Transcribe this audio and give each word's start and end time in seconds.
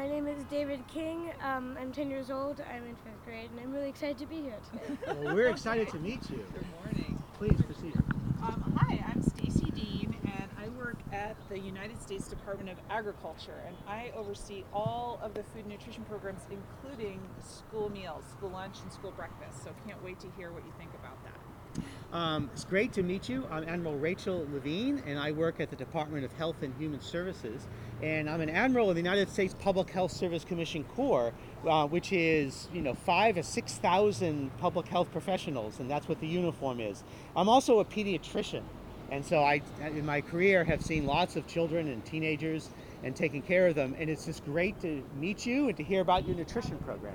My 0.00 0.08
name 0.08 0.28
is 0.28 0.42
David 0.44 0.82
King. 0.88 1.30
Um, 1.42 1.76
I'm 1.78 1.92
10 1.92 2.08
years 2.08 2.30
old. 2.30 2.62
I'm 2.74 2.86
in 2.86 2.96
fifth 2.96 3.22
grade 3.22 3.50
and 3.50 3.60
I'm 3.60 3.70
really 3.70 3.90
excited 3.90 4.16
to 4.16 4.24
be 4.24 4.36
here 4.36 4.56
today. 4.72 4.96
well, 5.20 5.34
we're 5.34 5.50
excited 5.50 5.90
to 5.90 5.98
meet 5.98 6.22
you. 6.30 6.42
Good 6.54 6.64
morning. 6.82 7.22
Please 7.34 7.60
proceed. 7.60 7.94
Um, 8.42 8.74
hi, 8.78 9.04
I'm 9.06 9.22
Stacy 9.22 9.70
Dean, 9.72 10.16
and 10.24 10.48
I 10.58 10.68
work 10.70 10.96
at 11.12 11.36
the 11.50 11.58
United 11.58 12.00
States 12.00 12.28
Department 12.28 12.70
of 12.70 12.78
Agriculture, 12.88 13.62
and 13.66 13.76
I 13.86 14.10
oversee 14.16 14.64
all 14.72 15.20
of 15.22 15.34
the 15.34 15.42
food 15.42 15.66
and 15.66 15.68
nutrition 15.68 16.04
programs, 16.04 16.40
including 16.50 17.20
school 17.42 17.90
meals, 17.90 18.24
school 18.32 18.48
lunch, 18.48 18.76
and 18.82 18.90
school 18.90 19.10
breakfast. 19.10 19.64
So 19.64 19.70
can't 19.86 20.02
wait 20.02 20.18
to 20.20 20.28
hear 20.34 20.50
what 20.50 20.64
you 20.64 20.72
think 20.78 20.92
about 20.94 21.18
that. 21.24 22.16
Um, 22.16 22.50
it's 22.54 22.64
great 22.64 22.94
to 22.94 23.02
meet 23.02 23.28
you. 23.28 23.46
I'm 23.50 23.68
Admiral 23.68 23.96
Rachel 23.98 24.46
Levine, 24.50 25.02
and 25.06 25.18
I 25.18 25.32
work 25.32 25.60
at 25.60 25.68
the 25.68 25.76
Department 25.76 26.24
of 26.24 26.32
Health 26.32 26.62
and 26.62 26.74
Human 26.78 27.00
Services. 27.00 27.68
And 28.02 28.30
I'm 28.30 28.40
an 28.40 28.48
admiral 28.48 28.88
of 28.88 28.94
the 28.96 29.02
United 29.02 29.28
States 29.28 29.54
Public 29.58 29.90
Health 29.90 30.10
Service 30.10 30.42
Commissioned 30.42 30.88
Corps, 30.88 31.34
uh, 31.66 31.86
which 31.86 32.12
is 32.12 32.66
you 32.72 32.80
know 32.80 32.94
five 32.94 33.36
or 33.36 33.42
six 33.42 33.74
thousand 33.74 34.56
public 34.56 34.88
health 34.88 35.12
professionals, 35.12 35.80
and 35.80 35.90
that's 35.90 36.08
what 36.08 36.18
the 36.20 36.26
uniform 36.26 36.80
is. 36.80 37.04
I'm 37.36 37.48
also 37.48 37.80
a 37.80 37.84
pediatrician, 37.84 38.62
and 39.10 39.22
so 39.24 39.40
I, 39.40 39.60
in 39.82 40.06
my 40.06 40.22
career, 40.22 40.64
have 40.64 40.82
seen 40.82 41.04
lots 41.04 41.36
of 41.36 41.46
children 41.46 41.88
and 41.88 42.02
teenagers 42.06 42.70
and 43.02 43.14
taken 43.14 43.42
care 43.42 43.66
of 43.66 43.74
them. 43.74 43.94
And 43.98 44.08
it's 44.08 44.24
just 44.24 44.44
great 44.46 44.80
to 44.80 45.02
meet 45.18 45.44
you 45.44 45.68
and 45.68 45.76
to 45.76 45.82
hear 45.82 46.00
about 46.00 46.26
your 46.26 46.36
nutrition 46.36 46.78
program. 46.78 47.14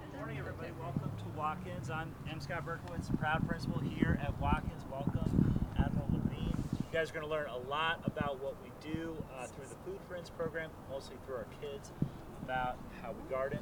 Good 0.00 0.18
morning, 0.18 0.38
everybody. 0.38 0.70
Welcome 0.80 1.10
to 1.18 1.38
Watkins. 1.38 1.90
I'm 1.90 2.14
M. 2.30 2.40
Scott 2.40 2.64
Berkowitz, 2.64 3.16
proud 3.18 3.46
principal 3.48 3.80
here 3.80 4.20
at 4.22 4.38
Watkins. 4.40 4.84
Welcome, 4.90 5.57
guys 6.98 7.10
are 7.10 7.14
going 7.14 7.24
to 7.24 7.30
learn 7.30 7.46
a 7.46 7.70
lot 7.70 8.00
about 8.06 8.42
what 8.42 8.56
we 8.60 8.72
do 8.82 9.14
uh, 9.38 9.46
through 9.46 9.66
the 9.70 9.78
Food 9.86 10.00
Prints 10.10 10.30
program, 10.30 10.68
mostly 10.90 11.14
through 11.24 11.36
our 11.36 11.46
kids, 11.62 11.92
about 12.42 12.76
how 13.00 13.12
we 13.12 13.22
garden, 13.30 13.60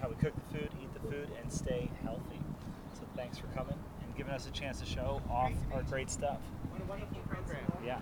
how 0.00 0.08
we 0.08 0.14
cook 0.14 0.32
the 0.32 0.56
food, 0.56 0.70
eat 0.80 0.88
the 0.94 1.00
food, 1.00 1.28
and 1.36 1.52
stay 1.52 1.90
healthy. 2.02 2.40
So 2.94 3.02
thanks 3.14 3.36
for 3.36 3.46
coming 3.48 3.76
and 3.76 4.16
giving 4.16 4.32
us 4.32 4.48
a 4.48 4.50
chance 4.52 4.80
to 4.80 4.86
show 4.86 5.20
off 5.28 5.52
our 5.74 5.82
great 5.82 6.08
stuff. 6.08 6.38
What 6.70 6.80
a 6.80 6.84
wonderful 6.88 7.20
program. 7.28 7.60
Yeah. 7.84 8.00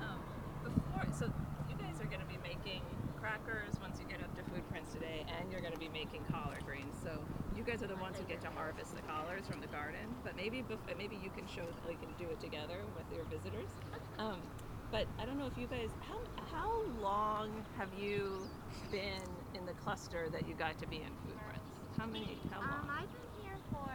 Um, 0.00 0.24
before, 0.64 1.04
so 1.12 1.28
you 1.68 1.76
guys 1.76 2.00
are 2.00 2.08
going 2.08 2.24
to 2.24 2.32
be 2.32 2.40
making 2.40 2.80
crackers 3.20 3.76
once 3.82 4.00
you 4.00 4.08
get 4.08 4.24
up 4.24 4.34
to 4.36 4.42
Food 4.54 4.64
Prints 4.70 4.94
today, 4.94 5.26
and 5.36 5.52
you're 5.52 5.60
going 5.60 5.74
to 5.74 5.78
be 5.78 5.90
making 5.92 6.24
collard 6.32 6.64
greens. 6.64 6.96
So 7.04 7.12
you 7.12 7.39
guys 7.70 7.82
are 7.84 7.86
the 7.86 8.02
ones 8.02 8.18
who 8.18 8.24
get 8.24 8.40
to 8.42 8.50
harvest 8.50 8.96
the 8.96 9.02
collards 9.02 9.46
from 9.46 9.60
the 9.60 9.68
garden. 9.68 10.10
But 10.24 10.34
maybe 10.34 10.64
bef- 10.66 10.98
maybe 10.98 11.14
you 11.22 11.30
can 11.30 11.46
show 11.46 11.62
we 11.86 11.94
can 11.94 12.10
do 12.18 12.26
it 12.26 12.40
together 12.40 12.82
with 12.96 13.06
your 13.14 13.24
visitors. 13.30 13.70
Um, 14.18 14.42
but 14.90 15.06
I 15.20 15.24
don't 15.24 15.38
know 15.38 15.46
if 15.46 15.56
you 15.56 15.68
guys 15.68 15.90
how 16.02 16.18
how 16.50 16.82
long 17.00 17.64
have 17.78 17.90
you 17.94 18.42
been 18.90 19.22
in 19.54 19.66
the 19.66 19.74
cluster 19.84 20.28
that 20.32 20.48
you 20.48 20.54
got 20.54 20.80
to 20.80 20.86
be 20.88 20.96
in 20.96 21.14
Food 21.22 21.38
Prints? 21.46 21.70
How 21.96 22.06
many? 22.06 22.38
How 22.50 22.58
long? 22.58 22.70
Um, 22.70 22.90
I've 22.90 23.12
been 23.12 23.46
here 23.46 23.58
for, 23.70 23.90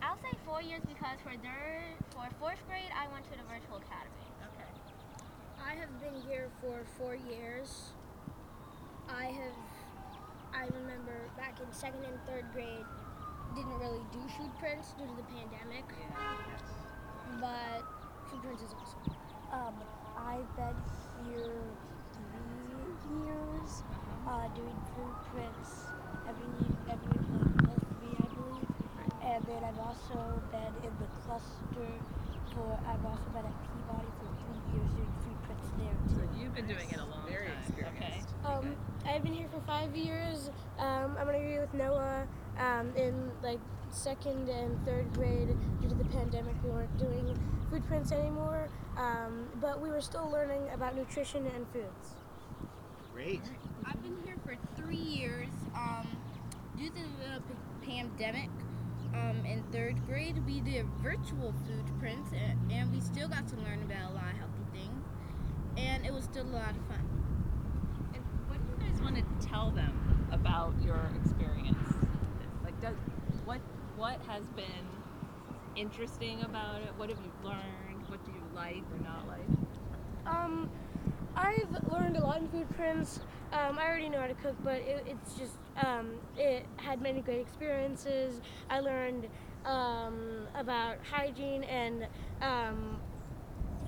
I'll 0.00 0.16
say 0.16 0.32
four 0.46 0.62
years 0.62 0.80
because 0.88 1.20
for 1.20 1.36
third, 1.44 2.00
for 2.16 2.24
fourth 2.40 2.60
grade, 2.66 2.88
I 2.96 3.12
went 3.12 3.28
to 3.28 3.36
the 3.36 3.44
virtual 3.44 3.76
academy. 3.76 4.24
okay. 4.56 4.72
I 5.60 5.74
have 5.76 5.92
been 6.00 6.16
here 6.26 6.48
for 6.62 6.80
four 6.96 7.14
years. 7.14 7.92
I 9.08 9.26
have, 9.26 9.58
I 10.54 10.66
remember 10.68 11.28
back 11.36 11.60
in 11.60 11.72
second 11.72 12.04
and 12.04 12.18
third 12.26 12.44
grade, 12.52 12.84
didn't 13.54 13.78
really 13.78 14.04
do 14.12 14.20
food 14.36 14.50
prints 14.58 14.92
due 14.98 15.06
to 15.06 15.14
the 15.16 15.22
pandemic, 15.24 15.84
but 17.40 17.82
food 18.30 18.42
prints 18.42 18.62
is 18.62 18.74
awesome. 18.80 19.00
Um, 19.52 19.74
I've 20.16 20.48
been 20.56 20.76
here 21.24 21.76
three 23.02 23.24
years 23.26 23.82
uh, 24.26 24.48
doing 24.54 24.76
food 24.94 25.14
prints 25.30 25.86
every 26.28 26.72
every 26.88 27.18
month 27.30 27.56
I 27.68 28.28
believe. 28.34 28.64
And 29.22 29.44
then 29.46 29.62
I've 29.64 29.78
also 29.78 30.42
been 30.50 30.74
in 30.82 30.92
the 30.98 31.06
cluster 31.24 32.02
for. 32.54 32.78
I've 32.86 33.04
also 33.04 33.24
been 33.34 33.44
at 33.44 33.56
Peabody 33.62 34.08
for 34.18 34.28
three 34.42 34.78
years 34.78 34.90
doing 34.92 35.12
food 35.24 35.38
prints 35.44 35.68
there 35.78 36.16
So 36.16 36.38
you've 36.38 36.54
been 36.54 36.66
doing 36.66 36.88
it 36.90 36.96
a 36.98 37.04
long 37.04 37.26
Very 37.28 37.46
time. 37.48 37.56
experienced. 37.66 38.28
Okay. 38.44 38.52
Um, 38.52 38.76
I've 39.06 39.22
been 39.22 39.34
here 39.34 39.48
for 39.52 39.60
five 39.66 39.94
years. 39.96 40.50
Um, 40.78 41.16
I'm 41.18 41.26
gonna 41.26 41.38
be 41.40 41.58
with 41.58 41.74
Noah. 41.74 42.26
Um, 42.58 42.92
in 42.96 43.30
like 43.42 43.58
second 43.90 44.48
and 44.48 44.84
third 44.84 45.12
grade, 45.14 45.48
due 45.80 45.88
to 45.88 45.94
the 45.94 46.04
pandemic, 46.06 46.54
we 46.62 46.70
weren't 46.70 46.98
doing 46.98 47.38
food 47.70 47.86
prints 47.86 48.12
anymore. 48.12 48.68
Um, 48.96 49.48
but 49.60 49.80
we 49.80 49.88
were 49.90 50.00
still 50.02 50.28
learning 50.30 50.62
about 50.74 50.94
nutrition 50.96 51.46
and 51.54 51.66
foods. 51.72 52.14
Great. 53.14 53.40
I've 53.86 54.02
been 54.02 54.16
here 54.24 54.36
for 54.44 54.56
three 54.80 54.96
years. 54.96 55.48
Um, 55.74 56.06
due 56.76 56.90
to 56.90 56.94
the 56.94 57.86
pandemic, 57.86 58.50
um, 59.14 59.44
in 59.44 59.62
third 59.72 60.04
grade, 60.06 60.44
we 60.46 60.60
did 60.60 60.86
virtual 61.02 61.54
food 61.66 61.84
prints, 61.98 62.30
and, 62.32 62.72
and 62.72 62.92
we 62.92 63.00
still 63.00 63.28
got 63.28 63.46
to 63.48 63.56
learn 63.56 63.82
about 63.82 64.12
a 64.12 64.14
lot 64.14 64.32
of 64.32 64.38
healthy 64.38 64.64
things. 64.72 65.04
And 65.76 66.04
it 66.04 66.12
was 66.12 66.24
still 66.24 66.44
a 66.44 66.54
lot 66.54 66.70
of 66.70 66.86
fun. 66.86 67.04
And 68.14 68.22
what 68.48 68.58
do 68.58 68.84
you 68.84 68.90
guys 68.90 69.00
want 69.00 69.16
to 69.16 69.46
tell 69.46 69.70
them 69.70 70.28
about 70.32 70.74
your 70.82 71.10
experience? 71.22 71.94
Like, 72.64 72.80
does 72.80 72.96
what 73.44 73.60
what 73.96 74.20
has 74.26 74.44
been 74.56 74.86
interesting 75.76 76.42
about 76.42 76.82
it? 76.82 76.92
What 76.96 77.08
have 77.08 77.18
you 77.20 77.32
learned? 77.42 78.08
What 78.08 78.24
do 78.24 78.32
you 78.32 78.42
like 78.54 78.82
or 78.92 79.04
not 79.04 79.26
like? 79.26 79.46
Um, 80.26 80.70
I've 81.34 81.90
learned 81.90 82.16
a 82.16 82.20
lot 82.20 82.38
in 82.38 82.48
food 82.48 82.68
prints. 82.76 83.20
Um, 83.52 83.78
I 83.78 83.86
already 83.86 84.08
know 84.08 84.18
how 84.18 84.28
to 84.28 84.34
cook, 84.34 84.56
but 84.64 84.76
it, 84.76 85.04
it's 85.06 85.34
just 85.34 85.58
um, 85.84 86.12
it 86.38 86.64
had 86.76 87.02
many 87.02 87.20
great 87.20 87.40
experiences. 87.40 88.40
I 88.70 88.80
learned 88.80 89.28
um, 89.66 90.46
about 90.54 90.96
hygiene 91.04 91.62
and 91.64 92.06
um, 92.40 92.98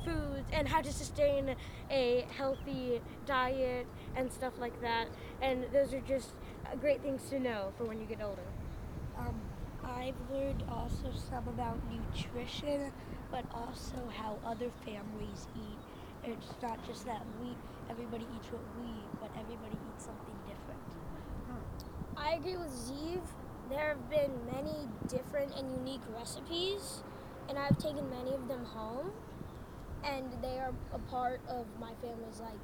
foods 0.04 0.48
and 0.52 0.68
how 0.68 0.82
to 0.82 0.92
sustain 0.92 1.56
a 1.90 2.26
healthy 2.36 3.00
diet 3.24 3.86
and 4.16 4.30
stuff 4.30 4.52
like 4.58 4.78
that. 4.82 5.06
And 5.40 5.64
those 5.72 5.94
are 5.94 6.00
just 6.00 6.32
great 6.80 7.00
things 7.00 7.22
to 7.30 7.40
know 7.40 7.72
for 7.78 7.84
when 7.84 7.98
you 7.98 8.04
get 8.06 8.20
older. 8.22 8.42
Um, 9.18 9.40
I've 9.82 10.14
learned 10.30 10.62
also 10.68 11.10
some 11.30 11.48
about 11.48 11.78
nutrition, 11.90 12.92
but 13.30 13.44
also 13.54 13.96
how 14.14 14.38
other 14.44 14.70
families 14.84 15.48
eat. 15.56 16.30
It's 16.30 16.54
not 16.62 16.86
just 16.86 17.06
that 17.06 17.24
we, 17.40 17.56
everybody 17.90 18.26
eats 18.36 18.48
what 18.52 18.62
we 18.78 18.90
but 19.24 19.40
everybody 19.40 19.76
eats 19.88 20.04
something 20.04 20.36
different. 20.44 20.84
Hmm. 21.48 22.18
I 22.18 22.34
agree 22.34 22.56
with 22.56 22.68
Zeev. 22.68 23.22
There 23.70 23.88
have 23.88 24.10
been 24.10 24.32
many 24.52 24.88
different 25.08 25.56
and 25.56 25.70
unique 25.78 26.02
recipes, 26.14 27.02
and 27.48 27.58
I've 27.58 27.78
taken 27.78 28.10
many 28.10 28.34
of 28.34 28.48
them 28.48 28.64
home, 28.66 29.12
and 30.04 30.26
they 30.42 30.58
are 30.58 30.74
a 30.92 30.98
part 31.10 31.40
of 31.48 31.64
my 31.80 31.92
family's 32.02 32.40
like 32.40 32.60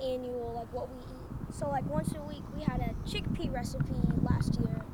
annual 0.00 0.52
like 0.54 0.72
what 0.72 0.88
we 0.88 0.98
eat. 0.98 1.54
So 1.54 1.68
like 1.68 1.84
once 1.90 2.14
a 2.14 2.22
week 2.22 2.44
we 2.56 2.62
had 2.62 2.80
a 2.80 2.94
chickpea 3.08 3.52
recipe 3.52 4.06
last 4.22 4.58
year, 4.60 4.84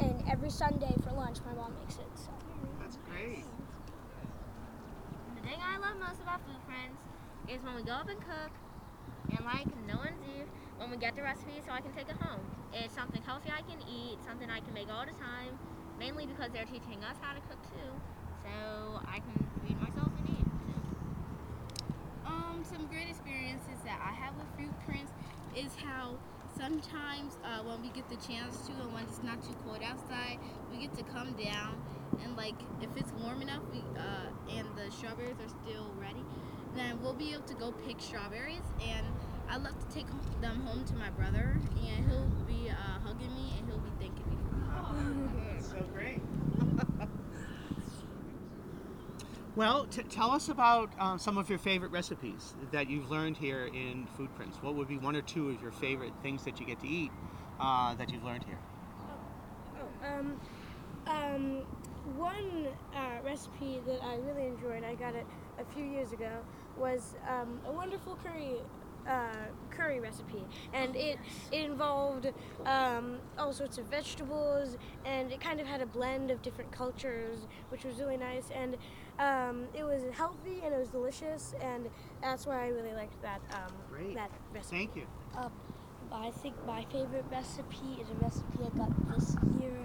and 0.00 0.24
every 0.28 0.50
Sunday 0.50 0.94
for 1.04 1.12
lunch 1.12 1.38
my 1.46 1.54
mom 1.54 1.74
makes 1.78 1.94
it. 1.94 2.10
So. 2.16 2.30
That's 2.80 2.98
great. 3.08 3.44
The 5.36 5.42
thing 5.42 5.58
I 5.62 5.78
love 5.78 6.00
most 6.00 6.20
about 6.20 6.40
food 6.44 6.58
prints 6.66 6.98
is 7.48 7.62
when 7.62 7.76
we 7.76 7.82
go 7.82 7.92
up 7.92 8.08
and 8.08 8.20
cook, 8.20 8.50
and 9.36 9.44
like 9.44 9.66
no 9.86 9.96
one's 9.98 10.20
here, 10.26 10.46
when 10.78 10.90
we 10.90 10.96
get 10.96 11.14
the 11.16 11.22
recipe 11.22 11.60
so 11.64 11.72
I 11.72 11.80
can 11.80 11.92
take 11.92 12.08
it 12.08 12.16
home. 12.16 12.40
It's 12.72 12.94
something 12.94 13.22
healthy 13.22 13.50
I 13.50 13.62
can 13.62 13.80
eat, 13.88 14.18
something 14.26 14.48
I 14.50 14.60
can 14.60 14.72
make 14.74 14.88
all 14.90 15.04
the 15.04 15.16
time, 15.18 15.58
mainly 15.98 16.26
because 16.26 16.50
they're 16.52 16.68
teaching 16.68 17.04
us 17.04 17.16
how 17.20 17.34
to 17.34 17.40
cook 17.48 17.60
too, 17.68 17.90
so 18.42 19.00
I 19.06 19.20
can 19.20 19.36
feed 19.66 19.78
myself 19.80 20.10
and 20.18 20.28
eat 20.30 20.48
too. 20.64 20.80
Um, 22.26 22.64
some 22.64 22.86
great 22.86 23.08
experiences 23.08 23.78
that 23.84 24.00
I 24.00 24.12
have 24.12 24.34
with 24.36 24.48
food 24.56 24.74
prints 24.86 25.12
is 25.56 25.74
how 25.76 26.16
sometimes 26.56 27.38
uh, 27.44 27.62
when 27.62 27.82
we 27.82 27.88
get 27.90 28.08
the 28.08 28.16
chance 28.16 28.66
to 28.66 28.72
and 28.72 28.92
when 28.92 29.04
it's 29.04 29.22
not 29.22 29.42
too 29.42 29.54
cold 29.64 29.82
outside, 29.84 30.38
we 30.70 30.78
get 30.78 30.94
to 30.96 31.02
come 31.04 31.32
down 31.34 31.80
and 32.22 32.36
like 32.36 32.54
if 32.80 32.90
it's 32.96 33.12
warm 33.22 33.42
enough, 33.42 33.62
we 33.72 33.80
uh, 33.96 34.56
and 34.56 34.66
the 34.76 34.90
strawberries 34.90 35.38
are 35.40 35.52
still 35.62 35.90
ready, 36.00 36.24
then 36.74 37.00
we'll 37.02 37.14
be 37.14 37.32
able 37.32 37.42
to 37.44 37.54
go 37.54 37.72
pick 37.72 38.00
strawberries 38.00 38.62
and 38.80 39.06
I 39.48 39.56
love 39.56 39.78
to 39.78 39.94
take 39.94 40.06
them 40.40 40.64
home 40.66 40.84
to 40.84 40.96
my 40.96 41.10
brother 41.10 41.60
and 41.76 42.08
he'll 42.08 42.30
be 42.46 42.70
uh, 42.70 43.00
hugging 43.04 43.34
me 43.34 43.54
and 43.58 43.68
he'll 43.68 43.78
be 43.78 43.92
thanking 43.98 44.28
me 44.30 44.38
for 44.46 44.98
it. 44.98 45.04
That's 45.56 45.70
so 45.70 45.88
great. 45.92 46.20
well, 49.54 49.86
t- 49.86 50.02
tell 50.04 50.30
us 50.30 50.48
about 50.48 50.94
um, 50.98 51.18
some 51.18 51.36
of 51.36 51.48
your 51.48 51.58
favorite 51.58 51.90
recipes 51.92 52.54
that 52.70 52.88
you've 52.88 53.10
learned 53.10 53.36
here 53.36 53.66
in 53.66 54.06
Food 54.06 54.34
Prints. 54.34 54.62
What 54.62 54.74
would 54.76 54.88
be 54.88 54.98
one 54.98 55.16
or 55.16 55.22
two 55.22 55.50
of 55.50 55.60
your 55.60 55.72
favorite 55.72 56.14
things 56.22 56.44
that 56.44 56.60
you 56.60 56.66
get 56.66 56.78
to 56.80 56.86
eat 56.86 57.12
uh, 57.58 57.94
that 57.96 58.12
you've 58.12 58.24
learned 58.24 58.44
here? 58.44 58.60
Oh, 59.78 60.06
um, 60.06 60.38
Um, 61.06 61.64
one 62.04 62.68
uh, 62.94 63.18
recipe 63.24 63.80
that 63.86 64.00
I 64.04 64.16
really 64.16 64.46
enjoyed, 64.46 64.84
I 64.84 64.94
got 64.94 65.14
it 65.14 65.26
a 65.58 65.64
few 65.64 65.84
years 65.84 66.12
ago, 66.12 66.44
was 66.80 67.14
um, 67.28 67.60
a 67.66 67.72
wonderful 67.72 68.16
curry 68.24 68.54
uh, 69.08 69.28
curry 69.70 69.98
recipe, 70.00 70.44
and 70.74 70.94
it 70.96 71.18
it 71.52 71.64
involved 71.64 72.26
um, 72.66 73.18
all 73.38 73.52
sorts 73.52 73.78
of 73.78 73.84
vegetables, 73.86 74.76
and 75.04 75.32
it 75.32 75.40
kind 75.40 75.60
of 75.60 75.66
had 75.66 75.80
a 75.80 75.86
blend 75.86 76.30
of 76.30 76.42
different 76.42 76.70
cultures, 76.72 77.46
which 77.70 77.84
was 77.84 77.98
really 77.98 78.16
nice, 78.16 78.50
and 78.54 78.76
um, 79.18 79.64
it 79.74 79.84
was 79.84 80.02
healthy 80.12 80.60
and 80.64 80.74
it 80.74 80.78
was 80.78 80.88
delicious, 80.88 81.54
and 81.62 81.88
that's 82.22 82.46
why 82.46 82.64
I 82.64 82.68
really 82.68 82.92
liked 82.92 83.20
that 83.22 83.40
um, 83.52 83.72
Great. 83.90 84.14
that 84.14 84.30
recipe. 84.54 84.76
Thank 84.76 84.96
you. 84.96 85.06
Um, 85.36 85.50
I 86.12 86.30
think 86.30 86.54
my 86.66 86.84
favorite 86.92 87.24
recipe 87.30 88.00
is 88.00 88.08
a 88.10 88.14
recipe 88.24 88.58
I 88.64 88.76
got 88.76 88.90
this 89.16 89.36
year, 89.60 89.76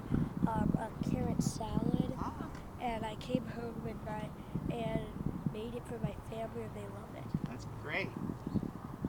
um, 0.47 0.75
a 0.79 1.09
carrot 1.09 1.41
salad, 1.41 2.11
Ah. 2.19 2.33
and 2.81 3.05
I 3.05 3.15
came 3.15 3.45
home 3.47 3.81
and 3.87 3.99
my 4.05 4.29
and 4.75 5.04
made 5.55 5.73
it 5.73 5.83
for 5.87 5.97
my 5.99 6.13
family, 6.29 6.63
and 6.63 6.75
they 6.75 6.81
love 6.81 7.15
it. 7.15 7.23
That's 7.49 7.65
great. 7.81 8.09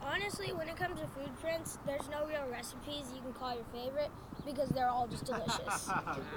Honestly, 0.01 0.53
when 0.53 0.69
it 0.69 0.77
comes 0.77 0.99
to 1.01 1.07
food 1.07 1.29
prints, 1.41 1.77
there's 1.85 2.07
no 2.09 2.25
real 2.25 2.47
recipes 2.49 3.11
you 3.13 3.21
can 3.21 3.33
call 3.33 3.53
your 3.53 3.65
favorite 3.73 4.11
because 4.45 4.69
they're 4.69 4.87
all 4.87 5.07
just 5.07 5.25
delicious. 5.25 5.89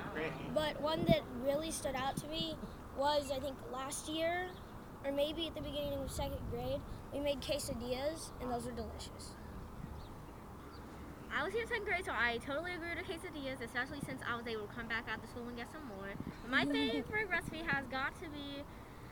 but 0.55 0.81
one 0.81 1.05
that 1.05 1.21
really 1.45 1.71
stood 1.71 1.95
out 1.95 2.17
to 2.17 2.27
me 2.27 2.57
was 2.99 3.31
I 3.31 3.39
think 3.39 3.55
last 3.73 4.09
year, 4.09 4.49
or 5.05 5.13
maybe 5.13 5.47
at 5.47 5.55
the 5.55 5.61
beginning 5.61 5.93
of 5.93 6.11
second 6.11 6.41
grade, 6.51 6.81
we 7.13 7.21
made 7.21 7.41
quesadillas, 7.41 8.31
and 8.41 8.51
those 8.51 8.67
are 8.67 8.73
delicious. 8.73 9.37
I 11.33 11.45
was 11.45 11.53
here 11.53 11.63
in 11.63 11.69
second 11.69 11.85
grade, 11.85 12.05
so 12.05 12.11
I 12.11 12.39
totally 12.45 12.75
agree 12.75 12.91
with 12.91 13.07
quesadillas, 13.07 13.63
especially 13.63 14.01
since 14.05 14.21
I 14.27 14.37
was 14.37 14.49
able 14.49 14.67
to 14.67 14.75
come 14.75 14.89
back 14.89 15.07
after 15.07 15.29
school 15.29 15.47
and 15.47 15.57
get 15.57 15.71
some 15.71 15.87
more. 15.87 16.11
But 16.43 16.51
my 16.51 16.65
favorite 16.73 17.31
recipe 17.31 17.63
has 17.65 17.87
got 17.87 18.19
to 18.19 18.29
be 18.31 18.67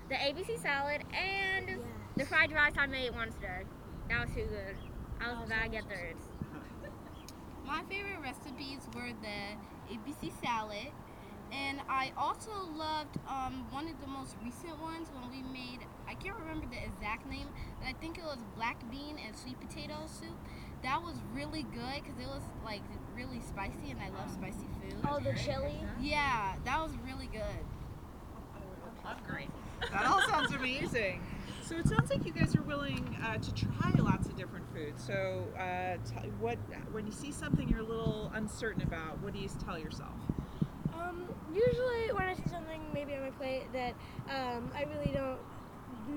the 0.09 0.15
ABC 0.15 0.61
salad 0.61 1.03
and 1.13 1.79
the 2.17 2.25
fried 2.25 2.53
rice 2.53 2.73
I 2.79 2.87
made 2.87 3.15
once 3.15 3.35
there. 3.41 3.65
That 4.09 4.27
was 4.27 4.35
too 4.35 4.47
good. 4.47 4.77
I 5.21 5.33
was 5.33 5.47
about 5.47 5.65
to 5.65 5.69
get 5.69 5.85
thirds. 5.85 6.23
My 7.67 7.83
favorite 7.91 8.21
recipes 8.23 8.89
were 8.95 9.13
the 9.21 9.93
ABC 9.95 10.33
salad, 10.43 10.89
and 11.53 11.81
I 11.91 12.13
also 12.17 12.51
loved 12.75 13.19
um, 13.29 13.67
one 13.71 13.87
of 13.87 14.01
the 14.01 14.07
most 14.07 14.37
recent 14.43 14.81
ones 14.81 15.09
when 15.13 15.31
we 15.31 15.43
made. 15.53 15.81
I 16.09 16.15
can't 16.15 16.39
remember 16.39 16.67
the 16.71 16.83
exact 16.83 17.29
name, 17.29 17.49
but 17.79 17.89
I 17.89 17.93
think 17.93 18.17
it 18.17 18.25
was 18.25 18.39
black 18.57 18.81
bean 18.91 19.17
and 19.25 19.37
sweet 19.37 19.61
potato 19.61 20.07
soup. 20.07 20.37
That 20.83 21.03
was 21.03 21.17
really 21.35 21.65
good 21.75 22.01
because 22.03 22.19
it 22.19 22.29
was 22.29 22.43
like 22.65 22.83
really 23.15 23.41
spicy, 23.41 23.91
and 23.91 24.01
I 24.01 24.09
love 24.19 24.31
spicy 24.33 24.65
food. 24.81 24.97
Oh, 25.07 25.19
the 25.21 25.35
chili. 25.39 25.77
Yeah, 26.01 26.55
that 26.65 26.81
was 26.81 26.93
really 27.05 27.27
good. 27.27 27.65
Hungry. 29.03 29.49
That 29.91 30.07
all 30.07 30.21
sounds 30.23 30.53
amazing. 30.53 31.23
So 31.63 31.77
it 31.77 31.87
sounds 31.87 32.11
like 32.11 32.25
you 32.25 32.33
guys 32.33 32.57
are 32.57 32.63
willing 32.63 33.17
uh, 33.23 33.37
to 33.37 33.55
try 33.55 33.93
lots 33.99 34.27
of 34.27 34.37
different 34.37 34.65
foods. 34.75 35.05
So, 35.05 35.45
uh, 35.59 35.97
t- 36.09 36.29
what 36.41 36.57
when 36.93 37.05
you 37.07 37.13
see 37.13 37.31
something 37.31 37.69
you're 37.69 37.81
a 37.81 37.85
little 37.85 38.31
uncertain 38.35 38.83
about, 38.83 39.21
what 39.23 39.35
do 39.35 39.39
you 39.39 39.49
tell 39.67 39.79
yourself? 39.79 40.15
Um, 40.95 41.29
usually 41.53 42.13
when 42.13 42.23
I 42.27 42.35
see 42.35 42.49
something 42.51 42.81
maybe 42.95 43.15
on 43.15 43.23
my 43.23 43.31
plate 43.31 43.65
that 43.73 43.95
um, 44.31 44.71
I 44.75 44.85
really 44.85 45.13
don't 45.13 45.39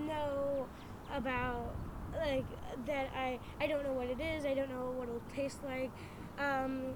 know 0.08 0.68
about, 1.14 1.76
like 2.18 2.46
that 2.86 3.10
I 3.16 3.38
I 3.60 3.68
don't 3.68 3.84
know 3.84 3.94
what 3.94 4.08
it 4.08 4.22
is. 4.22 4.46
I 4.46 4.54
don't 4.54 4.70
know 4.70 4.94
what 4.96 5.10
it'll 5.10 5.22
taste 5.36 5.60
like. 5.66 5.92
Um, 6.40 6.94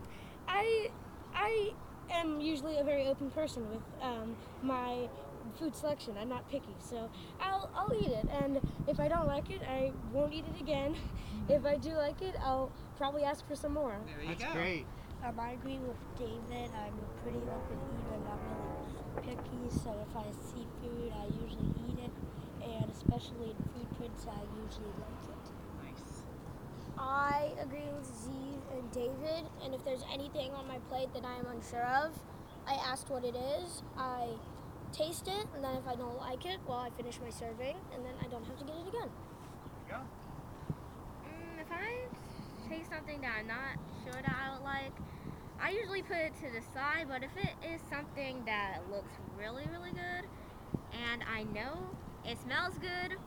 I 0.48 0.90
I 1.34 1.74
am 2.10 2.40
usually 2.40 2.78
a 2.78 2.84
very 2.84 3.08
open 3.08 3.30
person 3.32 3.70
with 3.70 3.82
um, 4.02 4.36
my 4.62 5.10
food 5.60 5.76
selection. 5.76 6.16
I'm 6.20 6.30
not 6.30 6.50
picky, 6.50 6.76
so 6.80 7.10
I'll 7.40 7.70
I'll 7.76 7.94
eat 7.94 8.12
it. 8.12 8.28
And 8.42 8.60
if 8.88 9.00
I 9.00 9.08
don't 9.08 9.28
like 9.28 9.50
it, 9.50 9.62
I 9.64 9.92
won't 10.12 10.34
eat 10.34 10.46
it 10.56 10.62
again. 10.62 10.96
If 11.48 11.64
I 11.64 11.78
do 11.78 11.92
like 11.92 12.24
it, 12.24 12.34
I'll 12.42 12.72
probably 12.98 13.24
ask 13.24 13.48
for 13.48 13.56
some 13.56 13.74
more. 13.74 13.96
There 14.08 14.24
you 14.24 14.30
That's 14.30 14.46
go. 14.46 14.54
great. 14.54 14.86
Um, 15.24 15.40
I 15.40 15.52
agree 15.52 15.78
with 15.78 15.98
David. 16.18 16.72
I'm 16.74 16.94
a 16.94 17.22
pretty 17.22 17.38
open 17.38 17.78
eater, 17.94 18.18
not 18.26 18.40
really 18.50 19.36
picky. 19.36 19.70
So 19.70 19.94
if 20.10 20.16
I 20.16 20.26
see 20.32 20.66
food, 20.82 21.14
I 21.14 21.26
usually 21.44 21.70
eat 21.88 22.00
it, 22.00 22.12
and 22.64 22.90
especially 22.90 23.52
in 23.52 23.58
food 23.74 23.98
prints, 23.98 24.26
I 24.26 24.42
usually 24.64 24.94
like 24.98 25.24
it. 25.30 25.46
Nice. 25.86 26.24
I 26.98 27.52
agree 27.62 27.90
with 27.96 28.06
Z 28.08 28.32
and 28.76 28.92
David, 28.92 29.46
and 29.64 29.74
if 29.74 29.84
there's 29.86 30.04
anything 30.12 30.52
on 30.52 30.68
my 30.68 30.78
plate 30.90 31.14
that 31.14 31.26
I 31.26 31.38
am 31.38 31.48
unsure 31.48 31.86
of, 31.86 32.12
I 32.68 32.74
ask 32.74 33.10
what 33.10 33.24
it 33.24 33.36
is. 33.36 33.84
I 33.98 34.30
taste 34.96 35.28
it, 35.28 35.46
and 35.54 35.64
then 35.64 35.76
if 35.76 35.88
I 35.88 35.96
don't 35.96 36.18
like 36.20 36.46
it, 36.46 36.60
well, 36.68 36.78
I 36.78 36.90
finish 36.96 37.20
my 37.22 37.30
serving, 37.30 37.76
and 37.94 38.06
then 38.06 38.14
I 38.24 38.28
don't 38.28 38.46
have 38.46 38.58
to 38.58 38.64
get 38.64 38.76
it 38.76 38.88
again. 38.88 39.10
Mm, 39.92 41.62
if 41.62 41.72
I 41.72 42.70
taste 42.70 42.90
something 42.90 43.22
that 43.22 43.36
I'm 43.40 43.48
not 43.48 43.78
sure 44.04 44.22
that 44.22 44.36
I 44.36 44.54
would 44.54 44.64
like, 44.64 44.94
I 45.62 45.72
usually 45.72 46.02
put 46.02 46.18
it 46.18 46.34
to 46.36 46.52
the 46.52 46.62
side. 46.74 47.08
But 47.08 47.24
if 47.24 47.32
it 47.38 47.54
is 47.74 47.82
something 47.90 48.44
that 48.46 48.80
looks 48.92 49.12
really, 49.38 49.64
really 49.72 49.92
good, 49.92 50.28
and 51.12 51.24
I 51.24 51.44
know 51.44 51.90
it 52.26 52.38
smells 52.42 52.78
good 52.80 53.18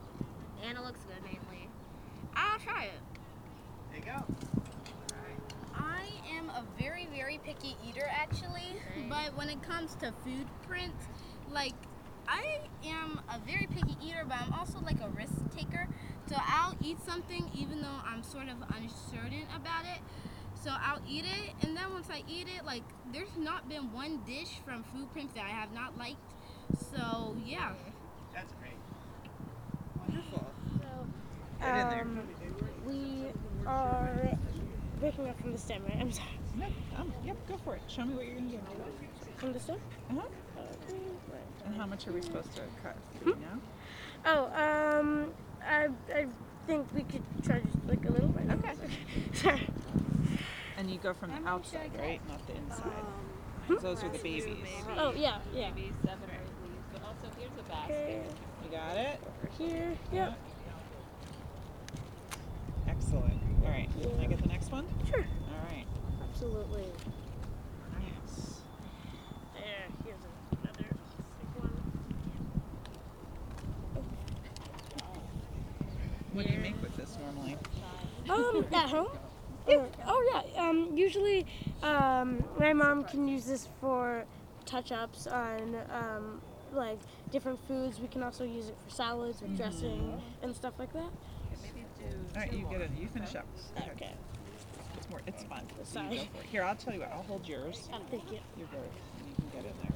and 0.65 0.77
it 0.79 0.85
looks 0.85 1.01
good 1.05 1.23
mainly, 1.23 1.69
I'll 2.35 2.59
try 2.59 2.85
it. 2.85 3.01
There 3.91 4.01
you 4.01 4.19
go. 4.19 4.25
I 5.75 6.09
am 6.37 6.51
a 6.51 6.65
very, 6.81 7.09
very 7.15 7.39
picky 7.45 7.77
eater 7.89 8.07
actually, 8.11 8.77
Same. 8.95 9.09
but 9.09 9.37
when 9.37 9.49
it 9.49 9.63
comes 9.63 9.95
to 9.97 10.13
food 10.25 10.47
prints, 10.67 11.07
like 11.53 11.75
I 12.27 12.61
am 12.85 13.21
a 13.29 13.39
very 13.39 13.67
picky 13.67 13.97
eater, 14.05 14.25
but 14.27 14.37
I'm 14.41 14.53
also 14.53 14.81
like 14.81 15.01
a 15.01 15.09
risk 15.09 15.33
taker. 15.57 15.89
So 16.27 16.37
I'll 16.39 16.77
eat 16.83 16.99
something 17.07 17.51
even 17.55 17.81
though 17.81 18.01
I'm 18.05 18.23
sort 18.23 18.49
of 18.49 18.57
uncertain 18.77 19.45
about 19.57 19.85
it. 19.85 20.01
So 20.63 20.71
I'll 20.71 21.01
eat 21.09 21.25
it, 21.25 21.67
and 21.67 21.77
then 21.77 21.93
once 21.93 22.09
I 22.11 22.23
eat 22.29 22.49
it, 22.49 22.67
like 22.67 22.83
there's 23.13 23.37
not 23.39 23.69
been 23.69 23.93
one 23.93 24.21
dish 24.27 24.59
from 24.65 24.83
food 24.93 25.11
prints 25.13 25.35
that 25.35 25.45
I 25.45 25.51
have 25.51 25.73
not 25.73 25.97
liked. 25.97 26.19
So 26.93 27.37
yeah. 27.47 27.73
That's 28.35 28.53
great. 28.61 28.77
Wonderful. 29.99 30.47
So, 30.81 31.07
Get 31.61 31.69
in 31.69 31.89
there. 31.89 32.03
um, 32.03 32.21
we 32.87 33.25
are 33.67 34.39
breaking 35.01 35.29
up 35.29 35.41
from 35.41 35.53
the 35.53 35.59
stem, 35.59 35.83
right? 35.85 35.97
I'm 36.01 36.13
sorry. 36.13 36.29
No, 36.57 36.67
um, 36.97 37.13
yep, 37.25 37.37
go 37.49 37.57
for 37.65 37.77
it. 37.77 37.83
Show 37.89 38.05
me 38.05 38.15
what 38.15 38.27
you're 38.27 38.35
gonna 38.35 38.51
do. 38.51 38.59
From 39.37 39.53
the 39.53 39.61
stem? 39.61 39.79
Uh-huh. 40.11 40.23
And 41.65 41.77
how 41.77 41.87
much 41.87 42.07
are 42.07 42.13
we 42.13 42.23
supposed 42.23 42.55
to 42.55 42.63
cut? 42.83 42.97
Do 43.25 43.31
you 43.31 43.35
hmm? 43.35 43.41
know? 43.43 43.61
Oh, 44.25 45.01
um, 45.01 45.31
I, 45.67 45.89
I 46.15 46.27
think 46.67 46.87
we 46.95 47.03
could 47.03 47.23
try 47.45 47.61
just 47.61 47.87
like 47.87 48.05
a 48.05 48.13
little 48.13 48.29
bit. 48.29 48.51
Okay. 48.51 48.75
sorry. 49.33 49.69
And 50.77 50.91
you 50.91 50.99
go 50.99 51.13
from 51.13 51.31
the 51.31 51.49
outside, 51.49 51.91
right? 51.99 52.21
Not 52.29 52.47
the 52.47 52.57
inside. 52.57 52.85
Um, 52.87 53.77
hmm? 53.77 53.83
Those 53.83 54.03
are 54.05 54.09
the 54.09 54.19
babies. 54.19 54.57
Oh, 54.97 55.13
yeah, 55.13 55.39
yeah. 55.55 55.71
Maybe 55.71 55.93
seven 56.05 56.25
or 56.25 56.35
eight 56.35 56.63
leaves. 56.63 56.87
But 56.93 57.03
also, 57.05 57.35
here's 57.39 57.51
a 57.59 57.63
basket. 57.69 57.95
Okay, 57.95 58.23
You 58.65 58.71
got 58.71 58.97
it? 58.97 59.21
over 59.27 59.51
here. 59.59 59.97
Yep. 60.13 60.39
Excellent. 62.89 63.41
All 63.65 63.71
right. 63.71 63.89
Can 64.01 64.21
I 64.21 64.27
get 64.27 64.41
the 64.41 64.49
next 64.49 64.71
one? 64.71 64.87
Sure. 65.11 65.25
All 65.51 65.67
right. 65.71 65.85
Absolutely. 66.31 66.87
Nice. 67.93 68.61
There, 69.55 69.65
here's 70.05 70.21
another 70.63 70.85
big 70.85 71.63
one. 71.63 71.83
What 76.39 76.47
do 76.47 76.53
you 76.53 76.61
make 76.61 76.81
with 76.81 76.97
this 76.97 77.19
normally? 77.21 77.57
Um, 78.31 78.65
at 78.73 78.89
home? 78.89 79.09
Yeah. 79.67 79.85
Oh 80.07 80.43
yeah. 80.55 80.69
Um, 80.69 80.89
usually, 80.95 81.45
um, 81.83 82.45
my 82.61 82.73
mom 82.73 83.03
can 83.03 83.27
use 83.27 83.45
this 83.45 83.67
for 83.81 84.25
touch-ups 84.65 85.27
on 85.27 85.75
um, 85.93 86.41
like 86.73 87.01
different 87.33 87.59
foods. 87.67 87.99
We 87.99 88.07
can 88.07 88.23
also 88.23 88.45
use 88.45 88.69
it 88.69 88.77
for 88.87 88.95
salads 88.95 89.43
with 89.43 89.57
dressing 89.57 90.23
and 90.41 90.55
stuff 90.55 90.75
like 90.79 90.93
that. 90.93 91.01
All 91.01 91.11
right, 92.37 92.53
you 92.53 92.69
get 92.71 92.83
it. 92.83 92.93
You 92.97 93.09
finish 93.09 93.35
up. 93.35 93.45
Go. 93.75 93.83
Okay. 93.97 94.13
It's 94.97 95.11
more. 95.11 95.21
It's 95.27 95.43
fun. 95.43 95.63
So 95.83 95.95
Sorry. 95.95 96.19
it. 96.19 96.29
Here, 96.53 96.63
I'll 96.63 96.77
tell 96.77 96.95
you 96.95 97.01
what. 97.01 97.11
I'll 97.11 97.25
hold 97.25 97.49
yours. 97.49 97.89
Thank 98.13 98.31
you. 98.31 98.39
You're 98.57 98.69
good. 98.69 98.79
You 99.27 99.35
can 99.35 99.61
get 99.61 99.65
in 99.69 99.77
there. 99.83 99.93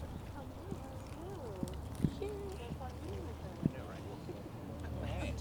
All 4.99 5.21
right. 5.21 5.35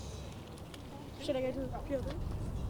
Should 1.22 1.36
I 1.36 1.42
go 1.42 1.52
to 1.52 1.60
the 1.60 1.68
field? 1.88 2.16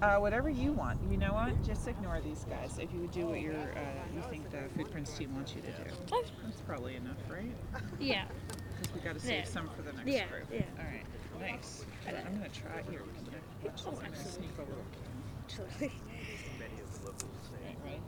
Uh, 0.02 0.18
whatever 0.18 0.50
you 0.50 0.74
want. 0.74 1.00
You 1.10 1.18
know 1.18 1.34
what? 1.34 1.64
Just 1.64 1.88
ignore 1.88 2.20
these 2.22 2.46
guys. 2.50 2.78
If 2.80 2.92
you 2.92 3.00
would 3.02 3.12
do 3.12 3.28
what 3.28 3.40
your 3.40 3.54
uh, 3.54 4.14
you 4.14 4.22
think 4.30 4.50
the 4.50 4.64
food 4.76 4.92
prints 4.92 5.16
team 5.18 5.34
wants 5.36 5.54
you 5.56 5.62
to 5.62 5.68
do. 5.68 5.84
Okay. 6.18 6.28
That's 6.44 6.62
probably 6.62 6.96
enough, 6.96 7.18
right? 7.30 7.52
Yeah. 8.00 8.26
Because 8.82 8.94
we 8.96 9.02
got 9.02 9.14
to 9.14 9.20
save 9.20 9.46
Yeah. 9.46 9.46
some 9.46 9.70
for 9.70 9.84
the 9.84 9.94
next 9.94 10.08
Yeah, 10.08 10.28
group. 10.28 10.48
yeah. 10.52 10.62
All 10.80 10.86
right. 10.86 11.52
Nice. 11.54 11.86
I'm 12.08 12.14
gonna 12.14 12.50
try 12.50 12.82
here. 12.90 13.02
I'm 13.02 13.26
gonna, 13.26 13.38
watch 13.64 13.76
this. 13.76 13.88
I'm 13.88 13.96
gonna 13.96 14.16
sneak 14.16 14.58
a 14.58 14.62
little. 14.62 14.86
Absolutely. 15.44 15.92
Right, 17.56 17.78
right. 17.86 18.02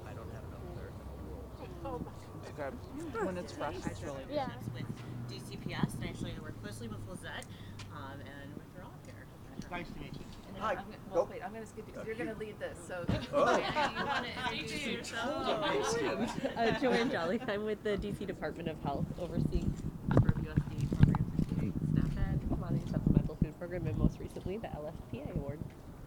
good. 2.55 3.25
When 3.25 3.37
it's 3.37 3.53
fresh, 3.53 3.75
it's 3.85 4.01
really 4.03 4.23
good. 4.27 4.35
Yeah. 4.35 4.49
with 4.73 4.85
DCPS, 5.29 5.95
and 5.95 6.03
actually 6.05 6.33
I 6.37 6.41
work 6.41 6.61
closely 6.61 6.87
with 6.87 6.99
Lizette, 7.09 7.45
um, 7.91 8.19
and 8.19 8.53
with 8.53 8.65
her 8.77 8.83
all 8.83 8.93
here. 9.05 9.25
Nice 9.71 9.89
to 9.89 9.99
meet 9.99 10.13
you. 10.13 10.22
And 10.63 10.77
then 10.77 10.77
Hi. 10.77 10.81
I'm 10.81 10.85
gonna, 10.85 10.97
well, 11.11 11.23
Nope. 11.23 11.29
wait, 11.31 11.41
I'm 11.45 11.53
gonna 11.53 11.65
skip 11.65 11.85
you. 11.87 12.01
You're 12.05 12.15
gonna 12.15 12.37
lead 12.39 12.59
this, 12.59 12.77
so. 12.87 13.05
Oh. 13.33 13.57
Yeah, 13.57 13.99
you 13.99 14.05
wanna 14.05 14.27
introduce 14.51 14.85
yourself. 14.87 16.57
uh, 16.57 16.71
Joanne 16.79 17.11
Jolly. 17.11 17.39
I'm 17.47 17.65
with 17.65 17.83
the 17.83 17.97
DC 17.97 18.25
Department 18.25 18.69
of 18.69 18.81
Health, 18.83 19.05
overseeing 19.19 19.73
a 20.09 20.13
number 20.13 20.29
of 20.29 20.35
USDA 20.45 20.95
programs, 20.95 21.33
including 21.39 21.73
SNAP 21.93 22.17
Ed, 22.17 22.39
Commodity 22.49 22.85
Supplemental 22.91 23.35
Food 23.41 23.59
Program, 23.59 23.87
and 23.87 23.97
most 23.97 24.19
recently 24.19 24.57
the 24.57 24.67
LSPA 24.67 25.35
Award. 25.35 25.59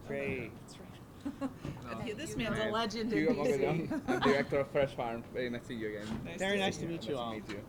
Great. 0.07 0.53
Yeah, 2.07 2.15
This 2.15 2.37
man's 2.37 2.57
a 2.61 2.71
legend 2.71 3.13
in 3.13 3.35
DC. 3.35 4.01
I'm 4.09 4.21
director 4.21 4.61
of 4.61 4.71
Fresh 4.71 4.95
Farm. 4.95 5.25
Very 5.35 5.51
nice 5.51 5.63
to 5.63 5.67
see 5.69 5.75
you 5.75 5.89
again. 5.89 6.21
Nice 6.25 6.39
Very 6.39 6.57
to 6.57 6.63
nice 6.63 6.77
to 6.77 6.87
meet 6.87 7.09
you 7.09 7.17
all. 7.17 7.33
Meet 7.33 7.49
you. 7.49 7.61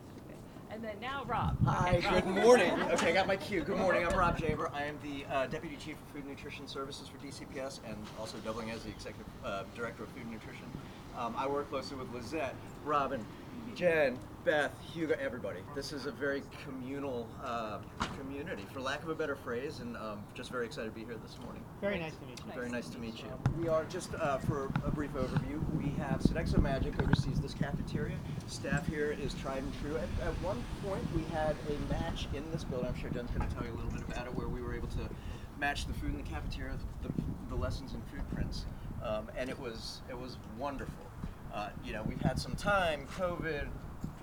And 0.77 0.85
then 0.85 0.99
now 1.01 1.23
Rob. 1.25 1.57
Hi, 1.65 1.95
Okay, 1.97 2.05
Rob. 2.07 2.23
good 2.23 2.43
morning. 2.43 2.71
Okay, 2.91 3.09
I 3.09 3.11
got 3.11 3.25
my 3.25 3.35
cue. 3.35 3.63
Good 3.63 3.77
morning. 3.79 4.05
I'm 4.05 4.15
Rob 4.15 4.37
Jaber. 4.37 4.71
I 4.75 4.83
am 4.83 4.95
the 5.01 5.25
uh, 5.33 5.47
Deputy 5.47 5.75
Chief 5.83 5.95
of 5.95 6.13
Food 6.13 6.21
and 6.25 6.29
Nutrition 6.29 6.67
Services 6.67 7.07
for 7.07 7.17
DCPS 7.25 7.79
and 7.87 7.95
also 8.19 8.37
doubling 8.45 8.69
as 8.69 8.83
the 8.83 8.89
Executive 8.91 9.25
uh, 9.43 9.63
Director 9.75 10.03
of 10.03 10.09
Food 10.09 10.21
and 10.25 10.33
Nutrition. 10.33 10.65
Um, 11.17 11.33
I 11.35 11.47
work 11.47 11.67
closely 11.71 11.97
with 11.97 12.13
Lizette, 12.13 12.53
Robin, 12.85 13.25
Jen, 13.77 14.17
Beth, 14.43 14.71
Hugo, 14.91 15.15
everybody. 15.19 15.59
This 15.75 15.93
is 15.93 16.07
a 16.07 16.11
very 16.11 16.41
communal 16.65 17.27
uh, 17.43 17.77
community, 18.19 18.65
for 18.73 18.81
lack 18.81 19.03
of 19.03 19.09
a 19.09 19.13
better 19.13 19.35
phrase, 19.35 19.81
and 19.81 19.95
um, 19.97 20.23
just 20.33 20.49
very 20.49 20.65
excited 20.65 20.95
to 20.95 20.99
be 20.99 21.05
here 21.05 21.19
this 21.21 21.37
morning. 21.43 21.61
Very 21.79 21.99
nice 21.99 22.15
to 22.15 22.25
meet 22.25 22.39
you. 22.43 22.53
Very 22.55 22.71
nice 22.71 22.89
to 22.89 22.97
meet 22.97 23.19
you. 23.19 23.29
We 23.55 23.67
are 23.67 23.85
just 23.85 24.15
uh, 24.15 24.39
for 24.39 24.71
a 24.83 24.89
brief 24.89 25.13
overview. 25.13 25.61
We 25.77 25.91
have 26.01 26.21
Sodexo 26.21 26.59
Magic 26.59 26.99
oversees 26.99 27.39
this 27.39 27.53
cafeteria. 27.53 28.17
Staff 28.47 28.87
here 28.87 29.15
is 29.21 29.35
tried 29.35 29.61
and 29.61 29.73
true. 29.79 29.95
At, 29.97 30.27
at 30.27 30.33
one 30.41 30.63
point, 30.83 31.03
we 31.15 31.21
had 31.31 31.55
a 31.69 31.93
match 31.93 32.27
in 32.33 32.49
this 32.51 32.63
building. 32.63 32.87
I'm 32.87 32.99
sure 32.99 33.11
Jen's 33.11 33.29
going 33.29 33.47
to 33.47 33.55
tell 33.55 33.63
you 33.63 33.73
a 33.73 33.77
little 33.77 33.91
bit 33.91 34.01
about 34.09 34.25
it, 34.25 34.33
where 34.33 34.47
we 34.47 34.59
were 34.59 34.73
able 34.73 34.87
to 34.87 35.07
match 35.59 35.85
the 35.85 35.93
food 35.93 36.15
in 36.15 36.17
the 36.17 36.27
cafeteria, 36.27 36.73
the, 37.03 37.09
the 37.49 37.55
lessons 37.55 37.93
in 37.93 38.01
food 38.11 38.27
prints, 38.33 38.65
um, 39.03 39.29
and 39.37 39.51
it 39.51 39.59
was 39.59 40.01
it 40.09 40.17
was 40.17 40.37
wonderful. 40.57 41.06
Uh, 41.57 41.69
you 41.83 41.91
know, 41.91 42.03
we've 42.07 42.21
had 42.21 42.37
some 42.37 42.53
time, 42.53 43.07
COVID, 43.17 43.67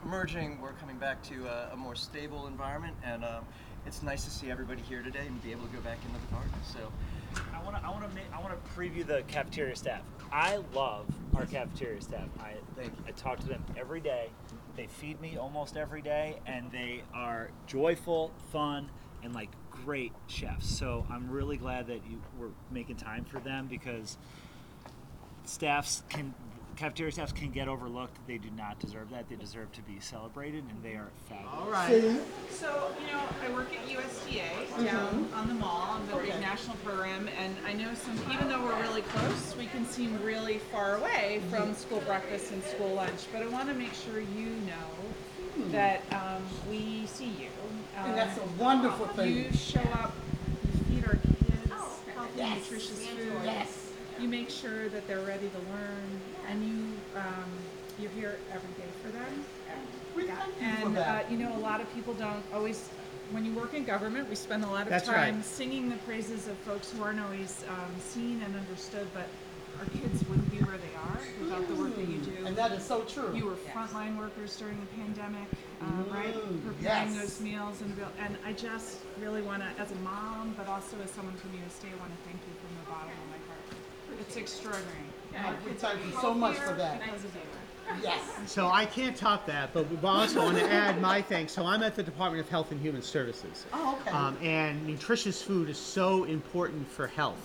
emerging. 0.04 0.60
We're 0.60 0.74
coming 0.74 0.98
back 0.98 1.20
to 1.24 1.46
a, 1.46 1.70
a 1.72 1.76
more 1.76 1.96
stable 1.96 2.46
environment, 2.46 2.94
and 3.02 3.24
um, 3.24 3.44
it's 3.86 4.04
nice 4.04 4.24
to 4.24 4.30
see 4.30 4.52
everybody 4.52 4.82
here 4.82 5.02
today 5.02 5.26
and 5.26 5.42
be 5.42 5.50
able 5.50 5.66
to 5.66 5.72
go 5.72 5.80
back 5.80 5.98
into 6.06 6.20
the 6.26 6.32
garden. 6.32 6.52
So. 6.72 6.92
I 7.52 7.60
want 7.64 7.76
to 7.76 7.84
I 7.84 7.90
want 7.90 8.08
to 8.08 8.14
make 8.14 8.26
I 8.32 8.40
want 8.40 8.54
to 8.54 8.70
preview 8.78 9.04
the 9.04 9.24
cafeteria 9.26 9.74
staff. 9.74 10.02
I 10.30 10.60
love 10.72 11.06
our 11.34 11.46
cafeteria 11.46 12.00
staff. 12.00 12.28
I. 12.38 12.54
I 13.08 13.10
talk 13.16 13.40
to 13.40 13.48
them 13.48 13.64
every 13.76 14.00
day. 14.00 14.28
They 14.76 14.86
feed 14.86 15.20
me 15.20 15.36
almost 15.36 15.76
every 15.76 16.02
day, 16.02 16.36
and 16.46 16.70
they 16.70 17.02
are 17.12 17.50
joyful, 17.66 18.30
fun, 18.52 18.88
and 19.24 19.34
like 19.34 19.50
great 19.72 20.12
chefs. 20.28 20.68
So 20.68 21.04
I'm 21.10 21.28
really 21.28 21.56
glad 21.56 21.88
that 21.88 22.02
you 22.08 22.22
were 22.38 22.50
making 22.70 22.96
time 22.96 23.24
for 23.24 23.40
them 23.40 23.66
because 23.66 24.16
staffs 25.44 26.04
can 26.08 26.34
cafeteria 26.74 27.12
staffs 27.12 27.32
can 27.32 27.50
get 27.50 27.68
overlooked. 27.68 28.16
They 28.26 28.38
do 28.38 28.48
not 28.56 28.78
deserve 28.78 29.10
that. 29.10 29.28
They 29.28 29.36
deserve 29.36 29.70
to 29.72 29.82
be 29.82 29.98
celebrated, 30.00 30.64
and 30.68 30.82
they 30.82 30.96
are 30.96 31.08
fabulous. 31.28 31.54
All 31.54 31.70
right. 31.70 32.20
So, 32.50 32.90
you 33.00 33.12
know, 33.12 33.22
I 33.44 33.50
work 33.52 33.68
at 33.74 33.86
USDA 33.88 34.84
down 34.84 35.28
on 35.34 35.48
the 35.48 35.54
mall 35.54 35.90
on 35.90 36.06
the 36.08 36.16
big 36.16 36.40
national 36.40 36.76
program, 36.78 37.28
and 37.38 37.54
I 37.66 37.72
know 37.72 37.92
some, 37.94 38.18
even 38.32 38.48
though 38.48 38.62
we're 38.62 38.80
really 38.82 39.02
close, 39.02 39.54
we 39.56 39.66
can 39.66 39.86
seem 39.86 40.20
really 40.22 40.58
far 40.58 40.96
away 40.96 41.40
from 41.50 41.74
school 41.74 42.00
breakfast 42.00 42.52
and 42.52 42.62
school 42.64 42.94
lunch. 42.94 43.26
But 43.32 43.42
I 43.42 43.46
want 43.48 43.68
to 43.68 43.74
make 43.74 43.94
sure 43.94 44.20
you 44.20 44.50
know 44.66 45.66
that 45.70 46.02
um, 46.12 46.42
we 46.68 47.06
see 47.06 47.26
you. 47.26 47.48
Um, 47.98 48.10
And 48.10 48.18
that's 48.18 48.38
a 48.38 48.44
wonderful 48.62 49.06
thing. 49.08 49.36
You 49.36 49.52
show 49.52 49.80
up, 49.94 50.12
you 50.90 51.00
feed 51.00 51.06
our 51.06 51.14
kids 51.14 51.70
healthy, 51.70 52.32
Yes. 52.36 52.58
nutritious 52.64 53.06
food. 53.06 53.32
Yes. 53.44 53.90
You 54.20 54.28
make 54.28 54.50
sure 54.50 54.88
that 54.88 55.06
they're 55.06 55.20
ready 55.24 55.48
to 55.48 55.58
learn, 55.58 56.20
and 56.48 56.64
you 56.66 56.86
um, 57.16 57.50
you're 57.98 58.10
here 58.10 58.36
every 58.52 58.72
day 58.76 58.88
for 59.02 59.08
them. 59.10 59.44
We 60.16 60.24
thank 60.24 60.46
you 60.46 60.52
for 60.80 60.86
And 60.86 60.96
uh, 60.96 61.00
that. 61.00 61.30
you 61.30 61.38
know, 61.38 61.54
a 61.56 61.58
lot 61.58 61.80
of 61.80 61.92
people 61.94 62.14
don't 62.14 62.42
always. 62.52 62.88
When 63.30 63.44
you 63.44 63.52
work 63.54 63.72
in 63.74 63.84
government, 63.84 64.28
we 64.28 64.36
spend 64.36 64.64
a 64.64 64.66
lot 64.68 64.82
of 64.82 64.88
That's 64.90 65.06
time 65.06 65.36
right. 65.36 65.44
singing 65.44 65.88
the 65.88 65.96
praises 65.98 66.46
of 66.46 66.56
folks 66.58 66.92
who 66.92 67.02
aren't 67.02 67.20
always 67.20 67.64
um, 67.68 67.90
seen 67.98 68.40
and 68.44 68.54
understood. 68.54 69.08
But 69.14 69.26
our 69.80 69.86
kids 69.86 70.22
wouldn't 70.28 70.50
be 70.52 70.58
where 70.58 70.76
they 70.76 70.94
are 70.94 71.18
without 71.42 71.66
the 71.66 71.74
work 71.74 71.96
that 71.96 72.06
you 72.06 72.18
do. 72.18 72.46
And 72.46 72.54
that 72.54 72.70
is 72.72 72.84
so 72.84 73.00
true. 73.02 73.34
You 73.34 73.46
were 73.46 73.56
frontline 73.74 74.16
workers 74.18 74.54
during 74.56 74.78
the 74.78 74.86
pandemic, 75.02 75.48
right? 76.12 76.34
Mm, 76.34 76.62
Preparing 76.64 77.14
yes. 77.14 77.20
those 77.20 77.40
meals 77.40 77.80
and 77.80 77.96
real- 77.98 78.12
and 78.20 78.36
I 78.46 78.52
just 78.52 78.98
really 79.20 79.42
want 79.42 79.62
to, 79.62 79.82
as 79.82 79.90
a 79.90 79.96
mom, 80.06 80.54
but 80.56 80.68
also 80.68 80.94
as 81.02 81.10
someone 81.10 81.34
from 81.36 81.50
USDA, 81.58 81.90
want 81.98 82.12
to 82.12 82.20
thank 82.28 82.38
you 82.46 82.54
from 82.60 82.70
the 82.84 82.90
bottom 82.92 83.10
of 83.10 83.28
my 83.34 83.40
heart. 83.48 84.20
It's 84.20 84.36
extraordinary. 84.36 85.10
We 85.66 85.72
thank 85.72 86.04
you 86.06 86.12
so 86.20 86.34
much 86.34 86.56
for 86.56 86.74
that. 86.74 87.00
Because 87.00 87.24
of 87.24 87.34
you. 87.34 87.40
Yes. 88.02 88.20
So 88.46 88.68
I 88.68 88.86
can't 88.86 89.14
top 89.16 89.46
that, 89.46 89.74
but 89.74 89.88
we 89.90 89.96
also 90.08 90.42
want 90.42 90.58
to 90.58 90.64
add 90.72 91.00
my 91.02 91.20
thanks. 91.20 91.52
So 91.52 91.66
I'm 91.66 91.82
at 91.82 91.94
the 91.94 92.02
Department 92.02 92.42
of 92.42 92.48
Health 92.48 92.70
and 92.72 92.80
Human 92.80 93.02
Services. 93.02 93.66
Oh, 93.74 93.98
okay. 94.00 94.10
Um, 94.10 94.36
and 94.42 94.86
nutritious 94.86 95.42
food 95.42 95.68
is 95.68 95.76
so 95.78 96.24
important 96.24 96.88
for 96.88 97.06
health. 97.06 97.38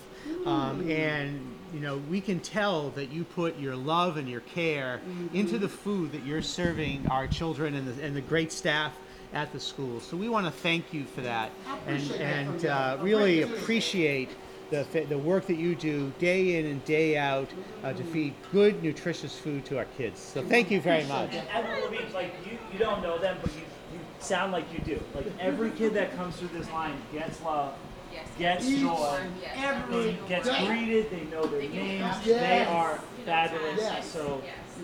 Um, 0.45 0.83
Mm. 0.83 0.91
and 0.97 1.55
you 1.73 1.79
know 1.79 1.97
we 2.09 2.19
can 2.21 2.39
tell 2.41 2.89
that 2.91 3.09
you 3.09 3.23
put 3.23 3.57
your 3.57 3.75
love 3.75 4.17
and 4.17 4.29
your 4.29 4.41
care 4.41 4.99
into 5.33 5.57
the 5.57 5.69
food 5.69 6.11
that 6.11 6.25
you're 6.25 6.41
serving 6.41 7.07
our 7.09 7.25
children 7.25 7.73
and 7.73 7.87
the, 7.87 8.03
and 8.03 8.15
the 8.15 8.21
great 8.21 8.51
staff 8.51 8.93
at 9.33 9.51
the 9.53 9.59
school. 9.59 9.99
So 10.01 10.17
we 10.17 10.27
want 10.27 10.45
to 10.45 10.51
thank 10.51 10.93
you 10.93 11.05
for 11.05 11.21
that 11.21 11.51
and 11.87 12.11
and 12.11 12.65
uh, 12.65 12.97
really 13.01 13.43
appreciate 13.43 14.29
the, 14.69 15.05
the 15.09 15.17
work 15.17 15.45
that 15.47 15.57
you 15.57 15.75
do 15.75 16.11
day 16.19 16.59
in 16.59 16.65
and 16.65 16.83
day 16.85 17.17
out 17.17 17.49
uh, 17.83 17.93
to 17.93 18.03
feed 18.03 18.33
good 18.51 18.81
nutritious 18.83 19.37
food 19.37 19.65
to 19.65 19.77
our 19.77 19.85
kids. 19.97 20.19
So 20.19 20.43
thank 20.43 20.69
you 20.71 20.79
very 20.81 21.03
much. 21.05 21.33
And 21.33 21.47
Admiral 21.49 21.85
Levine, 21.85 22.13
like 22.13 22.33
you, 22.45 22.57
you 22.71 22.79
don't 22.79 23.01
know 23.01 23.17
them, 23.17 23.37
but 23.41 23.51
you, 23.53 23.61
you 23.93 23.99
sound 24.19 24.51
like 24.51 24.65
you 24.73 24.79
do. 24.79 25.01
Like 25.15 25.25
every 25.39 25.71
kid 25.71 25.93
that 25.95 26.15
comes 26.15 26.35
through 26.37 26.49
this 26.49 26.69
line 26.71 26.95
gets 27.11 27.41
love, 27.41 27.73
Yes. 28.11 28.27
gets 28.39 28.65
Each 28.67 28.79
joy, 28.81 29.21
Every 29.55 30.17
gets 30.27 30.47
day. 30.49 30.65
greeted. 30.67 31.11
They 31.11 31.25
know 31.25 31.43
their 31.45 31.61
names. 31.69 32.23
They 32.25 32.65
are 32.65 32.99
fabulous. 33.25 33.77
Yes. 33.77 34.11
So 34.11 34.41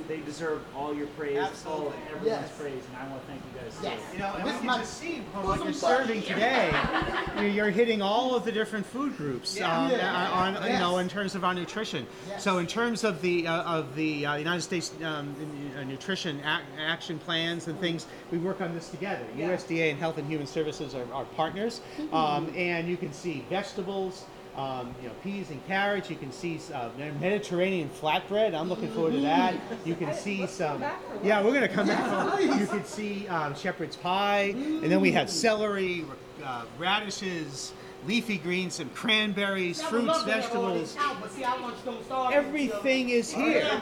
they 0.08 0.20
deserve 0.22 0.62
all 0.76 0.94
your 0.94 1.08
praise, 1.08 1.38
Absolutely. 1.38 1.86
all 1.86 1.94
everyone's 2.16 2.26
Yes. 2.26 2.52
praise, 2.60 2.84
and 2.88 2.98
I 2.98 3.08
want 3.12 3.22
to 3.22 3.28
thank 3.28 3.42
you 3.54 3.60
guys. 3.62 3.74
Yes. 3.82 4.00
too. 4.12 4.18
You 4.18 4.20
know, 4.24 4.34
and 4.38 4.46
This 4.46 4.54
we 4.54 4.58
can 4.60 4.68
my 4.68 4.78
just 4.80 4.98
see 4.98 5.22
from 5.32 5.42
bosom 5.44 5.48
what 5.48 5.58
you're 5.58 5.66
buddy. 5.66 5.74
serving 5.74 6.22
today, 6.24 6.74
you're, 7.38 7.48
you're 7.48 7.70
hitting 7.70 8.02
all 8.02 8.36
of 8.36 8.46
the 8.46 8.52
different 8.52 8.86
food 8.86 9.16
groups 9.18 9.60
um, 9.62 9.90
Yeah. 9.92 10.32
on, 10.32 10.54
you 10.72 10.80
know, 10.80 10.96
Yes. 10.98 11.02
in 11.02 11.10
terms 11.10 11.36
of 11.36 11.44
our 11.44 11.54
nutrition. 11.54 12.06
Yes. 12.28 12.44
So, 12.44 12.58
in 12.60 12.68
terms 12.68 13.04
of 13.04 13.22
the 13.22 13.48
uh, 13.48 13.64
of 13.64 13.96
the 13.96 14.26
uh, 14.26 14.36
United 14.36 14.62
States 14.62 14.92
um, 15.04 15.36
uh, 15.78 15.84
nutrition 15.84 16.40
ac- 16.40 16.64
action 16.80 17.20
plans 17.20 17.68
and 17.68 17.80
things, 17.80 18.06
we 18.32 18.38
work 18.38 18.62
on 18.62 18.74
this 18.74 18.90
together. 18.90 19.26
USDA 19.38 19.90
and 19.92 20.00
Health 20.00 20.18
and 20.18 20.28
Human 20.28 20.48
Services 20.48 20.94
are, 20.96 21.06
are 21.14 21.26
partners, 21.36 21.82
um, 22.12 22.52
and 22.56 22.88
you 22.88 22.98
can 22.98 23.14
see 23.14 23.46
vegetables. 23.50 24.26
Um, 24.58 24.96
you 25.02 25.10
know, 25.10 25.14
peas 25.22 25.50
and 25.50 25.66
carrots. 25.68 26.10
You 26.10 26.16
can 26.16 26.32
see 26.32 26.60
uh, 26.74 26.90
Mediterranean 27.20 27.90
flatbread. 27.90 28.56
I'm 28.56 28.70
looking 28.70 28.90
forward 28.90 29.12
to 29.14 29.20
that. 29.22 29.56
You 29.84 29.96
can 29.96 30.14
see 30.14 30.48
some. 30.48 30.82
Yeah, 31.24 31.44
we're 31.44 31.54
gonna 31.54 31.68
come 31.68 31.88
back. 31.88 32.40
You 32.42 32.66
can 32.68 32.86
see 32.86 33.28
um, 33.28 33.54
shepherd's 33.56 33.98
pie, 33.98 34.54
and 34.56 34.84
then 34.84 35.02
we 35.02 35.12
have 35.12 35.30
celery, 35.30 36.06
uh, 36.44 36.64
radishes, 36.80 37.74
leafy 38.08 38.38
greens, 38.38 38.76
some 38.76 38.90
cranberries, 38.92 39.82
fruits, 39.82 40.08
love 40.08 40.26
to 40.26 40.32
have 40.32 40.56
all 40.56 40.74
this 40.74 40.96
vegetables. 40.96 40.98
out, 41.00 41.32
see, 41.32 41.44
our 41.44 41.60
lunch 41.60 41.78
don't 41.84 42.06
start 42.06 42.34
Everything 42.34 43.10
is 43.10 43.32
here. 43.32 43.82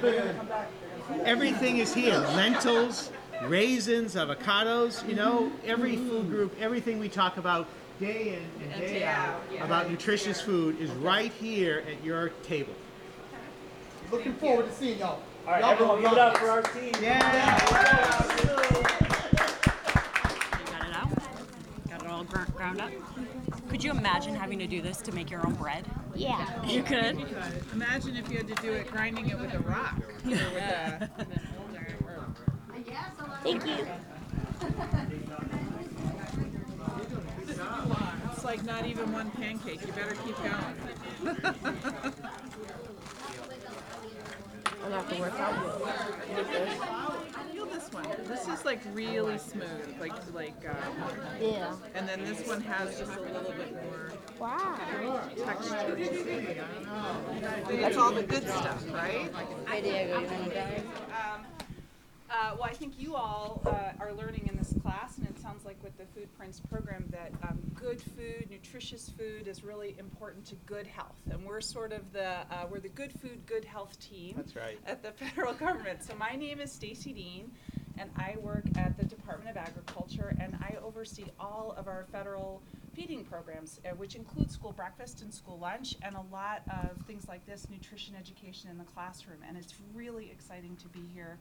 Everything 1.23 1.77
is 1.77 1.93
here. 1.93 2.17
Lentils, 2.17 3.11
raisins, 3.45 4.15
avocados. 4.15 5.07
You 5.07 5.15
know, 5.15 5.51
every 5.65 5.97
food 5.97 6.29
group, 6.29 6.55
everything 6.59 6.99
we 6.99 7.09
talk 7.09 7.37
about 7.37 7.67
day 7.99 8.37
in 8.37 8.71
and 8.71 8.81
day 8.81 9.03
out 9.03 9.41
about 9.61 9.89
nutritious 9.89 10.41
food 10.41 10.79
is 10.79 10.89
right 10.91 11.31
here 11.33 11.83
at 11.89 12.03
your 12.03 12.29
table. 12.43 12.73
Looking 14.11 14.33
forward 14.33 14.67
to 14.67 14.73
seeing 14.73 14.99
y'all. 14.99 15.21
All 15.45 15.51
right, 15.51 15.61
Y'all 15.61 15.71
everyone, 15.71 16.01
gonna 16.01 16.09
give 16.09 16.13
it 16.13 16.19
up 16.19 16.37
for 16.37 16.49
our 16.49 16.61
team. 16.61 16.93
Yeah. 17.01 17.59
You 17.63 18.47
got 20.71 20.87
it 20.87 20.95
out? 20.95 21.09
Got 21.89 22.03
it 22.03 22.07
all 22.07 22.23
ground 22.23 22.81
up? 22.81 22.91
Could 23.69 23.83
you 23.83 23.91
imagine 23.91 24.35
having 24.35 24.59
to 24.59 24.67
do 24.67 24.81
this 24.81 24.97
to 25.01 25.11
make 25.11 25.29
your 25.31 25.45
own 25.45 25.55
bread? 25.55 25.85
Yeah. 26.15 26.63
You 26.65 26.83
could? 26.83 27.25
Imagine 27.73 28.15
if 28.15 28.29
you 28.29 28.37
had 28.37 28.47
to 28.47 28.55
do 28.61 28.71
it 28.73 28.87
grinding 28.87 29.29
it 29.29 29.39
with 29.39 29.53
a 29.53 29.59
rock 29.59 29.97
or 29.99 30.29
with 30.29 30.39
a. 30.39 31.09
Thank 33.43 33.65
you. 33.65 33.85
It's 38.43 38.49
like 38.49 38.65
not 38.65 38.85
even 38.85 39.13
one 39.13 39.31
pancake. 39.31 39.87
You 39.87 39.93
better 39.93 40.15
keep 40.25 40.35
going. 40.35 40.51
I'll 44.83 44.91
have 44.91 45.09
to 45.09 45.21
work 45.21 45.39
out 45.39 45.63
with 46.35 46.47
this. 46.49 46.73
Feel 47.53 47.65
this 47.67 47.93
one. 47.93 48.05
This 48.27 48.27
this 48.27 48.59
is 48.59 48.65
like 48.65 48.81
really 48.93 49.37
smooth, 49.37 49.95
like 49.97 50.11
like. 50.33 50.61
Um, 50.67 50.75
Yeah. 51.39 51.73
And 51.95 52.05
then 52.05 52.25
this 52.25 52.45
one 52.45 52.59
has 52.59 52.99
just 52.99 53.15
a 53.15 53.21
little 53.21 53.53
bit 53.53 53.71
more 53.81 54.11
Wow. 54.37 54.77
texture. 55.37 55.95
It's 57.69 57.95
all 57.97 58.11
the 58.11 58.23
good 58.23 58.43
stuff, 58.43 58.83
right? 58.91 59.31
Hi, 59.67 59.79
Diego. 59.79 60.19
You 60.19 60.27
want? 60.27 60.57
Um, 60.57 61.45
uh, 62.29 62.55
well, 62.59 62.63
I 62.63 62.73
think 62.73 62.95
you 62.99 63.15
all 63.15 63.61
uh, 63.65 63.93
are 64.03 64.11
learning 64.11 64.49
in 64.51 64.57
this 64.57 64.73
class, 64.81 65.17
and 65.17 65.29
it 65.29 65.32
sounds 65.63 65.65
like 65.65 65.83
with 65.83 65.97
the 65.97 66.19
Food 66.19 66.27
Prints 66.37 66.59
program 66.59 67.05
that 67.09 67.31
um, 67.47 67.59
good 67.75 68.01
food, 68.01 68.47
nutritious 68.49 69.09
food, 69.09 69.47
is 69.47 69.63
really 69.63 69.95
important 69.97 70.45
to 70.45 70.55
good 70.65 70.87
health. 70.87 71.19
And 71.29 71.45
we're 71.45 71.61
sort 71.61 71.91
of 71.91 72.11
the 72.11 72.39
uh, 72.51 72.65
we're 72.69 72.79
the 72.79 72.89
good 72.89 73.11
food, 73.13 73.45
good 73.45 73.63
health 73.63 73.99
team. 73.99 74.33
That's 74.35 74.55
right. 74.55 74.79
At 74.85 75.03
the 75.03 75.11
federal 75.25 75.53
government. 75.53 76.03
So 76.03 76.15
my 76.15 76.35
name 76.35 76.59
is 76.59 76.71
Stacy 76.71 77.13
Dean, 77.13 77.51
and 77.97 78.09
I 78.17 78.35
work 78.41 78.65
at 78.77 78.97
the 78.97 79.05
Department 79.05 79.49
of 79.51 79.57
Agriculture, 79.57 80.35
and 80.39 80.57
I 80.61 80.75
oversee 80.83 81.25
all 81.39 81.75
of 81.77 81.87
our 81.87 82.05
federal 82.11 82.61
feeding 82.93 83.23
programs, 83.23 83.79
uh, 83.85 83.95
which 83.95 84.15
include 84.15 84.51
school 84.51 84.71
breakfast 84.71 85.21
and 85.21 85.33
school 85.33 85.57
lunch, 85.59 85.95
and 86.01 86.15
a 86.15 86.23
lot 86.31 86.61
of 86.67 86.97
things 87.05 87.27
like 87.27 87.45
this, 87.45 87.67
nutrition 87.69 88.15
education 88.15 88.69
in 88.69 88.77
the 88.77 88.83
classroom. 88.83 89.39
And 89.47 89.57
it's 89.57 89.75
really 89.93 90.29
exciting 90.29 90.75
to 90.77 90.87
be 90.89 91.01
here 91.13 91.37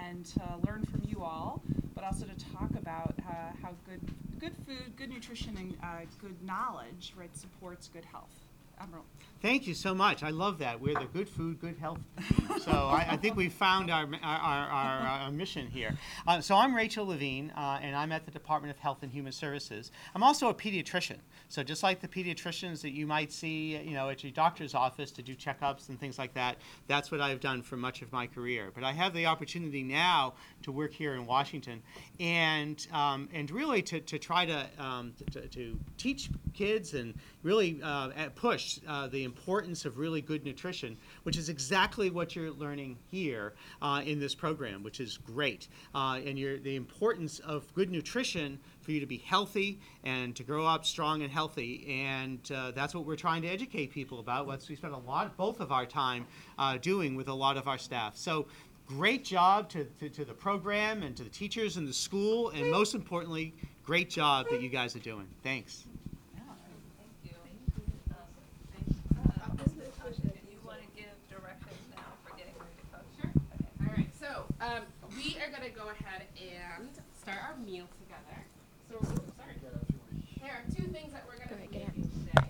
and 0.00 0.24
to 0.24 0.42
learn 0.66 0.82
from 0.84 1.02
you 1.06 1.22
all, 1.22 1.62
but 1.94 2.04
also 2.04 2.26
to 2.26 2.34
talk 2.52 2.70
about 2.76 3.14
uh, 3.28 3.32
how 3.62 3.70
good 3.88 4.00
good 4.38 4.52
food, 4.66 4.96
good 4.96 5.10
nutrition, 5.10 5.56
and 5.56 5.76
uh, 5.82 6.04
good 6.20 6.42
knowledge 6.44 7.12
right 7.16 7.34
supports 7.36 7.88
good 7.88 8.04
health. 8.04 8.40
Admiral. 8.80 9.04
Thank 9.42 9.66
you 9.66 9.74
so 9.74 9.92
much. 9.92 10.22
I 10.22 10.30
love 10.30 10.58
that. 10.58 10.80
We're 10.80 10.94
the 10.94 11.08
good 11.12 11.28
food, 11.28 11.60
good 11.60 11.76
health 11.76 11.98
team. 12.16 12.48
So 12.62 12.70
I, 12.70 13.06
I 13.10 13.16
think 13.16 13.34
we 13.34 13.48
found 13.48 13.90
our, 13.90 14.06
our, 14.22 14.38
our, 14.38 14.68
our, 14.68 15.00
our 15.24 15.30
mission 15.32 15.66
here. 15.66 15.96
Uh, 16.28 16.40
so 16.40 16.54
I'm 16.54 16.76
Rachel 16.76 17.06
Levine, 17.06 17.52
uh, 17.56 17.80
and 17.82 17.96
I'm 17.96 18.12
at 18.12 18.24
the 18.24 18.30
Department 18.30 18.70
of 18.70 18.78
Health 18.78 18.98
and 19.02 19.10
Human 19.10 19.32
Services. 19.32 19.90
I'm 20.14 20.22
also 20.22 20.48
a 20.48 20.54
pediatrician. 20.54 21.16
So 21.48 21.64
just 21.64 21.82
like 21.82 22.00
the 22.00 22.06
pediatricians 22.06 22.82
that 22.82 22.92
you 22.92 23.04
might 23.04 23.32
see, 23.32 23.76
you 23.78 23.94
know, 23.94 24.10
at 24.10 24.22
your 24.22 24.30
doctor's 24.30 24.74
office 24.74 25.10
to 25.12 25.22
do 25.22 25.34
checkups 25.34 25.88
and 25.88 25.98
things 25.98 26.20
like 26.20 26.34
that, 26.34 26.58
that's 26.86 27.10
what 27.10 27.20
I've 27.20 27.40
done 27.40 27.62
for 27.62 27.76
much 27.76 28.00
of 28.00 28.12
my 28.12 28.28
career. 28.28 28.70
But 28.72 28.84
I 28.84 28.92
have 28.92 29.12
the 29.12 29.26
opportunity 29.26 29.82
now 29.82 30.34
to 30.62 30.70
work 30.70 30.92
here 30.92 31.14
in 31.14 31.26
Washington, 31.26 31.82
and 32.20 32.86
um, 32.92 33.28
and 33.34 33.50
really 33.50 33.82
to, 33.82 34.00
to 34.00 34.18
try 34.20 34.46
to, 34.46 34.66
um, 34.78 35.14
to 35.32 35.48
to 35.48 35.80
teach 35.98 36.30
kids 36.54 36.94
and 36.94 37.14
really 37.42 37.80
uh, 37.82 38.10
push 38.36 38.78
uh, 38.86 39.08
the 39.08 39.24
importance 39.32 39.86
of 39.86 39.96
really 39.96 40.20
good 40.20 40.44
nutrition, 40.44 40.96
which 41.22 41.38
is 41.38 41.48
exactly 41.48 42.10
what 42.10 42.36
you're 42.36 42.50
learning 42.50 42.98
here 43.10 43.54
uh, 43.80 44.02
in 44.04 44.20
this 44.20 44.34
program, 44.34 44.82
which 44.82 45.00
is 45.00 45.16
great. 45.16 45.68
Uh, 45.94 46.20
and 46.26 46.36
the 46.36 46.76
importance 46.76 47.38
of 47.40 47.72
good 47.74 47.90
nutrition 47.90 48.58
for 48.82 48.92
you 48.92 49.00
to 49.00 49.06
be 49.06 49.16
healthy 49.18 49.80
and 50.04 50.36
to 50.36 50.42
grow 50.42 50.66
up 50.66 50.84
strong 50.84 51.22
and 51.22 51.32
healthy. 51.32 51.72
And 52.04 52.40
uh, 52.54 52.72
that's 52.72 52.94
what 52.94 53.06
we're 53.06 53.16
trying 53.16 53.42
to 53.42 53.48
educate 53.48 53.90
people 53.90 54.20
about. 54.20 54.46
What 54.46 54.66
we 54.68 54.76
spend 54.76 54.92
a 54.92 54.98
lot, 54.98 55.34
both 55.36 55.60
of 55.60 55.72
our 55.72 55.86
time, 55.86 56.26
uh, 56.58 56.76
doing 56.76 57.16
with 57.16 57.28
a 57.28 57.34
lot 57.34 57.56
of 57.56 57.66
our 57.68 57.78
staff. 57.78 58.16
So 58.16 58.46
great 58.86 59.24
job 59.24 59.70
to, 59.70 59.84
to, 60.00 60.10
to 60.10 60.24
the 60.26 60.34
program 60.34 61.02
and 61.02 61.16
to 61.16 61.24
the 61.24 61.30
teachers 61.30 61.78
and 61.78 61.88
the 61.88 61.92
school, 61.94 62.50
and 62.50 62.70
most 62.70 62.94
importantly, 62.94 63.54
great 63.82 64.10
job 64.10 64.46
that 64.50 64.60
you 64.60 64.68
guys 64.68 64.94
are 64.94 65.04
doing. 65.12 65.28
Thanks. 65.42 65.86
You 70.50 70.58
want 70.64 70.80
to 70.80 70.86
give 70.96 71.10
directions 71.30 71.80
now 71.94 72.02
for 72.24 72.36
getting 72.36 72.54
ready 72.58 72.74
to 72.80 72.86
cook? 72.92 73.06
Sure. 73.20 73.30
All 73.80 73.92
right, 73.96 74.10
so 74.20 74.44
um, 74.60 74.82
we 75.24 75.36
are 75.40 75.50
gonna 75.50 75.70
go 75.70 75.88
ahead 75.90 76.26
and 76.40 76.88
start 77.20 77.38
our 77.48 77.56
meal 77.64 77.86
together. 78.02 78.42
So, 78.88 78.96
oops, 78.96 79.36
sorry. 79.36 79.54
There 80.40 80.50
are 80.50 80.64
two 80.74 80.90
things 80.90 81.12
that 81.12 81.24
we're 81.28 81.38
gonna 81.38 81.60
be 81.60 81.78
making 81.78 82.10
today. 82.26 82.48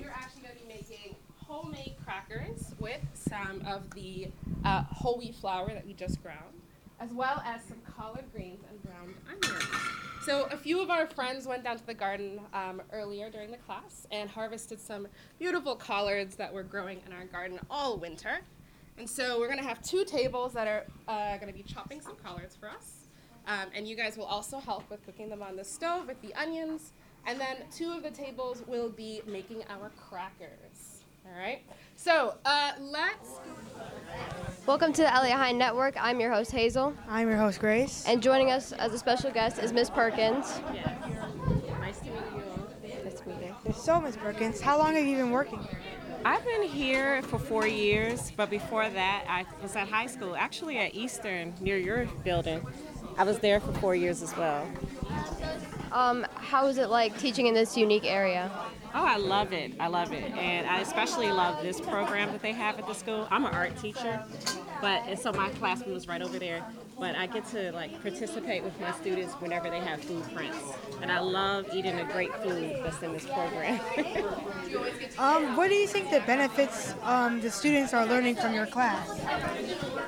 We're 0.00 0.10
actually 0.10 0.42
gonna 0.42 0.54
be 0.54 0.66
making 0.66 1.14
homemade 1.36 1.94
crackers 2.04 2.74
with 2.80 3.00
some 3.14 3.62
of 3.66 3.88
the 3.94 4.28
uh, 4.64 4.82
whole 4.84 5.18
wheat 5.18 5.36
flour 5.36 5.68
that 5.68 5.86
we 5.86 5.92
just 5.92 6.20
ground, 6.22 6.60
as 6.98 7.10
well 7.12 7.42
as 7.46 7.62
some 7.62 7.78
collard 7.96 8.24
greens 8.34 8.64
and 8.68 8.82
browned 8.82 9.14
onions. 9.28 9.64
So 10.24 10.48
a 10.50 10.56
few 10.56 10.80
of 10.82 10.90
our 10.90 11.06
friends 11.06 11.46
went 11.46 11.62
down 11.62 11.78
to 11.78 11.86
the 11.86 11.94
garden 11.94 12.40
um, 12.52 12.82
earlier 12.92 13.30
during 13.30 13.52
the 13.52 13.56
class 13.56 14.06
and 14.10 14.28
harvested 14.28 14.80
some 14.80 15.06
beautiful 15.38 15.76
collards 15.76 16.34
that 16.36 16.52
were 16.52 16.64
growing 16.64 17.00
in 17.06 17.12
our 17.12 17.24
garden 17.26 17.60
all 17.70 17.96
winter. 17.96 18.40
And 18.98 19.08
so 19.08 19.38
we're 19.38 19.48
gonna 19.48 19.62
have 19.62 19.80
two 19.80 20.04
tables 20.04 20.52
that 20.54 20.66
are 20.66 20.84
uh, 21.06 21.36
gonna 21.38 21.52
be 21.52 21.62
chopping 21.62 22.00
some 22.00 22.16
collards 22.16 22.56
for 22.56 22.68
us. 22.68 23.06
Um, 23.46 23.68
and 23.72 23.86
you 23.86 23.94
guys 23.94 24.16
will 24.16 24.24
also 24.24 24.58
help 24.58 24.90
with 24.90 25.06
cooking 25.06 25.28
them 25.28 25.40
on 25.40 25.54
the 25.54 25.62
stove 25.62 26.08
with 26.08 26.20
the 26.20 26.34
onions. 26.34 26.92
And 27.24 27.40
then 27.40 27.58
two 27.70 27.92
of 27.92 28.02
the 28.02 28.10
tables 28.10 28.64
will 28.66 28.90
be 28.90 29.22
making 29.24 29.62
our 29.70 29.90
crackers. 29.90 31.04
All 31.24 31.40
right. 31.40 31.62
So 31.94 32.38
uh, 32.44 32.72
let's. 32.80 33.38
Welcome 34.66 34.92
to 34.94 35.02
the 35.02 35.14
Eliot 35.14 35.36
Hine 35.36 35.58
Network. 35.58 35.94
I'm 35.96 36.18
your 36.18 36.32
host 36.32 36.50
Hazel. 36.50 36.92
I'm 37.08 37.28
your 37.28 37.38
host 37.38 37.60
Grace. 37.60 38.04
And 38.04 38.20
joining 38.20 38.50
us 38.50 38.72
as 38.72 38.92
a 38.92 38.98
special 38.98 39.30
guest 39.30 39.60
is 39.62 39.72
Miss 39.72 39.90
Perkins. 39.90 40.60
Nice 41.80 42.00
to 42.00 42.04
meet 42.06 42.14
you. 42.82 43.04
Nice 43.04 43.20
to 43.20 43.28
meet 43.28 43.54
you. 43.64 43.72
So, 43.74 44.00
Miss 44.00 44.16
Perkins, 44.16 44.60
how 44.60 44.76
long 44.76 44.94
have 44.96 45.06
you 45.06 45.16
been 45.16 45.30
working? 45.30 45.64
I've 46.24 46.44
been 46.44 46.62
here 46.62 47.22
for 47.22 47.38
four 47.38 47.66
years, 47.66 48.32
but 48.36 48.50
before 48.50 48.88
that, 48.88 49.24
I 49.28 49.46
was 49.62 49.76
at 49.76 49.88
high 49.88 50.06
school, 50.06 50.34
actually 50.36 50.78
at 50.78 50.94
Eastern, 50.94 51.54
near 51.60 51.78
your 51.78 52.06
building. 52.24 52.66
I 53.16 53.24
was 53.24 53.38
there 53.38 53.60
for 53.60 53.72
four 53.74 53.94
years 53.94 54.22
as 54.22 54.36
well. 54.36 54.66
Um, 55.92 56.26
how 56.34 56.66
is 56.66 56.78
it 56.78 56.90
like 56.90 57.18
teaching 57.18 57.46
in 57.46 57.54
this 57.54 57.76
unique 57.76 58.04
area? 58.04 58.50
Oh, 58.94 59.04
I 59.04 59.16
love 59.16 59.52
it. 59.52 59.72
I 59.78 59.86
love 59.88 60.12
it. 60.12 60.32
And 60.32 60.66
I 60.66 60.80
especially 60.80 61.30
love 61.30 61.62
this 61.62 61.80
program 61.80 62.32
that 62.32 62.42
they 62.42 62.52
have 62.52 62.78
at 62.78 62.86
the 62.86 62.94
school. 62.94 63.28
I'm 63.30 63.44
an 63.44 63.54
art 63.54 63.76
teacher, 63.78 64.22
but 64.80 65.02
and 65.06 65.18
so 65.18 65.32
my 65.32 65.50
classroom 65.50 65.96
is 65.96 66.08
right 66.08 66.22
over 66.22 66.38
there. 66.38 66.64
But 66.98 67.14
I 67.14 67.26
get 67.26 67.46
to 67.50 67.70
like 67.72 68.02
participate 68.02 68.64
with 68.64 68.78
my 68.80 68.90
students 68.92 69.34
whenever 69.34 69.70
they 69.70 69.78
have 69.78 70.02
food 70.02 70.24
prints. 70.34 70.58
And 71.00 71.12
I 71.12 71.20
love 71.20 71.66
eating 71.72 71.96
the 71.96 72.04
great 72.04 72.34
food 72.42 72.76
that's 72.82 73.00
in 73.02 73.12
this 73.12 73.26
program. 73.26 73.80
Um, 75.18 75.56
what 75.56 75.68
do 75.68 75.74
you 75.74 75.88
think 75.88 76.10
the 76.10 76.20
benefits 76.20 76.94
um, 77.02 77.40
the 77.40 77.50
students 77.50 77.92
are 77.92 78.06
learning 78.06 78.36
from 78.36 78.54
your 78.54 78.66
class? 78.66 79.20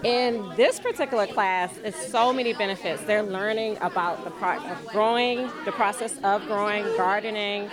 In 0.04 0.52
this 0.56 0.78
particular 0.78 1.26
class, 1.26 1.76
it's 1.82 2.06
so 2.10 2.32
many 2.32 2.52
benefits. 2.52 3.02
They're 3.02 3.22
learning 3.24 3.76
about 3.80 4.22
the 4.22 4.30
pro- 4.30 4.58
of 4.58 4.86
growing, 4.86 5.50
the 5.64 5.72
process 5.72 6.16
of 6.22 6.46
growing, 6.46 6.84
gardening, 6.96 7.70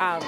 um, 0.00 0.22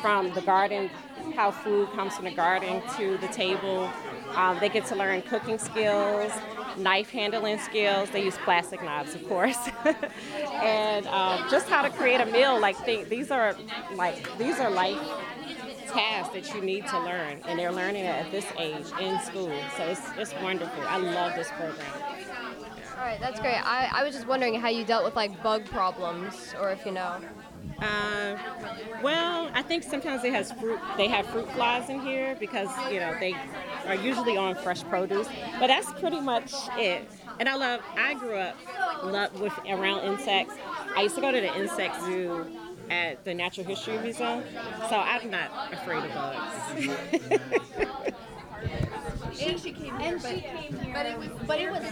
from 0.00 0.32
the 0.34 0.42
garden, 0.42 0.90
how 1.34 1.50
food 1.50 1.90
comes 1.92 2.14
from 2.14 2.24
the 2.24 2.30
garden 2.30 2.82
to 2.96 3.16
the 3.18 3.28
table. 3.28 3.90
Um, 4.34 4.58
they 4.60 4.68
get 4.68 4.84
to 4.86 4.96
learn 4.96 5.22
cooking 5.22 5.58
skills, 5.58 6.32
knife 6.76 7.10
handling 7.10 7.58
skills. 7.58 8.10
They 8.10 8.24
use 8.24 8.36
plastic 8.38 8.82
knives, 8.82 9.14
of 9.14 9.26
course, 9.28 9.58
and 10.62 11.06
um, 11.06 11.48
just 11.50 11.68
how 11.68 11.82
to 11.82 11.90
create 11.90 12.20
a 12.20 12.26
meal. 12.26 12.60
Like 12.60 12.76
think, 12.78 13.08
these 13.08 13.30
are 13.30 13.56
like 13.94 14.36
these 14.38 14.58
are 14.58 14.70
life 14.70 14.98
tasks 15.94 16.34
that 16.34 16.54
you 16.54 16.60
need 16.60 16.86
to 16.88 16.98
learn, 16.98 17.40
and 17.46 17.58
they're 17.58 17.72
learning 17.72 18.04
it 18.04 18.08
at 18.08 18.30
this 18.30 18.46
age 18.58 18.86
in 19.00 19.18
school. 19.20 19.52
So 19.76 19.84
it's, 19.84 20.02
it's 20.18 20.34
wonderful. 20.42 20.82
I 20.82 20.98
love 20.98 21.34
this 21.36 21.48
program. 21.50 21.86
All 22.98 23.04
right, 23.04 23.20
that's 23.20 23.40
great. 23.40 23.60
I, 23.64 23.88
I 23.92 24.04
was 24.04 24.14
just 24.14 24.26
wondering 24.26 24.60
how 24.60 24.68
you 24.68 24.84
dealt 24.84 25.04
with 25.04 25.14
like 25.14 25.42
bug 25.42 25.64
problems, 25.66 26.54
or 26.60 26.70
if 26.70 26.84
you 26.84 26.92
know. 26.92 27.20
Uh, 27.80 28.36
well, 29.02 29.50
I 29.54 29.62
think 29.62 29.82
sometimes 29.82 30.22
they 30.22 30.30
has 30.30 30.52
fruit. 30.52 30.78
They 30.96 31.08
have 31.08 31.26
fruit 31.26 31.50
flies 31.52 31.88
in 31.88 32.00
here 32.00 32.36
because 32.38 32.68
you 32.90 33.00
know 33.00 33.14
they 33.18 33.34
are 33.86 33.94
usually 33.94 34.36
on 34.36 34.54
fresh 34.54 34.82
produce. 34.84 35.28
But 35.58 35.68
that's 35.68 35.92
pretty 35.94 36.20
much 36.20 36.52
it. 36.78 37.08
And 37.38 37.48
I 37.48 37.56
love. 37.56 37.80
I 37.96 38.14
grew 38.14 38.36
up 38.36 38.56
love 39.02 39.40
with 39.40 39.52
around 39.68 40.04
insects. 40.04 40.54
I 40.96 41.02
used 41.02 41.14
to 41.16 41.20
go 41.20 41.32
to 41.32 41.40
the 41.40 41.54
insect 41.56 42.00
zoo 42.02 42.46
at 42.90 43.24
the 43.24 43.34
Natural 43.34 43.66
History 43.66 43.98
Museum, 43.98 44.42
so 44.88 44.96
I'm 44.96 45.30
not 45.30 45.72
afraid 45.72 46.04
of 46.04 47.30
bugs. 47.30 48.14
And 49.40 49.60
she 49.60 49.72
came 49.72 49.98
here, 49.98 50.14
And 50.14 50.22
but, 50.22 50.30
she 50.34 50.40
came 50.40 50.78
here. 50.78 50.94
but 50.94 51.06
it 51.06 51.18
was, 51.18 51.28
but 51.46 51.58
it 51.60 51.70
was, 51.70 51.82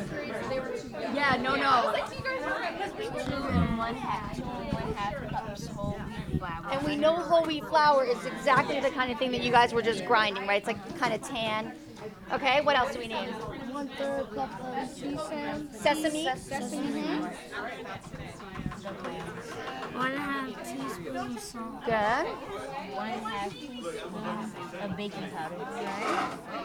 they 0.48 0.60
were 0.60 0.68
too 0.76 0.88
young. 0.90 1.16
Yeah, 1.16 1.36
no, 1.40 1.56
no. 1.56 1.62
I 1.64 1.84
was 1.86 1.94
like, 1.94 2.18
you 2.18 2.24
guys 2.24 2.42
are 2.42 2.72
Because 2.72 2.92
we 2.98 3.06
two 3.24 3.36
and 3.36 3.78
one 3.78 3.94
half, 3.94 4.36
two 4.36 4.42
and 4.42 4.72
one 4.72 4.92
half 4.94 5.14
cups 5.30 5.66
whole 5.66 5.92
wheat 6.30 6.38
flour. 6.38 6.66
And 6.70 6.82
we 6.86 6.96
know 6.96 7.14
whole 7.14 7.44
wheat 7.44 7.64
flour 7.66 8.04
is 8.04 8.24
exactly 8.24 8.80
the 8.80 8.90
kind 8.90 9.10
of 9.10 9.18
thing 9.18 9.32
that 9.32 9.42
you 9.42 9.50
guys 9.50 9.72
were 9.72 9.82
just 9.82 10.04
grinding, 10.06 10.46
right? 10.46 10.58
It's 10.58 10.66
like 10.68 10.98
kind 10.98 11.12
of 11.14 11.22
tan. 11.22 11.72
Okay, 12.32 12.60
what 12.62 12.76
else 12.76 12.92
do 12.94 12.98
we 13.00 13.08
need? 13.08 13.28
One 13.70 13.88
third 13.88 14.30
cup 14.34 14.50
of 14.60 14.88
sesame. 14.88 15.68
Sesame. 15.72 16.28
Sesame. 16.36 17.28
One 19.94 20.10
and 20.10 20.16
a 20.16 20.20
half 20.20 20.64
teaspoons 20.64 21.36
of 21.36 21.40
salt. 21.42 21.84
Good. 21.84 22.26
One 22.94 23.10
and 23.10 23.22
a 23.22 23.28
half 23.28 23.52
teaspoons 23.52 24.54
of 24.82 24.96
baking 24.96 25.30
powder. 25.30 25.54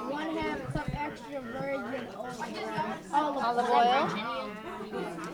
One 0.09 0.37
half 0.37 0.73
cup 0.73 0.89
extra 0.95 1.41
virgin 1.41 2.07
olive 2.15 2.55
oil. 3.13 3.43
Olive 3.43 3.69
oil. 3.69 4.07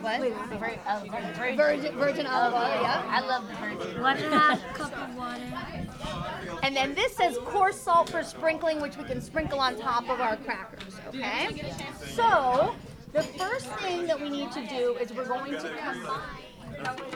What? 0.00 0.20
Vir- 0.58 0.80
uh, 0.86 1.04
virgin. 1.38 1.56
Virgin, 1.56 1.96
virgin 1.96 2.26
olive 2.26 2.54
oil, 2.54 2.82
yeah. 2.82 3.02
I 3.08 3.20
love 3.20 3.46
the 3.48 3.54
virgin. 3.54 4.02
One 4.02 4.16
and 4.16 4.34
a 4.34 4.38
half 4.38 4.74
cup 4.74 4.92
of 4.92 5.16
water. 5.16 6.60
And 6.62 6.74
then 6.76 6.94
this 6.94 7.14
says 7.14 7.38
coarse 7.44 7.78
salt 7.78 8.10
for 8.10 8.22
sprinkling, 8.22 8.80
which 8.80 8.96
we 8.96 9.04
can 9.04 9.20
sprinkle 9.20 9.60
on 9.60 9.76
top 9.78 10.08
of 10.08 10.20
our 10.20 10.36
crackers, 10.38 10.96
okay? 11.08 11.72
So, 12.14 12.74
the 13.12 13.22
first 13.22 13.66
thing 13.76 14.06
that 14.06 14.20
we 14.20 14.28
need 14.28 14.50
to 14.52 14.66
do 14.66 14.96
is 15.00 15.12
we're 15.12 15.26
going 15.26 15.52
to 15.52 15.70
combine. 15.78 16.43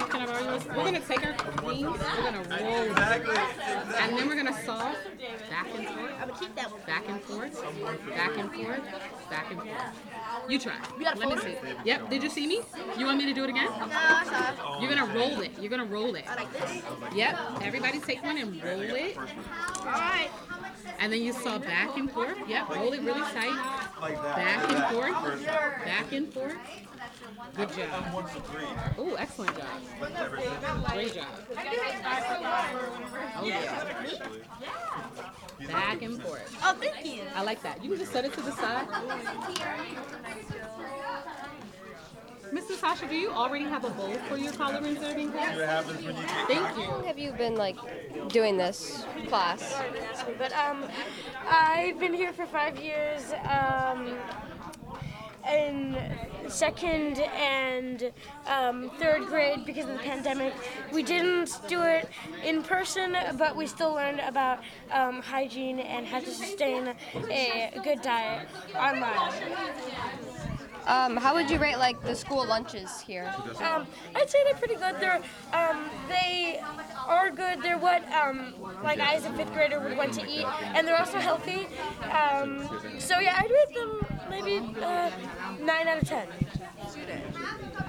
Can 0.08 0.20
I 0.22 0.26
borrow 0.26 0.44
yours? 0.44 0.66
We're 0.66 0.74
gonna 0.84 1.00
take 1.00 1.24
our 1.26 1.34
greens, 1.56 1.82
we're 1.82 1.98
gonna 1.98 2.38
roll 2.38 2.84
them, 2.84 2.96
and 3.98 4.18
then 4.18 4.28
we're 4.28 4.36
gonna 4.36 4.64
sauce 4.64 4.96
back 5.50 5.66
and 5.74 5.86
forth. 5.88 6.40
Keep 6.40 6.54
that 6.56 6.70
one. 6.70 6.80
Back 6.86 7.08
and 7.08 7.20
forth, 7.22 7.62
back 8.08 8.36
and 8.38 8.52
forth, 8.52 8.80
back 9.30 9.50
and 9.50 9.60
forth. 9.60 10.48
You 10.48 10.58
try. 10.58 10.74
You 10.98 11.04
got 11.04 11.16
a 11.16 11.18
Let 11.18 11.28
me 11.28 11.36
see. 11.42 11.56
Yep. 11.84 12.10
Did 12.10 12.22
you 12.22 12.30
see 12.30 12.46
me? 12.46 12.60
You 12.96 13.06
want 13.06 13.18
me 13.18 13.26
to 13.26 13.34
do 13.34 13.44
it 13.44 13.50
again? 13.50 13.68
You're 14.80 14.94
gonna 14.94 15.12
roll 15.14 15.40
it. 15.40 15.52
You're 15.58 15.70
gonna 15.70 15.84
roll 15.84 16.14
it. 16.14 16.26
Like 16.26 16.52
this? 16.52 16.82
Yep. 17.14 17.38
Everybody 17.62 18.00
take 18.00 18.22
one 18.22 18.38
and 18.38 18.62
roll 18.62 18.80
it. 18.80 19.16
All 19.18 19.24
right. 19.84 20.30
And 21.00 21.12
then 21.12 21.22
you 21.22 21.32
saw 21.32 21.58
back 21.58 21.96
and 21.96 22.10
forth. 22.10 22.38
Yep. 22.48 22.68
Roll 22.70 22.92
it 22.92 23.02
really 23.02 23.20
tight. 23.20 23.56
Back 24.00 24.70
and 24.70 24.84
forth. 24.94 25.44
Back 25.84 26.12
and 26.12 26.32
forth. 26.32 26.56
Good 27.54 27.68
job. 27.74 28.04
Oh, 28.98 29.14
excellent 29.18 29.56
job. 29.56 29.66
Great 30.92 31.14
job. 31.14 31.26
Oh 33.36 33.44
yeah. 33.44 33.88
Back 35.66 36.02
and 36.02 36.22
forth. 36.22 36.56
Oh, 36.62 36.74
thank 36.74 37.04
you. 37.04 37.22
I 37.34 37.42
like 37.42 37.62
that. 37.62 37.82
You 37.82 37.90
can 37.90 37.98
just 37.98 38.12
set 38.12 38.24
it 38.24 38.32
to 38.34 38.40
the 38.40 38.52
side. 38.52 38.86
Mrs. 42.52 42.70
Natasha, 42.70 43.06
do 43.08 43.14
you 43.14 43.30
already 43.30 43.64
have 43.64 43.84
a 43.84 43.90
bowl 43.90 44.14
for 44.28 44.38
your 44.38 44.52
collard 44.52 44.82
and 44.82 44.98
serving 44.98 45.32
class? 45.32 45.84
Thank 46.46 46.76
you. 46.78 46.84
How 46.84 46.92
long 46.92 47.04
have 47.04 47.18
you 47.18 47.32
been 47.32 47.56
like 47.56 47.76
doing 48.28 48.56
this 48.56 49.04
class? 49.28 49.74
But 50.38 50.56
um, 50.56 50.84
I've 51.46 51.98
been 51.98 52.14
here 52.14 52.32
for 52.32 52.46
five 52.46 52.78
years. 52.80 53.32
Um, 53.44 54.16
in 55.48 55.96
second 56.48 57.18
and 57.18 58.12
um, 58.46 58.90
third 58.98 59.26
grade 59.26 59.64
because 59.64 59.86
of 59.86 59.92
the 59.92 60.02
pandemic. 60.02 60.54
We 60.92 61.02
didn't 61.02 61.58
do 61.68 61.82
it 61.82 62.08
in 62.44 62.62
person, 62.62 63.16
but 63.36 63.56
we 63.56 63.66
still 63.66 63.92
learned 63.94 64.20
about 64.20 64.60
um, 64.90 65.22
hygiene 65.22 65.80
and 65.80 66.06
how 66.06 66.20
to 66.20 66.30
sustain 66.30 66.94
a 67.30 67.80
good 67.82 68.02
diet 68.02 68.48
online. 68.76 69.32
Um, 70.88 71.18
how 71.18 71.34
would 71.34 71.50
you 71.50 71.58
rate 71.58 71.76
like 71.76 72.02
the 72.02 72.14
school 72.14 72.46
lunches 72.46 73.00
here? 73.02 73.30
Um, 73.60 73.86
I'd 74.14 74.30
say 74.30 74.38
they're 74.44 74.54
pretty 74.54 74.76
good. 74.76 74.96
They're 74.98 75.20
um, 75.52 75.90
they 76.08 76.62
are 77.06 77.30
good. 77.30 77.62
They're 77.62 77.76
what 77.76 78.10
um, 78.10 78.54
like 78.82 78.98
I 78.98 79.16
as 79.16 79.26
a 79.26 79.32
fifth 79.34 79.52
grader 79.52 79.80
would 79.80 79.98
want 79.98 80.14
to 80.14 80.26
eat, 80.26 80.46
and 80.74 80.88
they're 80.88 80.98
also 80.98 81.18
healthy. 81.18 81.66
Um, 82.04 82.66
so 82.98 83.18
yeah, 83.18 83.36
I'd 83.36 83.50
rate 83.50 83.74
them 83.74 84.06
maybe 84.30 84.74
uh, 84.82 85.10
nine 85.60 85.88
out 85.88 86.02
of 86.02 86.08
ten. 86.08 86.26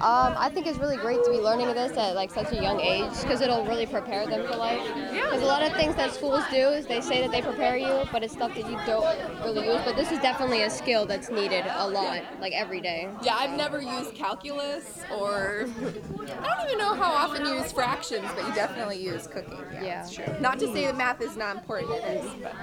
Um, 0.02 0.34
I 0.38 0.50
think 0.54 0.66
it's 0.66 0.78
really 0.80 0.96
great 0.96 1.22
to 1.26 1.30
be 1.32 1.40
learning 1.40 1.68
this 1.68 1.98
at 1.98 2.16
like 2.16 2.32
such 2.32 2.52
a 2.54 2.56
young 2.56 2.80
age 2.80 3.12
because 3.22 3.42
it'll 3.42 3.66
really 3.66 3.86
prepare 3.86 4.26
them 4.26 4.48
for 4.48 4.56
life. 4.56 4.82
Because 5.12 5.42
a 5.42 5.46
lot 5.46 5.62
of 5.62 5.74
things 5.74 5.96
that 5.96 6.14
schools 6.14 6.44
do 6.50 6.70
is 6.70 6.86
they 6.86 7.02
say 7.02 7.20
that 7.22 7.32
they 7.32 7.42
prepare 7.42 7.76
you, 7.76 8.04
but 8.12 8.24
it's 8.24 8.34
stuff 8.34 8.56
that 8.56 8.70
you 8.70 8.80
don't 8.86 9.04
really 9.44 9.68
use. 9.68 9.82
But 9.84 9.98
this 9.98 10.10
is 10.12 10.20
definitely 10.20 10.62
a 10.64 10.70
skill 10.70 11.06
that's 11.06 11.30
needed 11.30 11.66
a 11.70 11.88
lot, 11.88 12.22
like 12.40 12.54
every 12.54 12.80
day. 12.80 13.10
Yeah, 13.24 13.36
I've 13.36 13.58
never 13.58 13.82
used 13.82 14.16
calculus 14.16 15.02
or 15.12 15.68
I 16.42 16.56
don't 16.56 16.66
even 16.68 16.78
know 16.78 16.94
how 16.96 17.12
often 17.12 17.46
you 17.46 17.54
use 17.56 17.72
fractions, 17.74 18.26
but 18.36 18.48
you 18.48 18.54
definitely 18.54 19.04
use 19.04 19.28
cooking. 19.28 19.60
Yeah, 19.74 19.84
Yeah. 19.84 19.96
that's 20.04 20.14
true. 20.16 20.26
Not 20.40 20.60
to 20.60 20.68
say 20.72 20.86
that 20.86 20.96
math 20.98 21.20
is 21.22 21.36
not 21.36 21.58
important, 21.58 21.92
it 21.92 22.24
is, 22.24 22.32
but 22.42 22.56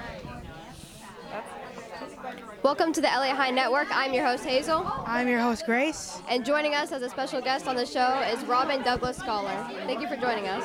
Welcome 2.63 2.93
to 2.93 3.01
the 3.01 3.11
Eliot 3.11 3.35
Hine 3.35 3.53
Network. 3.53 3.87
I'm 3.91 4.11
your 4.11 4.25
host 4.25 4.43
Hazel. 4.43 4.91
I'm 5.05 5.27
your 5.27 5.39
host 5.39 5.65
Grace. 5.65 6.19
And 6.27 6.43
joining 6.43 6.73
us 6.73 6.91
as 6.91 7.03
a 7.03 7.09
special 7.09 7.41
guest 7.41 7.67
on 7.67 7.75
the 7.75 7.85
show 7.85 8.21
is 8.21 8.43
Robin 8.45 8.81
Douglas 8.81 9.17
Scholar. 9.17 9.55
Thank 9.85 10.01
you 10.01 10.07
for 10.07 10.15
joining 10.15 10.47
us. 10.47 10.63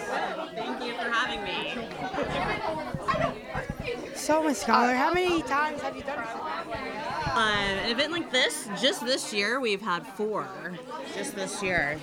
Thank 0.54 0.82
you 0.82 0.94
for 0.94 1.10
having 1.10 1.44
me. 1.44 1.88
So, 4.14 4.42
Miss 4.42 4.60
Scholar, 4.60 4.94
how 4.94 5.12
many 5.12 5.42
times 5.42 5.82
have 5.82 5.94
you 5.96 6.02
done 6.02 6.24
this? 6.24 6.28
Um, 7.34 7.38
an 7.38 7.90
event 7.90 8.12
like 8.12 8.30
this, 8.30 8.68
just 8.80 9.04
this 9.04 9.32
year, 9.32 9.60
we've 9.60 9.80
had 9.80 10.06
four. 10.06 10.48
Just 11.14 11.34
this 11.34 11.62
year. 11.62 11.98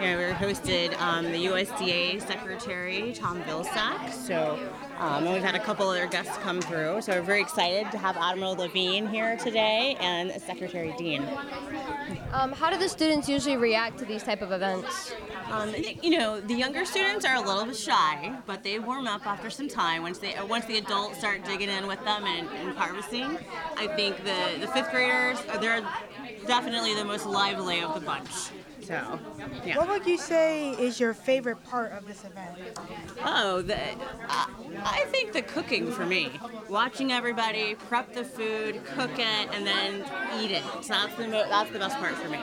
Yeah, 0.00 0.16
we 0.16 0.34
hosted 0.34 0.98
um, 1.00 1.26
the 1.32 1.46
USDA 1.46 2.20
Secretary 2.26 3.12
Tom 3.14 3.42
Vilsack. 3.42 4.12
So, 4.12 4.58
um, 4.98 5.24
and 5.24 5.32
we've 5.32 5.42
had 5.42 5.54
a 5.54 5.60
couple 5.60 5.88
other 5.88 6.06
guests 6.06 6.36
come 6.38 6.60
through. 6.60 7.02
So 7.02 7.12
we're 7.12 7.22
very 7.22 7.40
excited 7.40 7.90
to 7.92 7.98
have 7.98 8.16
Admiral 8.16 8.54
Levine 8.54 9.06
here 9.08 9.36
today 9.36 9.96
and 10.00 10.32
Secretary 10.42 10.94
Dean. 10.96 11.26
Um, 12.32 12.52
how 12.52 12.70
do 12.70 12.78
the 12.78 12.88
students 12.88 13.28
usually 13.28 13.56
react 13.56 13.98
to 13.98 14.04
these 14.04 14.22
type 14.22 14.42
of 14.42 14.52
events? 14.52 15.12
Um, 15.50 15.74
you 16.02 16.18
know, 16.18 16.40
the 16.40 16.54
younger 16.54 16.84
students 16.84 17.24
are 17.24 17.36
a 17.36 17.40
little 17.40 17.66
bit 17.66 17.76
shy, 17.76 18.34
but 18.46 18.62
they 18.62 18.78
warm 18.78 19.06
up 19.06 19.26
after 19.26 19.50
some 19.50 19.68
time. 19.68 20.02
Once 20.02 20.18
they 20.18 20.34
once 20.48 20.64
the 20.64 20.78
adults 20.78 21.18
start 21.18 21.44
digging 21.44 21.68
in 21.68 21.86
with 21.86 22.02
them 22.04 22.24
and, 22.24 22.48
and 22.48 22.76
harvesting, 22.76 23.38
I 23.76 23.86
think 23.88 24.18
the 24.18 24.58
the 24.60 24.68
fifth 24.68 24.90
graders 24.90 25.38
uh, 25.50 25.58
they're 25.58 25.84
definitely 26.46 26.94
the 26.94 27.04
most 27.04 27.26
lively 27.26 27.82
of 27.82 27.94
the 27.94 28.00
bunch. 28.00 28.50
So, 28.82 29.18
yeah. 29.64 29.78
What 29.78 29.88
would 29.88 30.06
you 30.06 30.18
say 30.18 30.70
is 30.72 30.98
your 30.98 31.14
favorite 31.14 31.62
part 31.64 31.92
of 31.92 32.04
this 32.06 32.24
event? 32.24 32.78
Oh, 33.24 33.62
the, 33.62 33.76
I, 34.28 34.48
I 34.84 35.04
think 35.06 35.32
the 35.32 35.42
cooking 35.42 35.92
for 35.92 36.04
me. 36.04 36.32
Watching 36.68 37.12
everybody 37.12 37.76
prep 37.76 38.12
the 38.12 38.24
food, 38.24 38.84
cook 38.84 39.12
it, 39.18 39.48
and 39.52 39.64
then 39.64 40.04
eat 40.40 40.50
it. 40.50 40.64
So 40.80 40.94
that's 40.94 41.14
the 41.14 41.28
mo- 41.28 41.46
that's 41.48 41.70
the 41.70 41.78
best 41.78 41.96
part 41.98 42.14
for 42.14 42.28
me. 42.28 42.40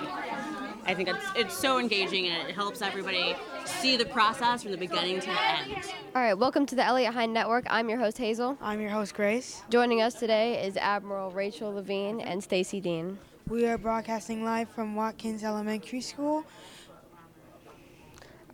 I 0.86 0.94
think 0.96 1.10
it's 1.10 1.26
it's 1.36 1.58
so 1.58 1.78
engaging 1.78 2.28
and 2.28 2.48
it 2.48 2.56
helps 2.56 2.82
everybody 2.82 3.36
see 3.66 3.98
the 3.98 4.06
process 4.06 4.64
from 4.64 4.72
the 4.72 4.78
beginning 4.78 5.20
to 5.20 5.28
the 5.28 5.42
end. 5.42 5.76
All 6.16 6.22
right, 6.22 6.34
welcome 6.34 6.66
to 6.68 6.76
the 6.76 6.84
Eliot 6.84 7.14
Hine 7.14 7.34
Network. 7.34 7.66
I'm 7.70 7.90
your 7.90 8.00
host 8.00 8.18
Hazel. 8.18 8.58
I'm 8.62 8.80
your 8.80 8.92
host 8.92 9.14
Grace. 9.14 9.62
Joining 9.70 10.02
us 10.02 10.14
today 10.14 10.66
is 10.66 10.78
Admiral 10.78 11.32
Rachel 11.32 11.74
Levine 11.74 12.22
and 12.22 12.42
Stacy 12.44 12.80
Dean. 12.80 13.20
We 13.50 13.66
are 13.66 13.80
broadcasting 13.80 14.44
live 14.44 14.70
from 14.70 14.94
Watkins 14.94 15.44
Elementary 15.44 16.02
School. 16.02 16.46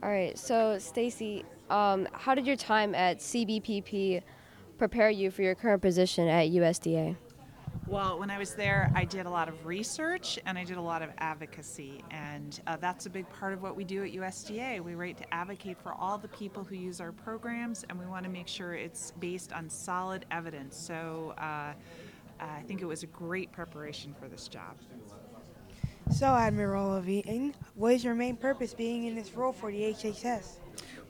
All 0.01 0.09
right, 0.09 0.37
so 0.39 0.79
Stacy, 0.79 1.43
um, 1.69 2.07
how 2.13 2.33
did 2.33 2.47
your 2.47 2.55
time 2.55 2.95
at 2.95 3.19
CBPP 3.19 4.21
prepare 4.77 5.09
you 5.09 5.31
for 5.31 5.41
your 5.41 5.53
current 5.53 5.81
position 5.81 6.29
at 6.29 6.47
USDA? 6.47 7.17
Well, 7.87 8.17
when 8.17 8.31
I 8.31 8.37
was 8.37 8.55
there, 8.55 8.89
I 8.95 9.03
did 9.03 9.25
a 9.25 9.29
lot 9.29 9.49
of 9.49 9.65
research 9.65 10.39
and 10.45 10.57
I 10.57 10.63
did 10.63 10.77
a 10.77 10.81
lot 10.81 11.01
of 11.01 11.09
advocacy, 11.17 12.01
and 12.09 12.59
uh, 12.65 12.77
that's 12.77 13.05
a 13.05 13.09
big 13.09 13.29
part 13.29 13.51
of 13.51 13.61
what 13.61 13.75
we 13.75 13.83
do 13.83 14.03
at 14.05 14.13
USDA. 14.13 14.79
We 14.79 14.95
write 14.95 15.17
to 15.17 15.33
advocate 15.33 15.77
for 15.77 15.93
all 15.93 16.17
the 16.17 16.29
people 16.29 16.63
who 16.63 16.75
use 16.75 17.01
our 17.01 17.11
programs, 17.11 17.83
and 17.89 17.99
we 17.99 18.05
want 18.05 18.23
to 18.23 18.31
make 18.31 18.47
sure 18.47 18.73
it's 18.73 19.11
based 19.19 19.51
on 19.51 19.69
solid 19.69 20.25
evidence. 20.31 20.77
So 20.77 21.35
uh, 21.37 21.73
I 22.39 22.61
think 22.63 22.81
it 22.81 22.85
was 22.85 23.03
a 23.03 23.07
great 23.07 23.51
preparation 23.51 24.13
for 24.19 24.27
this 24.27 24.47
job. 24.47 24.77
So, 26.11 26.27
Admiral 26.27 26.89
Levine, 26.89 27.55
what 27.73 27.93
is 27.93 28.03
your 28.03 28.13
main 28.13 28.35
purpose 28.35 28.73
being 28.73 29.05
in 29.05 29.15
this 29.15 29.33
role 29.33 29.51
for 29.51 29.71
the 29.71 29.81
HHS? 29.81 30.59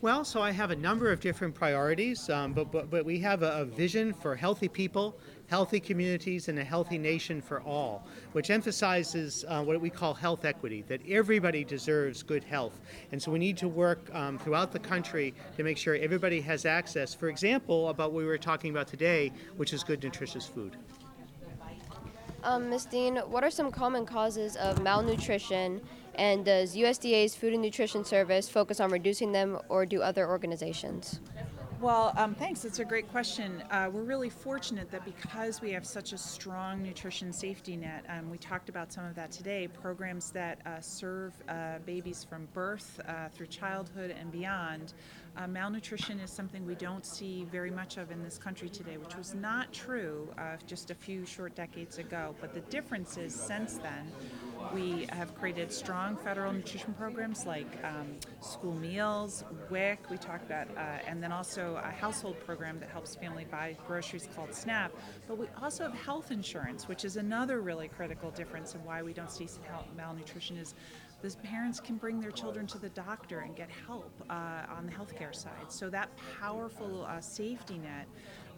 Well, 0.02 0.24
so 0.24 0.42
I 0.42 0.52
have 0.52 0.72
a 0.72 0.76
number 0.76 1.12
of 1.12 1.20
different 1.20 1.56
priorities, 1.56 2.30
um, 2.30 2.54
but, 2.54 2.72
but, 2.72 2.90
but 2.90 3.06
we 3.06 3.20
have 3.20 3.44
a, 3.44 3.62
a 3.62 3.66
vision 3.66 4.14
for 4.14 4.36
healthy 4.36 4.68
people, 4.68 5.18
healthy 5.48 5.80
communities, 5.80 6.48
and 6.48 6.60
a 6.60 6.64
healthy 6.64 6.98
nation 6.98 7.42
for 7.42 7.62
all, 7.62 8.08
which 8.34 8.50
emphasizes 8.50 9.44
uh, 9.48 9.64
what 9.64 9.80
we 9.82 9.90
call 9.90 10.14
health 10.14 10.46
equity, 10.46 10.84
that 10.88 11.02
everybody 11.10 11.64
deserves 11.64 12.24
good 12.24 12.44
health. 12.44 12.80
And 13.12 13.22
so 13.22 13.32
we 13.32 13.40
need 13.40 13.58
to 13.58 13.68
work 13.68 14.14
um, 14.14 14.38
throughout 14.38 14.72
the 14.72 14.80
country 14.80 15.34
to 15.58 15.64
make 15.64 15.78
sure 15.78 15.96
everybody 15.96 16.40
has 16.42 16.66
access, 16.66 17.14
for 17.14 17.30
example, 17.30 17.90
about 17.90 18.12
what 18.12 18.20
we 18.20 18.28
were 18.28 18.38
talking 18.38 18.72
about 18.72 18.88
today, 18.88 19.32
which 19.58 19.74
is 19.74 19.84
good, 19.84 20.04
nutritious 20.04 20.46
food. 20.46 20.78
Um, 22.46 22.70
Ms. 22.70 22.86
Dean, 22.86 23.16
what 23.16 23.44
are 23.44 23.50
some 23.50 23.72
common 23.72 24.06
causes 24.06 24.56
of 24.58 24.80
malnutrition, 24.84 25.82
and 26.14 26.46
does 26.46 26.76
USDA's 26.76 27.36
Food 27.36 27.54
and 27.54 27.62
Nutrition 27.62 28.06
Service 28.06 28.48
focus 28.48 28.80
on 28.80 28.92
reducing 28.92 29.32
them, 29.32 29.58
or 29.68 29.84
do 29.84 30.04
other 30.04 30.30
organizations? 30.30 31.22
Well, 31.82 32.14
um, 32.16 32.36
thanks. 32.36 32.64
It's 32.64 32.78
a 32.78 32.86
great 32.86 33.10
question. 33.10 33.64
Uh, 33.72 33.90
we're 33.92 34.04
really 34.04 34.30
fortunate 34.30 34.92
that 34.92 35.04
because 35.06 35.60
we 35.60 35.72
have 35.72 35.88
such 35.88 36.14
a 36.14 36.18
strong 36.20 36.84
nutrition 36.84 37.34
safety 37.34 37.76
net, 37.76 38.06
um, 38.10 38.30
we 38.30 38.38
talked 38.38 38.70
about 38.70 38.94
some 38.94 39.06
of 39.06 39.16
that 39.16 39.32
today, 39.32 39.68
programs 39.68 40.30
that 40.32 40.60
uh, 40.68 40.80
serve 40.80 41.34
uh, 41.50 41.80
babies 41.84 42.24
from 42.24 42.48
birth 42.54 43.02
uh, 43.08 43.28
through 43.34 43.48
childhood 43.48 44.16
and 44.18 44.32
beyond. 44.32 44.94
Uh, 45.38 45.48
malnutrition 45.48 46.20
is 46.22 46.32
something 46.32 46.66
we 46.66 46.76
don't 46.76 47.06
see 47.06 47.46
very 47.52 47.70
much 47.70 47.98
of 47.98 48.10
in 48.10 48.24
this 48.24 48.38
country 48.38 48.70
today, 48.70 48.96
which 48.96 49.18
was 49.18 49.36
not 49.36 49.72
true 49.74 50.30
uh, 50.38 50.56
just 50.66 50.92
a 50.92 50.96
few 50.96 51.26
short 51.26 51.54
decades 51.56 51.98
ago. 51.98 52.34
But 52.40 52.54
the 52.54 52.62
difference 52.62 53.18
is 53.18 53.36
since 53.36 53.78
then, 53.78 54.10
We 54.74 55.08
have 55.10 55.36
created 55.36 55.72
strong 55.72 56.18
federal 56.18 56.52
nutrition 56.52 56.94
programs 56.94 57.46
like 57.46 57.68
um, 57.84 58.16
school 58.42 58.74
meals, 58.74 59.44
WIC, 59.70 60.10
we 60.10 60.18
talked 60.18 60.46
about, 60.46 60.68
uh, 60.76 61.00
and 61.08 61.22
then 61.22 61.32
also 61.32 61.80
a 61.84 61.92
household 61.92 62.40
program 62.46 62.80
that 62.80 62.90
helps 62.90 63.16
family 63.16 63.46
buy 63.50 63.78
groceries 63.88 64.28
called 64.36 64.54
SNAP. 64.54 64.92
But 65.28 65.38
we 65.38 65.48
also 65.62 65.84
have 65.84 65.94
health 65.94 66.32
insurance, 66.32 66.88
which 66.88 67.06
is 67.06 67.18
another 67.18 67.62
really 67.62 67.88
critical 67.88 68.32
difference 68.32 68.76
in 68.76 68.84
why 68.84 69.04
we 69.04 69.14
don't 69.14 69.32
see 69.32 69.48
malnutrition 69.96 70.58
is 70.58 70.74
those 71.22 71.36
parents 71.38 71.80
can 71.80 71.96
bring 71.96 72.20
their 72.20 72.32
children 72.32 72.68
to 72.68 72.78
the 72.78 72.90
doctor 72.90 73.40
and 73.40 73.56
get 73.56 73.70
help 73.88 74.12
uh, 74.30 74.62
on 74.78 74.86
the 74.86 74.92
healthcare 74.92 75.34
side. 75.34 75.70
So 75.70 75.90
that 75.90 76.10
powerful 76.40 77.06
uh, 77.06 77.20
safety 77.20 77.78
net 77.78 78.08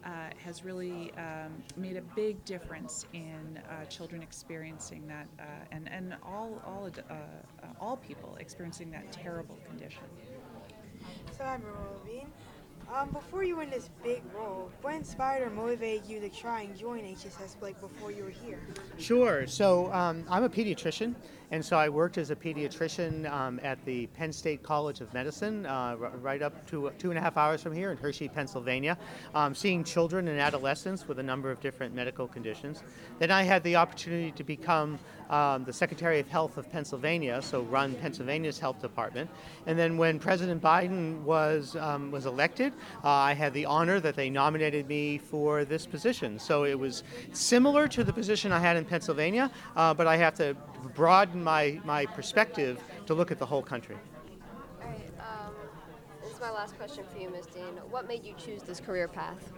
uh, 0.04 0.30
has 0.44 0.64
really 0.64 1.12
um, 1.16 1.62
made 1.76 1.96
a 1.96 2.02
big 2.14 2.44
difference 2.44 3.06
in 3.12 3.60
uh, 3.70 3.84
children 3.86 4.22
experiencing 4.22 5.06
that, 5.06 5.26
uh, 5.38 5.42
and 5.70 5.88
and 5.90 6.16
all 6.22 6.60
all 6.66 6.88
uh, 7.10 7.12
uh, 7.12 7.66
all 7.80 7.96
people 7.96 8.36
experiencing 8.40 8.90
that 8.90 9.10
terrible 9.12 9.58
condition. 9.68 10.04
So 11.36 11.44
I'm 11.44 11.62
Levine. 12.04 12.30
Um, 12.94 13.10
before 13.10 13.44
you 13.44 13.56
were 13.56 13.64
in 13.64 13.70
this 13.70 13.90
big 14.02 14.22
role, 14.34 14.70
what 14.80 14.94
inspired 14.94 15.46
or 15.46 15.50
motivated 15.50 16.08
you 16.08 16.20
to 16.20 16.28
try 16.30 16.62
and 16.62 16.76
join 16.76 17.00
HSS 17.00 17.60
like 17.60 17.78
before 17.80 18.10
you 18.10 18.24
were 18.24 18.30
here? 18.30 18.60
Sure. 18.96 19.46
So 19.46 19.92
um, 19.92 20.24
I'm 20.30 20.44
a 20.44 20.48
pediatrician, 20.48 21.14
and 21.50 21.64
so 21.64 21.78
I 21.78 21.88
worked 21.88 22.18
as 22.18 22.30
a 22.30 22.36
pediatrician 22.36 23.30
um, 23.30 23.58
at 23.62 23.82
the 23.84 24.06
Penn 24.08 24.32
State 24.32 24.62
College 24.62 25.00
of 25.00 25.12
Medicine, 25.14 25.64
uh, 25.64 25.96
right 25.96 26.42
up 26.42 26.66
to 26.68 26.90
two 26.98 27.10
and 27.10 27.18
a 27.18 27.22
half 27.22 27.36
hours 27.36 27.62
from 27.62 27.72
here 27.72 27.90
in 27.90 27.96
Hershey, 27.96 28.28
Pennsylvania, 28.28 28.98
um, 29.34 29.54
seeing 29.54 29.82
children 29.82 30.28
and 30.28 30.38
adolescents 30.38 31.08
with 31.08 31.18
a 31.18 31.22
number 31.22 31.50
of 31.50 31.60
different 31.60 31.94
medical 31.94 32.28
conditions. 32.28 32.82
Then 33.18 33.30
I 33.30 33.42
had 33.42 33.62
the 33.64 33.76
opportunity 33.76 34.30
to 34.32 34.44
become 34.44 34.98
um, 35.30 35.64
the 35.64 35.72
Secretary 35.72 36.20
of 36.20 36.28
Health 36.28 36.56
of 36.56 36.70
Pennsylvania, 36.70 37.40
so 37.42 37.62
run 37.62 37.94
Pennsylvania's 37.94 38.58
health 38.58 38.80
department. 38.80 39.30
And 39.66 39.78
then 39.78 39.96
when 39.96 40.18
President 40.18 40.62
Biden 40.62 41.22
was 41.22 41.76
um, 41.76 42.10
was 42.10 42.26
elected, 42.26 42.72
uh, 43.04 43.08
I 43.08 43.34
had 43.34 43.52
the 43.52 43.66
honor 43.66 44.00
that 44.00 44.16
they 44.16 44.30
nominated 44.30 44.88
me 44.88 45.18
for 45.18 45.64
this 45.64 45.86
position. 45.86 46.38
So 46.38 46.64
it 46.64 46.78
was 46.78 47.02
similar 47.32 47.88
to 47.88 48.04
the 48.04 48.12
position 48.12 48.52
I 48.52 48.60
had 48.60 48.76
in 48.76 48.84
Pennsylvania, 48.84 49.50
uh, 49.76 49.94
but 49.94 50.06
I 50.06 50.16
have 50.16 50.34
to 50.36 50.56
broaden 50.94 51.42
my, 51.42 51.80
my 51.84 52.06
perspective 52.06 52.80
to 53.06 53.14
look 53.14 53.30
at 53.30 53.38
the 53.38 53.46
whole 53.46 53.62
country. 53.62 53.96
All 54.82 54.88
right. 54.88 55.10
Um, 55.18 55.54
this 56.22 56.32
is 56.32 56.40
my 56.40 56.50
last 56.50 56.76
question 56.76 57.04
for 57.12 57.18
you, 57.18 57.30
Ms. 57.30 57.46
Dean. 57.46 57.76
What 57.90 58.06
made 58.08 58.24
you 58.24 58.34
choose 58.38 58.62
this 58.62 58.80
career 58.80 59.08
path? 59.08 59.52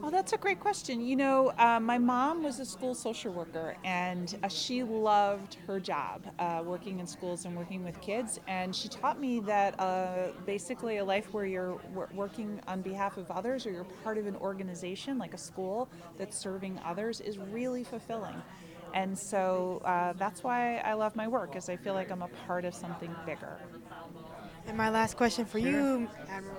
Oh, 0.00 0.10
that's 0.10 0.32
a 0.32 0.36
great 0.36 0.60
question. 0.60 1.00
You 1.00 1.16
know, 1.16 1.52
uh, 1.58 1.80
my 1.80 1.98
mom 1.98 2.44
was 2.44 2.60
a 2.60 2.64
school 2.64 2.94
social 2.94 3.32
worker, 3.32 3.74
and 3.84 4.38
uh, 4.44 4.48
she 4.48 4.84
loved 4.84 5.56
her 5.66 5.80
job, 5.80 6.22
uh, 6.38 6.62
working 6.64 7.00
in 7.00 7.06
schools 7.06 7.46
and 7.46 7.56
working 7.56 7.82
with 7.82 8.00
kids. 8.00 8.38
And 8.46 8.74
she 8.74 8.88
taught 8.88 9.20
me 9.20 9.40
that 9.40 9.78
uh, 9.80 10.28
basically 10.46 10.98
a 10.98 11.04
life 11.04 11.34
where 11.34 11.46
you're 11.46 11.80
wor- 11.92 12.08
working 12.14 12.60
on 12.68 12.80
behalf 12.80 13.16
of 13.16 13.28
others, 13.32 13.66
or 13.66 13.72
you're 13.72 13.86
part 14.04 14.18
of 14.18 14.28
an 14.28 14.36
organization 14.36 15.18
like 15.18 15.34
a 15.34 15.38
school 15.38 15.88
that's 16.16 16.38
serving 16.38 16.78
others, 16.84 17.20
is 17.20 17.36
really 17.36 17.82
fulfilling. 17.82 18.40
And 18.94 19.18
so 19.18 19.82
uh, 19.84 20.12
that's 20.14 20.42
why 20.42 20.78
I 20.78 20.94
love 20.94 21.14
my 21.16 21.28
work, 21.28 21.56
is 21.56 21.68
I 21.68 21.76
feel 21.76 21.94
like 21.94 22.10
I'm 22.10 22.22
a 22.22 22.28
part 22.46 22.64
of 22.64 22.74
something 22.74 23.14
bigger. 23.26 23.56
And 24.66 24.76
my 24.76 24.90
last 24.90 25.16
question 25.16 25.44
for 25.44 25.58
you, 25.58 26.08
Admiral 26.28 26.56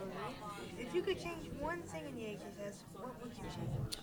If 0.78 0.94
you 0.96 1.02
could 1.02 1.20
change 1.20 1.50
one 1.60 1.82
thing 1.84 2.06
in 2.08 2.16
the 2.16 2.22
HSS, 2.22 2.76
what 2.94 3.22
would 3.24 3.32
you 3.34 3.44
change? 3.44 3.98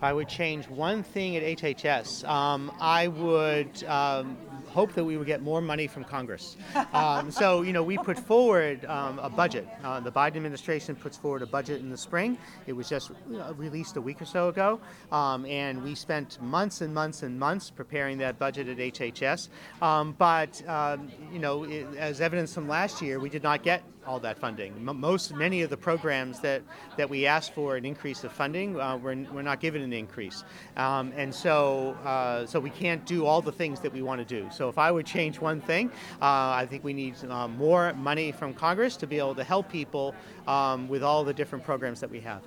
I 0.00 0.12
would 0.12 0.28
change 0.28 0.68
one 0.68 1.02
thing 1.02 1.36
at 1.36 1.58
HHS, 1.58 2.28
um, 2.28 2.72
I 2.80 3.08
would 3.08 3.84
um, 3.84 4.36
hope 4.72 4.94
that 4.94 5.04
we 5.04 5.16
would 5.16 5.26
get 5.26 5.42
more 5.42 5.60
money 5.60 5.86
from 5.86 6.04
Congress. 6.04 6.56
Um, 6.92 7.30
so, 7.30 7.62
you 7.62 7.72
know, 7.72 7.82
we 7.82 7.98
put 7.98 8.18
forward 8.18 8.84
um, 8.86 9.18
a 9.18 9.28
budget. 9.28 9.68
Uh, 9.84 10.00
the 10.00 10.10
Biden 10.10 10.36
administration 10.36 10.96
puts 10.96 11.16
forward 11.16 11.42
a 11.42 11.46
budget 11.46 11.80
in 11.80 11.90
the 11.90 11.96
spring. 11.96 12.38
It 12.66 12.72
was 12.72 12.88
just 12.88 13.10
released 13.56 13.96
a 13.96 14.00
week 14.00 14.20
or 14.20 14.24
so 14.24 14.48
ago. 14.48 14.80
Um, 15.10 15.44
and 15.46 15.82
we 15.82 15.94
spent 15.94 16.40
months 16.40 16.80
and 16.80 16.94
months 16.94 17.22
and 17.22 17.38
months 17.38 17.70
preparing 17.70 18.18
that 18.18 18.38
budget 18.38 18.68
at 18.68 18.78
HHS. 18.78 19.48
Um, 19.80 20.14
but, 20.18 20.66
um, 20.68 21.10
you 21.32 21.38
know, 21.38 21.64
it, 21.64 21.86
as 21.96 22.20
evidence 22.20 22.54
from 22.54 22.68
last 22.68 23.02
year, 23.02 23.20
we 23.20 23.28
did 23.28 23.42
not 23.42 23.62
get 23.62 23.82
all 24.06 24.20
that 24.20 24.38
funding. 24.38 24.72
M- 24.88 25.00
most, 25.00 25.34
many 25.34 25.62
of 25.62 25.70
the 25.70 25.76
programs 25.76 26.40
that, 26.40 26.62
that 26.96 27.08
we 27.08 27.26
asked 27.26 27.54
for 27.54 27.76
an 27.76 27.84
increase 27.84 28.24
of 28.24 28.32
funding, 28.32 28.78
uh, 28.80 28.96
we're, 28.96 29.16
we're 29.32 29.42
not 29.42 29.60
given 29.60 29.82
an 29.82 29.92
increase. 29.92 30.44
Um, 30.76 31.12
and 31.16 31.34
so, 31.34 31.96
uh, 32.04 32.46
so 32.46 32.60
we 32.60 32.70
can't 32.70 33.04
do 33.06 33.26
all 33.26 33.42
the 33.42 33.52
things 33.52 33.80
that 33.80 33.92
we 33.92 34.02
want 34.02 34.20
to 34.20 34.24
do. 34.24 34.48
So 34.52 34.68
if 34.68 34.78
I 34.78 34.90
would 34.90 35.06
change 35.06 35.40
one 35.40 35.60
thing, 35.60 35.90
uh, 36.20 36.24
I 36.60 36.66
think 36.68 36.84
we 36.84 36.92
need 36.92 37.14
uh, 37.28 37.48
more 37.48 37.92
money 37.94 38.32
from 38.32 38.54
Congress 38.54 38.96
to 38.98 39.06
be 39.06 39.18
able 39.18 39.34
to 39.36 39.44
help 39.44 39.70
people 39.70 40.14
um, 40.46 40.88
with 40.88 41.02
all 41.02 41.24
the 41.24 41.34
different 41.34 41.64
programs 41.64 42.00
that 42.00 42.10
we 42.10 42.20
have. 42.20 42.42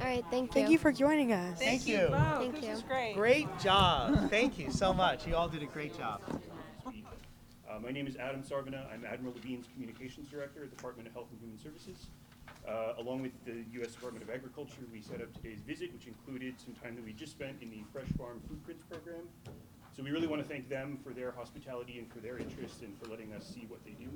All 0.00 0.06
right. 0.06 0.24
Thank 0.30 0.50
you. 0.50 0.52
Thank 0.54 0.70
you 0.70 0.78
for 0.78 0.92
joining 0.92 1.32
us. 1.32 1.58
Thank 1.58 1.86
you. 1.86 2.08
Thank 2.08 2.62
you. 2.62 2.74
great. 2.88 3.14
Great 3.14 3.58
job. 3.58 4.30
Thank 4.30 4.58
you 4.58 4.70
so 4.70 4.94
much. 4.94 5.26
You 5.26 5.36
all 5.36 5.48
did 5.48 5.62
a 5.62 5.66
great 5.66 5.96
job. 5.96 6.22
Uh, 7.70 7.78
my 7.78 7.92
name 7.92 8.06
is 8.08 8.16
Adam 8.16 8.42
Sarvana. 8.42 8.82
I'm 8.92 9.04
Admiral 9.04 9.32
Levine's 9.34 9.68
Communications 9.72 10.28
Director 10.28 10.64
at 10.64 10.70
the 10.70 10.76
Department 10.76 11.06
of 11.06 11.14
Health 11.14 11.28
and 11.30 11.38
Human 11.38 11.56
Services. 11.56 12.08
Uh, 12.66 12.94
along 12.98 13.22
with 13.22 13.30
the 13.44 13.62
U.S. 13.78 13.92
Department 13.92 14.24
of 14.24 14.30
Agriculture, 14.30 14.82
we 14.92 15.00
set 15.00 15.20
up 15.20 15.32
today's 15.34 15.60
visit, 15.60 15.92
which 15.92 16.08
included 16.08 16.58
some 16.58 16.74
time 16.74 16.96
that 16.96 17.04
we 17.04 17.12
just 17.12 17.30
spent 17.30 17.62
in 17.62 17.70
the 17.70 17.84
Fresh 17.92 18.08
Farm 18.18 18.40
Food 18.48 18.64
Prints 18.64 18.82
program. 18.90 19.22
So 19.94 20.02
we 20.02 20.10
really 20.10 20.26
want 20.26 20.42
to 20.42 20.48
thank 20.48 20.68
them 20.68 20.98
for 21.04 21.12
their 21.12 21.30
hospitality 21.30 22.00
and 22.00 22.10
for 22.10 22.18
their 22.18 22.38
interest 22.38 22.82
and 22.82 22.98
for 22.98 23.08
letting 23.08 23.32
us 23.34 23.46
see 23.46 23.66
what 23.68 23.78
they 23.84 23.92
do. 23.92 24.10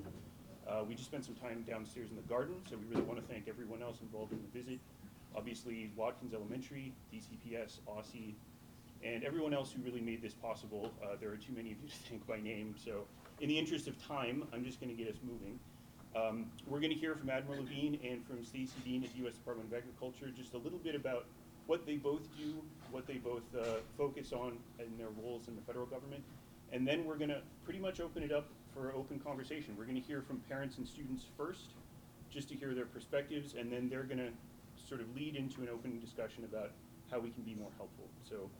Uh, 0.66 0.82
we 0.82 0.96
just 0.96 1.06
spent 1.06 1.24
some 1.24 1.36
time 1.36 1.62
downstairs 1.62 2.10
in 2.10 2.16
the 2.16 2.26
garden, 2.26 2.56
so 2.68 2.76
we 2.76 2.86
really 2.90 3.06
want 3.06 3.20
to 3.20 3.32
thank 3.32 3.46
everyone 3.46 3.82
else 3.82 4.00
involved 4.00 4.32
in 4.32 4.42
the 4.42 4.58
visit. 4.58 4.80
Obviously, 5.36 5.92
Watkins 5.94 6.34
Elementary, 6.34 6.92
DCPS, 7.14 7.78
OSSE, 7.86 8.34
and 9.04 9.22
everyone 9.22 9.54
else 9.54 9.70
who 9.70 9.80
really 9.82 10.00
made 10.00 10.22
this 10.22 10.34
possible. 10.34 10.90
Uh, 11.00 11.14
there 11.20 11.30
are 11.30 11.36
too 11.36 11.52
many 11.54 11.70
of 11.70 11.78
you 11.82 11.88
to 11.88 11.94
thank 12.08 12.26
by 12.26 12.40
name, 12.40 12.74
so 12.82 13.06
in 13.40 13.48
the 13.48 13.58
interest 13.58 13.88
of 13.88 14.06
time, 14.06 14.46
I'm 14.52 14.64
just 14.64 14.80
going 14.80 14.94
to 14.94 15.02
get 15.02 15.12
us 15.12 15.18
moving. 15.22 15.58
Um, 16.16 16.46
we're 16.66 16.80
going 16.80 16.92
to 16.92 16.98
hear 16.98 17.16
from 17.16 17.28
Admiral 17.28 17.60
Levine 17.60 17.98
and 18.04 18.24
from 18.24 18.44
Stacy 18.44 18.72
Dean 18.84 19.02
at 19.02 19.12
the 19.12 19.18
U.S. 19.20 19.34
Department 19.34 19.68
of 19.72 19.76
Agriculture 19.76 20.30
just 20.36 20.54
a 20.54 20.58
little 20.58 20.78
bit 20.78 20.94
about 20.94 21.26
what 21.66 21.86
they 21.86 21.96
both 21.96 22.22
do, 22.38 22.54
what 22.90 23.06
they 23.06 23.14
both 23.14 23.42
uh, 23.58 23.64
focus 23.98 24.32
on 24.32 24.58
in 24.78 24.96
their 24.98 25.08
roles 25.22 25.48
in 25.48 25.56
the 25.56 25.62
federal 25.62 25.86
government, 25.86 26.22
and 26.72 26.86
then 26.86 27.04
we're 27.04 27.16
going 27.16 27.30
to 27.30 27.40
pretty 27.64 27.80
much 27.80 28.00
open 28.00 28.22
it 28.22 28.30
up 28.30 28.46
for 28.74 28.92
open 28.94 29.18
conversation. 29.18 29.74
We're 29.76 29.84
going 29.86 30.00
to 30.00 30.06
hear 30.06 30.22
from 30.22 30.38
parents 30.48 30.78
and 30.78 30.86
students 30.86 31.24
first, 31.36 31.70
just 32.30 32.48
to 32.50 32.54
hear 32.54 32.74
their 32.74 32.86
perspectives, 32.86 33.54
and 33.58 33.72
then 33.72 33.88
they're 33.88 34.02
going 34.02 34.18
to 34.18 34.30
sort 34.88 35.00
of 35.00 35.14
lead 35.16 35.36
into 35.36 35.62
an 35.62 35.68
open 35.68 35.98
discussion 36.00 36.44
about 36.44 36.70
how 37.10 37.18
we 37.18 37.30
can 37.30 37.42
be 37.42 37.54
more 37.54 37.70
helpful. 37.78 38.06
So, 38.28 38.50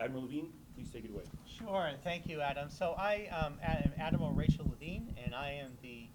Admiral 0.00 0.22
Levine, 0.24 0.52
please 0.74 0.90
take 0.90 1.04
it 1.04 1.10
away. 1.10 1.24
Sure, 1.46 1.86
and 1.86 2.02
thank 2.02 2.28
you, 2.28 2.40
Adam. 2.40 2.68
So 2.70 2.94
I 2.98 3.28
um, 3.28 3.54
am 3.62 3.92
Admiral 3.98 4.32
Rachel 4.32 4.66
Levine, 4.68 5.14
and 5.24 5.34
I 5.34 5.52
am 5.52 5.72
the 5.82 6.06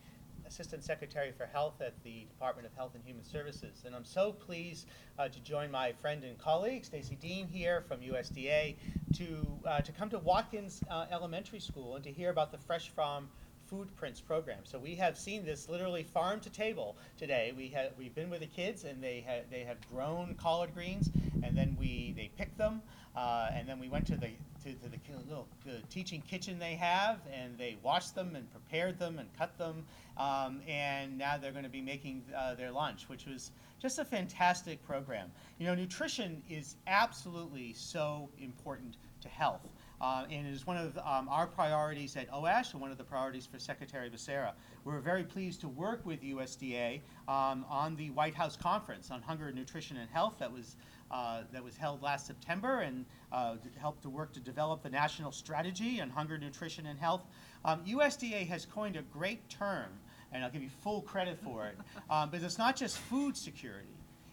Assistant 0.47 0.83
Secretary 0.83 1.31
for 1.31 1.45
Health 1.45 1.81
at 1.81 2.01
the 2.03 2.25
Department 2.29 2.65
of 2.65 2.73
Health 2.73 2.95
and 2.95 3.03
Human 3.03 3.23
Services. 3.23 3.83
And 3.85 3.93
I'm 3.95 4.05
so 4.05 4.31
pleased 4.31 4.87
uh, 5.19 5.27
to 5.27 5.39
join 5.41 5.69
my 5.69 5.91
friend 5.91 6.23
and 6.23 6.37
colleague, 6.37 6.85
Stacy 6.85 7.15
Dean, 7.15 7.47
here 7.47 7.81
from 7.87 7.99
USDA, 7.99 8.75
to, 9.17 9.59
uh, 9.65 9.81
to 9.81 9.91
come 9.91 10.09
to 10.09 10.19
Watkins 10.19 10.81
uh, 10.89 11.05
Elementary 11.11 11.59
School 11.59 11.95
and 11.95 12.03
to 12.03 12.11
hear 12.11 12.29
about 12.29 12.51
the 12.51 12.57
Fresh 12.57 12.89
Farm 12.89 13.27
Food 13.67 13.93
Prints 13.97 14.21
program. 14.21 14.59
So 14.63 14.79
we 14.79 14.95
have 14.95 15.17
seen 15.17 15.45
this 15.45 15.67
literally 15.67 16.03
farm 16.03 16.39
to 16.39 16.49
table 16.49 16.95
today. 17.17 17.53
We 17.55 17.67
have 17.69 17.91
we've 17.97 18.15
been 18.15 18.29
with 18.29 18.39
the 18.39 18.47
kids 18.47 18.85
and 18.85 19.03
they 19.03 19.19
had 19.27 19.51
they 19.51 19.65
have 19.65 19.77
grown 19.91 20.35
collard 20.35 20.73
greens 20.73 21.09
and 21.43 21.57
then 21.57 21.75
we 21.77 22.13
they 22.15 22.31
pick 22.37 22.55
them 22.57 22.81
uh, 23.17 23.49
and 23.53 23.67
then 23.67 23.79
we 23.79 23.89
went 23.89 24.05
to 24.05 24.15
the 24.15 24.29
to, 24.63 24.71
to 24.73 24.89
the 24.89 24.97
little 25.27 25.47
uh, 25.67 25.71
teaching 25.89 26.21
kitchen 26.21 26.59
they 26.59 26.75
have 26.75 27.19
and 27.33 27.57
they 27.57 27.77
washed 27.81 28.15
them 28.15 28.35
and 28.35 28.49
prepared 28.51 28.99
them 28.99 29.19
and 29.19 29.27
cut 29.37 29.57
them 29.57 29.83
um, 30.17 30.61
and 30.67 31.17
now 31.17 31.37
they're 31.37 31.51
going 31.51 31.63
to 31.63 31.69
be 31.69 31.81
making 31.81 32.23
uh, 32.35 32.55
their 32.55 32.71
lunch, 32.71 33.07
which 33.07 33.25
was 33.25 33.51
just 33.79 33.99
a 33.99 34.05
fantastic 34.05 34.83
program. 34.85 35.31
You 35.59 35.67
know, 35.67 35.75
nutrition 35.75 36.41
is 36.49 36.75
absolutely 36.87 37.73
so 37.73 38.29
important 38.39 38.97
to 39.21 39.29
health. 39.29 39.67
Uh, 39.99 40.25
and 40.29 40.45
it 40.47 40.53
is 40.53 40.67
one 40.67 40.77
of 40.77 40.95
um, 40.99 41.27
our 41.27 41.47
priorities 41.47 42.15
at 42.17 42.27
OASH 42.31 42.73
and 42.73 42.81
one 42.81 42.91
of 42.91 42.99
the 42.99 43.03
priorities 43.03 43.47
for 43.47 43.57
Secretary 43.57 44.09
Becerra. 44.09 44.51
We're 44.85 44.99
very 44.99 45.23
pleased 45.23 45.61
to 45.61 45.67
work 45.67 46.05
with 46.05 46.21
USDA 46.21 47.01
um, 47.27 47.65
on 47.67 47.95
the 47.95 48.11
White 48.11 48.35
House 48.35 48.55
Conference 48.55 49.09
on 49.09 49.23
Hunger, 49.23 49.51
Nutrition, 49.51 49.97
and 49.97 50.09
Health 50.09 50.35
that 50.37 50.51
was, 50.51 50.75
uh, 51.11 51.41
that 51.51 51.63
was 51.63 51.77
held 51.77 52.01
last 52.01 52.27
September 52.27 52.79
and 52.81 53.05
uh, 53.31 53.55
helped 53.79 54.01
to 54.03 54.09
work 54.09 54.33
to 54.33 54.39
develop 54.39 54.83
the 54.83 54.89
national 54.89 55.31
strategy 55.31 56.01
on 56.01 56.09
hunger, 56.09 56.37
nutrition, 56.37 56.85
and 56.85 56.99
health. 56.99 57.23
Um, 57.65 57.81
USDA 57.85 58.47
has 58.47 58.65
coined 58.65 58.95
a 58.95 59.01
great 59.01 59.47
term, 59.49 59.89
and 60.31 60.43
I'll 60.43 60.51
give 60.51 60.63
you 60.63 60.69
full 60.83 61.01
credit 61.01 61.37
for 61.43 61.67
it, 61.67 61.77
um, 62.09 62.29
but 62.29 62.41
it's 62.41 62.57
not 62.57 62.75
just 62.75 62.97
food 62.97 63.37
security. 63.37 63.87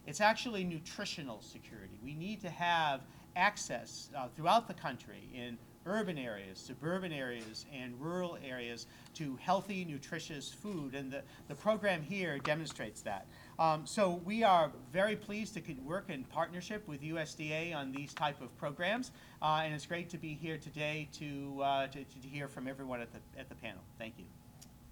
It's 0.06 0.20
actually 0.20 0.64
nutritional 0.64 1.40
security. 1.40 1.98
We 2.04 2.14
need 2.14 2.42
to 2.42 2.50
have 2.50 3.00
access 3.36 4.10
uh, 4.16 4.28
throughout 4.36 4.68
the 4.68 4.74
country 4.74 5.28
in 5.34 5.58
urban 5.86 6.18
areas, 6.18 6.58
suburban 6.58 7.12
areas, 7.12 7.66
and 7.72 8.00
rural 8.00 8.38
areas 8.46 8.86
to 9.14 9.36
healthy, 9.40 9.84
nutritious 9.84 10.50
food. 10.50 10.94
And 10.94 11.10
the, 11.10 11.22
the 11.48 11.54
program 11.54 12.02
here 12.02 12.38
demonstrates 12.38 13.02
that. 13.02 13.26
Um, 13.58 13.86
so 13.86 14.20
we 14.24 14.42
are 14.42 14.72
very 14.92 15.16
pleased 15.16 15.54
to 15.54 15.62
work 15.84 16.10
in 16.10 16.24
partnership 16.24 16.86
with 16.88 17.02
USDA 17.02 17.74
on 17.74 17.92
these 17.92 18.12
type 18.12 18.40
of 18.40 18.56
programs. 18.58 19.12
Uh, 19.40 19.62
and 19.64 19.74
it's 19.74 19.86
great 19.86 20.10
to 20.10 20.18
be 20.18 20.34
here 20.34 20.58
today 20.58 21.08
to, 21.12 21.62
uh, 21.62 21.86
to, 21.88 22.04
to 22.04 22.28
hear 22.28 22.48
from 22.48 22.66
everyone 22.66 23.00
at 23.00 23.12
the, 23.12 23.20
at 23.38 23.48
the 23.48 23.54
panel. 23.54 23.82
Thank 23.98 24.14
you. 24.18 24.24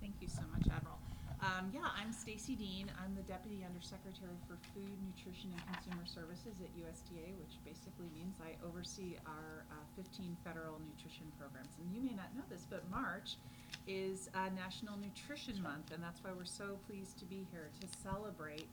Thank 0.01 0.14
you 0.20 0.29
so 0.29 0.42
much, 0.53 0.66
Admiral. 0.70 0.98
Um, 1.42 1.75
yeah, 1.75 1.90
I'm 1.98 2.14
Stacy 2.14 2.55
Dean. 2.55 2.87
I'm 3.03 3.18
the 3.18 3.27
Deputy 3.27 3.66
Undersecretary 3.66 4.38
for 4.46 4.55
Food, 4.70 4.94
Nutrition, 5.03 5.51
and 5.51 5.62
Consumer 5.75 6.07
Services 6.07 6.55
at 6.62 6.70
USDA, 6.79 7.35
which 7.42 7.59
basically 7.66 8.07
means 8.14 8.38
I 8.38 8.55
oversee 8.62 9.18
our 9.27 9.66
uh, 9.75 9.83
15 9.98 10.38
federal 10.46 10.79
nutrition 10.87 11.27
programs. 11.35 11.75
And 11.83 11.90
you 11.90 11.98
may 11.98 12.14
not 12.14 12.31
know 12.38 12.46
this, 12.46 12.62
but 12.70 12.87
March 12.94 13.42
is 13.87 14.31
uh, 14.35 14.49
National 14.55 14.97
Nutrition 14.97 15.61
Month, 15.62 15.90
and 15.92 16.03
that's 16.03 16.23
why 16.23 16.31
we're 16.37 16.45
so 16.45 16.79
pleased 16.87 17.18
to 17.18 17.25
be 17.25 17.47
here 17.51 17.71
to 17.81 17.87
celebrate 18.03 18.68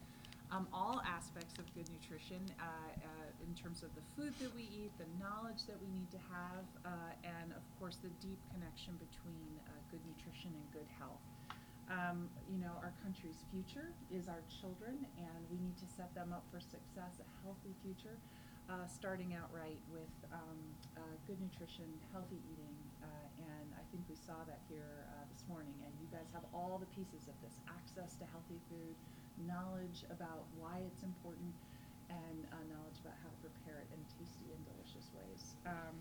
um, 0.51 0.65
all 0.73 1.01
aspects 1.05 1.57
of 1.61 1.65
good 1.77 1.85
nutrition 1.93 2.41
uh, 2.57 2.65
uh, 2.65 3.45
in 3.45 3.53
terms 3.53 3.85
of 3.85 3.93
the 3.93 4.01
food 4.17 4.33
that 4.41 4.49
we 4.57 4.65
eat, 4.73 4.89
the 4.97 5.09
knowledge 5.21 5.65
that 5.69 5.77
we 5.77 5.89
need 5.93 6.09
to 6.09 6.21
have, 6.29 6.65
uh, 6.85 7.13
and 7.21 7.53
of 7.53 7.61
course 7.77 8.01
the 8.01 8.09
deep 8.17 8.41
connection 8.49 8.97
between 8.97 9.45
uh, 9.69 9.77
good 9.93 10.01
nutrition 10.09 10.49
and 10.49 10.65
good 10.73 10.89
health. 10.97 11.21
Um, 11.89 12.29
you 12.45 12.61
know, 12.61 12.73
our 12.85 12.93
country's 13.01 13.41
future 13.49 13.89
is 14.13 14.29
our 14.29 14.41
children, 14.61 15.05
and 15.17 15.41
we 15.49 15.57
need 15.57 15.77
to 15.81 15.89
set 15.89 16.13
them 16.13 16.29
up 16.33 16.45
for 16.53 16.61
success, 16.61 17.17
a 17.17 17.29
healthy 17.41 17.73
future, 17.81 18.17
uh, 18.69 18.85
starting 18.85 19.33
out 19.33 19.49
right 19.49 19.81
with 19.89 20.13
um, 20.29 20.59
uh, 20.97 21.01
good 21.25 21.41
nutrition, 21.41 21.89
healthy 22.13 22.37
eating, 22.53 22.77
think 23.91 24.05
we 24.05 24.17
saw 24.17 24.37
that 24.45 24.61
here 24.69 25.09
uh, 25.13 25.25
this 25.33 25.45
morning. 25.49 25.73
And 25.85 25.93
you 25.97 26.09
guys 26.13 26.29
have 26.33 26.45
all 26.53 26.77
the 26.77 26.89
pieces 26.93 27.25
of 27.25 27.35
this 27.41 27.57
access 27.69 28.15
to 28.21 28.25
healthy 28.29 28.61
food, 28.69 28.93
knowledge 29.45 30.05
about 30.13 30.45
why 30.57 30.81
it's 30.85 31.01
important, 31.01 31.53
and 32.09 32.45
uh, 32.53 32.57
knowledge 32.69 32.97
about 33.01 33.17
how 33.21 33.29
to 33.29 33.39
prepare 33.41 33.81
it 33.85 33.89
in 33.93 34.01
tasty 34.17 34.49
and 34.49 34.61
delicious 34.73 35.09
ways. 35.13 35.57
Um, 35.65 35.93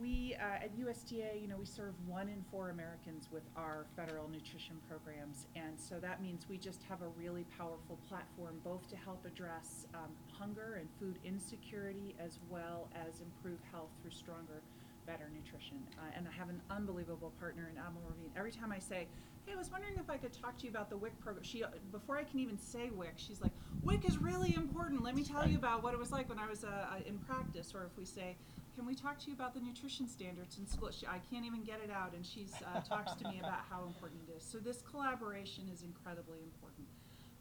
we 0.00 0.34
uh, 0.40 0.64
at 0.64 0.72
USDA, 0.78 1.42
you 1.42 1.48
know, 1.48 1.58
we 1.58 1.66
serve 1.66 1.92
one 2.06 2.28
in 2.28 2.42
four 2.50 2.70
Americans 2.70 3.28
with 3.30 3.42
our 3.56 3.84
federal 3.96 4.28
nutrition 4.28 4.80
programs, 4.88 5.46
and 5.56 5.76
so 5.76 6.00
that 6.00 6.22
means 6.22 6.46
we 6.48 6.56
just 6.56 6.82
have 6.88 7.02
a 7.02 7.08
really 7.20 7.44
powerful 7.58 7.98
platform 8.08 8.60
both 8.64 8.88
to 8.88 8.96
help 8.96 9.24
address 9.26 9.86
um, 9.94 10.08
hunger 10.32 10.78
and 10.80 10.88
food 10.98 11.18
insecurity 11.24 12.14
as 12.18 12.38
well 12.48 12.88
as 12.94 13.20
improve 13.20 13.58
health 13.72 13.90
through 14.00 14.12
stronger, 14.12 14.62
better 15.06 15.30
nutrition. 15.34 15.78
Uh, 15.98 16.16
and 16.16 16.26
I 16.28 16.32
have 16.32 16.48
an 16.48 16.60
unbelievable 16.70 17.32
partner 17.38 17.70
in 17.70 17.78
Admiral 17.78 18.06
Levine. 18.08 18.30
Every 18.36 18.52
time 18.52 18.72
I 18.72 18.78
say, 18.78 19.06
"Hey, 19.46 19.52
I 19.52 19.56
was 19.56 19.70
wondering 19.70 19.94
if 19.98 20.10
I 20.10 20.16
could 20.16 20.32
talk 20.32 20.56
to 20.58 20.64
you 20.64 20.70
about 20.70 20.90
the 20.90 20.96
WIC 20.96 21.18
program," 21.20 21.44
she 21.44 21.64
before 21.92 22.16
I 22.16 22.24
can 22.24 22.40
even 22.40 22.58
say 22.58 22.90
WIC, 22.90 23.14
she's 23.16 23.40
like, 23.40 23.52
"WIC 23.82 24.04
is 24.06 24.18
really 24.18 24.54
important. 24.54 25.02
Let 25.02 25.14
me 25.14 25.24
tell 25.24 25.46
you 25.46 25.56
about 25.56 25.82
what 25.82 25.94
it 25.94 25.98
was 25.98 26.12
like 26.12 26.28
when 26.28 26.38
I 26.38 26.46
was 26.46 26.64
uh, 26.64 27.00
in 27.06 27.18
practice." 27.18 27.74
Or 27.74 27.84
if 27.84 27.96
we 27.96 28.04
say, 28.04 28.36
can 28.80 28.86
we 28.86 28.94
talk 28.94 29.18
to 29.18 29.26
you 29.28 29.34
about 29.34 29.52
the 29.52 29.60
nutrition 29.60 30.08
standards 30.08 30.56
in 30.58 30.66
school? 30.66 30.90
She, 30.90 31.06
I 31.06 31.20
can't 31.30 31.44
even 31.44 31.62
get 31.62 31.80
it 31.84 31.90
out, 31.90 32.14
and 32.14 32.24
she 32.24 32.46
uh, 32.64 32.80
talks 32.88 33.12
to 33.12 33.28
me 33.28 33.38
about 33.40 33.60
how 33.68 33.84
important 33.84 34.20
it 34.28 34.38
is. 34.38 34.42
So 34.42 34.56
this 34.58 34.80
collaboration 34.80 35.68
is 35.72 35.82
incredibly 35.82 36.38
important, 36.40 36.88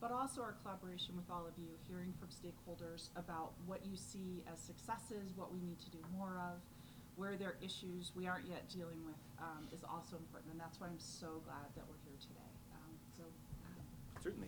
but 0.02 0.12
also 0.12 0.42
our 0.42 0.56
collaboration 0.62 1.16
with 1.16 1.30
all 1.32 1.48
of 1.48 1.54
you, 1.58 1.70
hearing 1.88 2.14
from 2.20 2.28
stakeholders 2.28 3.10
about 3.16 3.54
what 3.66 3.86
you 3.86 3.96
see 3.96 4.44
as 4.52 4.60
successes, 4.60 5.32
what 5.36 5.54
we 5.54 5.62
need 5.62 5.80
to 5.80 5.90
do 5.92 6.00
more 6.12 6.36
of, 6.44 6.60
where 7.20 7.36
there 7.36 7.50
are 7.50 7.60
issues 7.62 8.14
we 8.16 8.28
aren't 8.28 8.48
yet 8.48 8.64
dealing 8.70 9.04
with, 9.04 9.20
um, 9.40 9.68
is 9.76 9.84
also 9.84 10.16
important, 10.16 10.54
and 10.54 10.60
that's 10.60 10.80
why 10.80 10.88
I'm 10.88 11.04
so 11.04 11.44
glad 11.44 11.68
that 11.76 11.84
we're 11.84 12.00
here 12.08 12.16
today. 12.16 12.52
Um, 12.72 12.96
so. 13.18 13.24
Certainly. 14.24 14.48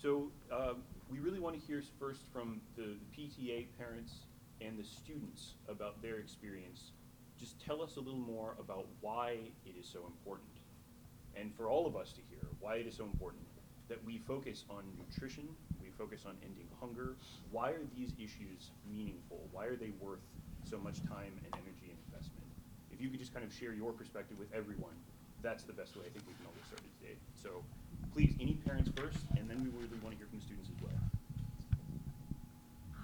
So 0.00 0.32
um, 0.50 0.82
we 1.12 1.18
really 1.18 1.40
want 1.40 1.60
to 1.60 1.66
hear 1.66 1.82
first 2.00 2.22
from 2.32 2.62
the 2.74 2.96
PTA 3.12 3.66
parents 3.76 4.24
and 4.62 4.78
the 4.78 4.84
students 4.84 5.56
about 5.68 6.00
their 6.00 6.16
experience. 6.16 6.92
Just 7.38 7.60
tell 7.60 7.82
us 7.82 7.96
a 7.96 8.00
little 8.00 8.18
more 8.18 8.56
about 8.58 8.86
why 9.02 9.36
it 9.66 9.74
is 9.78 9.86
so 9.86 10.00
important, 10.06 10.56
and 11.36 11.54
for 11.54 11.68
all 11.68 11.86
of 11.86 11.96
us 11.96 12.12
to 12.12 12.22
hear 12.30 12.48
why 12.60 12.76
it 12.76 12.86
is 12.86 12.96
so 12.96 13.04
important 13.04 13.44
that 13.90 14.02
we 14.06 14.18
focus 14.26 14.64
on 14.70 14.84
nutrition, 14.96 15.48
we 15.82 15.90
focus 15.98 16.24
on 16.24 16.36
ending 16.42 16.68
hunger. 16.80 17.16
Why 17.50 17.70
are 17.70 17.86
these 17.94 18.12
issues 18.16 18.70
meaningful? 18.90 19.48
Why 19.52 19.66
are 19.66 19.76
they 19.76 19.92
worth 20.00 20.20
so 20.64 20.78
much 20.78 21.00
time 21.04 21.32
and 21.44 21.54
energy? 21.54 21.69
If 23.00 23.08
you 23.08 23.16
could 23.16 23.24
just 23.24 23.32
kind 23.32 23.48
of 23.48 23.48
share 23.48 23.72
your 23.72 23.96
perspective 23.96 24.36
with 24.36 24.52
everyone, 24.52 24.92
that's 25.40 25.64
the 25.64 25.72
best 25.72 25.96
way 25.96 26.04
I 26.04 26.12
think 26.12 26.20
we 26.28 26.36
can 26.36 26.44
all 26.44 26.52
get 26.52 26.68
started 26.68 26.92
today. 27.00 27.16
So 27.32 27.64
please, 28.12 28.36
any 28.36 28.60
parents 28.60 28.92
first, 28.92 29.24
and 29.40 29.48
then 29.48 29.56
we 29.64 29.72
really 29.72 29.96
want 30.04 30.12
to 30.12 30.20
hear 30.20 30.28
from 30.28 30.36
the 30.36 30.44
students 30.44 30.68
as 30.68 30.76
well. 30.84 31.00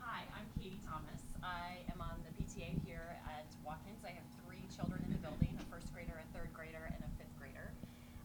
Hi, 0.05 0.29
I'm 0.37 0.45
Katie 0.61 0.85
Thomas. 0.85 1.25
I 1.41 1.81
am 1.89 2.05
on 2.05 2.13
the 2.29 2.33
PTA 2.37 2.77
here 2.85 3.17
at 3.25 3.49
Watkins. 3.65 4.05
I 4.05 4.13
have 4.13 4.29
three 4.45 4.61
children 4.69 5.01
in 5.09 5.17
the 5.17 5.23
building, 5.25 5.57
a 5.57 5.65
first 5.73 5.89
grader, 5.97 6.13
a 6.13 6.29
third 6.37 6.53
grader, 6.53 6.93
and 6.93 7.01
a 7.01 7.09
fifth 7.17 7.33
grader. 7.41 7.73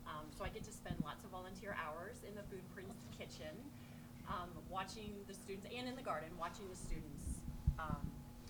Um, 0.04 0.28
so 0.36 0.44
I 0.44 0.52
get 0.52 0.68
to 0.68 0.76
spend 0.76 1.00
lots 1.08 1.24
of 1.24 1.32
volunteer 1.32 1.80
hours 1.80 2.20
in 2.28 2.36
the 2.36 2.44
Food 2.52 2.68
Prints 2.76 3.00
kitchen, 3.16 3.56
um, 4.28 4.52
watching 4.68 5.24
the 5.24 5.32
students, 5.32 5.72
and 5.72 5.88
in 5.88 5.96
the 5.96 6.04
garden, 6.04 6.36
watching 6.36 6.68
the 6.68 6.76
students 6.76 7.40
um, 7.80 8.04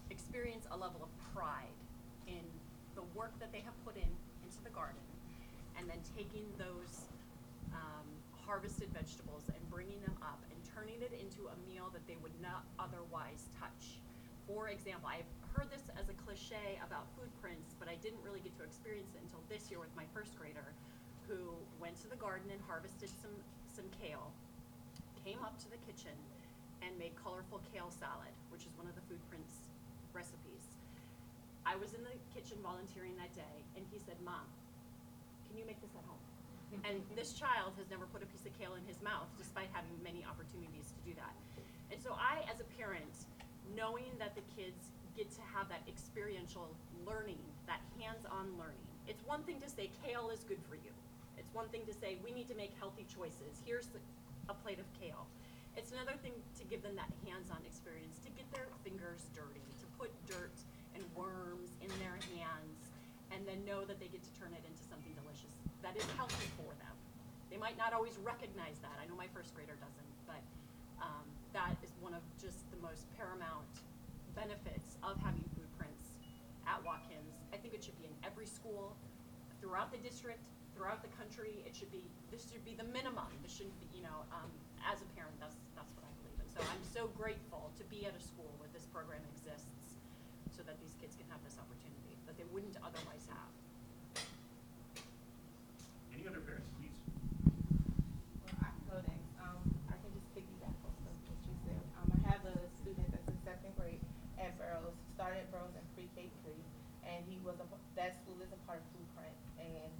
experience 0.10 0.66
a 0.74 0.78
level 0.82 1.06
of 1.06 1.14
pride 1.38 1.78
in 2.26 2.42
the 3.02 3.10
work 3.18 3.34
that 3.42 3.50
they 3.50 3.66
have 3.66 3.74
put 3.82 3.98
in 3.98 4.10
into 4.46 4.62
the 4.62 4.70
garden, 4.70 5.02
and 5.78 5.90
then 5.90 5.98
taking 6.14 6.46
those 6.62 7.10
um, 7.74 8.06
harvested 8.46 8.94
vegetables 8.94 9.50
and 9.50 9.62
bringing 9.74 9.98
them 10.06 10.14
up 10.22 10.38
and 10.54 10.60
turning 10.70 11.02
it 11.02 11.10
into 11.18 11.50
a 11.50 11.58
meal 11.66 11.90
that 11.90 12.06
they 12.06 12.18
would 12.22 12.36
not 12.38 12.62
otherwise 12.78 13.50
touch. 13.58 13.98
For 14.46 14.70
example, 14.70 15.10
I've 15.10 15.30
heard 15.58 15.74
this 15.74 15.90
as 15.98 16.14
a 16.14 16.16
cliche 16.22 16.78
about 16.86 17.10
food 17.18 17.32
prints, 17.42 17.74
but 17.82 17.90
I 17.90 17.98
didn't 18.06 18.22
really 18.22 18.44
get 18.46 18.54
to 18.62 18.64
experience 18.64 19.10
it 19.18 19.26
until 19.26 19.42
this 19.50 19.74
year 19.74 19.82
with 19.82 19.94
my 19.98 20.06
first 20.14 20.38
grader, 20.38 20.70
who 21.26 21.58
went 21.82 21.98
to 22.06 22.08
the 22.12 22.20
garden 22.20 22.52
and 22.52 22.60
harvested 22.68 23.10
some, 23.10 23.34
some 23.72 23.88
kale, 23.98 24.30
came 25.24 25.40
up 25.42 25.58
to 25.64 25.70
the 25.72 25.80
kitchen, 25.88 26.14
and 26.82 26.92
made 26.98 27.14
colorful 27.18 27.62
kale 27.72 27.94
salad, 27.94 28.34
which 28.50 28.66
is 28.66 28.74
one 28.76 28.90
of 28.90 28.96
the 28.98 29.06
food 29.06 29.22
prints 29.30 29.70
recipes. 30.12 30.51
I 31.72 31.80
was 31.80 31.96
in 31.96 32.04
the 32.04 32.12
kitchen 32.36 32.60
volunteering 32.60 33.16
that 33.16 33.32
day, 33.32 33.56
and 33.80 33.88
he 33.88 33.98
said, 34.04 34.20
Mom, 34.28 34.44
can 35.48 35.56
you 35.56 35.64
make 35.64 35.80
this 35.80 35.96
at 35.96 36.04
home? 36.04 36.20
And 36.88 37.00
this 37.16 37.32
child 37.32 37.76
has 37.80 37.88
never 37.92 38.08
put 38.12 38.24
a 38.24 38.28
piece 38.28 38.44
of 38.44 38.52
kale 38.60 38.76
in 38.76 38.84
his 38.88 39.00
mouth, 39.00 39.28
despite 39.40 39.72
having 39.72 39.92
many 40.04 40.24
opportunities 40.24 40.92
to 40.92 41.00
do 41.08 41.16
that. 41.16 41.36
And 41.92 42.00
so 42.00 42.16
I, 42.16 42.44
as 42.52 42.60
a 42.60 42.68
parent, 42.80 43.28
knowing 43.76 44.12
that 44.20 44.36
the 44.36 44.44
kids 44.56 44.92
get 45.16 45.32
to 45.36 45.44
have 45.52 45.68
that 45.68 45.84
experiential 45.88 46.72
learning, 47.08 47.40
that 47.68 47.80
hands-on 48.00 48.56
learning. 48.60 48.88
It's 49.08 49.24
one 49.28 49.44
thing 49.44 49.60
to 49.64 49.68
say 49.68 49.92
kale 50.04 50.32
is 50.32 50.44
good 50.48 50.64
for 50.68 50.76
you. 50.76 50.92
It's 51.36 51.52
one 51.56 51.68
thing 51.72 51.84
to 51.88 51.96
say 51.96 52.20
we 52.24 52.32
need 52.32 52.48
to 52.52 52.56
make 52.56 52.72
healthy 52.80 53.04
choices. 53.08 53.64
Here's 53.68 53.92
the, 53.92 54.00
a 54.48 54.56
plate 54.56 54.80
of 54.80 54.88
kale. 54.96 55.28
It's 55.76 55.92
another 55.92 56.16
thing 56.20 56.36
to 56.36 56.64
give 56.68 56.84
them 56.84 56.96
that 57.00 57.12
hands-on 57.28 57.64
experience, 57.64 58.20
to 58.28 58.32
get 58.36 58.48
their 58.52 58.68
fingers 58.84 59.28
dirty, 59.36 59.64
to 59.80 59.86
put 60.00 60.12
dirt 60.28 60.56
worms 61.16 61.76
in 61.82 61.91
their 61.99 62.18
hands, 62.36 62.80
and 63.32 63.45
then 63.47 63.64
know 63.64 63.86
that 63.88 63.99
they 63.99 64.07
get 64.07 64.24
to 64.24 64.34
turn 64.39 64.51
it 64.51 64.64
into 64.68 64.84
something 64.88 65.12
delicious 65.16 65.51
that 65.82 65.97
is 65.97 66.05
healthy 66.16 66.47
for 66.57 66.70
them. 66.78 66.95
They 67.49 67.57
might 67.57 67.76
not 67.76 67.91
always 67.91 68.16
recognize 68.22 68.80
that. 68.86 68.95
I 69.01 69.09
know 69.09 69.18
my 69.18 69.28
first 69.34 69.51
grader 69.57 69.76
doesn't, 69.82 70.12
but 70.30 70.39
um, 71.01 71.26
that 71.51 71.76
is 71.84 71.91
one 71.99 72.14
of 72.14 72.24
just 72.39 72.64
the 72.72 72.80
most 72.80 73.09
paramount 73.18 73.68
benefits 74.38 74.95
of 75.03 75.20
having 75.20 75.43
food 75.57 75.68
prints 75.76 76.16
at 76.64 76.80
Watkins. 76.86 77.43
I 77.51 77.57
think 77.59 77.74
it 77.76 77.84
should 77.84 77.97
be 77.99 78.07
in 78.07 78.16
every 78.24 78.47
school, 78.47 78.95
throughout 79.59 79.91
the 79.91 79.99
district, 79.99 80.47
throughout 80.78 81.03
the 81.03 81.12
country. 81.20 81.59
It 81.68 81.76
should 81.76 81.91
be, 81.91 82.07
this 82.32 82.47
should 82.47 82.64
be 82.64 82.78
the 82.78 82.88
minimum. 82.88 83.28
This 83.43 83.51
shouldn't 83.51 83.76
be, 83.84 83.89
you 83.91 84.05
know, 84.05 84.24
um, 84.32 84.47
as 84.88 85.03
a 85.03 85.07
parent, 85.18 85.36
that's, 85.43 85.59
that's 85.76 85.91
what 85.97 86.07
I 86.07 86.12
believe 86.24 86.39
in. 86.39 86.47
So 86.47 86.64
I'm 86.64 86.86
so 86.88 87.12
grateful 87.20 87.74
to 87.76 87.84
be 87.91 88.07
at 88.07 88.16
a 88.16 88.24
school 88.24 88.49
where 88.64 88.72
this 88.72 88.88
program 88.88 89.22
exists 89.36 89.99
so 90.55 90.64
that 90.64 90.80
these 90.80 90.95
kids 91.03 91.20
can 91.20 91.28
have 91.28 91.43
this 91.43 91.59
opportunity 91.59 92.16
that 92.30 92.39
they 92.39 92.41
wouldn't 92.52 92.76
otherwise 92.84 93.24
have. 93.32 93.52
Any 96.12 96.28
other 96.28 96.43
parents, 96.43 96.68
please? 96.76 96.95
Well, 98.43 98.56
I 98.60 98.70
can 98.76 98.84
go 98.91 98.99
next. 99.08 99.32
Um, 99.39 99.64
I 99.88 99.95
can 100.04 100.12
just 100.12 100.28
piggyback 100.36 100.76
off 100.84 100.95
of 100.99 101.16
what 101.32 101.39
you 101.47 101.56
said. 101.64 101.80
Um, 101.99 102.12
I 102.12 102.20
have 102.28 102.43
a 102.43 102.56
student 102.84 103.08
that's 103.16 103.28
in 103.32 103.39
second 103.47 103.72
grade 103.80 104.04
at 104.36 104.60
Burroughs, 104.60 104.99
started 105.16 105.47
at 105.47 105.49
Burroughs 105.49 105.74
in 105.80 105.86
pre-K 105.95 106.28
three, 106.43 106.64
and 107.08 107.24
he 107.26 107.39
was 107.41 107.56
a, 107.64 107.68
that 107.95 108.20
school 108.20 108.38
is 108.43 108.52
a 108.52 108.60
part 108.68 108.84
of 108.84 108.88
Food 108.91 109.08
Prints, 109.16 109.41
And 109.58 109.91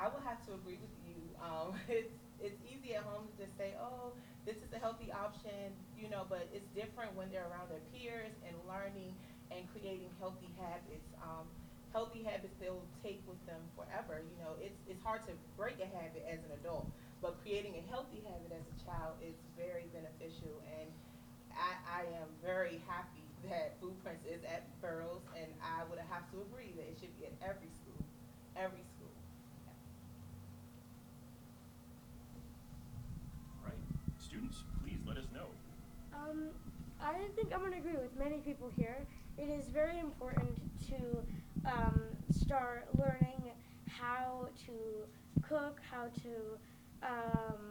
I 0.00 0.08
will 0.08 0.24
have 0.24 0.40
to 0.48 0.56
agree 0.56 0.80
with 0.80 0.96
you. 1.04 1.20
Um, 1.36 1.76
it's, 1.88 2.16
it's 2.40 2.56
easy 2.64 2.96
at 2.96 3.04
home 3.04 3.28
to 3.28 3.34
just 3.36 3.52
say, 3.60 3.76
oh, 3.76 4.16
this 4.48 4.56
is 4.64 4.72
a 4.72 4.80
healthy 4.80 5.12
option, 5.12 5.76
you 6.00 6.08
know, 6.08 6.24
but 6.24 6.48
it's 6.56 6.66
different 6.72 7.12
when 7.12 7.28
they're 7.28 7.44
around 7.52 7.68
their 7.68 7.84
peers 7.92 8.32
and 8.48 8.56
learning 8.64 9.12
and 9.52 9.68
creating 9.76 10.08
healthy 10.16 10.48
habits. 10.56 11.12
Um, 11.20 11.44
healthy 11.92 12.22
habits 12.22 12.54
they'll 12.62 12.86
take 13.02 13.22
with 13.26 13.40
them 13.46 13.60
forever. 13.74 14.22
You 14.22 14.36
know, 14.42 14.54
it's 14.62 14.78
it's 14.86 15.02
hard 15.02 15.26
to 15.26 15.34
break 15.58 15.78
a 15.82 15.88
habit 15.90 16.22
as 16.26 16.38
an 16.46 16.54
adult, 16.62 16.86
but 17.22 17.38
creating 17.42 17.74
a 17.78 17.84
healthy 17.90 18.22
habit 18.22 18.54
as 18.54 18.64
a 18.66 18.76
child 18.86 19.18
is 19.22 19.34
very 19.58 19.90
beneficial. 19.90 20.62
And 20.78 20.88
I, 21.50 21.74
I 21.86 22.02
am 22.22 22.30
very 22.42 22.80
happy 22.86 23.26
that 23.50 23.74
Food 23.82 23.98
Prints 24.02 24.24
is 24.26 24.42
at 24.46 24.66
Burroughs, 24.80 25.26
and 25.34 25.50
I 25.58 25.82
would 25.90 25.98
have 25.98 26.24
to 26.30 26.36
agree 26.46 26.72
that 26.78 26.86
it 26.86 26.96
should 27.00 27.14
be 27.18 27.26
at 27.26 27.34
every 27.42 27.70
school, 27.74 28.02
every 28.54 28.86
school. 28.94 29.14
All 33.60 33.66
right, 33.66 33.82
students, 34.22 34.62
please 34.84 35.02
let 35.06 35.16
us 35.18 35.26
know. 35.34 35.50
Um, 36.14 36.54
I 37.00 37.16
think 37.34 37.48
I'm 37.52 37.60
going 37.60 37.72
to 37.72 37.78
agree 37.78 37.96
with 37.96 38.12
many 38.18 38.38
people 38.44 38.70
here. 38.76 39.06
It 39.40 39.48
is 39.48 39.68
very 39.68 39.98
important 39.98 40.54
to 40.90 41.70
um, 41.72 42.02
start 42.30 42.86
learning 42.98 43.40
how 43.88 44.48
to 44.66 45.48
cook, 45.48 45.80
how 45.90 46.08
to 46.22 47.08
um, 47.08 47.64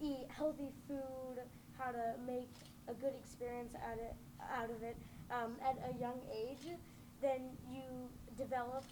eat 0.00 0.26
healthy 0.30 0.72
food, 0.86 1.44
how 1.78 1.90
to 1.90 2.14
make 2.26 2.54
a 2.88 2.94
good 2.94 3.12
experience 3.22 3.74
out 3.86 3.98
of, 3.98 4.62
out 4.62 4.70
of 4.70 4.82
it 4.82 4.96
um, 5.30 5.56
at 5.62 5.76
a 5.94 6.00
young 6.00 6.22
age. 6.32 6.72
Then 7.20 7.50
you 7.70 8.08
develop 8.38 8.84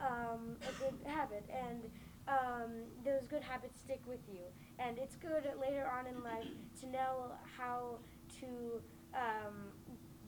um, 0.00 0.56
a 0.66 0.72
good 0.80 0.94
habit, 1.04 1.44
and 1.52 1.82
um, 2.28 2.70
those 3.04 3.26
good 3.26 3.42
habits 3.42 3.78
stick 3.84 4.00
with 4.08 4.20
you. 4.26 4.40
And 4.78 4.96
it's 4.96 5.16
good 5.16 5.44
later 5.60 5.86
on 5.86 6.06
in 6.06 6.24
life 6.24 6.48
to 6.80 6.86
know 6.86 7.32
how 7.58 7.98
to 8.40 8.80
um, 9.12 9.75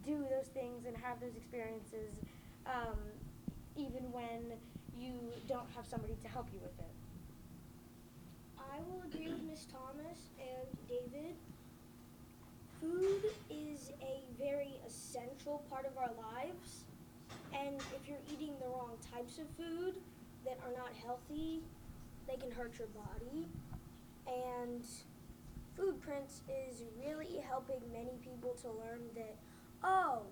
do 0.09 0.25
those 0.31 0.49
things 0.49 0.87
and 0.87 0.97
have 0.97 1.21
those 1.21 1.37
experiences, 1.37 2.17
um, 2.65 2.97
even 3.77 4.11
when 4.11 4.57
you 4.97 5.13
don't 5.47 5.69
have 5.77 5.87
somebody 5.87 6.17
to 6.23 6.29
help 6.29 6.49
you 6.53 6.59
with 6.63 6.79
it. 6.79 6.95
I 8.59 8.79
will 8.89 9.03
agree 9.05 9.29
with 9.29 9.43
Miss 9.43 9.67
Thomas 9.67 10.33
and 10.41 10.67
David. 10.89 11.37
Food 12.81 13.23
is 13.51 13.91
a 14.01 14.25
very 14.43 14.81
essential 14.87 15.63
part 15.69 15.85
of 15.85 15.99
our 15.99 16.11
lives, 16.33 16.85
and 17.53 17.77
if 17.95 18.09
you're 18.09 18.25
eating 18.33 18.55
the 18.61 18.69
wrong 18.69 18.97
types 19.13 19.39
of 19.39 19.45
food 19.59 19.95
that 20.47 20.59
are 20.65 20.73
not 20.73 20.93
healthy, 21.05 21.61
they 22.27 22.37
can 22.37 22.51
hurt 22.51 22.79
your 22.79 22.89
body. 22.89 23.47
And 24.27 24.85
Food 25.77 26.01
Prints 26.01 26.41
is 26.49 26.83
really 27.05 27.41
helping 27.47 27.81
many 27.93 28.17
people 28.23 28.57
to 28.63 28.69
learn 28.69 29.01
that 29.15 29.37
oh, 29.83 30.22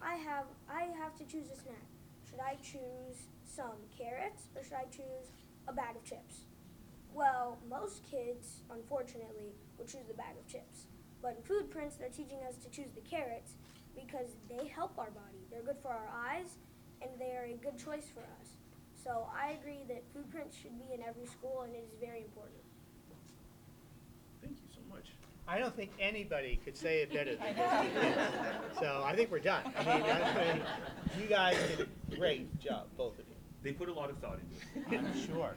I 0.00 0.14
have 0.14 0.46
I 0.70 0.88
have 1.00 1.16
to 1.16 1.24
choose 1.24 1.50
a 1.52 1.56
snack. 1.56 1.86
Should 2.28 2.40
I 2.40 2.56
choose 2.62 3.28
some 3.44 3.78
carrots 3.96 4.48
or 4.54 4.62
should 4.62 4.74
I 4.74 4.84
choose 4.90 5.32
a 5.66 5.72
bag 5.72 5.96
of 5.96 6.04
chips? 6.04 6.44
Well, 7.14 7.58
most 7.68 8.04
kids, 8.08 8.60
unfortunately, 8.70 9.56
will 9.76 9.86
choose 9.86 10.06
the 10.06 10.14
bag 10.14 10.36
of 10.38 10.46
chips. 10.46 10.86
But 11.20 11.36
in 11.36 11.42
Food 11.42 11.70
Prints, 11.70 11.96
they're 11.96 12.08
teaching 12.08 12.38
us 12.46 12.56
to 12.62 12.70
choose 12.70 12.92
the 12.94 13.00
carrots 13.00 13.54
because 13.96 14.36
they 14.48 14.68
help 14.68 14.98
our 14.98 15.10
body. 15.10 15.42
They're 15.50 15.62
good 15.62 15.78
for 15.82 15.90
our 15.90 16.10
eyes, 16.14 16.58
and 17.02 17.10
they 17.18 17.34
are 17.34 17.46
a 17.46 17.56
good 17.58 17.78
choice 17.78 18.06
for 18.12 18.20
us. 18.20 18.54
So 19.02 19.26
I 19.34 19.58
agree 19.58 19.82
that 19.88 20.04
Food 20.12 20.30
Prints 20.30 20.56
should 20.56 20.78
be 20.78 20.94
in 20.94 21.02
every 21.02 21.26
school, 21.26 21.62
and 21.62 21.74
it 21.74 21.88
is 21.90 21.98
very 21.98 22.22
important. 22.22 22.62
Thank 24.42 24.58
you 24.62 24.68
so 24.70 24.80
much. 24.94 25.10
I 25.50 25.58
don't 25.58 25.74
think 25.74 25.90
anybody 25.98 26.60
could 26.62 26.76
say 26.76 26.98
it 26.98 27.10
better 27.12 27.34
than 27.34 27.56
this. 27.56 28.78
So 28.78 29.02
I 29.02 29.16
think 29.16 29.30
we're 29.30 29.38
done. 29.38 29.62
I 29.78 29.82
mean, 29.82 30.02
I 30.02 30.54
mean, 30.54 30.62
you 31.18 31.26
guys 31.26 31.56
did 31.68 31.88
a 32.12 32.16
great 32.16 32.60
job, 32.60 32.86
both 32.98 33.14
of 33.18 33.24
you. 33.28 33.34
They 33.62 33.72
put 33.72 33.88
a 33.88 33.92
lot 33.92 34.10
of 34.10 34.18
thought 34.18 34.38
into 34.38 34.94
it. 34.94 35.00
I'm 35.00 35.26
sure. 35.26 35.54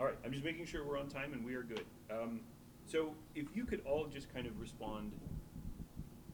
All 0.00 0.06
right, 0.06 0.16
I'm 0.24 0.32
just 0.32 0.44
making 0.44 0.66
sure 0.66 0.84
we're 0.84 0.98
on 0.98 1.08
time 1.08 1.32
and 1.32 1.44
we 1.44 1.54
are 1.54 1.62
good. 1.62 1.84
Um, 2.10 2.40
so 2.86 3.14
if 3.36 3.46
you 3.54 3.64
could 3.64 3.82
all 3.86 4.06
just 4.06 4.32
kind 4.34 4.46
of 4.46 4.60
respond 4.60 5.12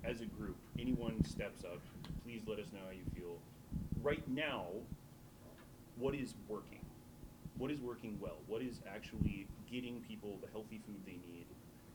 as 0.03 0.23
a 0.23 0.27
group, 0.27 0.57
anyone 0.79 1.23
steps 1.25 1.65
up, 1.65 1.81
please 2.25 2.41
let 2.47 2.59
us 2.59 2.67
know 2.73 2.81
how 2.87 2.93
you 2.93 3.05
feel. 3.15 3.37
Right 4.03 4.27
now, 4.27 4.67
what 5.97 6.15
is 6.15 6.35
working? 6.49 6.81
What 7.59 7.71
is 7.71 7.81
working 7.81 8.19
well? 8.21 8.39
What 8.47 8.63
is 8.63 8.81
actually 8.93 9.47
getting 9.71 10.01
people 10.09 10.39
the 10.41 10.49
healthy 10.51 10.81
food 10.87 10.97
they 11.05 11.19
need? 11.31 11.47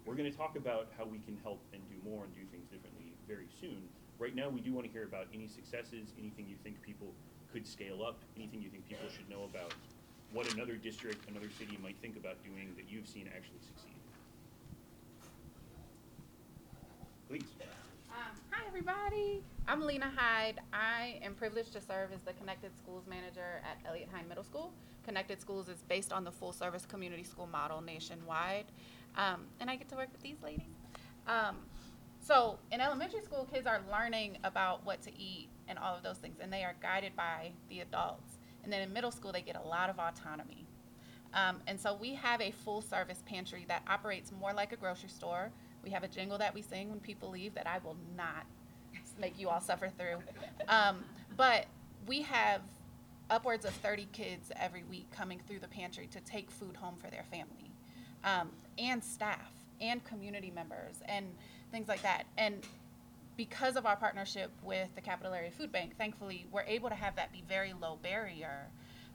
We're 0.09 0.15
going 0.15 0.31
to 0.31 0.35
talk 0.35 0.55
about 0.57 0.87
how 0.97 1.05
we 1.05 1.19
can 1.19 1.37
help 1.43 1.61
and 1.71 1.83
do 1.87 1.93
more 2.03 2.23
and 2.23 2.33
do 2.33 2.41
things 2.49 2.65
differently 2.71 3.13
very 3.27 3.45
soon. 3.61 3.77
Right 4.17 4.33
now, 4.33 4.49
we 4.49 4.59
do 4.59 4.73
want 4.73 4.87
to 4.87 4.91
hear 4.91 5.03
about 5.03 5.27
any 5.31 5.47
successes, 5.47 6.13
anything 6.17 6.47
you 6.49 6.55
think 6.63 6.81
people 6.81 7.13
could 7.53 7.67
scale 7.67 8.01
up, 8.01 8.17
anything 8.35 8.59
you 8.59 8.69
think 8.69 8.89
people 8.89 9.07
should 9.15 9.29
know 9.29 9.43
about 9.43 9.71
what 10.33 10.51
another 10.51 10.77
district, 10.77 11.29
another 11.29 11.49
city 11.59 11.77
might 11.83 11.95
think 12.01 12.17
about 12.17 12.43
doing 12.43 12.73
that 12.75 12.85
you've 12.89 13.07
seen 13.07 13.29
actually 13.35 13.59
succeed. 13.61 13.93
Please. 17.29 17.45
Um, 18.09 18.33
hi, 18.49 18.63
everybody. 18.67 19.43
I'm 19.67 19.79
Lena 19.79 20.11
Hyde. 20.15 20.59
I 20.73 21.19
am 21.21 21.35
privileged 21.35 21.73
to 21.73 21.81
serve 21.81 22.11
as 22.15 22.21
the 22.21 22.33
Connected 22.33 22.75
Schools 22.75 23.03
Manager 23.07 23.61
at 23.63 23.77
Eliot 23.87 24.09
Hine 24.11 24.27
Middle 24.27 24.43
School. 24.43 24.73
Connected 25.05 25.39
Schools 25.39 25.69
is 25.69 25.83
based 25.87 26.11
on 26.11 26.23
the 26.23 26.31
full 26.31 26.51
service 26.51 26.87
community 26.87 27.23
school 27.23 27.45
model 27.45 27.79
nationwide. 27.79 28.65
Um, 29.15 29.41
and 29.59 29.69
I 29.69 29.75
get 29.75 29.89
to 29.89 29.95
work 29.95 30.09
with 30.11 30.21
these 30.21 30.37
ladies. 30.43 30.75
Um, 31.27 31.57
so, 32.21 32.59
in 32.71 32.81
elementary 32.81 33.21
school, 33.21 33.47
kids 33.51 33.65
are 33.65 33.81
learning 33.91 34.37
about 34.43 34.85
what 34.85 35.01
to 35.03 35.11
eat 35.19 35.49
and 35.67 35.79
all 35.79 35.95
of 35.95 36.03
those 36.03 36.17
things, 36.17 36.37
and 36.41 36.51
they 36.51 36.63
are 36.63 36.75
guided 36.81 37.15
by 37.15 37.51
the 37.69 37.79
adults. 37.79 38.37
And 38.63 38.71
then 38.71 38.81
in 38.81 38.93
middle 38.93 39.11
school, 39.11 39.31
they 39.31 39.41
get 39.41 39.55
a 39.55 39.67
lot 39.67 39.89
of 39.89 39.97
autonomy. 39.99 40.65
Um, 41.33 41.57
and 41.67 41.79
so 41.79 41.95
we 41.95 42.13
have 42.15 42.41
a 42.41 42.51
full 42.51 42.81
service 42.81 43.23
pantry 43.25 43.65
that 43.67 43.83
operates 43.87 44.31
more 44.31 44.53
like 44.53 44.73
a 44.73 44.75
grocery 44.75 45.09
store. 45.09 45.51
We 45.83 45.91
have 45.91 46.03
a 46.03 46.07
jingle 46.07 46.37
that 46.39 46.53
we 46.53 46.61
sing 46.61 46.89
when 46.89 46.99
people 46.99 47.29
leave 47.29 47.53
that 47.55 47.67
I 47.67 47.79
will 47.83 47.97
not 48.17 48.45
make 49.19 49.39
you 49.39 49.49
all 49.49 49.61
suffer 49.61 49.89
through. 49.97 50.17
Um, 50.67 51.03
but 51.37 51.67
we 52.07 52.21
have 52.23 52.61
upwards 53.29 53.65
of 53.65 53.73
30 53.75 54.07
kids 54.11 54.51
every 54.55 54.83
week 54.83 55.09
coming 55.11 55.39
through 55.47 55.59
the 55.59 55.67
pantry 55.67 56.07
to 56.07 56.19
take 56.21 56.49
food 56.49 56.75
home 56.75 56.95
for 56.95 57.09
their 57.09 57.23
family, 57.29 57.68
um, 58.23 58.49
and 58.77 59.03
staff, 59.03 59.51
and 59.81 60.03
community 60.05 60.51
members, 60.51 61.01
and 61.05 61.25
things 61.71 61.87
like 61.87 62.01
that. 62.01 62.23
And 62.37 62.65
because 63.37 63.77
of 63.77 63.85
our 63.85 63.95
partnership 63.95 64.51
with 64.63 64.93
the 64.95 65.01
Capital 65.01 65.33
Area 65.33 65.51
Food 65.51 65.71
Bank, 65.71 65.97
thankfully, 65.97 66.45
we're 66.51 66.63
able 66.63 66.89
to 66.89 66.95
have 66.95 67.15
that 67.15 67.31
be 67.31 67.43
very 67.47 67.73
low 67.73 67.97
barrier. 68.03 68.67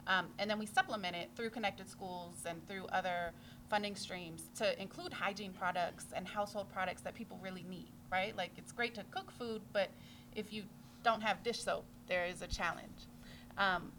Um, 0.07 0.29
and 0.39 0.51
then 0.51 0.59
we 0.59 0.67
supplement 0.67 1.17
it 1.17 1.31
through 1.35 1.51
connected 1.51 1.89
schools 1.89 2.45
and 2.47 2.67
through 2.67 2.87
other 2.87 3.33
funding 3.69 3.97
streams 3.97 4.45
to 4.57 4.81
include 4.81 5.13
hygiene 5.13 5.53
products 5.53 6.07
and 6.15 6.27
household 6.27 6.69
products 6.73 7.03
that 7.03 7.15
people 7.15 7.39
really 7.43 7.65
need, 7.69 7.91
right? 8.11 8.37
Like 8.37 8.53
it's 8.57 8.73
great 8.73 8.95
to 8.95 9.05
cook 9.11 9.31
food, 9.39 9.63
but 9.73 9.91
if 10.35 10.53
you 10.53 10.65
don't 11.03 11.23
have 11.23 11.43
dish 11.43 11.63
soap, 11.63 11.85
there 12.07 12.25
is 12.27 12.43
a 12.43 12.47
challenge. 12.47 13.09
Um, 13.57 13.93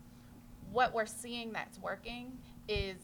what 0.72 0.94
we're 0.94 1.06
seeing 1.06 1.54
that's 1.54 1.80
working 1.80 2.38
is 2.68 2.98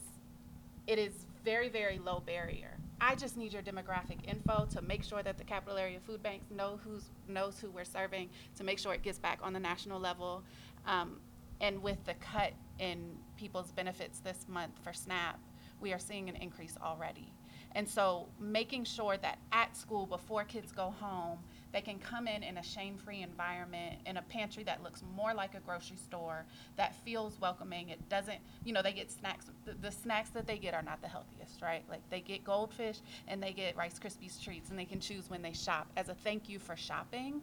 it 0.88 1.00
is 1.00 1.14
very, 1.44 1.70
very 1.70 2.00
low 2.00 2.20
barrier. 2.20 2.78
I 3.00 3.16
just 3.16 3.36
need 3.36 3.52
your 3.52 3.64
demographic 3.64 4.24
info 4.28 4.68
to 4.74 4.82
make 4.82 5.04
sure 5.04 5.24
that 5.24 5.38
the 5.38 5.44
capital 5.44 5.78
area 5.78 6.00
food 6.06 6.22
banks 6.22 6.52
know 6.52 6.80
who's 6.84 7.10
knows 7.28 7.60
who 7.60 7.72
we're 7.72 7.84
serving, 7.84 8.30
to 8.58 8.64
make 8.64 8.78
sure 8.78 8.94
it 8.94 9.02
gets 9.02 9.18
back 9.18 9.40
on 9.42 9.54
the 9.54 9.60
national 9.60 10.00
level. 10.00 10.44
Um, 10.86 11.20
and 11.60 11.82
with 11.82 12.04
the 12.06 12.14
cut 12.16 12.54
in 12.80 13.16
people's 13.38 13.72
benefits 13.72 14.20
this 14.20 14.46
month 14.48 14.74
for 14.84 14.94
SNAP, 14.94 15.40
we 15.80 15.94
are 15.94 16.00
seeing 16.00 16.30
an 16.30 16.36
increase 16.36 16.76
already. 16.82 17.34
And 17.74 17.88
so 17.88 18.28
making 18.40 18.84
sure 18.84 19.18
that 19.18 19.40
at 19.52 19.76
school, 19.78 20.06
before 20.06 20.44
kids 20.44 20.72
go 20.72 20.94
home, 21.00 21.40
they 21.72 21.82
can 21.82 22.00
come 22.00 22.28
in 22.28 22.44
in 22.44 22.58
a 22.58 22.64
shame-free 22.64 23.22
environment, 23.22 24.00
in 24.06 24.18
a 24.18 24.22
pantry 24.24 24.64
that 24.64 24.84
looks 24.84 25.04
more 25.16 25.34
like 25.34 25.56
a 25.56 25.60
grocery 25.60 25.98
store, 25.98 26.46
that 26.76 26.96
feels 27.04 27.40
welcoming. 27.40 27.90
It 27.90 28.10
doesn't, 28.10 28.40
you 28.66 28.74
know, 28.74 28.82
they 28.82 28.94
get 28.94 29.12
snacks. 29.12 29.46
The, 29.66 29.74
the 29.82 29.92
snacks 29.92 30.30
that 30.32 30.48
they 30.48 30.58
get 30.58 30.74
are 30.74 30.82
not 30.82 31.02
the 31.02 31.08
healthiest, 31.08 31.62
right? 31.62 31.84
Like 31.90 32.02
they 32.10 32.22
get 32.22 32.44
goldfish 32.44 33.00
and 33.28 33.42
they 33.42 33.54
get 33.54 33.78
Rice 33.78 34.00
Krispies 34.00 34.42
treats, 34.44 34.70
and 34.70 34.78
they 34.78 34.86
can 34.86 35.00
choose 35.00 35.30
when 35.30 35.42
they 35.42 35.54
shop 35.54 35.88
as 35.98 36.10
a 36.10 36.14
thank 36.14 36.50
you 36.50 36.60
for 36.60 36.76
shopping. 36.76 37.42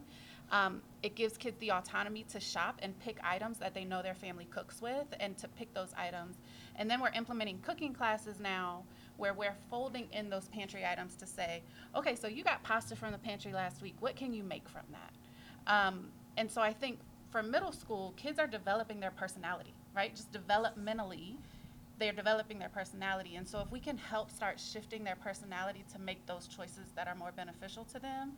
Um, 0.51 0.81
it 1.03 1.15
gives 1.15 1.37
kids 1.37 1.57
the 1.59 1.71
autonomy 1.71 2.25
to 2.31 2.39
shop 2.39 2.79
and 2.81 2.99
pick 2.99 3.19
items 3.23 3.59
that 3.59 3.75
they 3.75 3.85
know 3.85 4.01
their 4.01 4.15
family 4.15 4.45
cooks 4.45 4.81
with 4.81 5.05
and 5.19 5.37
to 5.37 5.47
pick 5.47 5.71
those 5.75 5.93
items. 5.95 6.37
And 6.75 6.89
then 6.89 7.01
we're 7.01 7.11
implementing 7.11 7.59
cooking 7.59 7.93
classes 7.93 8.39
now 8.39 8.83
where 9.19 9.33
we're 9.33 9.55
folding 9.69 10.07
in 10.11 10.29
those 10.29 10.47
pantry 10.47 10.85
items 10.85 11.15
to 11.17 11.27
say, 11.27 11.61
okay, 11.95 12.15
so 12.15 12.27
you 12.27 12.43
got 12.43 12.63
pasta 12.63 12.95
from 12.95 13.11
the 13.11 13.17
pantry 13.17 13.53
last 13.53 13.81
week. 13.81 13.95
What 13.99 14.15
can 14.15 14.33
you 14.33 14.43
make 14.43 14.67
from 14.67 14.83
that? 14.91 15.71
Um, 15.71 16.05
and 16.37 16.49
so 16.49 16.61
I 16.61 16.73
think 16.73 16.99
for 17.31 17.43
middle 17.43 17.71
school, 17.71 18.13
kids 18.17 18.39
are 18.39 18.47
developing 18.47 18.99
their 18.99 19.11
personality, 19.11 19.73
right? 19.95 20.15
Just 20.15 20.31
developmentally, 20.31 21.35
they're 21.99 22.13
developing 22.13 22.59
their 22.59 22.69
personality. 22.69 23.35
And 23.35 23.47
so 23.47 23.59
if 23.59 23.71
we 23.71 23.79
can 23.79 23.97
help 23.97 24.31
start 24.31 24.59
shifting 24.59 25.03
their 25.03 25.17
personality 25.17 25.83
to 25.93 25.99
make 25.99 26.25
those 26.25 26.47
choices 26.47 26.87
that 26.95 27.07
are 27.07 27.15
more 27.15 27.31
beneficial 27.35 27.83
to 27.85 27.99
them, 27.99 28.33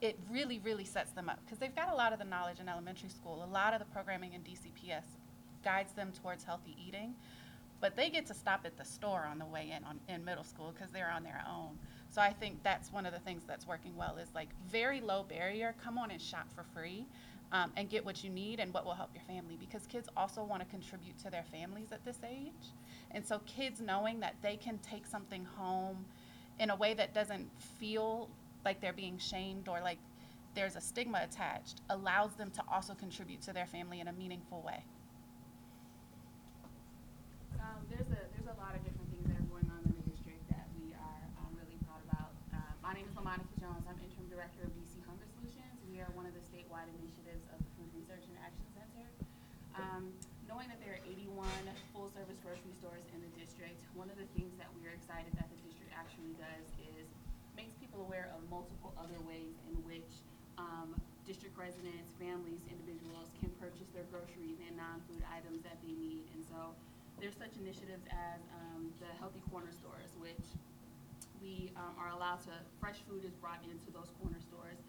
it 0.00 0.18
really, 0.30 0.58
really 0.64 0.84
sets 0.84 1.12
them 1.12 1.28
up 1.28 1.38
because 1.44 1.58
they've 1.58 1.76
got 1.76 1.92
a 1.92 1.94
lot 1.94 2.12
of 2.12 2.18
the 2.18 2.24
knowledge 2.24 2.58
in 2.58 2.68
elementary 2.68 3.08
school. 3.08 3.44
A 3.48 3.52
lot 3.52 3.72
of 3.72 3.78
the 3.78 3.84
programming 3.86 4.32
in 4.32 4.40
DCPS 4.40 5.04
guides 5.62 5.92
them 5.92 6.10
towards 6.22 6.42
healthy 6.42 6.76
eating. 6.84 7.14
But 7.82 7.96
they 7.96 8.08
get 8.08 8.26
to 8.26 8.34
stop 8.34 8.60
at 8.64 8.78
the 8.78 8.84
store 8.84 9.26
on 9.28 9.38
the 9.38 9.44
way 9.44 9.74
in 9.76 9.84
on, 9.84 10.00
in 10.08 10.24
middle 10.24 10.44
school 10.44 10.72
because 10.72 10.90
they're 10.92 11.10
on 11.10 11.24
their 11.24 11.44
own. 11.50 11.78
So 12.08 12.22
I 12.22 12.32
think 12.32 12.62
that's 12.62 12.92
one 12.92 13.04
of 13.06 13.12
the 13.12 13.18
things 13.18 13.42
that's 13.46 13.66
working 13.66 13.96
well 13.96 14.16
is 14.16 14.28
like 14.34 14.48
very 14.70 15.00
low 15.00 15.24
barrier. 15.24 15.74
Come 15.82 15.98
on 15.98 16.10
and 16.10 16.22
shop 16.22 16.46
for 16.54 16.62
free 16.62 17.06
um, 17.50 17.72
and 17.76 17.90
get 17.90 18.04
what 18.04 18.22
you 18.22 18.30
need 18.30 18.60
and 18.60 18.72
what 18.72 18.84
will 18.84 18.94
help 18.94 19.10
your 19.14 19.24
family 19.24 19.56
because 19.58 19.86
kids 19.86 20.08
also 20.16 20.44
want 20.44 20.62
to 20.62 20.68
contribute 20.68 21.18
to 21.18 21.30
their 21.30 21.44
families 21.50 21.90
at 21.90 22.04
this 22.04 22.18
age. 22.24 22.70
And 23.10 23.26
so 23.26 23.40
kids 23.46 23.80
knowing 23.80 24.20
that 24.20 24.36
they 24.42 24.56
can 24.56 24.78
take 24.78 25.04
something 25.04 25.44
home 25.56 26.04
in 26.60 26.70
a 26.70 26.76
way 26.76 26.94
that 26.94 27.12
doesn't 27.12 27.50
feel 27.80 28.28
like 28.64 28.80
they're 28.80 28.92
being 28.92 29.18
shamed 29.18 29.68
or 29.68 29.80
like 29.80 29.98
there's 30.54 30.76
a 30.76 30.80
stigma 30.80 31.20
attached 31.24 31.80
allows 31.90 32.32
them 32.34 32.50
to 32.52 32.62
also 32.70 32.94
contribute 32.94 33.42
to 33.42 33.52
their 33.52 33.66
family 33.66 34.00
in 34.00 34.08
a 34.08 34.12
meaningful 34.12 34.62
way. 34.62 34.84
Um, 37.62 37.86
there's 37.88 38.10
a 38.10 38.20
there's 38.34 38.50
a 38.50 38.58
lot 38.58 38.74
of 38.74 38.82
different 38.82 39.06
things 39.14 39.22
that 39.30 39.38
are 39.38 39.48
going 39.48 39.70
on 39.70 39.80
in 39.86 39.94
the 39.94 40.06
district 40.10 40.42
that 40.50 40.66
we 40.74 40.90
are 40.98 41.22
um, 41.38 41.54
really 41.54 41.78
proud 41.86 42.02
about. 42.10 42.34
Uh, 42.50 42.58
my 42.82 42.90
name 42.90 43.06
is 43.06 43.14
Lamonica 43.14 43.54
Jones. 43.62 43.86
I'm 43.86 43.94
interim 44.02 44.26
director 44.26 44.66
of 44.66 44.74
DC 44.74 44.98
Hunger 45.06 45.30
Solutions. 45.38 45.78
We 45.86 46.02
are 46.02 46.10
one 46.18 46.26
of 46.26 46.34
the 46.34 46.42
statewide 46.82 46.90
initiatives 46.98 47.46
of 47.54 47.58
the 47.62 47.70
Food 47.78 47.90
Research 47.94 48.26
and 48.26 48.36
Action 48.42 48.66
Center. 48.74 49.06
Um, 49.78 50.10
knowing 50.50 50.66
that 50.66 50.82
there 50.82 50.98
are 50.98 51.02
81 51.06 51.46
full-service 51.94 52.42
grocery 52.42 52.74
stores 52.76 53.06
in 53.14 53.22
the 53.22 53.32
district, 53.38 53.78
one 53.94 54.10
of 54.10 54.18
the 54.18 54.26
things 54.34 54.52
that 54.58 54.68
we 54.74 54.84
are 54.90 54.94
excited 54.94 55.30
that 55.38 55.46
the 55.48 55.60
district 55.62 55.94
actually 55.94 56.34
does 56.36 56.66
is 56.98 57.06
makes 57.54 57.72
people 57.78 58.02
aware 58.02 58.32
of 58.34 58.42
multiple 58.50 58.90
other 58.98 59.16
ways 59.28 59.54
in 59.70 59.76
which 59.86 60.24
um, 60.58 60.92
district 61.24 61.54
residents, 61.54 62.12
families, 62.18 62.60
individuals 62.66 63.30
can 63.38 63.52
purchase 63.62 63.88
their 63.94 64.08
groceries 64.10 64.58
and 64.66 64.74
non-food 64.74 65.22
items 65.30 65.62
that 65.62 65.78
they 65.86 65.94
need. 65.94 66.26
And 66.34 66.42
so 66.44 66.74
there's 67.20 67.36
such 67.36 67.54
initiatives 67.60 68.02
as 68.10 68.40
um, 68.58 68.90
the 68.98 69.08
Healthy 69.20 69.44
Corner 69.52 69.70
stores, 69.70 70.10
which 70.18 70.48
we 71.44 71.70
um, 71.78 71.94
are 72.00 72.10
allowed 72.12 72.42
to, 72.48 72.54
fresh 72.80 73.04
food 73.06 73.22
is 73.22 73.36
brought 73.38 73.60
into 73.68 73.88
those 73.92 74.10
corner 74.20 74.40
stores. 74.40 74.80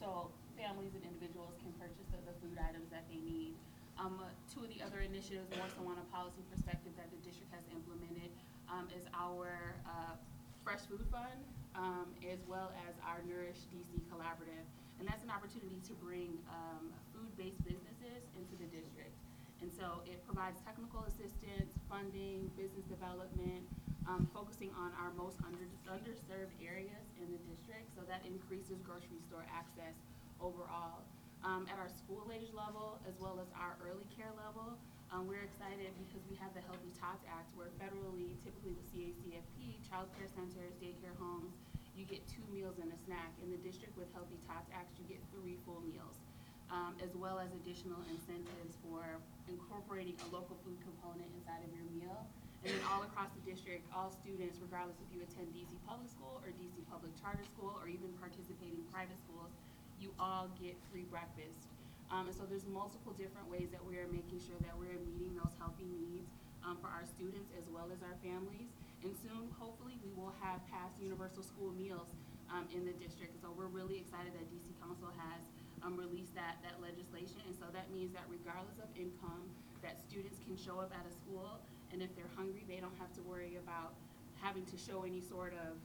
So 0.00 0.32
families 0.60 0.92
and 0.92 1.00
individuals 1.08 1.56
can 1.64 1.72
purchase 1.80 2.04
the, 2.12 2.20
the 2.28 2.36
food 2.44 2.60
items 2.60 2.92
that 2.92 3.08
they 3.08 3.16
need. 3.24 3.56
Um, 3.96 4.20
two 4.52 4.60
of 4.60 4.68
the 4.68 4.84
other 4.84 5.00
initiatives, 5.00 5.48
more 5.56 5.68
so 5.72 5.80
on 5.88 5.96
a 5.96 6.06
policy 6.12 6.44
perspective, 6.52 6.92
that 7.00 7.08
the 7.08 7.20
district 7.24 7.48
has 7.56 7.64
implemented 7.72 8.28
um, 8.68 8.84
is 8.92 9.08
our 9.16 9.76
uh, 9.88 10.14
Fresh 10.60 10.84
Food 10.92 11.04
Fund, 11.08 11.40
um, 11.72 12.12
as 12.28 12.44
well 12.44 12.76
as 12.84 12.92
our 13.08 13.24
Nourish 13.24 13.64
DC 13.72 14.04
Collaborative. 14.12 14.64
And 15.00 15.08
that's 15.08 15.24
an 15.24 15.32
opportunity 15.32 15.80
to 15.88 15.96
bring 16.04 16.36
um, 16.52 16.92
food-based 17.16 17.64
businesses 17.64 18.20
into 18.36 18.52
the 18.60 18.68
district. 18.68 19.16
And 19.64 19.72
so 19.72 20.04
it 20.08 20.20
provides 20.28 20.60
technical 20.64 21.04
assistance, 21.08 21.72
funding, 21.88 22.52
business 22.56 22.84
development, 22.88 23.64
um, 24.08 24.28
focusing 24.32 24.72
on 24.76 24.92
our 24.96 25.12
most 25.16 25.40
under, 25.44 25.68
underserved 25.88 26.52
areas 26.60 27.04
in 27.20 27.28
the 27.32 27.40
district. 27.48 27.92
So 27.96 28.04
that 28.08 28.24
increases 28.24 28.80
grocery 28.84 29.20
store 29.28 29.44
access 29.52 29.96
overall. 30.42 31.04
Um, 31.40 31.64
at 31.72 31.80
our 31.80 31.88
school 31.88 32.28
age 32.28 32.52
level, 32.52 33.00
as 33.08 33.16
well 33.16 33.40
as 33.40 33.48
our 33.56 33.80
early 33.80 34.04
care 34.12 34.28
level, 34.36 34.76
um, 35.08 35.24
we're 35.24 35.42
excited 35.42 35.88
because 35.96 36.20
we 36.28 36.36
have 36.36 36.52
the 36.52 36.60
Healthy 36.68 36.92
Tots 37.00 37.24
Act, 37.24 37.48
where 37.56 37.72
federally, 37.80 38.36
typically 38.44 38.76
with 38.76 38.84
CACFP, 38.92 39.80
child 39.88 40.12
care 40.14 40.28
centers, 40.28 40.76
daycare 40.78 41.16
homes, 41.16 41.56
you 41.96 42.04
get 42.06 42.22
two 42.28 42.44
meals 42.52 42.78
and 42.78 42.92
a 42.92 42.98
snack. 43.08 43.34
In 43.42 43.50
the 43.50 43.58
district 43.64 43.96
with 43.96 44.06
Healthy 44.14 44.38
Tots 44.46 44.68
Act, 44.70 44.92
you 45.00 45.04
get 45.10 45.18
three 45.34 45.58
full 45.64 45.82
meals, 45.82 46.20
um, 46.70 46.94
as 47.02 47.10
well 47.16 47.42
as 47.42 47.50
additional 47.64 47.98
incentives 48.06 48.78
for 48.84 49.18
incorporating 49.50 50.14
a 50.22 50.26
local 50.30 50.54
food 50.62 50.78
component 50.84 51.26
inside 51.40 51.64
of 51.66 51.70
your 51.74 51.88
meal. 51.90 52.22
And 52.62 52.76
then 52.76 52.84
all 52.92 53.00
across 53.02 53.32
the 53.32 53.42
district, 53.48 53.88
all 53.90 54.12
students, 54.12 54.60
regardless 54.60 55.00
if 55.00 55.08
you 55.10 55.24
attend 55.24 55.48
DC 55.56 55.72
Public 55.88 56.12
School 56.12 56.38
or 56.44 56.52
DC 56.60 56.76
Public 56.92 57.10
Charter 57.16 57.42
School 57.56 57.72
or 57.80 57.88
even 57.88 58.12
participating 58.20 58.84
private 58.92 59.16
schools, 59.16 59.48
you 60.00 60.10
all 60.18 60.48
get 60.56 60.74
free 60.90 61.04
breakfast. 61.06 61.68
Um, 62.10 62.26
and 62.26 62.34
so 62.34 62.42
there's 62.48 62.66
multiple 62.66 63.14
different 63.14 63.46
ways 63.46 63.70
that 63.70 63.84
we 63.84 63.94
are 64.00 64.08
making 64.10 64.42
sure 64.42 64.58
that 64.66 64.74
we're 64.74 64.98
meeting 65.06 65.36
those 65.38 65.54
healthy 65.60 65.86
needs 65.86 66.26
um, 66.66 66.74
for 66.82 66.90
our 66.90 67.06
students 67.06 67.52
as 67.54 67.70
well 67.70 67.86
as 67.92 68.02
our 68.02 68.16
families. 68.24 68.72
And 69.06 69.14
soon, 69.14 69.48
hopefully, 69.56 69.96
we 70.02 70.10
will 70.18 70.34
have 70.42 70.60
passed 70.68 70.98
universal 70.98 71.46
school 71.46 71.70
meals 71.72 72.10
um, 72.50 72.66
in 72.74 72.82
the 72.82 72.92
district. 72.98 73.38
So 73.38 73.54
we're 73.54 73.70
really 73.70 74.02
excited 74.02 74.34
that 74.34 74.44
DC 74.50 74.74
Council 74.82 75.08
has 75.14 75.40
um, 75.86 75.96
released 75.96 76.34
that, 76.34 76.60
that 76.66 76.82
legislation. 76.82 77.40
And 77.46 77.54
so 77.56 77.70
that 77.72 77.88
means 77.94 78.12
that 78.12 78.26
regardless 78.28 78.76
of 78.82 78.90
income, 78.98 79.46
that 79.80 80.02
students 80.02 80.36
can 80.44 80.58
show 80.58 80.82
up 80.82 80.92
at 80.92 81.06
a 81.08 81.12
school, 81.14 81.62
and 81.92 82.02
if 82.04 82.12
they're 82.12 82.34
hungry, 82.36 82.66
they 82.68 82.82
don't 82.82 82.96
have 83.00 83.12
to 83.16 83.22
worry 83.24 83.56
about 83.56 83.96
having 84.42 84.64
to 84.68 84.76
show 84.76 85.04
any 85.08 85.20
sort 85.20 85.56
of 85.56 85.80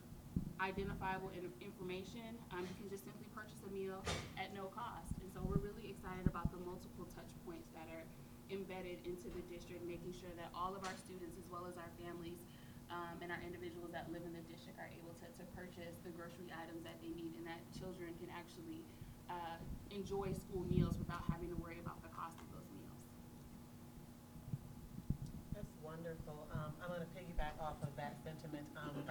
identifiable 0.60 1.30
in- 1.36 1.52
information. 1.60 2.36
Um, 2.52 2.64
you 2.64 2.76
can 2.80 2.88
just 2.88 3.04
simply 3.04 3.28
purchase 3.36 3.60
a 3.66 3.70
meal 3.72 4.00
at 4.40 4.54
no 4.56 4.72
cost. 4.72 5.12
And 5.20 5.28
so 5.32 5.44
we're 5.44 5.60
really 5.60 5.92
excited 5.92 6.24
about 6.24 6.48
the 6.52 6.60
multiple 6.64 7.04
touch 7.12 7.28
points 7.44 7.68
that 7.76 7.88
are 7.92 8.04
embedded 8.48 9.02
into 9.04 9.28
the 9.34 9.42
district, 9.50 9.82
making 9.84 10.14
sure 10.16 10.32
that 10.38 10.48
all 10.54 10.72
of 10.72 10.82
our 10.86 10.96
students, 10.96 11.36
as 11.36 11.46
well 11.50 11.66
as 11.66 11.74
our 11.76 11.90
families, 12.00 12.40
um, 12.90 13.18
and 13.18 13.34
our 13.34 13.42
individuals 13.42 13.90
that 13.90 14.06
live 14.14 14.22
in 14.22 14.30
the 14.30 14.44
district 14.46 14.78
are 14.78 14.90
able 14.94 15.10
to, 15.18 15.26
to 15.34 15.44
purchase 15.58 15.98
the 16.06 16.12
grocery 16.14 16.46
items 16.54 16.86
that 16.86 16.94
they 17.02 17.10
need 17.18 17.34
and 17.34 17.42
that 17.42 17.58
children 17.74 18.14
can 18.22 18.30
actually 18.30 18.86
uh, 19.26 19.58
enjoy 19.90 20.30
school 20.30 20.62
meals 20.70 20.94
without 20.94 21.26
having 21.26 21.50
to 21.50 21.58
worry 21.58 21.82
about 21.82 21.98
the 22.06 22.12
cost 22.14 22.38
of 22.38 22.46
those 22.54 22.70
meals. 22.70 23.02
That's 25.50 25.74
wonderful. 25.82 26.46
Um, 26.54 26.70
I'm 26.78 26.94
going 26.94 27.02
to 27.02 27.10
piggyback 27.10 27.58
off 27.58 27.82
of 27.82 27.90
that 27.98 28.22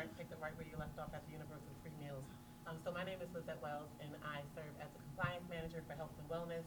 right, 0.06 0.22
pick 0.22 0.30
it 0.30 0.38
right 0.38 0.53
where 0.53 0.70
you 0.70 0.78
left 0.78 0.93
off 1.01 1.10
at 1.18 1.26
the 1.26 1.34
Universal 1.34 1.74
Free 1.82 1.97
Meals. 1.97 2.22
Um, 2.70 2.78
so 2.86 2.93
my 2.93 3.01
name 3.01 3.18
is 3.26 3.30
Lizette 3.34 3.58
Wells, 3.58 3.89
and 3.97 4.14
I 4.22 4.45
serve 4.53 4.70
as 4.78 4.86
the 4.93 5.01
compliance 5.01 5.49
manager 5.49 5.82
for 5.89 5.97
health 5.97 6.14
and 6.22 6.30
wellness 6.30 6.62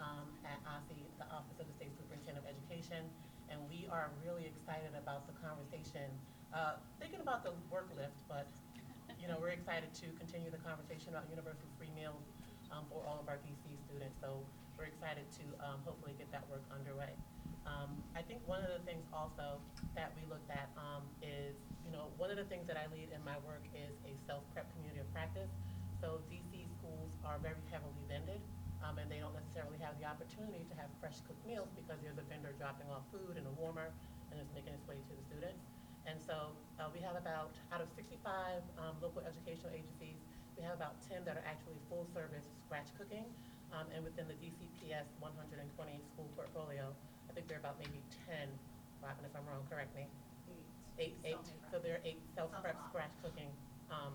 um, 0.00 0.24
at 0.48 0.56
OSSE, 0.64 0.96
the 1.20 1.28
Office 1.28 1.60
of 1.60 1.68
the 1.68 1.76
State 1.76 1.92
Superintendent 2.00 2.40
of 2.40 2.48
Education. 2.48 3.04
And 3.52 3.60
we 3.68 3.84
are 3.92 4.08
really 4.24 4.48
excited 4.48 4.96
about 4.96 5.28
the 5.28 5.36
conversation, 5.36 6.08
uh, 6.56 6.80
thinking 6.96 7.20
about 7.20 7.44
the 7.44 7.52
work 7.68 7.92
lift, 7.92 8.24
but 8.24 8.48
you 9.20 9.28
know 9.28 9.36
we're 9.36 9.52
excited 9.52 9.92
to 10.00 10.08
continue 10.16 10.48
the 10.48 10.60
conversation 10.64 11.12
about 11.12 11.28
universal 11.28 11.68
free 11.76 11.92
meals 11.92 12.24
um, 12.72 12.88
for 12.88 13.04
all 13.04 13.20
of 13.20 13.28
our 13.28 13.36
DC 13.44 13.68
students. 13.84 14.16
So 14.16 14.40
we're 14.80 14.88
excited 14.88 15.28
to 15.44 15.44
um, 15.60 15.84
hopefully 15.84 16.16
get 16.16 16.32
that 16.32 16.48
work 16.48 16.64
underway. 16.72 17.12
Um, 17.68 18.00
I 18.16 18.24
think 18.24 18.40
one 18.48 18.64
of 18.64 18.72
the 18.72 18.80
things 18.88 19.04
also 19.12 19.60
that 19.92 20.16
we 20.16 20.24
looked 20.24 20.48
at 20.48 20.72
um, 20.80 21.04
is, 21.20 21.52
know, 21.98 22.06
one 22.14 22.30
of 22.30 22.38
the 22.38 22.46
things 22.46 22.70
that 22.70 22.78
I 22.78 22.86
lead 22.94 23.10
in 23.10 23.18
my 23.26 23.34
work 23.42 23.66
is 23.74 23.98
a 24.06 24.14
self-prep 24.30 24.70
community 24.78 25.02
of 25.02 25.10
practice. 25.10 25.50
So 25.98 26.22
DC 26.30 26.70
schools 26.78 27.10
are 27.26 27.42
very 27.42 27.58
heavily 27.74 27.98
vended, 28.06 28.38
um, 28.86 29.02
and 29.02 29.10
they 29.10 29.18
don't 29.18 29.34
necessarily 29.34 29.82
have 29.82 29.98
the 29.98 30.06
opportunity 30.06 30.62
to 30.70 30.74
have 30.78 30.86
fresh 31.02 31.18
cooked 31.26 31.42
meals 31.42 31.74
because 31.74 31.98
there's 31.98 32.22
a 32.22 32.26
vendor 32.30 32.54
dropping 32.54 32.86
off 32.94 33.02
food 33.10 33.34
in 33.34 33.42
a 33.42 33.54
warmer 33.58 33.90
and 34.30 34.38
it's 34.38 34.54
making 34.54 34.70
its 34.70 34.86
way 34.86 34.94
to 34.94 35.12
the 35.18 35.24
students. 35.26 35.66
And 36.06 36.22
so 36.22 36.54
uh, 36.78 36.86
we 36.94 37.02
have 37.02 37.18
about, 37.18 37.58
out 37.74 37.82
of 37.82 37.90
65 37.98 38.62
um, 38.78 38.94
local 39.02 39.20
educational 39.26 39.74
agencies, 39.74 40.22
we 40.54 40.62
have 40.62 40.78
about 40.78 41.02
10 41.10 41.26
that 41.26 41.34
are 41.34 41.44
actually 41.44 41.76
full 41.90 42.06
service 42.14 42.46
scratch 42.64 42.88
cooking. 42.94 43.26
Um, 43.74 43.84
and 43.92 44.00
within 44.00 44.24
the 44.30 44.38
DCPS 44.40 45.04
120 45.20 45.60
school 46.08 46.30
portfolio, 46.32 46.88
I 47.28 47.36
think 47.36 47.50
there 47.50 47.60
are 47.60 47.64
about 47.64 47.76
maybe 47.76 48.00
10, 48.24 48.48
Robin, 49.04 49.20
if 49.26 49.34
I'm 49.36 49.44
wrong, 49.44 49.66
correct 49.68 49.92
me. 49.92 50.08
Eight, 50.98 51.14
eight, 51.22 51.38
so 51.70 51.78
there 51.78 51.94
are 51.94 52.02
eight 52.02 52.18
self-prep 52.34 52.74
scratch 52.90 53.14
cooking, 53.22 53.46
um, 53.86 54.10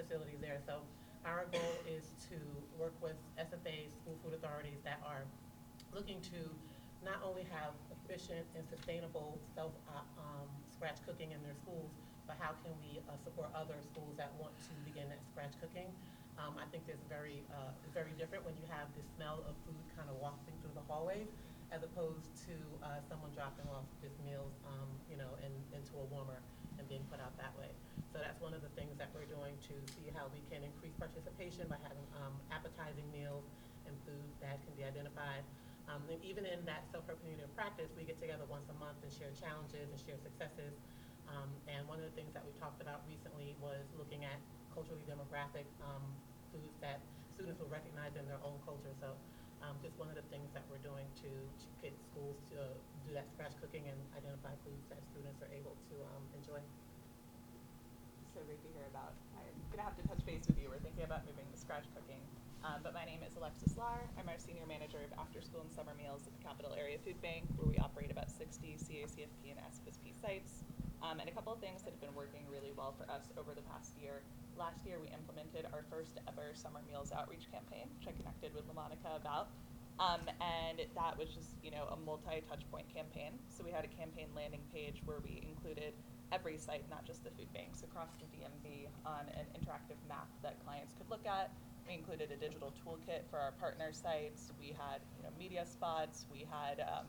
facilities 0.00 0.40
there. 0.40 0.56
So 0.64 0.80
our 1.28 1.44
goal 1.52 1.76
is 1.84 2.16
to 2.32 2.40
work 2.80 2.96
with 3.04 3.20
SFAs, 3.36 3.92
school 4.00 4.16
food 4.24 4.32
authorities 4.32 4.80
that 4.80 4.96
are 5.04 5.28
looking 5.92 6.24
to 6.32 6.40
not 7.04 7.20
only 7.20 7.44
have 7.52 7.76
efficient 7.92 8.48
and 8.56 8.64
sustainable 8.64 9.36
self, 9.52 9.76
uh, 9.92 10.00
um, 10.16 10.48
scratch 10.72 10.96
cooking 11.04 11.36
in 11.36 11.40
their 11.44 11.52
schools, 11.52 11.92
but 12.24 12.40
how 12.40 12.56
can 12.64 12.72
we, 12.80 12.96
uh, 13.12 13.16
support 13.20 13.52
other 13.52 13.76
schools 13.92 14.16
that 14.16 14.32
want 14.40 14.56
to 14.64 14.72
begin 14.88 15.04
that 15.12 15.20
scratch 15.28 15.52
cooking? 15.60 15.92
Um, 16.40 16.56
I 16.56 16.64
think 16.72 16.88
it's 16.88 17.04
very, 17.12 17.44
uh, 17.52 17.76
very 17.92 18.16
different 18.16 18.40
when 18.48 18.56
you 18.56 18.64
have 18.72 18.88
the 18.96 19.04
smell 19.16 19.44
of 19.44 19.52
food 19.68 19.76
kind 19.92 20.08
of 20.08 20.16
wafting 20.16 20.56
through 20.64 20.72
the 20.72 20.84
hallways 20.88 21.28
as 21.74 21.82
opposed 21.82 22.30
to, 22.46 22.54
uh, 22.82 23.02
someone 23.08 23.30
dropping 23.34 23.66
off 23.70 23.86
just 23.98 24.14
meals, 24.22 24.54
um, 24.66 24.88
you 25.10 25.18
know, 25.18 25.34
in, 25.42 25.52
into 25.74 25.94
a 25.98 26.06
warmer 26.12 26.38
and 26.78 26.86
being 26.88 27.02
put 27.10 27.18
out 27.18 27.34
that 27.36 27.52
way. 27.58 27.70
So 28.12 28.22
that's 28.22 28.38
one 28.40 28.54
of 28.54 28.62
the 28.62 28.72
things 28.78 28.96
that 28.96 29.10
we're 29.12 29.28
doing 29.28 29.58
to 29.68 29.74
see 29.92 30.08
how 30.14 30.30
we 30.32 30.40
can 30.48 30.62
increase 30.62 30.94
participation 30.96 31.66
by 31.68 31.76
having, 31.82 32.06
um, 32.22 32.32
appetizing 32.54 33.04
meals 33.12 33.44
and 33.84 33.94
food 34.06 34.26
that 34.40 34.62
can 34.64 34.72
be 34.78 34.84
identified. 34.86 35.42
Um, 35.86 36.02
and 36.10 36.18
even 36.24 36.46
in 36.46 36.66
that 36.66 36.86
self-prep 36.90 37.18
practice, 37.54 37.90
we 37.94 38.02
get 38.02 38.18
together 38.18 38.42
once 38.50 38.66
a 38.70 38.76
month 38.82 38.98
and 39.02 39.10
share 39.10 39.30
challenges 39.38 39.86
and 39.86 39.98
share 40.02 40.18
successes. 40.18 40.74
Um, 41.30 41.50
and 41.66 41.86
one 41.86 41.98
of 41.98 42.06
the 42.06 42.14
things 42.14 42.30
that 42.34 42.42
we 42.46 42.54
talked 42.58 42.82
about 42.82 43.02
recently 43.06 43.54
was 43.58 43.82
looking 43.98 44.22
at 44.22 44.38
culturally 44.74 45.02
demographic 45.06 45.66
um, 45.82 46.02
foods 46.52 46.74
that 46.82 47.02
students 47.34 47.58
will 47.58 47.70
recognize 47.70 48.14
in 48.14 48.24
their 48.26 48.40
own 48.42 48.58
culture. 48.64 48.92
So 48.98 49.14
um, 49.66 49.74
just 49.82 49.98
one 49.98 50.06
of 50.06 50.14
the 50.14 50.26
things 50.30 50.54
that 50.54 50.62
we're 50.70 50.82
doing 50.86 51.06
to, 51.26 51.30
to 51.30 51.66
get 51.82 51.90
schools 51.98 52.38
to 52.54 52.70
do 53.02 53.10
that 53.10 53.26
scratch 53.34 53.58
cooking 53.58 53.82
and 53.90 53.98
identify 54.14 54.54
foods 54.62 54.86
that 54.86 55.02
students 55.10 55.42
are 55.42 55.50
able 55.50 55.74
to 55.90 55.94
um, 56.14 56.22
enjoy. 56.38 56.62
So 58.30 58.46
great 58.46 58.62
to 58.62 58.70
hear 58.70 58.86
about. 58.86 59.18
I'm 59.34 59.50
gonna 59.74 59.82
have 59.82 59.98
to 59.98 60.06
touch 60.06 60.22
base 60.22 60.46
with 60.46 60.54
you. 60.62 60.70
We're 60.70 60.82
thinking 60.84 61.02
about 61.02 61.26
moving 61.26 61.50
to 61.50 61.58
scratch 61.58 61.90
cooking. 61.98 62.22
Um, 62.62 62.82
but 62.82 62.94
my 62.94 63.04
name 63.04 63.26
is 63.26 63.34
Alexis 63.34 63.74
Lar. 63.74 64.06
I'm 64.18 64.28
our 64.30 64.38
senior 64.38 64.66
manager 64.66 65.02
of 65.02 65.10
after 65.18 65.42
school 65.42 65.62
and 65.66 65.70
summer 65.70 65.94
meals 65.98 66.26
at 66.26 66.34
the 66.34 66.42
Capital 66.42 66.74
Area 66.78 66.98
Food 67.02 67.18
Bank, 67.22 67.46
where 67.58 67.66
we 67.66 67.78
operate 67.78 68.10
about 68.10 68.30
60 68.30 68.78
CACFP 68.78 69.50
and 69.50 69.58
SFSP 69.66 70.14
sites. 70.14 70.62
Um, 71.02 71.20
and 71.20 71.28
a 71.28 71.32
couple 71.32 71.52
of 71.52 71.60
things 71.60 71.82
that 71.82 71.92
have 71.92 72.00
been 72.00 72.14
working 72.14 72.42
really 72.50 72.72
well 72.74 72.94
for 72.96 73.04
us 73.10 73.30
over 73.36 73.54
the 73.54 73.62
past 73.70 73.94
year. 74.00 74.22
Last 74.56 74.80
year, 74.88 74.96
we 74.96 75.12
implemented 75.12 75.68
our 75.68 75.84
first 75.92 76.16
ever 76.24 76.56
summer 76.56 76.80
meals 76.88 77.12
outreach 77.12 77.44
campaign, 77.52 77.92
which 78.00 78.08
I 78.08 78.16
connected 78.16 78.56
with 78.56 78.64
LaMonica 78.72 79.12
about. 79.12 79.52
Um, 80.00 80.24
and 80.40 80.80
that 80.96 81.12
was 81.16 81.28
just, 81.28 81.60
you 81.60 81.70
know, 81.70 81.92
a 81.92 81.96
multi-touch 82.00 82.64
point 82.72 82.88
campaign. 82.88 83.36
So 83.52 83.64
we 83.64 83.70
had 83.70 83.84
a 83.84 83.92
campaign 83.92 84.32
landing 84.32 84.64
page 84.72 85.04
where 85.04 85.20
we 85.20 85.44
included 85.44 85.92
every 86.32 86.56
site, 86.56 86.88
not 86.88 87.04
just 87.04 87.24
the 87.24 87.30
food 87.36 87.52
banks, 87.52 87.84
across 87.84 88.08
the 88.16 88.24
DMV 88.32 88.88
on 89.04 89.28
an 89.36 89.44
interactive 89.52 90.00
map 90.08 90.28
that 90.42 90.56
clients 90.64 90.94
could 90.96 91.08
look 91.12 91.28
at. 91.28 91.52
We 91.86 91.92
included 91.92 92.32
a 92.32 92.36
digital 92.36 92.72
toolkit 92.80 93.28
for 93.28 93.38
our 93.38 93.52
partner 93.60 93.92
sites. 93.92 94.52
We 94.58 94.72
had, 94.72 95.04
you 95.16 95.22
know, 95.24 95.36
media 95.38 95.64
spots. 95.68 96.24
We 96.32 96.48
had 96.48 96.80
um, 96.80 97.06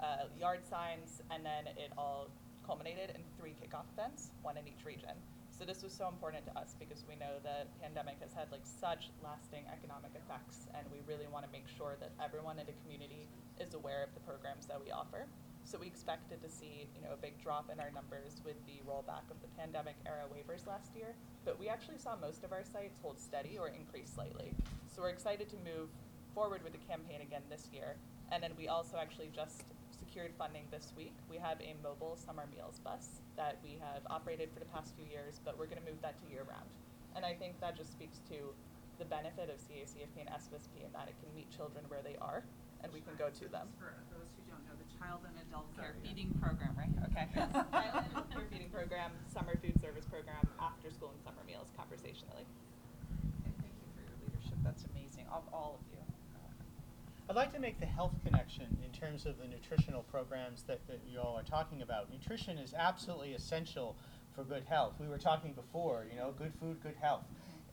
uh, 0.00 0.32
yard 0.40 0.64
signs, 0.64 1.20
and 1.30 1.44
then 1.44 1.68
it 1.76 1.92
all 1.96 2.28
culminated 2.66 3.12
in 3.12 3.20
three 3.38 3.52
kickoff 3.52 3.84
events, 3.92 4.32
one 4.40 4.56
in 4.56 4.66
each 4.66 4.84
region. 4.84 5.12
So 5.54 5.64
this 5.64 5.86
was 5.86 5.94
so 5.94 6.08
important 6.10 6.42
to 6.50 6.52
us 6.58 6.74
because 6.82 7.06
we 7.06 7.14
know 7.14 7.38
the 7.46 7.70
pandemic 7.78 8.18
has 8.18 8.34
had 8.34 8.50
like 8.50 8.66
such 8.66 9.14
lasting 9.22 9.62
economic 9.70 10.10
effects, 10.18 10.66
and 10.74 10.82
we 10.90 10.98
really 11.06 11.30
want 11.30 11.46
to 11.46 11.50
make 11.54 11.70
sure 11.70 11.94
that 12.02 12.10
everyone 12.18 12.58
in 12.58 12.66
the 12.66 12.74
community 12.82 13.30
is 13.62 13.72
aware 13.74 14.02
of 14.02 14.10
the 14.18 14.20
programs 14.26 14.66
that 14.66 14.82
we 14.82 14.90
offer. 14.90 15.30
So 15.62 15.78
we 15.78 15.86
expected 15.86 16.42
to 16.42 16.50
see, 16.50 16.90
you 16.90 17.00
know, 17.06 17.14
a 17.14 17.16
big 17.16 17.40
drop 17.40 17.70
in 17.70 17.78
our 17.78 17.94
numbers 17.94 18.42
with 18.44 18.58
the 18.66 18.82
rollback 18.82 19.30
of 19.30 19.38
the 19.40 19.48
pandemic 19.56 19.94
era 20.04 20.26
waivers 20.26 20.66
last 20.66 20.90
year, 20.98 21.14
but 21.46 21.58
we 21.58 21.70
actually 21.70 21.98
saw 22.02 22.18
most 22.18 22.42
of 22.42 22.52
our 22.52 22.66
sites 22.66 22.98
hold 23.00 23.18
steady 23.18 23.56
or 23.56 23.68
increase 23.68 24.10
slightly. 24.10 24.52
So 24.90 25.02
we're 25.02 25.14
excited 25.14 25.48
to 25.54 25.56
move 25.62 25.88
forward 26.34 26.66
with 26.66 26.74
the 26.74 26.82
campaign 26.82 27.22
again 27.22 27.46
this 27.48 27.70
year. 27.72 27.94
And 28.32 28.42
then 28.42 28.52
we 28.58 28.66
also 28.66 28.98
actually 28.98 29.30
just 29.32 29.62
secured 29.96 30.34
funding 30.36 30.66
this 30.70 30.92
week. 30.96 31.14
We 31.30 31.38
have 31.38 31.62
a 31.62 31.78
mobile 31.80 32.18
summer 32.18 32.44
meals 32.50 32.80
bus 32.82 33.22
that 33.36 33.58
we 33.62 33.78
have 33.80 34.02
operated 34.08 34.50
for 34.52 34.60
the 34.60 34.70
past 34.70 34.94
few 34.96 35.06
years, 35.06 35.40
but 35.44 35.58
we're 35.58 35.66
going 35.66 35.82
to 35.82 35.88
move 35.88 36.00
that 36.02 36.14
to 36.22 36.24
year 36.30 36.46
round. 36.48 36.68
And 37.16 37.24
I 37.24 37.34
think 37.34 37.60
that 37.60 37.76
just 37.76 37.92
speaks 37.92 38.18
to 38.30 38.54
the 38.98 39.04
benefit 39.04 39.50
of 39.50 39.58
CACFP 39.66 40.22
and 40.22 40.30
SFSP 40.30 40.86
in 40.86 40.90
that 40.94 41.10
it 41.10 41.16
can 41.18 41.30
meet 41.34 41.50
children 41.50 41.84
where 41.88 42.02
they 42.02 42.16
are 42.22 42.42
and 42.82 42.92
we 42.92 43.00
can 43.00 43.14
go 43.18 43.30
to 43.30 43.46
them. 43.50 43.66
For 43.80 43.94
those 44.12 44.30
who 44.36 44.42
don't 44.46 44.62
know, 44.68 44.76
the 44.76 44.90
Child 44.98 45.24
and 45.26 45.34
Adult 45.48 45.66
Care 45.74 45.96
Feeding 46.04 46.30
Program, 46.38 46.74
right? 46.76 46.92
Okay. 47.10 47.26
Child 47.34 48.04
and 48.04 48.06
Adult 48.12 48.30
Care 48.30 48.46
Feeding 48.50 48.70
Program, 48.70 49.10
Summer 49.32 49.56
Food 49.58 49.80
Service 49.80 50.04
Program, 50.04 50.44
After 50.60 50.90
School 50.90 51.10
and 51.10 51.20
Summer 51.24 51.42
Meals, 51.46 51.72
conversationally. 51.74 52.46
And 53.46 53.54
thank 53.62 53.74
you 53.78 53.88
for 53.96 54.02
your 54.04 54.14
leadership. 54.26 54.58
That's 54.62 54.84
amazing, 54.94 55.26
of 55.32 55.42
all 55.50 55.80
of 55.80 55.84
you. 55.90 55.93
I'd 57.28 57.36
like 57.36 57.54
to 57.54 57.58
make 57.58 57.80
the 57.80 57.86
health 57.86 58.12
connection 58.22 58.76
in 58.84 58.92
terms 58.92 59.24
of 59.24 59.38
the 59.38 59.46
nutritional 59.46 60.02
programs 60.02 60.62
that, 60.64 60.86
that 60.88 61.00
you 61.10 61.18
all 61.18 61.36
are 61.38 61.42
talking 61.42 61.80
about. 61.80 62.10
Nutrition 62.12 62.58
is 62.58 62.74
absolutely 62.74 63.32
essential 63.32 63.96
for 64.34 64.44
good 64.44 64.62
health. 64.64 64.92
We 65.00 65.08
were 65.08 65.16
talking 65.16 65.54
before, 65.54 66.04
you 66.10 66.18
know, 66.18 66.34
good 66.36 66.52
food, 66.60 66.82
good 66.82 66.96
health. 67.00 67.24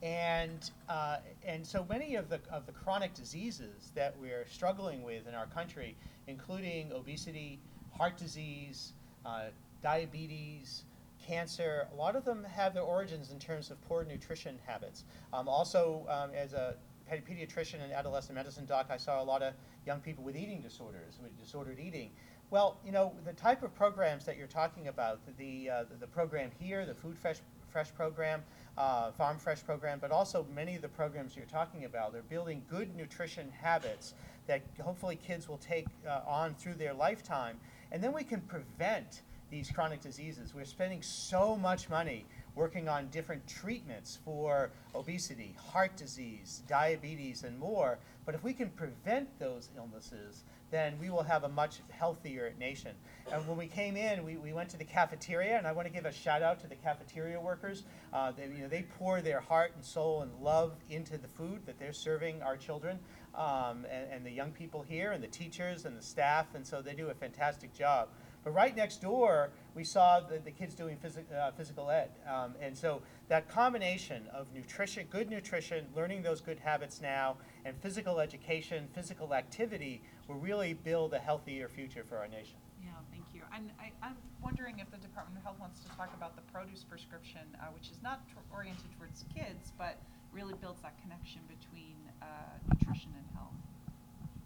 And, 0.02 0.70
uh, 0.88 1.18
and 1.44 1.66
so 1.66 1.84
many 1.86 2.14
of 2.14 2.30
the, 2.30 2.40
of 2.50 2.64
the 2.64 2.72
chronic 2.72 3.12
diseases 3.12 3.92
that 3.94 4.16
we're 4.18 4.46
struggling 4.48 5.02
with 5.02 5.28
in 5.28 5.34
our 5.34 5.46
country, 5.46 5.96
including 6.28 6.90
obesity, 6.90 7.60
heart 7.94 8.16
disease, 8.16 8.94
uh, 9.26 9.48
diabetes, 9.82 10.84
cancer, 11.26 11.88
a 11.92 11.94
lot 11.94 12.16
of 12.16 12.24
them 12.24 12.42
have 12.42 12.72
their 12.72 12.82
origins 12.82 13.30
in 13.30 13.38
terms 13.38 13.70
of 13.70 13.80
poor 13.82 14.02
nutrition 14.04 14.58
habits. 14.66 15.04
Um, 15.32 15.46
also, 15.46 16.06
um, 16.08 16.30
as 16.34 16.54
a 16.54 16.74
pediatrician 17.10 17.82
and 17.82 17.92
adolescent 17.92 18.34
medicine 18.34 18.66
doc, 18.66 18.86
I 18.90 18.96
saw 18.96 19.22
a 19.22 19.24
lot 19.24 19.42
of 19.42 19.54
young 19.86 20.00
people 20.00 20.24
with 20.24 20.36
eating 20.36 20.60
disorders, 20.60 21.18
with 21.22 21.38
disordered 21.38 21.78
eating. 21.78 22.10
Well, 22.50 22.78
you 22.84 22.92
know, 22.92 23.12
the 23.24 23.32
type 23.32 23.62
of 23.62 23.74
programs 23.74 24.24
that 24.26 24.36
you're 24.36 24.46
talking 24.46 24.88
about, 24.88 25.20
the, 25.38 25.70
uh, 25.70 25.84
the 25.98 26.06
program 26.06 26.50
here, 26.58 26.84
the 26.84 26.94
Food 26.94 27.18
Fresh, 27.18 27.38
Fresh 27.70 27.94
program, 27.94 28.42
uh, 28.76 29.10
Farm 29.12 29.38
Fresh 29.38 29.64
program, 29.64 29.98
but 29.98 30.10
also 30.10 30.46
many 30.54 30.76
of 30.76 30.82
the 30.82 30.88
programs 30.88 31.34
you're 31.34 31.46
talking 31.46 31.84
about, 31.86 32.12
they're 32.12 32.22
building 32.22 32.62
good 32.68 32.94
nutrition 32.94 33.50
habits 33.50 34.14
that 34.46 34.62
hopefully 34.82 35.16
kids 35.16 35.48
will 35.48 35.58
take 35.58 35.86
uh, 36.06 36.20
on 36.26 36.54
through 36.54 36.74
their 36.74 36.92
lifetime. 36.92 37.58
And 37.90 38.02
then 38.02 38.12
we 38.12 38.24
can 38.24 38.40
prevent 38.42 39.22
these 39.50 39.70
chronic 39.70 40.00
diseases. 40.00 40.54
We're 40.54 40.64
spending 40.64 41.02
so 41.02 41.56
much 41.56 41.88
money 41.90 42.24
working 42.54 42.88
on 42.88 43.08
different 43.08 43.46
treatments 43.46 44.18
for 44.24 44.70
obesity, 44.94 45.56
heart 45.58 45.96
disease, 45.96 46.62
diabetes, 46.68 47.44
and 47.44 47.58
more. 47.58 47.98
But 48.24 48.34
if 48.34 48.44
we 48.44 48.52
can 48.52 48.70
prevent 48.70 49.38
those 49.38 49.70
illnesses, 49.76 50.44
then 50.70 50.98
we 50.98 51.10
will 51.10 51.22
have 51.22 51.44
a 51.44 51.48
much 51.48 51.80
healthier 51.90 52.54
nation. 52.58 52.92
And 53.30 53.46
when 53.46 53.58
we 53.58 53.66
came 53.66 53.96
in, 53.96 54.24
we, 54.24 54.36
we 54.36 54.52
went 54.52 54.70
to 54.70 54.78
the 54.78 54.84
cafeteria, 54.84 55.58
and 55.58 55.66
I 55.66 55.72
want 55.72 55.86
to 55.86 55.92
give 55.92 56.06
a 56.06 56.12
shout 56.12 56.42
out 56.42 56.60
to 56.60 56.66
the 56.66 56.76
cafeteria 56.76 57.40
workers. 57.40 57.84
Uh, 58.12 58.32
they, 58.32 58.44
you 58.44 58.62
know, 58.62 58.68
they 58.68 58.82
pour 58.98 59.20
their 59.20 59.40
heart 59.40 59.72
and 59.74 59.84
soul 59.84 60.22
and 60.22 60.32
love 60.40 60.72
into 60.88 61.18
the 61.18 61.28
food 61.28 61.60
that 61.66 61.78
they're 61.78 61.92
serving 61.92 62.42
our 62.42 62.56
children 62.56 62.98
um, 63.34 63.86
and, 63.90 64.10
and 64.12 64.26
the 64.26 64.30
young 64.30 64.50
people 64.52 64.82
here, 64.82 65.12
and 65.12 65.22
the 65.22 65.28
teachers 65.28 65.84
and 65.84 65.96
the 65.96 66.02
staff, 66.02 66.46
and 66.54 66.66
so 66.66 66.82
they 66.82 66.94
do 66.94 67.08
a 67.08 67.14
fantastic 67.14 67.74
job. 67.74 68.08
But 68.44 68.52
right 68.54 68.76
next 68.76 69.00
door, 69.00 69.50
we 69.74 69.84
saw 69.84 70.20
the, 70.20 70.38
the 70.38 70.50
kids 70.50 70.74
doing 70.74 70.96
phys- 70.96 71.32
uh, 71.32 71.52
physical 71.52 71.90
ed. 71.90 72.10
Um, 72.28 72.54
and 72.60 72.76
so 72.76 73.02
that 73.28 73.48
combination 73.48 74.26
of 74.32 74.46
nutrition, 74.52 75.06
good 75.10 75.30
nutrition, 75.30 75.86
learning 75.94 76.22
those 76.22 76.40
good 76.40 76.58
habits 76.58 77.00
now, 77.00 77.36
and 77.64 77.76
physical 77.80 78.18
education, 78.20 78.88
physical 78.94 79.34
activity 79.34 80.02
will 80.28 80.36
really 80.36 80.74
build 80.74 81.14
a 81.14 81.18
healthier 81.18 81.68
future 81.68 82.04
for 82.08 82.18
our 82.18 82.28
nation. 82.28 82.56
Yeah, 82.82 82.90
thank 83.12 83.24
you. 83.32 83.42
And 83.54 83.70
I, 83.80 83.92
I'm 84.02 84.16
wondering 84.42 84.80
if 84.80 84.90
the 84.90 84.98
Department 84.98 85.38
of 85.38 85.44
Health 85.44 85.60
wants 85.60 85.80
to 85.80 85.88
talk 85.96 86.12
about 86.16 86.34
the 86.34 86.42
produce 86.52 86.82
prescription, 86.82 87.42
uh, 87.60 87.66
which 87.74 87.90
is 87.90 88.02
not 88.02 88.26
t- 88.26 88.34
oriented 88.52 88.90
towards 88.98 89.24
kids, 89.34 89.72
but 89.78 89.98
really 90.32 90.56
builds 90.64 90.80
that 90.80 90.96
connection 91.04 91.44
between 91.44 91.94
uh, 92.24 92.56
nutrition 92.72 93.12
and 93.12 93.28
health. 93.36 93.52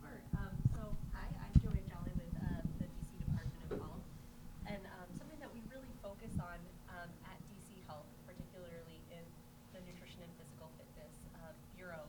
Sure. 0.02 0.18
Um, 0.34 0.54
so, 0.74 0.82
hi, 1.14 1.30
I'm 1.38 1.54
Joanne 1.62 1.86
Jolly 1.86 2.10
with 2.18 2.34
uh, 2.42 2.58
the 2.82 2.90
DC 2.90 3.22
Department 3.22 3.62
of 3.70 3.78
Health. 3.78 4.06
And 4.66 4.82
um, 4.98 5.08
something 5.14 5.38
that 5.38 5.50
we 5.54 5.62
really 5.70 5.94
focus 6.02 6.34
on 6.42 6.58
um, 6.90 7.10
at 7.22 7.38
DC 7.54 7.78
Health, 7.86 8.10
particularly 8.26 8.98
in 9.14 9.22
the 9.70 9.80
Nutrition 9.86 10.26
and 10.26 10.32
Physical 10.42 10.74
Fitness 10.74 11.14
uh, 11.38 11.54
Bureau, 11.78 12.02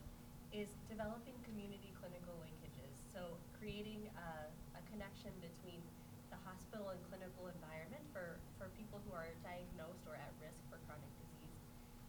is 0.50 0.74
developing 0.90 1.38
community 1.46 1.94
clinical 2.02 2.34
linkages. 2.42 2.98
So, 3.14 3.38
creating 3.62 4.10
uh, 4.18 4.50
a 4.74 4.82
connection 4.90 5.30
between 5.38 5.86
the 6.34 6.40
hospital 6.42 6.90
and 6.90 7.00
clinical 7.14 7.46
environment 7.46 8.02
for, 8.10 8.42
for 8.58 8.74
people 8.74 8.98
who 9.06 9.14
are 9.14 9.30
diagnosed 9.46 10.02
or 10.10 10.18
at 10.18 10.34
risk 10.42 10.58
for 10.74 10.82
chronic 10.90 11.14
disease 11.22 11.38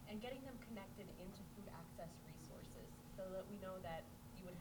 and 0.09 0.17
getting 0.17 0.41
them 0.43 0.57
connected 0.65 1.05
into 1.21 1.41
food 1.53 1.69
access 1.77 2.09
resources 2.25 2.89
so 3.13 3.21
that 3.29 3.45
we 3.47 3.61
know 3.61 3.77
that 3.85 4.01
you 4.35 4.43
would 4.49 4.57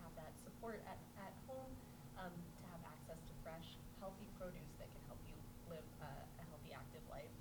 support 0.69 0.85
at, 0.85 1.01
at 1.25 1.33
home 1.49 1.73
um, 2.21 2.29
to 2.29 2.64
have 2.69 2.83
access 2.93 3.16
to 3.25 3.33
fresh, 3.41 3.64
healthy 4.05 4.29
produce 4.37 4.69
that 4.77 4.85
can 4.93 5.01
help 5.09 5.16
you 5.25 5.33
live 5.73 5.89
uh, 6.05 6.05
a 6.12 6.45
healthy, 6.53 6.77
active 6.77 7.01
life. 7.09 7.33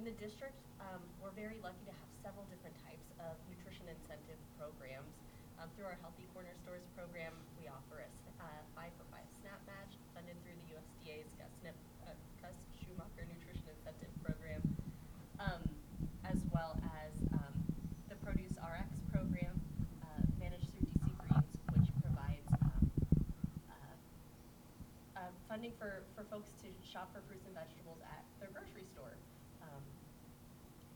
In 0.00 0.08
the 0.08 0.16
district, 0.16 0.56
um, 0.80 1.04
we're 1.20 1.36
very 1.36 1.60
lucky 1.60 1.84
to 1.84 1.92
have 1.92 2.08
several 2.24 2.48
different 2.48 2.72
types 2.88 3.04
of 3.20 3.36
nutrition 3.52 3.84
incentive 3.92 4.40
programs. 4.56 5.12
Um, 5.60 5.68
through 5.76 5.84
our 5.84 6.00
Healthy 6.00 6.24
Corner 6.32 6.56
Stores 6.64 6.84
program, 6.96 7.36
we 7.60 7.68
offer 7.68 8.00
a 8.00 8.08
s- 8.08 8.32
uh, 8.40 8.48
five 8.72 8.92
for 8.96 9.04
five 9.12 9.28
SNAP 9.44 9.60
match 9.68 9.92
funded 10.16 10.40
through 10.40 10.56
the 10.56 10.80
USDA's 10.80 11.28
Gus, 11.36 11.52
Snip, 11.60 11.76
uh, 12.08 12.16
Gus 12.40 12.56
Schumacher 12.80 13.28
Nutrition 13.28 13.68
Incentive 13.68 14.12
Program, 14.24 14.64
um, 15.44 15.60
as 16.24 16.40
well 16.48 16.80
as 17.04 17.12
um, 17.36 17.52
the 18.08 18.16
Produce 18.24 18.56
RX 18.56 18.88
program 19.12 19.52
uh, 20.04 20.24
managed 20.40 20.68
through 20.72 20.84
DC 20.88 21.04
Greens, 21.20 21.52
which 21.72 21.88
provides 22.04 22.48
um, 22.60 22.84
uh, 23.72 23.96
uh, 25.16 25.32
funding 25.56 25.72
for, 25.80 26.04
for 26.12 26.20
folks 26.28 26.52
to 26.60 26.68
shop 26.84 27.08
for 27.16 27.24
fruits 27.24 27.48
and 27.48 27.56
vegetables 27.56 27.96
at 28.12 28.20
their 28.36 28.52
grocery 28.52 28.84
store. 28.92 29.16
Um, 29.64 29.80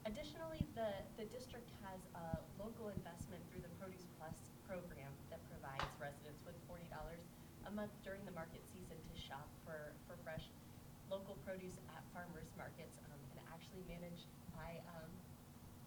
Additionally, 0.05 0.69
the, 0.77 1.01
the 1.17 1.25
district 1.33 1.73
has 1.81 1.97
a 2.13 2.37
local 2.61 2.93
investment 2.93 3.41
through 3.49 3.65
the 3.65 3.73
Produce 3.81 4.05
Plus 4.21 4.37
program 4.69 5.09
that 5.33 5.41
provides 5.49 5.89
residents 5.97 6.45
with 6.45 6.53
forty 6.69 6.85
dollars 6.93 7.25
a 7.65 7.73
month 7.73 7.93
during 8.05 8.21
the 8.29 8.37
market 8.37 8.61
season 8.69 9.01
to 9.01 9.15
shop 9.17 9.49
for, 9.65 9.97
for 10.05 10.21
fresh 10.29 10.45
local 11.09 11.41
produce 11.49 11.81
at 11.97 12.05
farmers 12.13 12.53
markets, 12.61 13.01
um, 13.09 13.21
and 13.33 13.41
actually 13.49 13.81
managed 13.89 14.29
by, 14.53 14.77
um, 14.93 15.09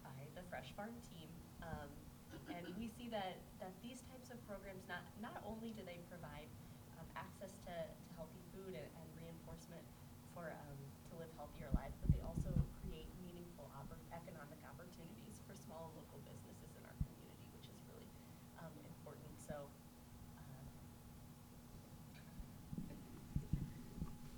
by 0.01 0.17
the 0.33 0.41
FRESHFARM 0.49 0.97
team. 1.13 1.29
Um, 1.61 1.89
And 2.49 2.65
we 2.73 2.89
see 2.89 3.05
that, 3.13 3.37
that 3.61 3.73
these 3.85 4.01
types 4.09 4.33
of 4.33 4.41
programs, 4.49 4.81
not, 4.89 5.05
not 5.21 5.45
only 5.45 5.77
do 5.77 5.85
they 5.85 6.01
provide 6.09 6.49
um, 6.97 7.05
access 7.17 7.53
to, 7.65 7.73
to 7.73 8.07
healthy 8.19 8.43
food 8.53 8.75
and, 8.77 8.89
and 8.99 9.07
reinforcement 9.17 9.81
for, 10.35 10.51
um, 10.53 10.77
to 11.09 11.13
live 11.17 11.31
healthier 11.39 11.71
lives, 11.73 11.95
but 12.03 12.11
they 12.13 12.21
also 12.21 12.51
create 12.83 13.07
meaningful 13.23 13.71
oppor- 13.79 14.01
economic 14.11 14.59
opportunities 14.67 15.39
for 15.47 15.55
small 15.55 15.87
and 15.89 16.03
local 16.03 16.19
businesses 16.27 16.67
in 16.75 16.83
our 16.83 16.97
community, 17.07 17.47
which 17.55 17.67
is 17.71 17.79
really 17.89 18.09
um, 18.59 18.73
important. 18.91 19.31
So, 19.39 19.55
uh, 20.35 20.43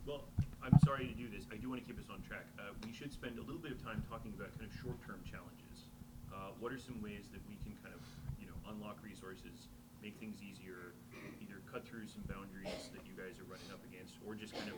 Well, 0.05 0.21
I'm 0.65 0.81
sorry 0.81 1.05
to 1.05 1.13
do 1.13 1.29
this. 1.29 1.45
I 1.53 1.61
do 1.61 1.69
want 1.69 1.77
to 1.77 1.85
keep 1.85 2.01
us 2.01 2.09
on 2.09 2.25
track. 2.25 2.49
Uh, 2.57 2.73
we 2.81 2.89
should 2.89 3.13
spend 3.13 3.37
a 3.37 3.45
little 3.45 3.61
bit 3.61 3.77
of 3.77 3.79
time 3.85 4.01
talking 4.09 4.33
about 4.33 4.49
kind 4.57 4.65
of 4.65 4.73
short-term 4.81 5.21
challenges. 5.21 5.85
Uh, 6.33 6.57
what 6.57 6.73
are 6.73 6.81
some 6.81 6.97
ways 7.05 7.29
that 7.29 7.45
we 7.45 7.53
can 7.61 7.77
kind 7.85 7.93
of, 7.93 8.01
you 8.41 8.49
know, 8.49 8.57
unlock 8.73 8.97
resources, 9.05 9.69
make 10.01 10.17
things 10.17 10.41
easier, 10.41 10.97
either 11.37 11.61
cut 11.69 11.85
through 11.85 12.09
some 12.09 12.25
boundaries 12.25 12.89
that 12.97 13.05
you 13.05 13.13
guys 13.13 13.37
are 13.37 13.45
running 13.45 13.69
up 13.69 13.77
against, 13.85 14.17
or 14.25 14.33
just 14.33 14.57
kind 14.57 14.73
of 14.73 14.77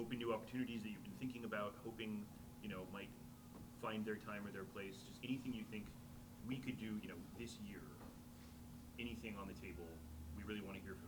open 0.00 0.16
new 0.16 0.32
opportunities 0.32 0.80
that 0.80 0.88
you've 0.88 1.04
been 1.04 1.20
thinking 1.20 1.44
about, 1.44 1.76
hoping, 1.84 2.24
you 2.64 2.72
know, 2.72 2.88
might 2.88 3.12
find 3.84 4.08
their 4.08 4.16
time 4.16 4.40
or 4.40 4.52
their 4.56 4.64
place. 4.72 4.96
Just 5.04 5.20
anything 5.20 5.52
you 5.52 5.68
think 5.68 5.84
we 6.48 6.56
could 6.56 6.80
do, 6.80 6.96
you 7.04 7.12
know, 7.12 7.20
this 7.36 7.60
year. 7.60 7.84
Anything 8.96 9.36
on 9.36 9.52
the 9.52 9.58
table. 9.60 9.84
We 10.32 10.48
really 10.48 10.64
want 10.64 10.80
to 10.80 10.82
hear 10.82 10.96
from 10.96 11.05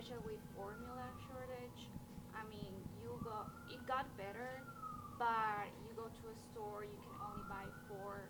especially 0.00 0.32
with 0.32 0.40
formula 0.56 1.12
shortage. 1.28 1.92
I 2.32 2.40
mean, 2.48 2.72
you 3.04 3.20
go, 3.20 3.44
it 3.68 3.84
got 3.84 4.08
better, 4.16 4.64
but 5.20 5.68
you 5.84 5.92
go 5.92 6.08
to 6.08 6.24
a 6.32 6.36
store, 6.48 6.88
you 6.88 6.96
can 7.04 7.12
only 7.20 7.44
buy 7.52 7.68
four 7.84 8.24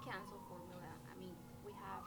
cans 0.00 0.32
of 0.32 0.40
formula. 0.48 0.88
I 1.04 1.14
mean, 1.20 1.36
we 1.68 1.76
have 1.84 2.00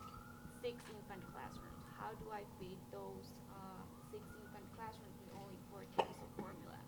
six 0.65 0.81
infant 0.89 1.21
classrooms. 1.29 1.85
How 2.01 2.17
do 2.17 2.33
I 2.33 2.41
feed 2.57 2.81
those 2.89 3.29
uh, 3.53 3.85
six 4.09 4.25
infant 4.41 4.65
classrooms 4.73 5.13
with 5.21 5.29
only 5.37 5.61
four 5.69 5.85
cans 5.93 6.17
of 6.17 6.29
formula? 6.41 6.81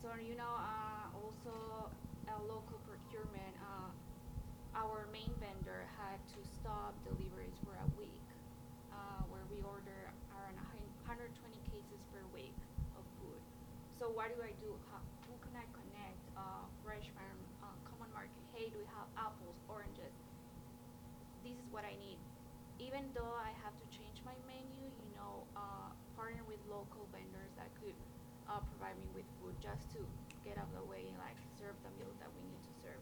So 0.00 0.16
you 0.16 0.32
know, 0.32 0.56
uh, 0.56 1.12
also 1.12 1.92
a 2.24 2.40
local 2.48 2.80
procurement. 2.88 3.52
Uh, 3.60 3.92
our 4.72 5.04
main 5.12 5.28
vendor 5.44 5.84
had 6.00 6.16
to 6.32 6.40
stop 6.56 6.96
deliveries 7.04 7.56
for 7.68 7.76
a 7.76 7.88
week, 8.00 8.24
uh, 8.92 9.24
where 9.28 9.44
we 9.52 9.60
order 9.64 10.08
around 10.32 10.56
a 10.56 10.66
hun- 10.72 10.94
120 11.08 11.60
cases 11.72 12.00
per 12.12 12.20
week 12.36 12.54
of 12.96 13.04
food. 13.18 13.40
So 13.98 14.12
what 14.28 14.36
do 14.36 14.44
I 14.44 14.52
do? 14.60 14.76
How, 14.92 15.00
who 15.24 15.32
can 15.40 15.56
I 15.56 15.64
connect? 15.72 16.20
Uh, 16.36 16.60
FRESHFARM, 16.84 17.40
uh, 17.64 17.72
Common 17.88 18.12
Market. 18.12 18.36
Hey, 18.52 18.68
do 18.68 18.76
we 18.76 18.84
have 18.92 19.08
apples, 19.16 19.56
oranges? 19.72 20.12
This 21.40 21.56
is 21.56 21.64
what 21.72 21.88
I 21.88 21.96
need. 21.96 22.20
Even 22.76 23.08
though 23.16 23.32
I 23.40 23.56
have 23.64 23.72
to 23.80 23.86
change 23.88 24.20
my 24.28 24.36
menu, 24.44 24.84
you 24.84 25.08
know, 25.16 25.48
uh, 25.56 25.88
partner 26.12 26.44
with 26.44 26.60
local 26.68 27.08
vendors 27.08 27.56
that 27.56 27.72
could 27.80 27.96
uh, 28.52 28.60
provide 28.68 29.00
me 29.00 29.08
with 29.16 29.24
food 29.40 29.56
just 29.64 29.88
to 29.96 30.04
get 30.44 30.60
out 30.60 30.68
of 30.68 30.76
the 30.76 30.84
way 30.92 31.08
and 31.08 31.16
like 31.24 31.40
serve 31.56 31.80
the 31.80 31.92
meal 31.96 32.12
that 32.20 32.28
we 32.36 32.44
need 32.52 32.60
to 32.68 32.74
serve. 32.84 33.00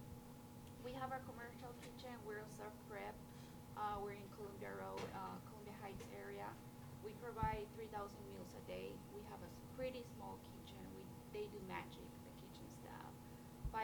We 0.87 0.95
have 0.95 1.11
our 1.11 1.27
commercial 1.27 1.75
kitchen. 1.83 2.15
We're 2.23 2.47
self 2.55 2.71
prep. 2.87 3.19
Uh, 3.75 3.99
we're 3.99 4.15
in 4.15 4.23
Columbia 4.39 4.79
Road, 4.79 5.03
uh, 5.19 5.35
Columbia 5.51 5.75
Heights 5.83 6.07
area. 6.23 6.47
We 7.03 7.19
provide 7.19 7.67
3,000 7.75 8.15
meals 8.31 8.55
a 8.55 8.63
day. 8.71 8.95
We 9.11 9.27
have 9.27 9.43
a 9.43 9.51
s- 9.51 9.67
pretty 9.75 10.07
small 10.17 10.39
kitchen. 10.55 10.81
We 10.95 11.07
they 11.37 11.53
do 11.53 11.61
magic. 11.69 12.09
The 12.25 12.33
kitchen 12.41 12.65
staff, 12.81 13.13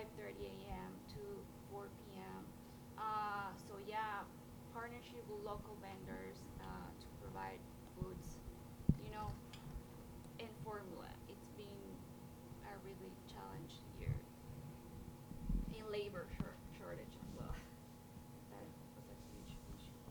5:30 0.02 0.50
a.m. 0.50 0.90
to 1.14 1.22
4 1.70 1.86
p.m. 2.02 2.42
Uh, 2.98 3.54
so 3.70 3.78
yeah, 3.86 4.26
partnership 4.74 5.22
with 5.30 5.38
local 5.46 5.78
vendors 5.78 6.42
uh, 6.58 6.90
to 6.98 7.06
provide 7.22 7.62
foods. 7.94 8.42
You 8.98 9.14
know, 9.14 9.30
and 10.42 10.50
formula. 10.66 11.06
It's 11.30 11.46
been 11.54 11.86
a 12.66 12.74
really 12.82 13.14
challenged 13.30 13.78
year. 13.94 14.10
In 15.70 15.86
labor 15.94 16.26
shor- 16.34 16.58
shortage 16.78 17.14
as 17.14 17.30
well. 17.38 17.54
That 18.50 18.66
was 18.98 19.06
a 19.06 19.18
huge 19.30 19.54
issue. 19.70 20.02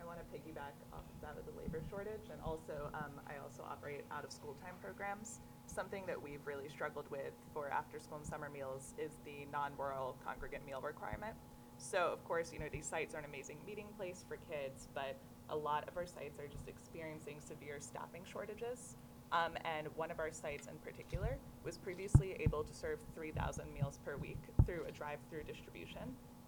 I 0.00 0.04
want 0.04 0.20
to 0.20 0.26
piggyback 0.28 0.76
off 0.92 1.08
of 1.08 1.16
that 1.24 1.34
of 1.40 1.48
the 1.48 1.56
labor 1.56 1.80
shortage, 1.88 2.28
and 2.30 2.40
also 2.44 2.92
um, 2.94 3.16
I 3.26 3.40
also 3.40 3.64
operate 3.64 4.04
out 4.12 4.24
of 4.24 4.30
school 4.30 4.54
time 4.60 4.76
programs. 4.80 5.40
Something 5.72 6.02
that 6.08 6.20
we've 6.20 6.44
really 6.44 6.68
struggled 6.68 7.08
with 7.12 7.32
for 7.54 7.70
after 7.70 8.00
school 8.00 8.16
and 8.16 8.26
summer 8.26 8.50
meals 8.50 8.92
is 8.98 9.12
the 9.24 9.46
non-rural 9.52 10.16
congregate 10.24 10.66
meal 10.66 10.80
requirement. 10.80 11.36
So 11.78 12.10
of 12.12 12.24
course, 12.24 12.52
you 12.52 12.58
know 12.58 12.66
these 12.72 12.86
sites 12.86 13.14
are 13.14 13.18
an 13.18 13.24
amazing 13.24 13.58
meeting 13.64 13.86
place 13.96 14.24
for 14.28 14.36
kids, 14.50 14.88
but 14.94 15.14
a 15.48 15.56
lot 15.56 15.86
of 15.88 15.96
our 15.96 16.06
sites 16.06 16.40
are 16.40 16.48
just 16.48 16.66
experiencing 16.66 17.36
severe 17.38 17.76
staffing 17.78 18.22
shortages. 18.24 18.96
Um, 19.30 19.52
and 19.64 19.86
one 19.94 20.10
of 20.10 20.18
our 20.18 20.32
sites 20.32 20.66
in 20.66 20.76
particular 20.78 21.38
was 21.64 21.78
previously 21.78 22.36
able 22.40 22.64
to 22.64 22.74
serve 22.74 22.98
3,000 23.14 23.72
meals 23.72 24.00
per 24.04 24.16
week 24.16 24.40
through 24.66 24.86
a 24.88 24.90
drive-through 24.90 25.44
distribution. 25.44 26.02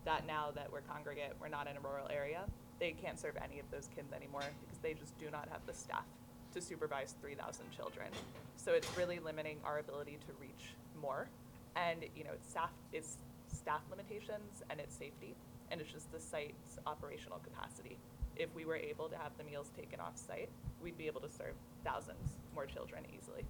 That 0.04 0.26
now 0.26 0.50
that 0.56 0.66
we're 0.72 0.80
congregate, 0.80 1.34
we're 1.40 1.46
not 1.48 1.68
in 1.68 1.76
a 1.76 1.80
rural 1.80 2.08
area, 2.10 2.42
they 2.80 2.90
can't 2.90 3.20
serve 3.20 3.36
any 3.40 3.60
of 3.60 3.70
those 3.70 3.88
kids 3.94 4.12
anymore 4.12 4.42
because 4.60 4.78
they 4.78 4.94
just 4.94 5.16
do 5.16 5.30
not 5.30 5.48
have 5.48 5.64
the 5.64 5.72
staff 5.72 6.06
to 6.52 6.60
supervise 6.60 7.14
3,000 7.20 7.70
children. 7.70 8.08
So 8.56 8.72
it's 8.72 8.88
really 8.96 9.18
limiting 9.18 9.58
our 9.64 9.78
ability 9.78 10.18
to 10.26 10.32
reach 10.40 10.74
more. 11.00 11.28
And 11.76 12.04
you 12.14 12.24
know, 12.24 12.30
it's 12.34 12.48
staff 12.50 12.70
it's 12.92 13.18
staff 13.48 13.82
limitations 13.90 14.62
and 14.70 14.80
it's 14.80 14.96
safety, 14.96 15.34
and 15.70 15.80
it's 15.80 15.90
just 15.90 16.12
the 16.12 16.20
site's 16.20 16.78
operational 16.86 17.38
capacity. 17.38 17.98
If 18.36 18.54
we 18.54 18.64
were 18.64 18.76
able 18.76 19.08
to 19.08 19.16
have 19.16 19.32
the 19.38 19.44
meals 19.44 19.70
taken 19.76 20.00
off 20.00 20.16
site, 20.16 20.48
we'd 20.82 20.96
be 20.96 21.06
able 21.06 21.20
to 21.20 21.28
serve 21.28 21.54
thousands 21.84 22.38
more 22.54 22.66
children 22.66 23.04
easily. 23.16 23.44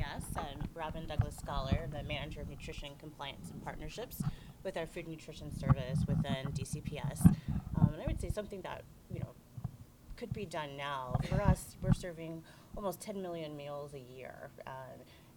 CPS, 0.00 0.24
and 0.36 0.68
Robin 0.74 1.06
Douglas 1.06 1.36
Scholar, 1.36 1.88
the 1.90 2.02
manager 2.02 2.40
of 2.40 2.48
nutrition 2.48 2.90
compliance 2.98 3.50
and 3.50 3.62
partnerships 3.62 4.22
with 4.64 4.76
our 4.76 4.86
food 4.86 5.08
nutrition 5.08 5.54
service 5.56 6.00
within 6.06 6.52
DCPS. 6.52 7.26
Um, 7.78 7.90
and 7.92 8.02
I 8.02 8.06
would 8.06 8.20
say 8.20 8.30
something 8.30 8.60
that 8.62 8.82
could 10.20 10.32
be 10.34 10.44
done 10.44 10.76
now 10.76 11.18
for 11.30 11.40
us. 11.40 11.76
We're 11.80 11.94
serving 11.94 12.42
almost 12.76 13.00
10 13.00 13.22
million 13.22 13.56
meals 13.56 13.94
a 13.94 14.14
year, 14.14 14.50
uh, 14.66 14.70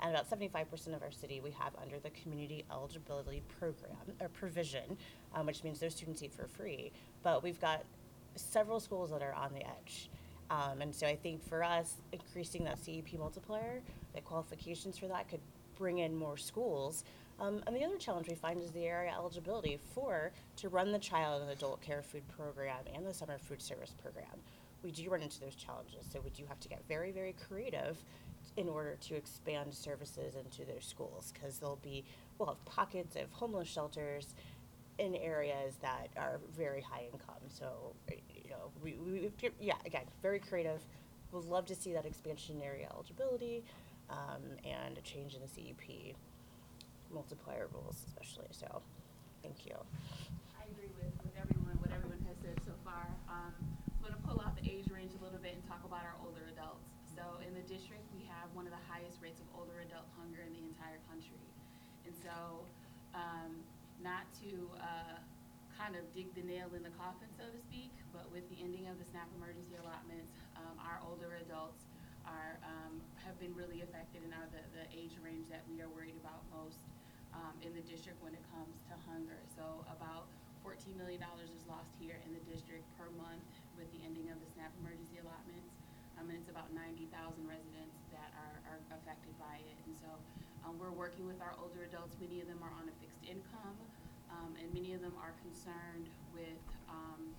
and 0.02 0.14
about 0.14 0.30
75% 0.30 0.94
of 0.94 1.02
our 1.02 1.10
city 1.10 1.40
we 1.42 1.52
have 1.52 1.72
under 1.82 2.00
the 2.00 2.10
community 2.10 2.66
eligibility 2.70 3.42
program 3.58 3.96
or 4.20 4.28
provision, 4.28 4.98
um, 5.34 5.46
which 5.46 5.64
means 5.64 5.80
those 5.80 5.96
students 5.96 6.22
eat 6.22 6.34
for 6.34 6.48
free. 6.48 6.92
But 7.24 7.42
we've 7.42 7.62
got 7.62 7.86
several 8.36 8.82
schools 8.82 9.10
that 9.12 9.22
are 9.22 9.34
on 9.34 9.54
the 9.54 9.66
edge. 9.66 10.10
Um, 10.50 10.82
and 10.82 10.94
so 10.94 11.08
I 11.08 11.16
think 11.16 11.42
for 11.48 11.64
us, 11.64 11.96
increasing 12.12 12.66
that 12.66 12.78
CEP 12.78 13.18
multiplier, 13.18 13.82
the 14.14 14.20
qualifications 14.20 14.98
for 14.98 15.08
that 15.08 15.30
could 15.30 15.40
bring 15.78 16.00
in 16.00 16.14
more 16.14 16.36
schools. 16.36 17.06
Um, 17.40 17.64
and 17.66 17.76
the 17.76 17.86
other 17.86 17.98
challenge 17.98 18.28
we 18.28 18.36
find 18.36 18.62
is 18.62 18.72
the 18.72 18.86
area 18.86 19.14
eligibility 19.18 19.80
for 19.96 20.32
to 20.58 20.70
run 20.70 20.92
the 20.92 21.00
child 21.00 21.42
and 21.42 21.52
adult 21.52 21.82
care 21.82 22.02
food 22.02 22.24
program 22.28 22.80
and 22.94 23.06
the 23.06 23.14
summer 23.14 23.38
food 23.38 23.62
service 23.62 23.96
program. 24.02 24.42
We 24.84 24.92
do 24.92 25.10
run 25.10 25.22
into 25.22 25.40
those 25.40 25.56
challenges, 25.56 26.06
so 26.12 26.20
we 26.22 26.30
do 26.32 26.44
have 26.48 26.60
to 26.60 26.68
get 26.70 26.82
very, 26.88 27.12
very 27.12 27.34
creative 27.48 27.98
in 28.58 28.68
order 28.68 28.98
to 29.02 29.16
expand 29.16 29.74
services 29.74 30.36
into 30.36 30.66
those 30.66 30.86
schools 30.86 31.32
because 31.34 31.58
there'll 31.58 31.78
be 31.78 32.04
we'll 32.38 32.50
have 32.50 32.64
pockets 32.66 33.16
of 33.16 33.32
homeless 33.32 33.68
shelters 33.68 34.36
in 35.00 35.16
areas 35.16 35.76
that 35.82 36.10
are 36.18 36.40
very 36.56 36.82
high 36.82 37.06
income. 37.12 37.42
So, 37.48 37.96
you 38.10 38.50
know, 38.50 38.72
we, 38.84 38.94
we 39.00 39.32
we- 39.42 39.50
yeah, 39.60 39.76
again, 39.86 40.04
very 40.22 40.40
creative. 40.40 40.82
We'd 41.32 41.46
love 41.46 41.66
to 41.68 41.76
see 41.76 41.94
that 41.94 42.06
expansion 42.06 42.58
in 42.58 42.62
area 42.62 42.88
eligibility 42.94 43.64
um, 44.10 44.44
and 44.66 44.98
a 44.98 45.02
change 45.02 45.34
in 45.34 45.42
the 45.42 45.48
CEP 45.48 46.16
multiplier 47.12 47.68
rules, 47.74 48.04
especially. 48.08 48.48
So, 48.52 48.82
thank 49.42 49.66
you. 49.66 49.76
I 50.60 50.66
agree 50.72 50.90
with, 50.98 51.14
with 51.24 51.34
everyone, 51.42 51.76
what 51.80 51.92
everyone 51.92 52.20
has 52.28 52.38
said 52.42 52.60
so 52.66 52.74
far. 52.84 53.08
Um, 53.28 53.54
age 54.74 54.90
range 54.90 55.14
a 55.14 55.22
little 55.22 55.38
bit 55.38 55.54
and 55.54 55.62
talk 55.70 55.86
about 55.86 56.02
our 56.02 56.18
older 56.26 56.50
adults. 56.50 56.90
so 57.14 57.22
in 57.46 57.54
the 57.54 57.62
district, 57.70 58.10
we 58.18 58.26
have 58.26 58.50
one 58.58 58.66
of 58.66 58.74
the 58.74 58.86
highest 58.90 59.22
rates 59.22 59.38
of 59.38 59.46
older 59.54 59.78
adult 59.86 60.10
hunger 60.18 60.42
in 60.42 60.52
the 60.58 60.66
entire 60.66 60.98
country. 61.06 61.46
And 62.10 62.14
so, 62.26 62.66
um, 63.14 63.62
not 64.02 64.26
to, 64.42 64.50
uh, 64.82 65.22
kind 65.78 65.94
of 65.98 66.06
dig 66.14 66.30
the 66.38 66.46
nail 66.46 66.70
in 66.74 66.82
the 66.86 66.94
coffin, 66.98 67.30
so 67.38 67.46
to 67.50 67.60
speak, 67.70 67.94
but 68.14 68.26
with 68.34 68.46
the 68.50 68.58
ending 68.62 68.86
of 68.90 68.98
the 69.02 69.06
SNAP 69.10 69.30
emergency 69.38 69.78
allotments, 69.82 70.34
um, 70.58 70.78
our 70.82 71.02
older 71.06 71.38
adults 71.42 71.86
are, 72.26 72.58
um, 72.66 73.02
have 73.26 73.38
been 73.42 73.54
really 73.58 73.82
affected 73.82 74.22
and 74.26 74.34
are 74.38 74.50
the, 74.54 74.62
the 74.78 74.86
age 74.94 75.18
range 75.26 75.50
that 75.50 75.66
we 75.70 75.82
are 75.82 75.90
worried 75.90 76.18
about 76.22 76.46
most, 76.54 76.82
um, 77.34 77.54
in 77.66 77.74
the 77.74 77.82
district 77.90 78.22
when 78.22 78.34
it 78.38 78.46
comes 78.54 78.86
to 78.90 78.94
hunger. 79.10 79.38
So 79.58 79.66
about 79.90 80.30
fourteen 80.62 80.96
million 80.96 81.20
dollars 81.20 81.50
is 81.52 81.66
lost 81.68 81.92
here 82.00 82.22
in 82.24 82.32
the 82.32 82.44
district 82.48 82.86
per 82.96 83.10
month 83.20 83.44
with 83.76 83.90
the 83.92 84.02
ending 84.06 84.30
of 84.30 84.38
the 84.40 84.50
SNAP 84.54 84.72
emergency 84.86 85.20
allotments. 85.20 85.74
Um, 86.16 86.30
and 86.30 86.38
it's 86.38 86.48
about 86.54 86.70
ninety 86.72 87.10
thousand 87.24 87.48
residents 87.48 87.96
that 88.12 88.36
are, 88.36 88.76
are 88.76 88.80
affected 89.00 89.32
by 89.40 89.56
it. 89.64 89.78
And 89.88 89.96
so, 89.96 90.12
um, 90.68 90.76
we're 90.76 90.92
working 90.92 91.24
with 91.24 91.40
our 91.40 91.56
older 91.56 91.88
adults. 91.88 92.20
Many 92.20 92.44
of 92.44 92.52
them 92.52 92.60
are 92.60 92.76
on 92.76 92.92
a 92.92 92.96
fixed 93.00 93.24
income, 93.24 93.80
um, 94.28 94.52
and 94.60 94.68
many 94.76 94.92
of 94.92 95.00
them 95.00 95.16
are 95.16 95.32
concerned 95.40 96.12
with, 96.36 96.60
um, 96.92 97.32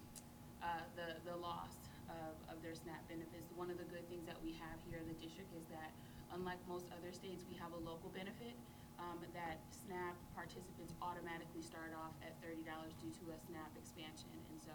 uh, 0.65 0.81
the, 0.97 1.21
the 1.29 1.37
loss 1.37 1.77
of, 2.09 2.33
of 2.49 2.57
their 2.65 2.73
SNAP 2.73 3.05
benefits. 3.13 3.53
One 3.53 3.69
of 3.69 3.77
the 3.77 3.85
good 3.93 4.09
things 4.09 4.25
that 4.25 4.41
we 4.41 4.57
have 4.57 4.81
here 4.89 4.97
in 4.97 5.05
the 5.05 5.19
district 5.21 5.53
is 5.53 5.69
that, 5.69 5.93
unlike 6.33 6.57
most 6.65 6.89
other 6.97 7.13
states, 7.13 7.45
we 7.45 7.57
have 7.61 7.77
a 7.77 7.81
local 7.85 8.09
benefit, 8.17 8.57
um, 8.97 9.21
that 9.37 9.61
SNAP 9.69 10.17
participants 10.33 10.97
automatically 11.05 11.61
start 11.61 11.93
off 11.93 12.17
at 12.25 12.33
thirty 12.41 12.65
dollars 12.65 12.97
due 13.03 13.13
to 13.21 13.25
a 13.35 13.37
SNAP 13.37 13.73
expansion. 13.77 14.33
And 14.49 14.57
so, 14.65 14.73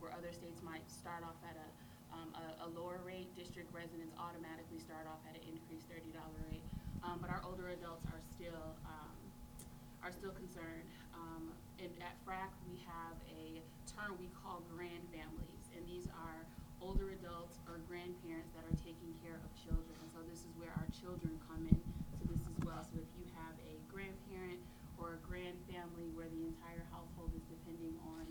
where 0.00 0.12
other 0.16 0.32
states 0.32 0.64
might 0.64 0.84
start 0.88 1.20
off 1.26 1.36
at 1.44 1.56
a, 1.60 1.68
a, 2.66 2.70
lower 2.74 2.98
rate, 3.06 3.30
district 3.38 3.70
residents 3.70 4.10
automatically 4.18 4.82
start 4.82 5.06
off 5.06 5.22
at 5.30 5.38
an 5.38 5.44
increased 5.46 5.86
thirty 5.86 6.10
dollar 6.10 6.42
rate. 6.50 6.64
Um, 7.06 7.22
but 7.22 7.30
our 7.30 7.38
older 7.46 7.70
adults 7.70 8.02
are 8.10 8.18
still, 8.34 8.74
um, 8.82 9.14
are 10.02 10.10
still 10.10 10.34
concerned. 10.34 10.90
Um, 11.14 11.54
and 11.78 11.92
at 12.02 12.18
FRAC, 12.26 12.50
we 12.66 12.82
have 12.82 13.14
a 13.30 13.62
term 13.86 14.18
we 14.18 14.26
call 14.42 14.66
grand 14.74 15.06
families, 15.14 15.64
and 15.76 15.86
these 15.86 16.10
are 16.10 16.42
older 16.82 17.14
adults 17.14 17.62
or 17.70 17.78
grandparents 17.86 18.50
that 18.58 18.66
are 18.66 18.78
taking 18.82 19.14
care 19.22 19.38
of 19.38 19.46
children. 19.54 19.94
And 20.02 20.10
so 20.10 20.20
this 20.26 20.42
is 20.42 20.52
where 20.58 20.74
our 20.74 20.88
children 20.90 21.38
come 21.46 21.64
in 21.70 21.78
to 21.78 22.22
this 22.26 22.42
as 22.42 22.58
well. 22.66 22.82
So 22.82 22.98
if 22.98 23.10
you 23.16 23.24
have 23.38 23.54
a 23.62 23.74
grandparent 23.88 24.58
or 24.98 25.16
a 25.16 25.20
grand 25.24 25.56
family 25.70 26.10
where 26.16 26.28
the 26.32 26.42
entire 26.42 26.84
household 26.90 27.30
is 27.36 27.44
depending 27.48 27.94
on 28.04 28.24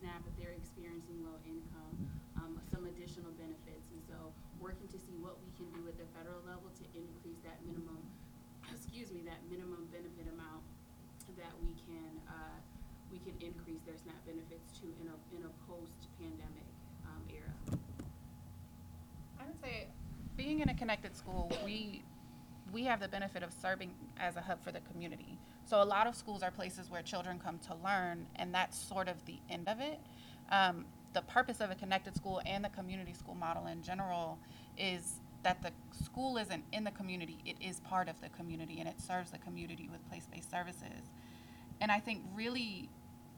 SNAP, 0.00 0.22
if 0.28 0.34
they're 0.40 0.56
experiencing 0.56 1.20
low 1.24 1.36
income, 1.44 1.96
um, 2.40 2.56
some 2.72 2.88
additional 2.88 3.32
benefits. 3.36 3.88
And 3.92 4.00
so 4.08 4.16
working 4.60 4.88
to 4.92 4.98
see 5.00 5.16
what 5.20 5.36
we 5.44 5.52
can 5.56 5.68
do 5.76 5.84
at 5.88 5.96
the 6.00 6.08
federal 6.16 6.40
level 6.48 6.68
to 6.72 6.79
increase 6.94 7.40
that 7.44 7.58
minimum, 7.66 8.00
excuse 8.74 9.10
me, 9.10 9.22
that 9.26 9.40
minimum 9.50 9.88
benefit 9.90 10.26
amount 10.30 10.62
that 11.38 11.54
we 11.62 11.72
can, 11.86 12.10
uh, 12.26 12.58
we 13.10 13.18
can 13.22 13.34
increase 13.40 13.80
their 13.86 13.96
SNAP 13.96 14.18
benefits 14.26 14.78
to 14.80 14.86
in 15.00 15.06
a, 15.08 15.16
in 15.36 15.42
a 15.46 15.52
post-pandemic, 15.70 16.68
um, 17.06 17.22
era. 17.30 17.54
I 19.38 19.46
would 19.46 19.60
say, 19.62 19.88
being 20.36 20.60
in 20.60 20.68
a 20.68 20.74
connected 20.74 21.16
school, 21.16 21.52
we 21.64 22.02
we 22.72 22.84
have 22.84 23.00
the 23.00 23.08
benefit 23.08 23.42
of 23.42 23.52
serving 23.52 23.90
as 24.18 24.36
a 24.36 24.40
hub 24.40 24.62
for 24.62 24.70
the 24.70 24.80
community. 24.80 25.38
So 25.64 25.82
a 25.82 25.84
lot 25.84 26.06
of 26.06 26.14
schools 26.14 26.42
are 26.42 26.50
places 26.50 26.90
where 26.90 27.02
children 27.02 27.40
come 27.42 27.58
to 27.66 27.74
learn, 27.84 28.26
and 28.36 28.54
that's 28.54 28.78
sort 28.78 29.08
of 29.08 29.24
the 29.24 29.38
end 29.48 29.68
of 29.68 29.80
it. 29.80 29.98
Um, 30.50 30.84
the 31.12 31.22
purpose 31.22 31.60
of 31.60 31.70
a 31.70 31.74
connected 31.74 32.14
school 32.14 32.40
and 32.46 32.64
the 32.64 32.68
community 32.68 33.12
school 33.12 33.34
model 33.34 33.66
in 33.66 33.82
general 33.82 34.38
is 34.78 35.20
that 35.42 35.62
the 35.62 35.72
school 36.04 36.36
isn't 36.36 36.64
in 36.72 36.84
the 36.84 36.90
community; 36.90 37.38
it 37.44 37.56
is 37.60 37.80
part 37.80 38.08
of 38.08 38.20
the 38.20 38.28
community, 38.30 38.78
and 38.80 38.88
it 38.88 39.00
serves 39.00 39.30
the 39.30 39.38
community 39.38 39.88
with 39.90 40.06
place-based 40.08 40.50
services. 40.50 41.10
And 41.80 41.90
I 41.90 41.98
think 41.98 42.22
really 42.34 42.88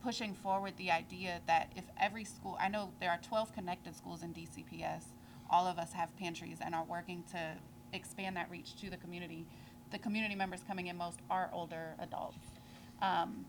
pushing 0.03 0.35
forward 0.35 0.75
the 0.77 0.91
idea 0.91 1.41
that 1.47 1.73
if 1.77 1.85
every 2.01 2.25
school, 2.25 2.57
I 2.61 2.69
know 2.69 2.91
there 3.01 3.11
are 3.11 3.21
12 3.23 3.55
connected 3.55 3.97
schools 3.97 4.23
in 4.23 4.35
DCPS, 4.35 5.05
all 5.49 5.67
of 5.67 5.79
us 5.79 5.93
have 5.93 6.17
pantries 6.17 6.59
and 6.61 6.75
are 6.75 6.85
working 6.85 7.23
to 7.33 7.39
expand 7.93 8.37
that 8.37 8.51
reach 8.51 8.75
to 8.81 8.91
the 8.91 8.97
community. 8.97 9.47
The 9.91 9.99
community 9.99 10.35
members 10.35 10.61
coming 10.67 10.87
in 10.89 10.97
most 10.97 11.21
are 11.31 11.51
older 11.53 11.95
adults. 12.01 12.39
Um, 13.01 13.45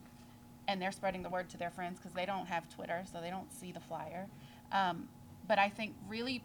and 0.67 0.81
they're 0.81 0.91
spreading 0.91 1.23
the 1.23 1.29
word 1.29 1.49
to 1.49 1.57
their 1.57 1.71
friends 1.71 1.99
because 1.99 2.13
they 2.13 2.25
don't 2.25 2.47
have 2.47 2.73
Twitter, 2.73 3.03
so 3.11 3.19
they 3.21 3.29
don't 3.29 3.51
see 3.51 3.71
the 3.71 3.79
flyer. 3.79 4.27
Um, 4.71 5.07
but 5.47 5.59
I 5.59 5.69
think 5.69 5.95
really 6.07 6.43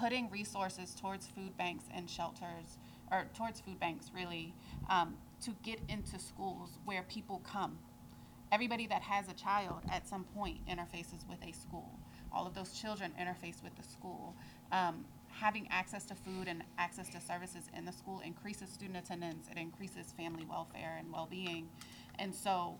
putting 0.00 0.30
resources 0.30 0.94
towards 0.94 1.26
food 1.26 1.56
banks 1.56 1.84
and 1.94 2.08
shelters, 2.08 2.78
or 3.10 3.26
towards 3.34 3.60
food 3.60 3.78
banks 3.78 4.10
really, 4.14 4.54
um, 4.90 5.14
to 5.42 5.50
get 5.62 5.80
into 5.88 6.18
schools 6.18 6.78
where 6.84 7.02
people 7.04 7.40
come. 7.44 7.78
Everybody 8.52 8.86
that 8.86 9.02
has 9.02 9.28
a 9.28 9.34
child 9.34 9.82
at 9.90 10.06
some 10.06 10.24
point 10.24 10.58
interfaces 10.66 11.28
with 11.28 11.42
a 11.42 11.52
school. 11.52 11.98
All 12.32 12.46
of 12.46 12.54
those 12.54 12.72
children 12.72 13.12
interface 13.20 13.62
with 13.62 13.74
the 13.76 13.82
school. 13.82 14.34
Um, 14.72 15.04
having 15.28 15.66
access 15.70 16.04
to 16.06 16.14
food 16.14 16.46
and 16.46 16.62
access 16.78 17.08
to 17.10 17.20
services 17.20 17.64
in 17.76 17.84
the 17.84 17.92
school 17.92 18.20
increases 18.24 18.70
student 18.70 18.98
attendance, 18.98 19.48
it 19.50 19.58
increases 19.58 20.12
family 20.16 20.46
welfare 20.48 20.96
and 20.98 21.12
well 21.12 21.26
being. 21.30 21.68
And 22.18 22.34
so, 22.34 22.78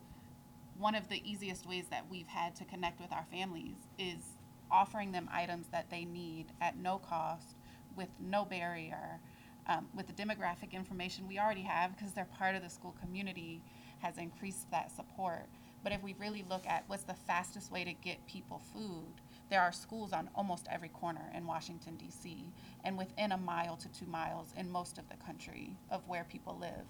one 0.78 0.94
of 0.94 1.08
the 1.08 1.22
easiest 1.28 1.68
ways 1.68 1.86
that 1.90 2.04
we've 2.10 2.26
had 2.26 2.54
to 2.56 2.64
connect 2.64 3.00
with 3.00 3.12
our 3.12 3.26
families 3.30 3.76
is 3.98 4.33
offering 4.74 5.12
them 5.12 5.28
items 5.32 5.68
that 5.68 5.88
they 5.88 6.04
need 6.04 6.46
at 6.60 6.76
no 6.76 6.98
cost, 6.98 7.54
with 7.96 8.08
no 8.18 8.44
barrier, 8.44 9.20
um, 9.68 9.86
with 9.94 10.08
the 10.08 10.12
demographic 10.12 10.72
information 10.72 11.28
we 11.28 11.38
already 11.38 11.62
have 11.62 11.96
because 11.96 12.12
they're 12.12 12.24
part 12.24 12.56
of 12.56 12.62
the 12.62 12.68
school 12.68 12.94
community, 13.00 13.62
has 14.00 14.18
increased 14.18 14.68
that 14.72 14.90
support. 14.90 15.46
But 15.84 15.92
if 15.92 16.02
we 16.02 16.14
really 16.18 16.44
look 16.50 16.66
at 16.66 16.82
what's 16.88 17.04
the 17.04 17.14
fastest 17.14 17.70
way 17.70 17.84
to 17.84 17.92
get 17.92 18.26
people 18.26 18.60
food, 18.72 19.20
there 19.48 19.60
are 19.60 19.72
schools 19.72 20.12
on 20.12 20.28
almost 20.34 20.66
every 20.70 20.88
corner 20.88 21.30
in 21.34 21.46
Washington, 21.46 21.96
D.C., 21.96 22.52
and 22.82 22.98
within 22.98 23.32
a 23.32 23.36
mile 23.36 23.76
to 23.76 23.88
two 23.88 24.06
miles 24.06 24.48
in 24.56 24.70
most 24.70 24.98
of 24.98 25.08
the 25.08 25.16
country 25.24 25.76
of 25.90 26.06
where 26.08 26.24
people 26.24 26.58
live. 26.60 26.86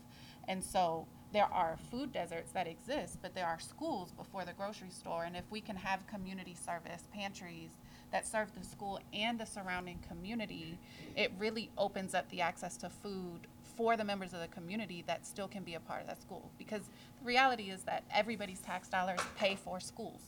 And 0.49 0.62
so 0.64 1.07
there 1.35 1.53
are 1.53 1.76
food 1.91 2.12
deserts 2.12 2.53
that 2.53 2.68
exist, 2.68 3.18
but 3.20 3.35
there 3.35 3.47
are 3.47 3.59
schools 3.59 4.12
before 4.12 4.45
the 4.45 4.53
grocery 4.53 4.91
store. 4.91 5.24
And 5.24 5.37
if 5.37 5.43
we 5.51 5.61
can 5.61 5.74
have 5.74 6.07
community 6.07 6.55
service 6.55 7.03
pantries 7.12 7.70
that 8.12 8.24
serve 8.24 8.55
the 8.57 8.64
school 8.64 9.01
and 9.12 9.39
the 9.41 9.45
surrounding 9.45 9.99
community, 10.09 10.78
it 11.16 11.32
really 11.37 11.70
opens 11.76 12.14
up 12.14 12.30
the 12.30 12.41
access 12.41 12.76
to 12.78 12.89
food 12.89 13.49
for 13.76 13.97
the 13.97 14.05
members 14.05 14.32
of 14.32 14.39
the 14.39 14.47
community 14.47 15.03
that 15.09 15.26
still 15.26 15.49
can 15.49 15.64
be 15.64 15.74
a 15.74 15.80
part 15.80 16.03
of 16.03 16.07
that 16.07 16.22
school. 16.22 16.53
Because 16.57 16.82
the 17.18 17.26
reality 17.26 17.64
is 17.64 17.82
that 17.82 18.05
everybody's 18.12 18.61
tax 18.61 18.87
dollars 18.87 19.18
pay 19.37 19.57
for 19.57 19.80
schools. 19.80 20.20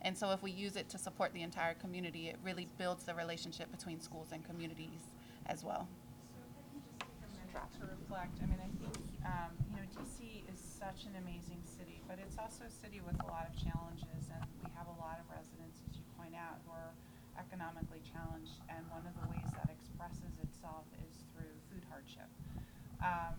And 0.00 0.16
so 0.16 0.30
if 0.30 0.42
we 0.42 0.52
use 0.52 0.76
it 0.76 0.88
to 0.88 0.96
support 0.96 1.34
the 1.34 1.42
entire 1.42 1.74
community, 1.74 2.28
it 2.28 2.36
really 2.42 2.66
builds 2.78 3.04
the 3.04 3.14
relationship 3.14 3.70
between 3.70 4.00
schools 4.00 4.28
and 4.32 4.42
communities 4.42 5.10
as 5.44 5.62
well. 5.62 5.86
to 7.78 7.86
reflect. 7.86 8.38
I 8.42 8.46
mean, 8.46 8.58
I 8.58 8.68
think, 8.82 9.15
um, 9.26 9.50
you 9.66 9.82
know, 9.82 9.86
DC 9.98 10.46
is 10.46 10.58
such 10.62 11.10
an 11.10 11.18
amazing 11.18 11.58
city, 11.66 11.98
but 12.06 12.22
it's 12.22 12.38
also 12.38 12.62
a 12.62 12.70
city 12.70 13.02
with 13.02 13.18
a 13.18 13.26
lot 13.26 13.50
of 13.50 13.54
challenges, 13.58 14.30
and 14.30 14.42
we 14.62 14.70
have 14.78 14.86
a 14.86 14.96
lot 15.02 15.18
of 15.18 15.26
residents, 15.26 15.82
as 15.90 15.98
you 15.98 16.06
point 16.14 16.38
out, 16.38 16.62
who 16.62 16.70
are 16.70 16.94
economically 17.34 18.00
challenged, 18.06 18.62
and 18.70 18.86
one 18.88 19.02
of 19.02 19.12
the 19.18 19.26
ways 19.34 19.50
that 19.58 19.66
expresses 19.68 20.38
itself 20.40 20.86
is 21.02 21.26
through 21.34 21.52
food 21.68 21.82
hardship. 21.90 22.30
Um, 23.02 23.36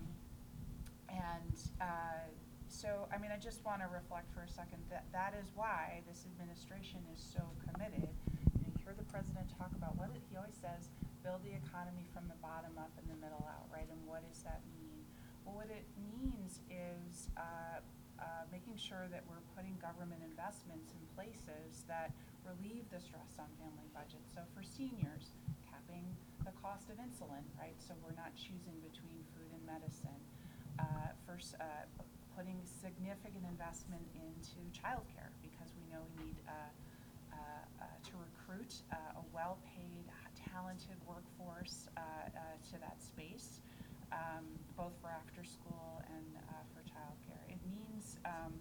and 1.08 1.56
uh, 1.80 2.28
so, 2.68 3.08
I 3.10 3.18
mean, 3.18 3.32
I 3.32 3.40
just 3.40 3.64
want 3.64 3.82
to 3.82 3.90
reflect 3.90 4.30
for 4.36 4.44
a 4.44 4.52
second 4.52 4.84
that 4.92 5.08
that 5.16 5.34
is 5.40 5.50
why 5.56 6.04
this 6.06 6.28
administration 6.28 7.02
is 7.16 7.24
so 7.24 7.42
committed. 7.66 8.12
You 8.60 8.70
hear 8.84 8.94
the 8.94 9.08
president 9.08 9.50
talk 9.58 9.72
about 9.74 9.98
what 9.98 10.12
it, 10.14 10.22
he 10.30 10.38
always 10.38 10.60
says, 10.60 10.92
build 11.26 11.42
the 11.42 11.56
economy 11.58 12.06
from 12.14 12.30
the 12.30 12.38
bottom 12.38 12.78
up 12.78 12.94
and 13.02 13.08
the 13.10 13.18
middle 13.18 13.42
out, 13.50 13.66
right? 13.74 13.88
And 13.90 13.98
what 14.06 14.22
does 14.30 14.46
that 14.46 14.62
mean? 14.70 14.77
What 15.58 15.74
it 15.74 15.90
means 15.98 16.62
is 16.70 17.34
uh, 17.34 17.82
uh, 18.22 18.46
making 18.54 18.78
sure 18.78 19.10
that 19.10 19.26
we're 19.26 19.42
putting 19.58 19.74
government 19.82 20.22
investments 20.22 20.94
in 20.94 21.02
places 21.18 21.82
that 21.90 22.14
relieve 22.46 22.86
the 22.94 23.02
stress 23.02 23.42
on 23.42 23.50
family 23.58 23.90
budgets. 23.90 24.30
So 24.38 24.46
for 24.54 24.62
seniors, 24.62 25.34
capping 25.66 26.06
the 26.46 26.54
cost 26.62 26.94
of 26.94 27.02
insulin, 27.02 27.42
right? 27.58 27.74
So 27.82 27.98
we're 28.06 28.14
not 28.14 28.38
choosing 28.38 28.78
between 28.86 29.18
food 29.34 29.50
and 29.50 29.66
medicine. 29.66 30.22
Uh, 30.78 31.18
first, 31.26 31.58
uh, 31.58 31.90
putting 32.38 32.62
significant 32.62 33.42
investment 33.50 34.06
into 34.14 34.62
childcare 34.78 35.34
because 35.42 35.74
we 35.74 35.90
know 35.90 36.06
we 36.14 36.30
need 36.30 36.38
uh, 36.46 36.54
uh, 37.34 37.38
uh, 37.82 37.98
to 38.06 38.14
recruit 38.14 38.86
uh, 38.94 39.22
a 39.22 39.24
well-paid, 39.34 40.06
talented 40.38 41.02
workforce 41.10 41.90
uh, 41.98 42.02
uh, 42.02 42.62
to 42.70 42.78
that 42.78 43.02
space, 43.02 43.58
um, 44.18 44.46
both 44.76 44.98
for 45.02 45.14
after 45.14 45.46
school 45.46 46.02
and 46.10 46.42
uh, 46.50 46.66
for 46.74 46.82
childcare. 46.82 47.46
It 47.46 47.62
means 47.70 48.18
um, 48.26 48.54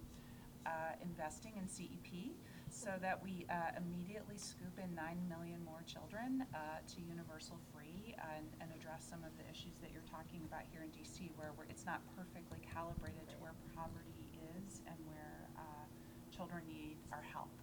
uh, 0.67 0.99
investing 1.01 1.57
in 1.57 1.69
CEP. 1.69 2.35
so 2.69 2.91
that 3.01 3.23
we 3.23 3.47
uh, 3.49 3.73
immediately 3.79 4.37
scoop 4.37 4.75
in 4.77 4.91
9 4.93 5.17
million 5.31 5.63
more 5.65 5.81
children 5.87 6.45
uh, 6.53 6.83
to 6.85 7.01
universal 7.01 7.57
free 7.73 8.13
and, 8.37 8.45
and 8.61 8.69
address 8.75 9.07
some 9.07 9.23
of 9.25 9.33
the 9.39 9.47
issues 9.49 9.79
that 9.81 9.95
you're 9.95 10.05
talking 10.11 10.43
about 10.45 10.67
here 10.69 10.83
in 10.83 10.91
DC 10.93 11.31
where 11.39 11.55
it's 11.71 11.87
not 11.87 12.03
perfectly 12.19 12.59
calibrated 12.67 13.25
to 13.31 13.37
where 13.39 13.55
poverty 13.73 14.29
is 14.59 14.83
and 14.91 14.99
where 15.09 15.47
uh, 15.57 15.87
children 16.35 16.67
need 16.69 16.99
our 17.15 17.23
help. 17.23 17.55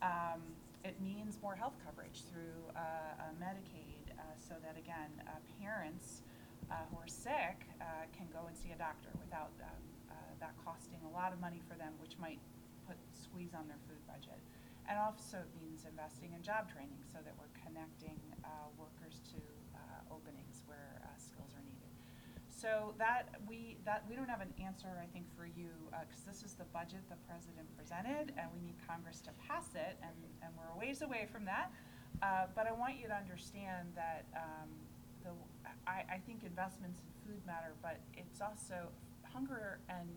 Um, 0.00 0.42
it 0.82 0.96
means 0.98 1.38
more 1.44 1.54
health 1.54 1.76
coverage 1.84 2.24
through 2.32 2.72
uh, 2.74 3.28
Medicaid 3.38 4.10
so 4.34 4.54
that, 4.64 4.74
again, 4.80 5.12
parents 5.60 6.22
uh, 6.70 6.84
who 6.90 6.96
are 7.00 7.08
sick 7.08 7.64
uh, 7.80 8.04
can 8.12 8.28
go 8.32 8.46
and 8.46 8.56
see 8.56 8.70
a 8.72 8.78
doctor 8.78 9.08
without 9.20 9.52
um, 9.64 9.82
uh, 10.10 10.14
that 10.40 10.52
costing 10.64 11.00
a 11.08 11.12
lot 11.12 11.32
of 11.32 11.40
money 11.40 11.60
for 11.64 11.76
them, 11.76 11.92
which 12.00 12.16
might 12.20 12.40
put 12.86 12.96
squeeze 13.12 13.52
on 13.56 13.68
their 13.68 13.80
food 13.88 14.00
budget. 14.08 14.40
And 14.88 14.96
also 14.96 15.44
it 15.44 15.52
means 15.60 15.84
investing 15.84 16.32
in 16.32 16.40
job 16.40 16.72
training 16.72 17.04
so 17.04 17.20
that 17.20 17.36
we're 17.36 17.52
connecting 17.60 18.16
uh, 18.40 18.72
workers 18.80 19.20
to 19.36 19.40
uh, 19.76 20.14
openings 20.14 20.64
where 20.64 21.00
uh, 21.04 21.12
skills 21.20 21.52
are 21.52 21.64
needed. 21.68 21.92
So 22.48 22.96
that 22.98 23.38
we 23.46 23.78
that 23.84 24.02
we 24.08 24.16
don't 24.16 24.28
have 24.28 24.40
an 24.40 24.50
answer, 24.58 24.88
I 24.98 25.06
think, 25.12 25.28
for 25.36 25.46
you 25.46 25.70
because 25.92 26.24
this 26.26 26.42
is 26.42 26.58
the 26.58 26.66
budget 26.74 27.06
the 27.06 27.20
president 27.28 27.68
presented, 27.76 28.34
and 28.34 28.50
we 28.50 28.58
need 28.58 28.74
Congress 28.82 29.20
to 29.28 29.32
pass 29.38 29.76
it, 29.76 29.94
and, 30.02 30.16
and 30.42 30.50
we're 30.58 30.72
a 30.74 30.76
ways 30.76 31.02
away 31.02 31.28
from 31.30 31.44
that. 31.44 31.70
Uh, 32.18 32.50
but 32.56 32.66
I 32.66 32.72
want 32.72 32.98
you 32.98 33.06
to 33.06 33.14
understand 33.14 33.94
that 33.94 34.26
um, 34.34 34.72
I, 35.86 36.04
I 36.08 36.18
think 36.26 36.44
investments 36.44 37.00
in 37.00 37.08
food 37.26 37.40
matter, 37.46 37.72
but 37.82 38.00
it's 38.16 38.40
also 38.40 38.88
hunger 39.22 39.78
and 39.88 40.08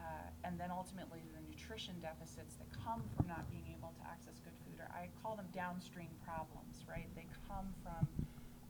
uh, 0.00 0.32
and 0.48 0.56
then 0.56 0.72
ultimately 0.72 1.20
the 1.36 1.44
nutrition 1.44 1.92
deficits 2.00 2.56
that 2.56 2.68
come 2.72 3.04
from 3.12 3.28
not 3.28 3.44
being 3.52 3.68
able 3.76 3.92
to 4.00 4.02
access 4.08 4.40
good 4.40 4.56
food, 4.64 4.80
or 4.80 4.88
I 4.96 5.12
call 5.20 5.36
them 5.36 5.44
downstream 5.52 6.08
problems, 6.24 6.80
right? 6.88 7.04
They 7.12 7.28
come 7.44 7.68
from 7.84 8.08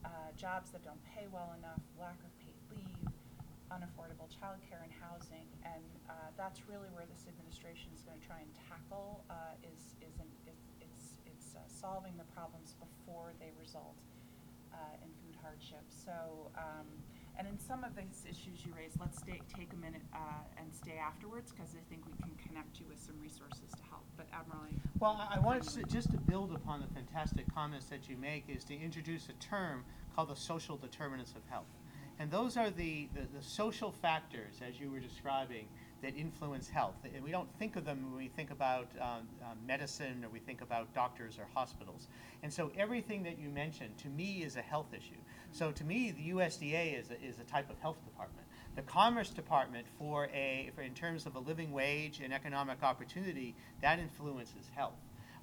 uh, 0.02 0.34
jobs 0.34 0.74
that 0.74 0.82
don't 0.82 0.98
pay 1.06 1.30
well 1.30 1.54
enough, 1.54 1.78
lack 1.94 2.18
of 2.26 2.32
paid 2.42 2.58
leave, 2.74 2.98
unaffordable 3.70 4.26
childcare 4.26 4.82
and 4.82 4.90
housing, 4.90 5.46
and 5.62 5.86
uh, 6.10 6.34
that's 6.34 6.66
really 6.66 6.90
where 6.90 7.06
this 7.06 7.30
administration 7.30 7.94
is 7.94 8.02
going 8.02 8.18
to 8.18 8.26
try 8.26 8.42
and 8.42 8.50
tackle 8.66 9.22
uh, 9.30 9.54
is 9.62 9.94
is 10.02 10.18
an, 10.18 10.26
it, 10.50 10.58
it's 10.82 11.22
it's 11.30 11.54
uh, 11.54 11.62
solving 11.70 12.18
the 12.18 12.26
problems 12.34 12.74
before 12.82 13.30
they 13.38 13.54
result 13.54 13.94
uh, 14.74 15.04
in 15.06 15.10
hardship. 15.42 15.84
So. 15.88 16.50
Um, 16.56 16.86
and 17.40 17.48
in 17.48 17.58
some 17.58 17.84
of 17.84 17.96
these 17.96 18.26
issues 18.28 18.66
you 18.66 18.72
raised, 18.76 19.00
let's 19.00 19.16
stay, 19.16 19.40
take 19.56 19.72
a 19.72 19.76
minute 19.76 20.02
uh, 20.12 20.44
and 20.58 20.66
stay 20.74 20.98
afterwards 20.98 21.52
because 21.52 21.74
I 21.74 21.80
think 21.88 22.02
we 22.06 22.12
can 22.22 22.36
connect 22.46 22.78
you 22.78 22.84
with 22.86 23.00
some 23.00 23.18
resources 23.18 23.70
to 23.70 23.82
help. 23.88 24.04
But 24.14 24.26
Admiral, 24.30 24.68
Well, 24.98 25.16
I 25.18 25.36
I 25.36 25.40
wanted 25.40 25.62
to, 25.62 25.82
just 25.84 26.10
to 26.10 26.18
build 26.18 26.52
upon 26.54 26.80
the 26.80 26.86
fantastic 26.88 27.46
comments 27.54 27.86
that 27.86 28.10
you 28.10 28.16
make, 28.18 28.44
is 28.48 28.62
to 28.64 28.74
introduce 28.78 29.30
a 29.30 29.32
term 29.34 29.84
called 30.14 30.28
the 30.28 30.36
social 30.36 30.76
determinants 30.76 31.32
of 31.32 31.40
health. 31.48 31.72
And 32.18 32.30
those 32.30 32.58
are 32.58 32.68
the, 32.68 33.08
the, 33.14 33.22
the 33.34 33.42
social 33.42 33.90
factors, 33.90 34.60
as 34.60 34.78
you 34.78 34.90
were 34.90 35.00
describing, 35.00 35.66
that 36.02 36.14
influence 36.14 36.68
health. 36.68 36.96
And 37.14 37.24
we 37.24 37.30
don't 37.30 37.48
think 37.58 37.76
of 37.76 37.86
them 37.86 38.04
when 38.04 38.16
we 38.16 38.28
think 38.28 38.50
about 38.50 38.88
um, 39.00 39.28
uh, 39.42 39.54
medicine 39.66 40.22
or 40.22 40.28
we 40.28 40.40
think 40.40 40.60
about 40.60 40.92
doctors 40.92 41.38
or 41.38 41.46
hospitals. 41.54 42.08
And 42.42 42.52
so 42.52 42.70
everything 42.76 43.22
that 43.24 43.38
you 43.38 43.50
mentioned, 43.50 43.98
to 43.98 44.08
me, 44.08 44.42
is 44.42 44.56
a 44.56 44.62
health 44.62 44.92
issue. 44.92 45.20
So 45.52 45.72
to 45.72 45.84
me, 45.84 46.10
the 46.10 46.30
USDA 46.30 46.98
is 46.98 47.10
a, 47.10 47.22
is 47.22 47.38
a 47.38 47.44
type 47.44 47.70
of 47.70 47.78
health 47.80 48.02
department. 48.04 48.46
The 48.76 48.82
Commerce 48.82 49.30
Department, 49.30 49.86
for 49.98 50.26
a, 50.26 50.70
for 50.74 50.82
in 50.82 50.94
terms 50.94 51.26
of 51.26 51.34
a 51.34 51.40
living 51.40 51.72
wage 51.72 52.20
and 52.20 52.32
economic 52.32 52.82
opportunity, 52.82 53.54
that 53.82 53.98
influences 53.98 54.70
health. 54.74 54.94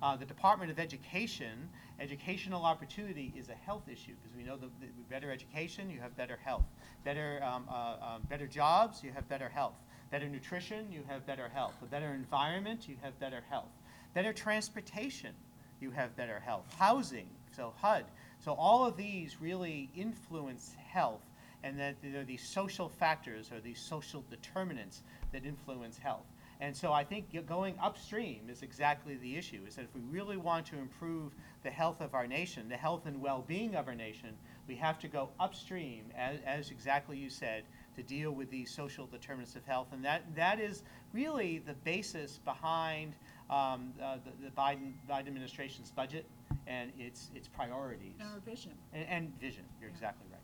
Uh, 0.02 0.16
the 0.16 0.26
Department 0.26 0.72
of 0.72 0.80
Education, 0.80 1.70
educational 2.00 2.64
opportunity 2.64 3.34
is 3.36 3.50
a 3.50 3.56
health 3.56 3.90
issue 3.92 4.14
because 4.22 4.36
we 4.38 4.44
know 4.44 4.56
that 4.56 4.70
better 5.10 5.32
education, 5.32 5.90
you 5.90 6.00
have 6.00 6.16
better 6.16 6.38
health. 6.44 6.66
Better, 7.04 7.42
um, 7.44 7.68
uh, 7.70 7.96
um, 8.02 8.22
better 8.30 8.48
jobs, 8.48 9.04
you 9.04 9.12
have 9.12 9.28
better 9.28 9.50
health. 9.50 9.76
Better 10.12 10.30
nutrition, 10.30 10.92
you 10.92 11.04
have 11.08 11.26
better 11.26 11.50
health. 11.50 11.74
A 11.82 11.86
better 11.86 12.14
environment, 12.14 12.88
you 12.88 12.96
have 13.02 13.20
better 13.20 13.44
health. 13.50 13.72
Better 14.14 14.34
transportation, 14.34 15.34
you 15.80 15.92
have 15.92 16.16
better 16.16 16.40
health. 16.40 16.66
Housing, 16.78 17.28
so 17.56 17.74
HUD. 17.82 18.06
So 18.40 18.54
all 18.54 18.86
of 18.86 18.98
these 18.98 19.42
really 19.42 19.90
influence 19.96 20.76
health, 20.88 21.24
and 21.64 21.80
that 21.80 21.96
there 22.02 22.22
are 22.22 22.26
these 22.26 22.44
social 22.44 22.88
factors 22.88 23.52
or 23.52 23.60
these 23.60 23.80
social 23.80 24.24
determinants 24.30 25.02
that 25.32 25.46
influence 25.46 25.98
health. 25.98 26.26
And 26.60 26.76
so 26.76 26.92
I 26.92 27.04
think 27.04 27.26
going 27.46 27.76
upstream 27.80 28.50
is 28.50 28.64
exactly 28.64 29.16
the 29.16 29.36
issue, 29.36 29.62
is 29.68 29.76
that 29.76 29.84
if 29.84 29.94
we 29.94 30.02
really 30.10 30.38
want 30.38 30.66
to 30.68 30.78
improve 30.78 31.34
the 31.64 31.70
health 31.70 32.02
of 32.02 32.16
our 32.16 32.26
nation, 32.26 32.68
the 32.68 32.78
health 32.78 33.06
and 33.06 33.22
well-being 33.22 33.76
of 33.76 33.88
our 33.88 33.96
nation, 33.96 34.30
we 34.68 34.76
have 34.76 34.98
to 35.00 35.08
go 35.08 35.30
upstream, 35.40 36.06
as, 36.18 36.40
as 36.46 36.72
exactly 36.72 37.18
you 37.18 37.30
said, 37.30 37.64
to 37.96 38.02
deal 38.02 38.32
with 38.32 38.50
these 38.50 38.72
social 38.72 39.06
determinants 39.06 39.56
of 39.56 39.66
health. 39.66 39.88
And 39.92 40.04
that, 40.06 40.24
that 40.36 40.60
is 40.60 40.84
really 41.14 41.60
the 41.60 41.74
basis 41.74 42.40
behind 42.44 43.14
um, 43.50 43.94
uh, 44.02 44.18
the, 44.26 44.46
the 44.46 44.52
Biden, 44.52 44.94
Biden 45.10 45.28
administration's 45.28 45.92
budget 45.92 46.26
and 46.68 46.92
its, 47.00 47.30
its 47.36 47.48
priorities. 47.48 48.16
And 48.20 48.30
our 48.30 48.40
vision. 48.40 48.72
And, 48.94 49.06
and 49.08 49.40
vision, 49.40 49.64
you're 49.80 49.90
exactly 49.90 50.28
right. 50.32 50.42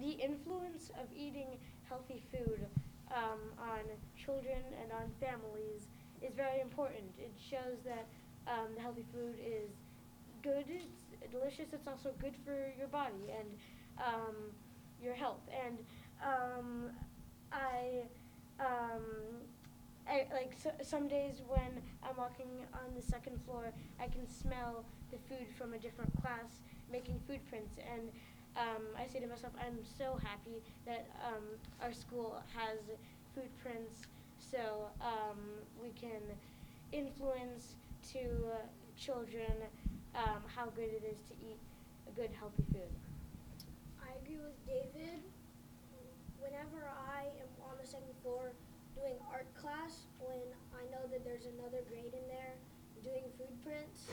the 0.00 0.22
influence 0.22 0.90
of 1.00 1.06
eating 1.16 1.58
healthy 1.88 2.22
food 2.32 2.66
um, 3.14 3.40
on 3.58 3.80
children 4.16 4.62
and 4.80 4.92
on 4.92 5.10
families 5.20 5.88
is 6.22 6.34
very 6.34 6.60
important. 6.60 7.04
It 7.18 7.32
shows 7.38 7.78
that 7.84 8.06
um, 8.48 8.74
the 8.74 8.80
healthy 8.80 9.04
food 9.12 9.34
is 9.44 9.70
good, 10.42 10.64
it's 10.68 10.86
delicious, 11.30 11.72
it's 11.72 11.86
also 11.86 12.12
good 12.20 12.34
for 12.44 12.72
your 12.78 12.88
body 12.88 13.30
and 13.38 13.48
um, 13.98 14.34
your 15.02 15.14
health. 15.14 15.42
And 15.64 15.78
um, 16.24 16.90
I, 17.52 18.02
um, 18.60 19.02
I 20.08 20.26
like 20.32 20.52
so, 20.60 20.70
some 20.82 21.08
days 21.08 21.42
when 21.46 21.80
I'm 22.02 22.16
walking 22.16 22.66
on 22.74 22.94
the 22.94 23.02
second 23.02 23.40
floor, 23.44 23.72
I 24.00 24.06
can 24.08 24.28
smell 24.28 24.84
the 25.10 25.18
food 25.28 25.46
from 25.56 25.74
a 25.74 25.78
different 25.78 26.10
class 26.20 26.60
making 26.90 27.20
food 27.26 27.40
prints 27.48 27.78
and 27.78 28.10
um, 28.56 28.84
I 28.98 29.06
say 29.06 29.20
to 29.20 29.26
myself, 29.26 29.54
I'm 29.58 29.78
so 29.80 30.20
happy 30.22 30.60
that 30.84 31.08
um, 31.24 31.44
our 31.80 31.92
school 31.92 32.42
has 32.54 32.78
food 33.34 33.48
prints 33.62 34.04
so 34.36 34.92
um, 35.00 35.40
we 35.80 35.88
can 35.96 36.20
influence 36.92 37.76
to 38.12 38.20
uh, 38.52 38.68
children 38.96 39.56
um, 40.14 40.44
how 40.44 40.66
good 40.76 40.92
it 40.92 41.00
is 41.08 41.24
to 41.32 41.34
eat 41.40 41.56
a 42.04 42.12
good, 42.12 42.28
healthy 42.36 42.64
food. 42.72 42.92
I 44.04 44.12
agree 44.20 44.36
with 44.36 44.58
David. 44.68 45.24
Whenever 46.36 46.84
I 47.08 47.32
am 47.40 47.48
on 47.64 47.80
the 47.80 47.88
second 47.88 48.12
floor 48.20 48.52
doing 48.92 49.16
art 49.32 49.48
class, 49.56 50.04
when 50.20 50.44
I 50.76 50.84
know 50.92 51.08
that 51.08 51.24
there's 51.24 51.48
another 51.56 51.80
grade 51.88 52.12
in 52.12 52.26
there 52.28 52.60
doing 53.62 53.74
prints, 53.74 54.06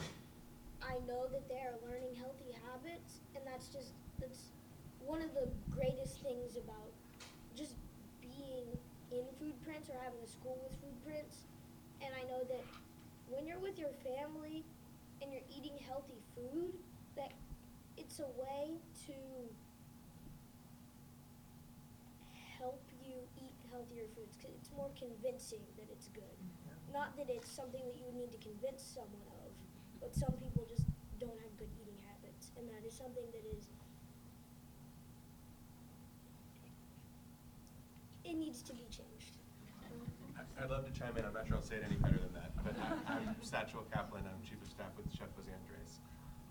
I 0.81 0.95
know 1.07 1.27
that 1.31 1.47
they 1.47 1.61
are 1.61 1.75
learning 1.85 2.15
healthy 2.15 2.55
habits, 2.65 3.19
and 3.35 3.43
that's 3.45 3.67
just 3.67 3.91
that's 4.19 4.51
one 5.05 5.21
of 5.21 5.33
the 5.33 5.47
greatest 5.71 6.21
things 6.21 6.57
about 6.57 6.91
just 7.55 7.75
being 8.21 8.67
in 9.11 9.25
food 9.39 9.53
prints 9.63 9.89
or 9.89 9.95
having 10.03 10.19
a 10.23 10.27
school 10.27 10.57
with 10.63 10.77
food 10.79 10.97
prints. 11.05 11.45
And 12.01 12.11
I 12.15 12.23
know 12.29 12.43
that 12.47 12.63
when 13.29 13.45
you're 13.45 13.59
with 13.59 13.77
your 13.77 13.93
family 14.03 14.63
and 15.21 15.31
you're 15.31 15.47
eating 15.49 15.75
healthy 15.87 16.21
food, 16.35 16.73
that 17.15 17.31
it's 17.97 18.19
a 18.19 18.29
way 18.39 18.79
to 19.07 19.13
help 22.59 22.83
you 23.03 23.15
eat 23.39 23.55
healthier 23.71 24.07
foods 24.15 24.35
because 24.37 24.55
it's 24.59 24.71
more 24.75 24.91
convincing 24.99 25.63
that 25.77 25.87
it's 25.91 26.07
good. 26.11 26.37
Mm-hmm. 26.39 26.93
Not 26.93 27.15
that 27.17 27.29
it's 27.29 27.49
something 27.49 27.81
that 27.87 27.95
you 27.95 28.05
would 28.07 28.19
need 28.19 28.31
to 28.31 28.41
convince 28.43 28.83
someone 28.83 29.27
of, 29.31 29.38
but 29.99 30.15
some 30.15 30.31
people 30.39 30.65
just 30.67 30.87
don't 31.19 31.37
have 31.43 31.51
good 31.57 31.69
eating 31.81 31.97
habits, 32.07 32.51
and 32.57 32.67
that 32.69 32.85
is 32.87 32.93
something 32.95 33.25
that 33.31 33.43
is. 33.55 33.67
It 38.23 38.35
needs 38.37 38.61
to 38.63 38.73
be 38.73 38.85
changed. 38.89 39.35
I'd 40.61 40.69
love 40.69 40.83
to 40.85 40.91
chime 40.91 41.15
in, 41.15 41.23
I'm 41.23 41.33
not 41.33 41.47
sure 41.47 41.55
I'll 41.55 41.63
say 41.63 41.79
it 41.79 41.87
any 41.87 41.95
better 41.95 42.19
than 42.19 42.35
that, 42.35 42.51
but 42.63 42.75
I'm 43.07 43.31
Satchel 43.41 43.87
Kaplan, 43.95 44.27
I'm 44.27 44.43
Chief 44.43 44.59
of 44.61 44.67
Staff 44.67 44.91
with 44.99 45.07
Chef 45.15 45.31
Jose 45.39 45.47
Andres. 45.47 46.03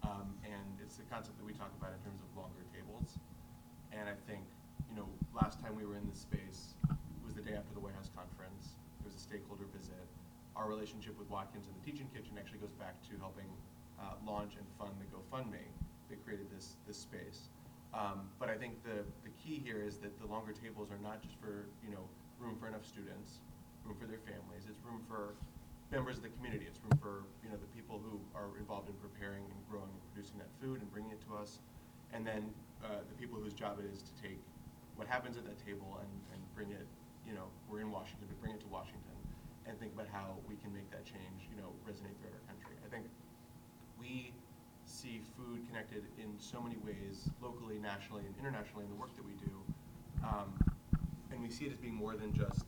Um, 0.02 0.32
And 0.48 0.80
it's 0.80 0.96
a 0.98 1.06
concept 1.12 1.36
that 1.36 1.44
we 1.44 1.52
talk 1.52 1.68
about 1.76 1.92
in 1.92 2.00
terms 2.00 2.24
of 2.24 2.28
longer 2.32 2.64
tables. 2.72 3.20
And 3.92 4.08
I 4.08 4.16
think, 4.24 4.48
you 4.88 4.96
know, 4.96 5.04
last 5.36 5.60
time 5.60 5.76
we 5.76 5.84
were 5.84 5.94
in 6.00 6.08
this 6.08 6.24
space 6.24 6.72
was 7.22 7.36
the 7.36 7.44
day 7.44 7.52
after 7.52 7.72
the 7.76 7.80
White 7.84 7.94
House 7.94 8.08
conference. 8.16 8.80
There 9.04 9.12
was 9.12 9.14
a 9.14 9.20
stakeholder 9.22 9.68
visit. 9.76 9.77
Our 10.58 10.66
relationship 10.66 11.14
with 11.14 11.30
Watkins 11.30 11.70
and 11.70 11.74
the 11.78 11.84
Teaching 11.86 12.10
Kitchen 12.10 12.34
actually 12.34 12.58
goes 12.58 12.74
back 12.74 12.98
to 13.06 13.14
helping 13.22 13.46
uh, 14.02 14.18
launch 14.26 14.58
and 14.58 14.66
fund 14.74 14.90
the 14.98 15.06
GoFundMe 15.06 15.70
that 16.10 16.18
created 16.26 16.50
this, 16.50 16.74
this 16.82 16.98
space. 16.98 17.46
Um, 17.94 18.26
But 18.42 18.50
I 18.50 18.58
think 18.58 18.82
the, 18.82 19.06
the 19.22 19.30
key 19.38 19.62
here 19.62 19.86
is 19.86 20.02
that 20.02 20.18
the 20.18 20.26
longer 20.26 20.50
tables 20.50 20.90
are 20.90 20.98
not 20.98 21.22
just 21.22 21.38
for, 21.38 21.70
you 21.78 21.94
know, 21.94 22.02
room 22.42 22.58
for 22.58 22.66
enough 22.66 22.82
students, 22.84 23.38
room 23.86 23.94
for 24.02 24.10
their 24.10 24.18
families, 24.26 24.66
it's 24.66 24.82
room 24.82 24.98
for 25.06 25.38
members 25.94 26.18
of 26.18 26.22
the 26.26 26.34
community. 26.36 26.66
It's 26.68 26.82
room 26.84 26.98
for, 27.00 27.24
you 27.40 27.48
know, 27.48 27.56
the 27.56 27.70
people 27.72 27.96
who 28.02 28.20
are 28.36 28.52
involved 28.58 28.90
in 28.90 28.96
preparing 29.00 29.46
and 29.48 29.60
growing 29.70 29.88
and 29.88 30.02
producing 30.12 30.36
that 30.42 30.52
food 30.60 30.82
and 30.82 30.88
bringing 30.92 31.12
it 31.16 31.22
to 31.30 31.38
us. 31.38 31.62
And 32.12 32.26
then 32.26 32.50
uh, 32.84 33.06
the 33.08 33.16
people 33.16 33.40
whose 33.40 33.54
job 33.54 33.78
it 33.80 33.86
is 33.88 34.02
to 34.02 34.12
take 34.20 34.42
what 35.00 35.06
happens 35.08 35.38
at 35.38 35.46
that 35.48 35.56
table 35.64 35.96
and, 36.02 36.12
and 36.34 36.40
bring 36.52 36.74
it, 36.76 36.84
you 37.24 37.32
know, 37.32 37.48
we're 37.70 37.80
in 37.80 37.90
Washington, 37.90 38.26
but 38.28 38.36
bring 38.42 38.52
it 38.52 38.60
to 38.60 38.68
Washington 38.68 39.17
and 39.68 39.78
think 39.78 39.92
about 39.92 40.08
how 40.08 40.36
we 40.48 40.56
can 40.56 40.72
make 40.72 40.90
that 40.90 41.04
change, 41.04 41.44
you 41.52 41.60
know, 41.60 41.68
resonate 41.84 42.16
throughout 42.18 42.34
our 42.40 42.46
country. 42.48 42.74
I 42.80 42.88
think 42.88 43.04
we 44.00 44.32
see 44.88 45.20
food 45.36 45.66
connected 45.68 46.04
in 46.16 46.32
so 46.40 46.60
many 46.60 46.76
ways, 46.80 47.30
locally, 47.42 47.78
nationally, 47.78 48.24
and 48.24 48.34
internationally 48.40 48.84
in 48.84 48.90
the 48.90 48.96
work 48.96 49.14
that 49.16 49.24
we 49.24 49.36
do. 49.36 49.52
Um, 50.24 50.48
and 51.30 51.42
we 51.42 51.50
see 51.50 51.66
it 51.66 51.72
as 51.72 51.78
being 51.78 51.94
more 51.94 52.16
than 52.16 52.32
just 52.32 52.64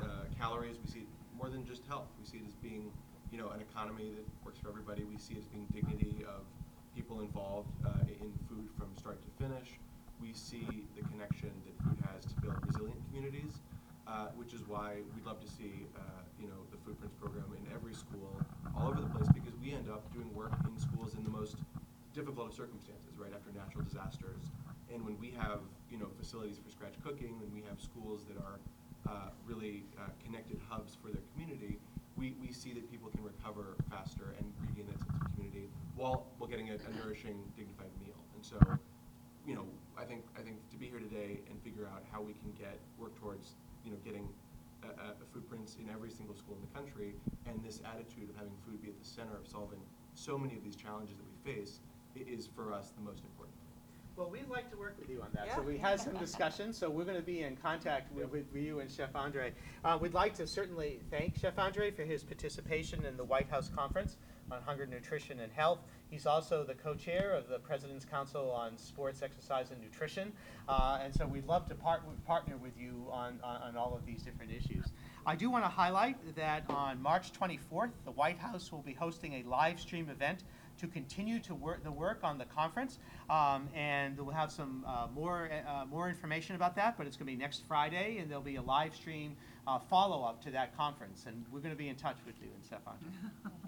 uh, 0.00 0.24
calories. 0.38 0.76
We 0.82 0.88
see 0.90 0.98
it 1.00 1.12
more 1.36 1.50
than 1.50 1.66
just 1.66 1.84
health. 1.86 2.08
We 2.18 2.24
see 2.24 2.38
it 2.38 2.48
as 2.48 2.56
being, 2.56 2.90
you 3.30 3.36
know, 3.36 3.50
an 3.50 3.60
economy 3.60 4.10
that 4.16 4.24
works 4.44 4.58
for 4.58 4.68
everybody. 4.68 5.04
We 5.04 5.18
see 5.18 5.34
it 5.34 5.44
as 5.44 5.46
being 5.46 5.68
dignity 5.72 6.24
of 6.24 6.48
people 6.96 7.20
involved 7.20 7.68
uh, 7.84 8.08
in 8.08 8.32
food 8.48 8.68
from 8.78 8.88
start 8.96 9.20
to 9.22 9.30
finish. 9.42 9.76
We 10.20 10.32
see 10.32 10.84
the 10.96 11.02
connection 11.12 11.50
that 11.66 11.74
food 11.84 11.98
has 12.12 12.24
to 12.26 12.34
build 12.36 12.56
resilient 12.64 13.00
communities, 13.08 13.60
uh, 14.12 14.28
which 14.36 14.52
is 14.52 14.60
why 14.68 15.00
we'd 15.14 15.24
love 15.24 15.40
to 15.40 15.48
see, 15.48 15.88
uh, 15.96 16.00
you 16.38 16.46
know, 16.46 16.60
the 16.70 16.76
food 16.84 16.98
prints 17.00 17.16
program 17.16 17.48
in 17.56 17.64
every 17.72 17.94
school, 17.94 18.36
all 18.76 18.88
over 18.88 19.00
the 19.00 19.08
place, 19.08 19.28
because 19.32 19.56
we 19.64 19.72
end 19.72 19.88
up 19.88 20.04
doing 20.12 20.28
work 20.34 20.52
in 20.68 20.78
schools 20.78 21.14
in 21.16 21.24
the 21.24 21.30
most 21.30 21.56
difficult 22.12 22.48
of 22.48 22.54
circumstances, 22.54 23.16
right 23.16 23.32
after 23.32 23.48
natural 23.56 23.82
disasters. 23.84 24.52
And 24.92 25.00
when 25.06 25.16
we 25.18 25.32
have, 25.40 25.60
you 25.90 25.96
know, 25.96 26.08
facilities 26.20 26.60
for 26.60 26.70
scratch 26.70 26.92
cooking, 27.02 27.40
when 27.40 27.48
we 27.56 27.64
have 27.68 27.80
schools 27.80 28.20
that 28.28 28.36
are 28.36 28.60
uh, 29.08 29.30
really 29.48 29.84
uh, 29.96 30.12
connected 30.22 30.60
hubs 30.68 30.92
for 31.00 31.08
their 31.08 31.24
community, 31.32 31.78
we, 32.16 32.36
we 32.44 32.52
see 32.52 32.76
that 32.76 32.84
people 32.92 33.08
can 33.08 33.24
recover 33.24 33.76
faster 33.88 34.36
and 34.36 34.44
regain 34.68 34.84
that 34.92 35.00
sense 35.00 35.16
of 35.16 35.32
community 35.32 35.72
while, 35.96 36.26
while 36.36 36.50
getting 36.50 36.68
a, 36.68 36.74
a 36.76 36.92
nourishing, 37.00 37.40
dignified 37.56 37.88
meal. 38.04 38.20
And 38.36 38.44
so, 38.44 38.60
you 39.46 39.54
know, 39.54 39.64
I 39.96 40.04
think 40.04 40.22
I 40.38 40.42
think 40.42 40.56
to 40.70 40.76
be 40.76 40.86
here 40.86 41.00
today 41.00 41.40
and 41.48 41.56
figure 41.62 41.88
out 41.88 42.04
how 42.12 42.20
we 42.20 42.34
can 42.34 42.52
get 42.52 42.78
work 42.98 43.18
towards, 43.18 43.56
you 43.84 43.90
know, 43.90 43.98
getting 44.04 44.28
a, 44.84 44.88
a 44.88 45.14
food 45.32 45.48
prints 45.48 45.76
in 45.80 45.88
every 45.90 46.10
single 46.10 46.34
school 46.34 46.56
in 46.56 46.60
the 46.66 46.74
country, 46.78 47.14
and 47.46 47.62
this 47.64 47.80
attitude 47.84 48.28
of 48.30 48.36
having 48.36 48.52
food 48.66 48.80
be 48.82 48.88
at 48.88 48.98
the 48.98 49.04
center 49.08 49.36
of 49.36 49.46
solving 49.46 49.80
so 50.14 50.36
many 50.38 50.56
of 50.56 50.64
these 50.64 50.76
challenges 50.76 51.16
that 51.16 51.24
we 51.24 51.54
face 51.54 51.80
i- 52.16 52.20
is 52.30 52.46
for 52.54 52.72
us 52.72 52.90
the 52.96 53.00
most 53.02 53.22
important. 53.24 53.56
Well, 54.14 54.28
we'd 54.28 54.48
like 54.50 54.70
to 54.70 54.76
work 54.76 54.96
with 54.98 55.08
you 55.08 55.22
on 55.22 55.28
that. 55.34 55.46
Yeah. 55.46 55.56
So 55.56 55.62
we 55.62 55.78
had 55.78 55.98
some 55.98 56.14
discussion, 56.18 56.74
so 56.74 56.90
we're 56.90 57.04
going 57.04 57.16
to 57.16 57.22
be 57.22 57.42
in 57.44 57.56
contact 57.56 58.12
with, 58.14 58.30
with 58.30 58.44
you 58.54 58.80
and 58.80 58.90
Chef 58.90 59.16
Andre. 59.16 59.52
Uh, 59.84 59.96
we'd 60.00 60.12
like 60.12 60.34
to 60.34 60.46
certainly 60.46 61.00
thank 61.10 61.38
Chef 61.38 61.58
Andre 61.58 61.90
for 61.90 62.02
his 62.02 62.22
participation 62.22 63.06
in 63.06 63.16
the 63.16 63.24
White 63.24 63.48
House 63.48 63.70
Conference 63.74 64.18
on 64.52 64.62
Hunger, 64.62 64.86
Nutrition, 64.86 65.40
and 65.40 65.50
Health. 65.52 65.80
He's 66.10 66.26
also 66.26 66.64
the 66.64 66.74
co-chair 66.74 67.32
of 67.32 67.48
the 67.48 67.58
President's 67.58 68.04
Council 68.04 68.50
on 68.50 68.76
Sports, 68.76 69.22
Exercise, 69.22 69.70
and 69.70 69.80
Nutrition. 69.80 70.32
Uh, 70.68 71.00
and 71.02 71.14
so 71.14 71.26
we'd 71.26 71.46
love 71.46 71.66
to 71.68 71.74
part, 71.74 72.02
partner 72.26 72.56
with 72.56 72.78
you 72.78 73.06
on, 73.10 73.40
on, 73.42 73.62
on 73.62 73.76
all 73.76 73.96
of 73.96 74.04
these 74.04 74.22
different 74.22 74.52
issues. 74.52 74.84
I 75.24 75.36
do 75.36 75.50
want 75.50 75.64
to 75.64 75.70
highlight 75.70 76.16
that 76.36 76.64
on 76.68 77.00
March 77.00 77.32
24th, 77.32 77.92
the 78.04 78.10
White 78.10 78.38
House 78.38 78.70
will 78.70 78.82
be 78.82 78.92
hosting 78.92 79.34
a 79.34 79.48
live 79.48 79.80
stream 79.80 80.10
event 80.10 80.44
to 80.78 80.86
continue 80.86 81.38
to 81.38 81.54
work 81.54 81.84
the 81.84 81.92
work 81.92 82.20
on 82.22 82.38
the 82.38 82.44
conference, 82.46 82.98
um, 83.30 83.68
and 83.74 84.18
we'll 84.18 84.34
have 84.34 84.50
some 84.50 84.84
uh, 84.86 85.06
more 85.14 85.50
uh, 85.68 85.84
more 85.84 86.08
information 86.08 86.56
about 86.56 86.74
that. 86.76 86.96
But 86.96 87.06
it's 87.06 87.16
going 87.16 87.26
to 87.26 87.32
be 87.32 87.38
next 87.38 87.64
Friday, 87.68 88.18
and 88.18 88.28
there'll 88.28 88.42
be 88.42 88.56
a 88.56 88.62
live 88.62 88.94
stream 88.94 89.36
uh, 89.66 89.78
follow 89.78 90.24
up 90.24 90.42
to 90.44 90.50
that 90.50 90.76
conference, 90.76 91.26
and 91.26 91.44
we're 91.52 91.60
going 91.60 91.74
to 91.74 91.78
be 91.78 91.88
in 91.88 91.96
touch 91.96 92.16
with 92.26 92.34
you 92.40 92.48
and 92.54 92.64
Stefan. 92.64 92.94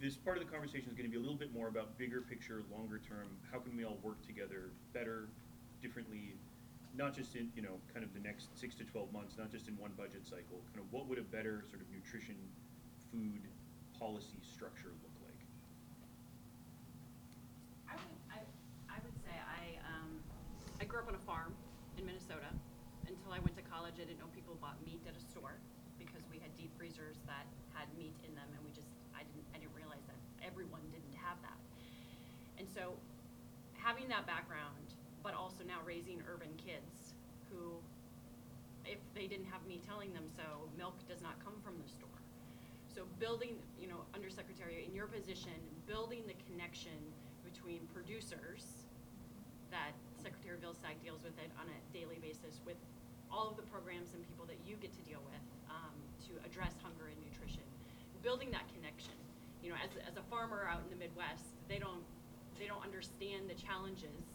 This 0.00 0.16
part 0.16 0.38
of 0.38 0.46
the 0.46 0.50
conversation 0.50 0.86
is 0.86 0.94
going 0.94 1.10
to 1.10 1.10
be 1.10 1.18
a 1.18 1.20
little 1.20 1.36
bit 1.36 1.52
more 1.52 1.66
about 1.66 1.98
bigger 1.98 2.20
picture, 2.22 2.62
longer 2.70 3.00
term. 3.02 3.26
How 3.50 3.58
can 3.58 3.76
we 3.76 3.84
all 3.84 3.98
work 4.02 4.24
together 4.24 4.70
better, 4.94 5.26
differently, 5.82 6.34
not 6.94 7.14
just 7.14 7.34
in 7.34 7.50
you 7.56 7.62
know 7.62 7.82
kind 7.92 8.04
of 8.06 8.14
the 8.14 8.20
next 8.20 8.54
six 8.54 8.76
to 8.76 8.84
twelve 8.84 9.12
months, 9.12 9.34
not 9.36 9.50
just 9.50 9.66
in 9.66 9.76
one 9.76 9.90
budget 9.98 10.22
cycle. 10.22 10.62
Kind 10.70 10.86
of 10.86 10.92
what 10.92 11.08
would 11.10 11.18
a 11.18 11.26
better 11.26 11.64
sort 11.66 11.82
of 11.82 11.90
nutrition, 11.90 12.38
food 13.10 13.42
policy 13.98 14.38
structure 14.46 14.94
look 15.02 15.16
like? 15.26 15.42
I 17.90 17.94
would, 17.98 18.14
I, 18.30 18.38
I 18.86 18.98
would 19.02 19.18
say 19.18 19.34
I, 19.34 19.82
um, 19.82 20.22
I 20.80 20.86
grew 20.86 21.02
up 21.02 21.10
on 21.10 21.18
a 21.18 21.24
farm 21.26 21.50
in 21.98 22.06
Minnesota. 22.06 22.46
Until 23.10 23.32
I 23.32 23.40
went 23.40 23.56
to 23.56 23.66
college, 23.66 23.98
I 23.98 24.06
didn't 24.06 24.20
know 24.22 24.30
people 24.30 24.54
bought 24.62 24.78
meat 24.86 25.00
at 25.08 25.16
a 25.16 25.24
store 25.32 25.58
because 25.98 26.22
we 26.30 26.38
had 26.38 26.54
deep 26.54 26.70
freezers 26.78 27.18
that 27.26 27.48
had 27.74 27.88
meat 27.98 28.14
in 28.22 28.36
them, 28.36 28.46
and 28.54 28.60
we 28.62 28.70
just, 28.70 28.92
I 29.16 29.24
didn't, 29.26 29.48
I 29.56 29.58
didn't 29.58 29.74
realize 29.74 30.04
that 30.06 30.20
everyone 30.44 30.84
didn't 30.92 31.16
have 31.16 31.40
that. 31.42 31.58
And 32.60 32.68
so, 32.68 32.94
having 33.74 34.07
that 34.18 34.26
background, 34.26 34.98
but 35.22 35.34
also 35.38 35.62
now 35.62 35.78
raising 35.86 36.18
urban 36.26 36.50
kids 36.58 37.14
who, 37.46 37.78
if 38.82 38.98
they 39.14 39.30
didn't 39.30 39.46
have 39.46 39.62
me 39.62 39.78
telling 39.86 40.10
them 40.10 40.26
so, 40.34 40.66
milk 40.74 40.98
does 41.06 41.22
not 41.22 41.38
come 41.38 41.54
from 41.62 41.78
the 41.78 41.86
store. 41.86 42.18
So 42.90 43.06
building, 43.22 43.54
you 43.78 43.86
know, 43.86 44.02
Undersecretary, 44.18 44.82
in 44.82 44.90
your 44.90 45.06
position, 45.06 45.54
building 45.86 46.26
the 46.26 46.34
connection 46.50 46.98
between 47.46 47.86
producers 47.94 48.90
that 49.70 49.94
Secretary 50.18 50.58
Vilsack 50.58 50.98
deals 50.98 51.22
with 51.22 51.38
it 51.38 51.54
on 51.62 51.70
a 51.70 51.78
daily 51.94 52.18
basis 52.18 52.58
with 52.66 52.80
all 53.30 53.46
of 53.46 53.54
the 53.54 53.66
programs 53.70 54.18
and 54.18 54.26
people 54.26 54.50
that 54.50 54.58
you 54.66 54.74
get 54.82 54.90
to 54.98 55.02
deal 55.06 55.22
with 55.30 55.46
um, 55.70 55.94
to 56.26 56.34
address 56.42 56.74
hunger 56.82 57.06
and 57.06 57.18
nutrition. 57.22 57.62
Building 58.26 58.50
that 58.50 58.66
connection. 58.74 59.14
You 59.62 59.70
know, 59.70 59.78
as, 59.78 59.94
as 60.02 60.18
a 60.18 60.24
farmer 60.26 60.66
out 60.66 60.82
in 60.82 60.90
the 60.90 60.98
Midwest, 60.98 61.54
they 61.70 61.78
don't 61.78 62.02
they 62.58 62.66
don't 62.66 62.82
understand 62.82 63.46
the 63.48 63.54
challenges 63.54 64.34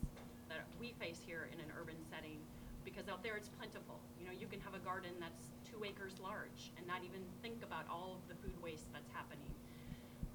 that 0.49 0.63
we 0.79 0.95
face 0.99 1.19
here 1.19 1.47
in 1.51 1.59
an 1.59 1.69
urban 1.79 1.99
setting 2.09 2.39
because 2.83 3.07
out 3.07 3.23
there 3.23 3.35
it's 3.35 3.51
plentiful. 3.59 3.99
You 4.19 4.27
know, 4.27 4.35
you 4.35 4.47
can 4.47 4.59
have 4.61 4.75
a 4.75 4.83
garden 4.83 5.11
that's 5.19 5.51
two 5.63 5.83
acres 5.83 6.19
large 6.19 6.71
and 6.77 6.87
not 6.87 7.03
even 7.03 7.23
think 7.41 7.63
about 7.63 7.87
all 7.87 8.19
of 8.19 8.23
the 8.27 8.35
food 8.43 8.55
waste 8.61 8.91
that's 8.91 9.09
happening. 9.11 9.51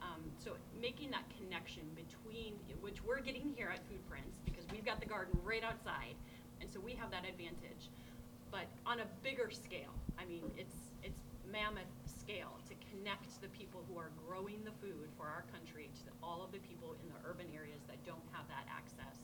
Um, 0.01 0.23
so 0.39 0.57
making 0.81 1.11
that 1.11 1.27
connection 1.37 1.85
between, 1.93 2.55
which 2.81 3.05
we're 3.05 3.21
getting 3.21 3.53
here 3.57 3.69
at 3.69 3.85
Food 3.91 4.01
Prints 4.09 4.39
because 4.45 4.65
we've 4.73 4.85
got 4.85 5.01
the 5.01 5.11
garden 5.11 5.37
right 5.43 5.65
outside, 5.65 6.15
and 6.61 6.71
so 6.71 6.81
we 6.81 6.95
have 6.95 7.11
that 7.11 7.27
advantage. 7.29 7.91
But 8.51 8.71
on 8.87 9.01
a 9.01 9.09
bigger 9.23 9.51
scale, 9.51 9.93
I 10.17 10.25
mean, 10.25 10.47
it's 10.57 10.95
it's 11.03 11.21
mammoth 11.51 11.91
scale 12.07 12.57
to 12.69 12.75
connect 12.89 13.41
the 13.43 13.49
people 13.49 13.85
who 13.89 13.99
are 13.99 14.11
growing 14.27 14.63
the 14.65 14.73
food 14.81 15.09
for 15.17 15.27
our 15.27 15.45
country 15.53 15.91
to 16.05 16.08
all 16.29 16.45
of 16.45 16.53
the 16.53 16.61
people 16.69 16.93
in 17.01 17.09
the 17.09 17.21
urban 17.25 17.49
areas 17.57 17.81
that 17.89 17.97
don't 18.05 18.21
have 18.37 18.45
that 18.53 18.69
access. 18.69 19.17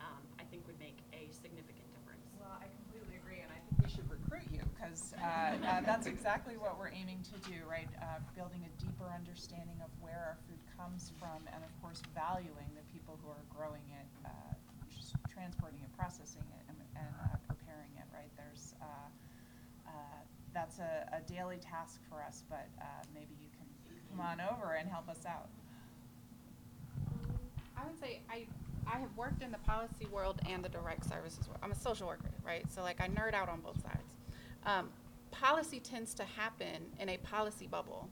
Um, 0.00 0.24
I 0.40 0.48
think 0.48 0.64
would 0.64 0.80
make 0.80 0.96
a 1.12 1.28
significant 1.28 1.84
difference. 1.92 2.24
Well, 2.40 2.56
I 2.56 2.72
completely 2.72 3.20
agree, 3.20 3.44
and 3.44 3.52
I 3.52 3.60
think 3.68 3.76
we 3.84 3.92
should 3.92 4.08
recruit 4.08 4.48
you 4.48 4.64
because 4.72 5.12
uh, 5.20 5.60
uh, 5.60 5.84
that's 5.84 6.08
exactly 6.14 6.56
what 6.56 6.80
we're 6.80 6.96
aiming 6.96 7.20
to 7.28 7.36
do, 7.44 7.60
right? 7.68 7.92
Uh, 8.00 8.24
building 8.32 8.64
a 8.64 8.72
deeper 8.80 9.12
understanding 9.12 9.76
of 9.84 9.92
where 10.00 10.32
our 10.32 10.38
food 10.48 10.64
comes 10.72 11.12
from, 11.20 11.44
and 11.52 11.60
of 11.60 11.72
course, 11.84 12.00
valuing 12.16 12.72
the 12.72 12.84
people 12.88 13.20
who 13.20 13.28
are 13.28 13.44
growing 13.52 13.84
it, 13.92 14.08
uh, 14.24 14.32
just 14.88 15.12
transporting 15.28 15.84
it, 15.84 15.92
processing 15.92 16.48
it, 16.56 16.64
and, 16.72 16.80
and 16.96 17.12
uh, 17.20 17.36
preparing 17.52 17.92
it, 18.00 18.08
right? 18.16 18.32
There's 18.40 18.72
uh, 18.80 19.12
uh, 19.84 20.20
that's 20.56 20.80
a, 20.80 21.04
a 21.12 21.20
daily 21.28 21.60
task 21.60 22.00
for 22.08 22.24
us, 22.24 22.48
but 22.48 22.72
uh, 22.80 23.04
maybe 23.12 23.36
you 23.44 23.52
can 23.52 23.68
come 24.08 24.24
on 24.24 24.40
over 24.40 24.80
and 24.80 24.88
help 24.88 25.12
us 25.12 25.28
out. 25.28 25.52
I 27.80 27.86
would 27.86 27.98
say 27.98 28.20
I 28.30 28.46
I 28.86 28.98
have 28.98 29.16
worked 29.16 29.42
in 29.42 29.52
the 29.52 29.58
policy 29.58 30.06
world 30.10 30.40
and 30.48 30.64
the 30.64 30.68
direct 30.68 31.08
services 31.08 31.46
world. 31.46 31.60
I'm 31.62 31.70
a 31.70 31.76
social 31.76 32.08
worker, 32.08 32.30
right? 32.44 32.64
So 32.72 32.82
like 32.82 33.00
I 33.00 33.08
nerd 33.08 33.34
out 33.34 33.48
on 33.48 33.60
both 33.60 33.80
sides. 33.82 34.16
Um, 34.66 34.88
policy 35.30 35.78
tends 35.78 36.12
to 36.14 36.24
happen 36.24 36.86
in 36.98 37.08
a 37.08 37.16
policy 37.18 37.68
bubble, 37.68 38.08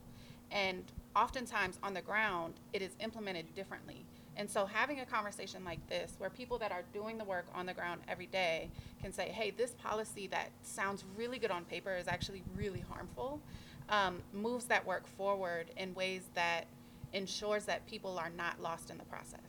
and 0.51 0.83
oftentimes 1.15 1.79
on 1.83 1.93
the 1.93 2.01
ground 2.01 2.53
it 2.73 2.81
is 2.81 2.91
implemented 2.99 3.53
differently. 3.55 4.05
And 4.37 4.49
so 4.49 4.65
having 4.65 5.01
a 5.01 5.05
conversation 5.05 5.65
like 5.65 5.85
this, 5.89 6.13
where 6.17 6.29
people 6.29 6.57
that 6.59 6.71
are 6.71 6.83
doing 6.93 7.17
the 7.17 7.25
work 7.25 7.45
on 7.53 7.65
the 7.65 7.73
ground 7.73 8.01
every 8.07 8.27
day 8.27 8.69
can 9.01 9.11
say, 9.11 9.29
"Hey, 9.29 9.51
this 9.51 9.71
policy 9.71 10.27
that 10.27 10.49
sounds 10.63 11.03
really 11.17 11.39
good 11.39 11.51
on 11.51 11.65
paper 11.65 11.95
is 11.95 12.07
actually 12.07 12.43
really 12.55 12.79
harmful," 12.89 13.41
um, 13.89 14.23
moves 14.31 14.65
that 14.65 14.85
work 14.85 15.05
forward 15.07 15.71
in 15.75 15.93
ways 15.93 16.29
that 16.35 16.67
ensures 17.11 17.65
that 17.65 17.85
people 17.87 18.17
are 18.17 18.29
not 18.29 18.61
lost 18.61 18.89
in 18.89 18.97
the 18.97 19.05
process, 19.05 19.48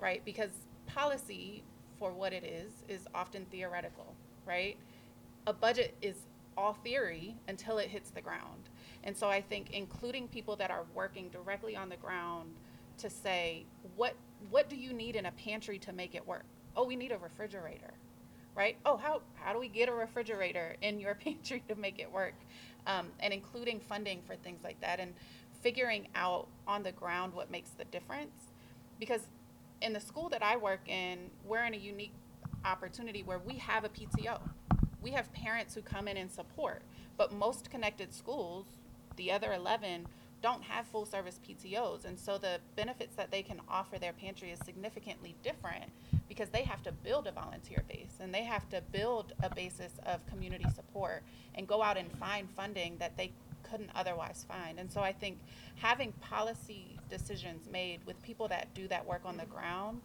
right? 0.00 0.22
Because 0.24 0.50
policy, 0.86 1.62
for 1.98 2.12
what 2.12 2.32
it 2.32 2.44
is, 2.44 2.72
is 2.88 3.06
often 3.14 3.46
theoretical, 3.50 4.14
right? 4.46 4.76
A 5.46 5.52
budget 5.52 5.94
is 6.02 6.16
all 6.56 6.74
theory 6.74 7.36
until 7.48 7.78
it 7.78 7.88
hits 7.88 8.10
the 8.10 8.20
ground. 8.20 8.70
And 9.04 9.16
so 9.16 9.28
I 9.28 9.40
think 9.40 9.70
including 9.72 10.28
people 10.28 10.56
that 10.56 10.70
are 10.70 10.84
working 10.94 11.28
directly 11.30 11.76
on 11.76 11.88
the 11.88 11.96
ground 11.96 12.50
to 12.98 13.10
say, 13.10 13.64
what 13.96 14.14
what 14.50 14.68
do 14.70 14.76
you 14.76 14.92
need 14.92 15.16
in 15.16 15.26
a 15.26 15.32
pantry 15.32 15.78
to 15.80 15.92
make 15.92 16.14
it 16.14 16.26
work? 16.26 16.44
Oh, 16.76 16.84
we 16.84 16.96
need 16.96 17.12
a 17.12 17.18
refrigerator, 17.18 17.92
right? 18.56 18.76
Oh, 18.86 18.96
how 18.96 19.22
how 19.34 19.52
do 19.52 19.60
we 19.60 19.68
get 19.68 19.88
a 19.88 19.92
refrigerator 19.92 20.76
in 20.82 21.00
your 21.00 21.14
pantry 21.24 21.62
to 21.68 21.76
make 21.76 21.98
it 22.00 22.12
work? 22.12 22.34
um, 22.86 23.08
and 23.20 23.32
including 23.32 23.80
funding 23.80 24.22
for 24.26 24.36
things 24.36 24.64
like 24.64 24.80
that 24.80 25.00
and 25.00 25.14
figuring 25.62 26.08
out 26.14 26.48
on 26.66 26.82
the 26.82 26.92
ground 26.92 27.34
what 27.34 27.50
makes 27.50 27.70
the 27.70 27.84
difference. 27.86 28.52
Because 28.98 29.22
in 29.80 29.92
the 29.92 30.00
school 30.00 30.28
that 30.30 30.42
I 30.42 30.56
work 30.56 30.88
in, 30.88 31.30
we're 31.44 31.64
in 31.64 31.74
a 31.74 31.78
unique 31.78 32.12
opportunity 32.64 33.22
where 33.22 33.38
we 33.38 33.54
have 33.54 33.84
a 33.84 33.88
PTO. 33.88 34.40
We 35.00 35.10
have 35.12 35.32
parents 35.32 35.74
who 35.74 35.82
come 35.82 36.08
in 36.08 36.16
and 36.16 36.30
support, 36.30 36.82
but 37.16 37.32
most 37.32 37.70
connected 37.70 38.12
schools, 38.12 38.66
the 39.16 39.30
other 39.30 39.52
11, 39.52 40.06
don't 40.42 40.62
have 40.62 40.86
full 40.86 41.04
service 41.04 41.40
PTOs. 41.46 42.04
And 42.04 42.18
so 42.18 42.38
the 42.38 42.60
benefits 42.76 43.16
that 43.16 43.30
they 43.30 43.42
can 43.42 43.60
offer 43.68 43.98
their 43.98 44.12
pantry 44.12 44.50
is 44.50 44.58
significantly 44.64 45.34
different 45.42 45.84
because 46.28 46.50
they 46.50 46.62
have 46.62 46.82
to 46.82 46.92
build 46.92 47.26
a 47.26 47.32
volunteer 47.32 47.82
base 47.88 48.18
and 48.20 48.32
they 48.32 48.44
have 48.44 48.68
to 48.70 48.82
build 48.92 49.32
a 49.42 49.52
basis 49.54 49.92
of 50.06 50.24
community 50.26 50.66
support 50.74 51.22
and 51.54 51.66
go 51.66 51.82
out 51.82 51.96
and 51.96 52.10
find 52.18 52.48
funding 52.50 52.96
that 52.98 53.16
they 53.16 53.32
couldn't 53.68 53.90
otherwise 53.94 54.44
find. 54.46 54.78
And 54.78 54.90
so 54.90 55.00
I 55.00 55.12
think 55.12 55.38
having 55.76 56.12
policy 56.12 56.97
decisions 57.08 57.68
made 57.70 58.00
with 58.06 58.20
people 58.22 58.48
that 58.48 58.72
do 58.74 58.88
that 58.88 59.06
work 59.06 59.22
on 59.24 59.36
the 59.36 59.46
ground 59.46 60.00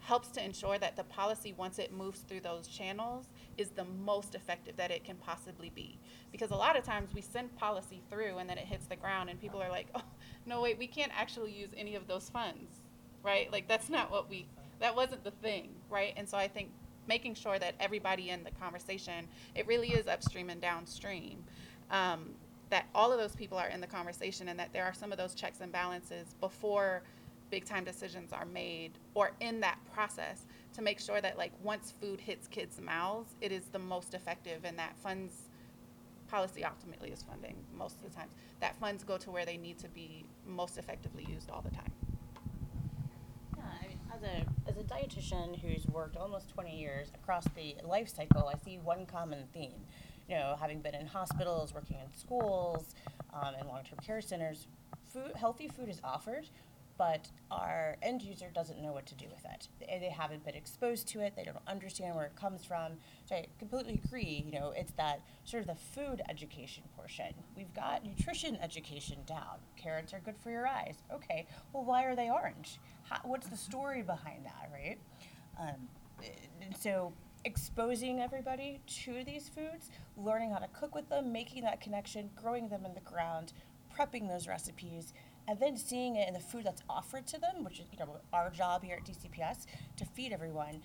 helps 0.00 0.28
to 0.28 0.44
ensure 0.44 0.78
that 0.78 0.96
the 0.96 1.04
policy, 1.04 1.52
once 1.56 1.78
it 1.78 1.92
moves 1.92 2.20
through 2.20 2.40
those 2.40 2.68
channels, 2.68 3.26
is 3.56 3.70
the 3.70 3.84
most 3.84 4.34
effective 4.34 4.76
that 4.76 4.90
it 4.90 5.04
can 5.04 5.16
possibly 5.16 5.70
be. 5.74 5.98
Because 6.30 6.50
a 6.50 6.56
lot 6.56 6.76
of 6.76 6.84
times 6.84 7.12
we 7.14 7.20
send 7.20 7.54
policy 7.56 8.00
through 8.10 8.38
and 8.38 8.48
then 8.48 8.58
it 8.58 8.64
hits 8.64 8.86
the 8.86 8.96
ground 8.96 9.28
and 9.28 9.40
people 9.40 9.60
are 9.60 9.70
like, 9.70 9.88
oh, 9.94 10.02
no, 10.46 10.60
wait, 10.60 10.78
we 10.78 10.86
can't 10.86 11.12
actually 11.16 11.52
use 11.52 11.70
any 11.76 11.94
of 11.94 12.06
those 12.06 12.28
funds, 12.28 12.80
right? 13.22 13.50
Like, 13.52 13.68
that's 13.68 13.90
not 13.90 14.10
what 14.10 14.30
we, 14.30 14.46
that 14.80 14.94
wasn't 14.94 15.24
the 15.24 15.30
thing, 15.30 15.70
right? 15.90 16.14
And 16.16 16.28
so 16.28 16.38
I 16.38 16.48
think 16.48 16.70
making 17.08 17.34
sure 17.34 17.58
that 17.58 17.74
everybody 17.80 18.30
in 18.30 18.44
the 18.44 18.50
conversation, 18.52 19.26
it 19.54 19.66
really 19.66 19.88
is 19.88 20.06
upstream 20.06 20.50
and 20.50 20.60
downstream. 20.60 21.42
Um, 21.90 22.34
that 22.70 22.86
all 22.94 23.12
of 23.12 23.18
those 23.18 23.34
people 23.34 23.58
are 23.58 23.68
in 23.68 23.80
the 23.80 23.86
conversation 23.86 24.48
and 24.48 24.58
that 24.58 24.72
there 24.72 24.84
are 24.84 24.94
some 24.94 25.12
of 25.12 25.18
those 25.18 25.34
checks 25.34 25.60
and 25.60 25.72
balances 25.72 26.34
before 26.40 27.02
big 27.50 27.64
time 27.64 27.84
decisions 27.84 28.32
are 28.32 28.44
made 28.44 28.92
or 29.14 29.32
in 29.40 29.60
that 29.60 29.78
process 29.92 30.44
to 30.74 30.82
make 30.82 31.00
sure 31.00 31.20
that 31.20 31.38
like 31.38 31.52
once 31.62 31.92
food 32.00 32.20
hits 32.20 32.46
kids' 32.46 32.80
mouths, 32.80 33.34
it 33.40 33.52
is 33.52 33.64
the 33.72 33.78
most 33.78 34.14
effective 34.14 34.64
and 34.64 34.78
that 34.78 34.96
funds 34.98 35.34
policy 36.28 36.62
ultimately 36.64 37.10
is 37.10 37.22
funding 37.22 37.56
most 37.76 37.96
of 37.96 38.02
the 38.02 38.10
times. 38.14 38.32
That 38.60 38.76
funds 38.76 39.02
go 39.02 39.16
to 39.18 39.30
where 39.30 39.46
they 39.46 39.56
need 39.56 39.78
to 39.78 39.88
be 39.88 40.26
most 40.46 40.76
effectively 40.76 41.26
used 41.28 41.50
all 41.50 41.62
the 41.62 41.70
time. 41.70 41.92
As 44.14 44.22
a 44.22 44.44
as 44.68 44.76
a 44.76 44.82
dietitian 44.82 45.58
who's 45.60 45.86
worked 45.86 46.16
almost 46.16 46.48
20 46.50 46.76
years 46.76 47.12
across 47.14 47.44
the 47.54 47.76
life 47.84 48.08
cycle, 48.08 48.48
I 48.52 48.58
see 48.64 48.78
one 48.78 49.06
common 49.06 49.44
theme. 49.54 49.84
You 50.28 50.36
know, 50.36 50.56
having 50.60 50.80
been 50.80 50.94
in 50.94 51.06
hospitals, 51.06 51.72
working 51.72 51.96
in 52.04 52.12
schools, 52.16 52.94
um, 53.32 53.54
and 53.58 53.66
long-term 53.68 53.98
care 54.04 54.20
centers, 54.20 54.66
food, 55.12 55.32
healthy 55.34 55.68
food 55.68 55.88
is 55.88 56.00
offered, 56.04 56.46
but 56.98 57.28
our 57.50 57.96
end 58.02 58.22
user 58.22 58.50
doesn't 58.52 58.82
know 58.82 58.92
what 58.92 59.06
to 59.06 59.14
do 59.14 59.26
with 59.30 59.44
it. 59.44 59.68
They, 59.78 59.98
they 60.00 60.10
haven't 60.10 60.44
been 60.44 60.56
exposed 60.56 61.06
to 61.08 61.20
it. 61.20 61.34
They 61.36 61.44
don't 61.44 61.56
understand 61.66 62.14
where 62.16 62.26
it 62.26 62.36
comes 62.36 62.64
from. 62.64 62.94
So 63.24 63.36
I 63.36 63.46
completely 63.58 64.00
agree. 64.04 64.44
You 64.44 64.58
know, 64.58 64.72
it's 64.76 64.92
that 64.92 65.20
sort 65.44 65.62
of 65.62 65.68
the 65.68 65.76
food 65.76 66.20
education 66.28 66.82
portion. 66.96 67.32
We've 67.56 67.72
got 67.72 68.04
nutrition 68.04 68.56
education 68.56 69.18
down. 69.26 69.58
Carrots 69.76 70.12
are 70.12 70.20
good 70.20 70.36
for 70.42 70.50
your 70.50 70.66
eyes. 70.66 70.96
Okay, 71.14 71.46
well, 71.72 71.84
why 71.84 72.04
are 72.04 72.16
they 72.16 72.30
orange? 72.30 72.78
How, 73.08 73.20
what's 73.24 73.46
the 73.46 73.56
story 73.56 74.02
behind 74.02 74.44
that, 74.44 74.68
right? 74.72 74.98
Um, 75.58 75.88
and 76.60 76.76
so 76.76 77.12
exposing 77.44 78.20
everybody 78.20 78.80
to 79.04 79.24
these 79.24 79.48
foods, 79.48 79.90
learning 80.16 80.50
how 80.50 80.58
to 80.58 80.68
cook 80.68 80.94
with 80.94 81.08
them, 81.08 81.32
making 81.32 81.62
that 81.62 81.80
connection, 81.80 82.30
growing 82.36 82.68
them 82.68 82.84
in 82.84 82.94
the 82.94 83.00
ground, 83.00 83.52
prepping 83.96 84.28
those 84.28 84.48
recipes, 84.48 85.12
and 85.46 85.58
then 85.60 85.76
seeing 85.76 86.16
it 86.16 86.28
in 86.28 86.34
the 86.34 86.40
food 86.40 86.64
that's 86.64 86.82
offered 86.88 87.26
to 87.26 87.40
them, 87.40 87.64
which 87.64 87.80
is 87.80 87.86
you 87.92 87.98
know 87.98 88.18
our 88.32 88.50
job 88.50 88.84
here 88.84 88.96
at 88.96 89.04
DCPS 89.04 89.66
to 89.96 90.04
feed 90.04 90.32
everyone. 90.32 90.82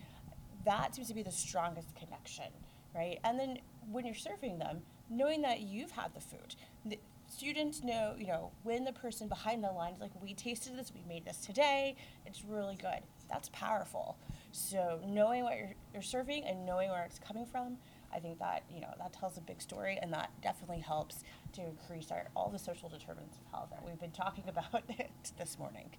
That 0.65 0.95
seems 0.95 1.09
to 1.09 1.13
be 1.13 1.23
the 1.23 1.31
strongest 1.31 1.95
connection, 1.95 2.51
right? 2.95 3.19
And 3.23 3.39
then 3.39 3.59
when 3.91 4.05
you're 4.05 4.15
serving 4.15 4.59
them, 4.59 4.81
knowing 5.09 5.41
that 5.41 5.61
you've 5.61 5.91
had 5.91 6.13
the 6.13 6.21
food. 6.21 6.55
The 6.85 6.99
students 7.27 7.83
know, 7.83 8.15
you 8.17 8.27
know, 8.27 8.51
when 8.63 8.83
the 8.83 8.93
person 8.93 9.27
behind 9.27 9.63
the 9.63 9.71
line 9.71 9.93
is 9.93 9.99
like, 9.99 10.11
we 10.21 10.33
tasted 10.33 10.77
this, 10.77 10.91
we 10.93 11.03
made 11.07 11.25
this 11.25 11.37
today, 11.37 11.95
it's 12.25 12.43
really 12.43 12.75
good. 12.75 13.01
That's 13.33 13.49
powerful. 13.49 14.15
So 14.51 14.99
knowing 15.07 15.43
what 15.43 15.57
you're, 15.57 15.73
you're 15.91 16.03
serving 16.03 16.45
and 16.45 16.67
knowing 16.67 16.91
where 16.91 17.03
it's 17.03 17.17
coming 17.17 17.47
from, 17.47 17.77
I 18.13 18.19
think 18.19 18.37
that, 18.37 18.63
you 18.71 18.79
know, 18.79 18.93
that 18.99 19.11
tells 19.11 19.37
a 19.39 19.41
big 19.41 19.59
story 19.59 19.97
and 19.99 20.13
that 20.13 20.29
definitely 20.43 20.81
helps 20.81 21.23
to 21.53 21.61
increase 21.61 22.11
our, 22.11 22.27
all 22.35 22.49
the 22.49 22.59
social 22.59 22.89
determinants 22.89 23.39
of 23.39 23.51
health 23.51 23.69
that 23.71 23.83
we've 23.83 23.99
been 23.99 24.11
talking 24.11 24.43
about 24.47 24.83
this 25.39 25.57
morning. 25.57 25.89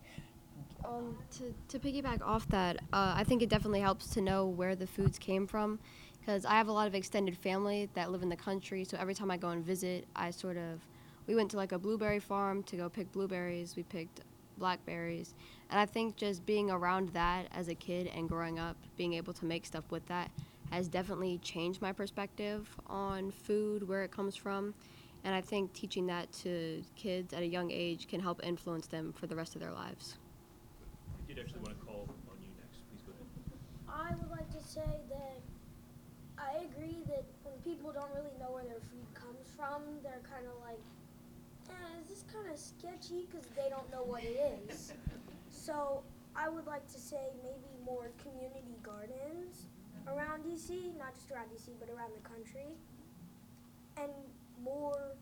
Um, 0.85 1.19
to, 1.39 1.53
to 1.71 1.79
piggyback 1.81 2.23
off 2.23 2.47
that, 2.51 2.77
uh, 2.93 3.15
I 3.17 3.25
think 3.25 3.43
it 3.43 3.49
definitely 3.49 3.81
helps 3.81 4.07
to 4.11 4.21
know 4.21 4.47
where 4.47 4.77
the 4.77 4.87
foods 4.87 5.19
came 5.19 5.49
from 5.49 5.81
because 6.21 6.45
I 6.45 6.53
have 6.53 6.69
a 6.69 6.73
lot 6.73 6.87
of 6.87 6.95
extended 6.95 7.37
family 7.37 7.89
that 7.95 8.13
live 8.13 8.23
in 8.23 8.29
the 8.29 8.37
country. 8.37 8.85
So 8.85 8.97
every 8.97 9.15
time 9.15 9.29
I 9.33 9.37
go 9.39 9.49
and 9.49 9.65
visit, 9.65 10.07
I 10.15 10.31
sort 10.31 10.57
of, 10.57 10.87
we 11.27 11.35
went 11.35 11.51
to 11.51 11.57
like 11.57 11.73
a 11.73 11.79
blueberry 11.81 12.21
farm 12.21 12.63
to 12.65 12.77
go 12.77 12.89
pick 12.89 13.11
blueberries. 13.11 13.75
We 13.75 13.83
picked 13.83 14.21
blackberries. 14.57 15.35
And 15.71 15.81
I 15.81 15.87
think 15.87 16.17
just 16.17 16.47
being 16.47 16.71
around 16.71 17.11
that 17.11 17.49
as 17.53 17.69
a 17.69 17.75
kid 17.75 18.11
and 18.15 18.29
growing 18.29 18.59
up, 18.59 18.77
being 18.97 19.15
able 19.15 19.33
to 19.35 19.45
make 19.45 19.67
stuff 19.67 19.91
with 19.91 20.07
that 20.07 20.31
has 20.71 20.89
definitely 20.89 21.39
changed 21.39 21.81
my 21.81 21.93
perspective 21.93 22.69
on 22.87 23.31
food, 23.31 23.89
where 23.89 24.03
it 24.03 24.11
comes 24.11 24.37
from. 24.37 24.75
And 25.25 25.35
I 25.35 25.41
think 25.41 25.73
teaching 25.73 26.07
that 26.09 26.33
to 26.45 26.83
kids 26.97 27.33
at 27.33 27.43
a 27.43 27.47
young 27.47 27.71
age 27.71 28.09
can 28.09 28.21
help 28.21 28.45
influence 28.45 28.87
them 28.87 29.13
for 29.13 29.27
the 29.27 29.37
rest 29.37 29.55
of 29.55 29.61
their 29.61 29.73
lives. 29.73 30.17
I 31.15 31.27
did 31.27 31.39
actually 31.39 31.61
want 31.61 31.79
to 31.79 31.85
call 31.85 32.09
on 32.31 32.37
you 32.43 32.51
next. 32.61 32.85
Please 32.91 33.01
go 33.07 33.13
ahead. 33.13 33.27
I 33.89 34.15
would 34.21 34.31
like 34.31 34.51
to 34.53 34.63
say 34.63 35.01
that 35.09 35.41
I 36.37 36.65
agree 36.65 37.01
that 37.09 37.25
when 37.43 37.55
people 37.65 37.93
don't 37.93 38.11
really 38.13 38.37
know 38.39 38.53
where 38.53 38.65
their 38.65 38.83
food 38.91 39.07
comes 39.15 39.49
from, 39.57 40.03
they're 40.03 40.25
kind 40.29 40.45
of 40.47 40.61
like, 40.61 40.83
eh, 41.71 42.03
is 42.03 42.09
this 42.09 42.25
kind 42.29 42.53
of 42.53 42.59
sketchy 42.59 43.27
because 43.31 43.47
they 43.57 43.71
don't 43.71 43.91
know 43.91 44.03
what 44.03 44.23
it 44.23 44.37
is. 44.69 44.93
so 45.65 46.03
I 46.37 46.49
would 46.49 46.67
like 46.67 46.87
to 46.93 47.01
say 47.01 47.33
maybe 47.43 47.73
more 47.85 48.11
community 48.21 48.77
gardens 48.83 49.67
around 50.07 50.45
DC, 50.45 50.97
not 50.99 51.15
just 51.15 51.31
around 51.31 51.49
DC, 51.49 51.73
but 51.81 51.89
around 51.89 52.13
the 52.13 52.29
country. 52.29 52.77
And 53.97 54.11
more, 54.63 55.17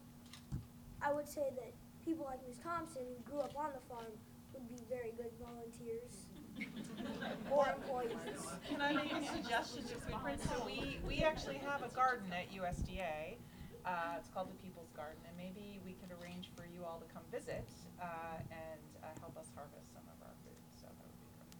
I 1.00 1.12
would 1.12 1.28
say 1.28 1.50
that 1.54 1.72
people 2.04 2.26
like 2.26 2.40
Ms. 2.48 2.58
Thompson, 2.58 3.02
who 3.06 3.30
grew 3.30 3.40
up 3.40 3.54
on 3.56 3.70
the 3.72 3.80
farm, 3.88 4.10
would 4.54 4.68
be 4.68 4.82
very 4.88 5.12
good 5.16 5.30
volunteers 5.38 6.26
or 7.50 7.68
employees. 7.68 8.42
Can 8.68 8.80
I 8.80 8.92
make 8.92 9.12
a 9.12 9.22
suggestion 9.24 9.84
to 9.84 9.94
food? 9.94 10.40
So 10.42 10.66
we, 10.66 10.98
we 11.06 11.22
actually 11.22 11.58
have 11.58 11.82
a 11.82 11.94
garden 11.94 12.32
at 12.32 12.50
USDA. 12.50 13.38
Uh, 13.84 14.14
it's 14.18 14.30
called 14.30 14.46
the 14.46 14.58
People's 14.62 14.94
Garden, 14.94 15.18
and 15.26 15.34
maybe 15.34 15.82
we 15.82 15.98
could 15.98 16.14
arrange 16.22 16.50
for 16.54 16.62
you 16.70 16.86
all 16.86 17.02
to 17.02 17.08
come 17.10 17.26
visit 17.34 17.66
uh, 17.98 18.38
and 18.46 18.82
uh, 19.02 19.10
help 19.18 19.34
us 19.34 19.50
harvest 19.58 19.90
some 19.90 20.06
of 20.06 20.18
our 20.22 20.34
food. 20.46 20.54
So 20.70 20.86
that 20.86 21.02
would 21.02 21.18
be 21.18 21.30
great. 21.34 21.50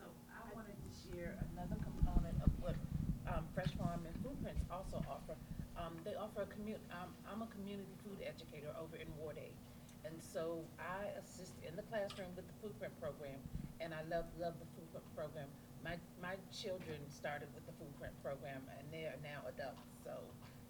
So 0.00 0.04
I 0.32 0.48
wanted 0.56 0.80
to 0.80 0.90
share 1.04 1.36
another 1.52 1.76
component 1.84 2.40
of 2.40 2.48
what 2.64 2.80
um, 3.28 3.44
FRESHFARM 3.52 4.08
and 4.08 4.16
Food 4.24 4.40
Prints 4.40 4.64
also 4.72 5.04
offer. 5.04 5.36
Um, 5.76 5.94
they 6.02 6.16
offer 6.28 6.44
a 6.44 6.50
commu- 6.52 6.84
um, 6.92 7.08
I'm 7.24 7.40
a 7.40 7.48
community 7.48 7.96
food 8.04 8.20
educator 8.20 8.68
over 8.76 8.96
in 9.00 9.08
Ward 9.16 9.40
8. 9.40 9.48
And 10.04 10.20
so 10.20 10.60
I 10.76 11.08
assist 11.16 11.56
in 11.64 11.72
the 11.76 11.84
classroom 11.88 12.28
with 12.36 12.44
the 12.44 12.56
food 12.60 12.76
print 12.76 12.92
program, 13.00 13.40
and 13.80 13.96
I 13.96 14.04
love, 14.12 14.28
love 14.36 14.52
the 14.60 14.68
food 14.76 14.88
print 14.92 15.08
program. 15.16 15.48
My, 15.80 15.96
my 16.20 16.36
children 16.52 17.00
started 17.08 17.48
with 17.56 17.64
the 17.64 17.74
food 17.80 17.92
print 17.96 18.12
program, 18.20 18.60
and 18.76 18.84
they 18.92 19.08
are 19.08 19.18
now 19.24 19.40
adults, 19.48 19.88
so 20.04 20.12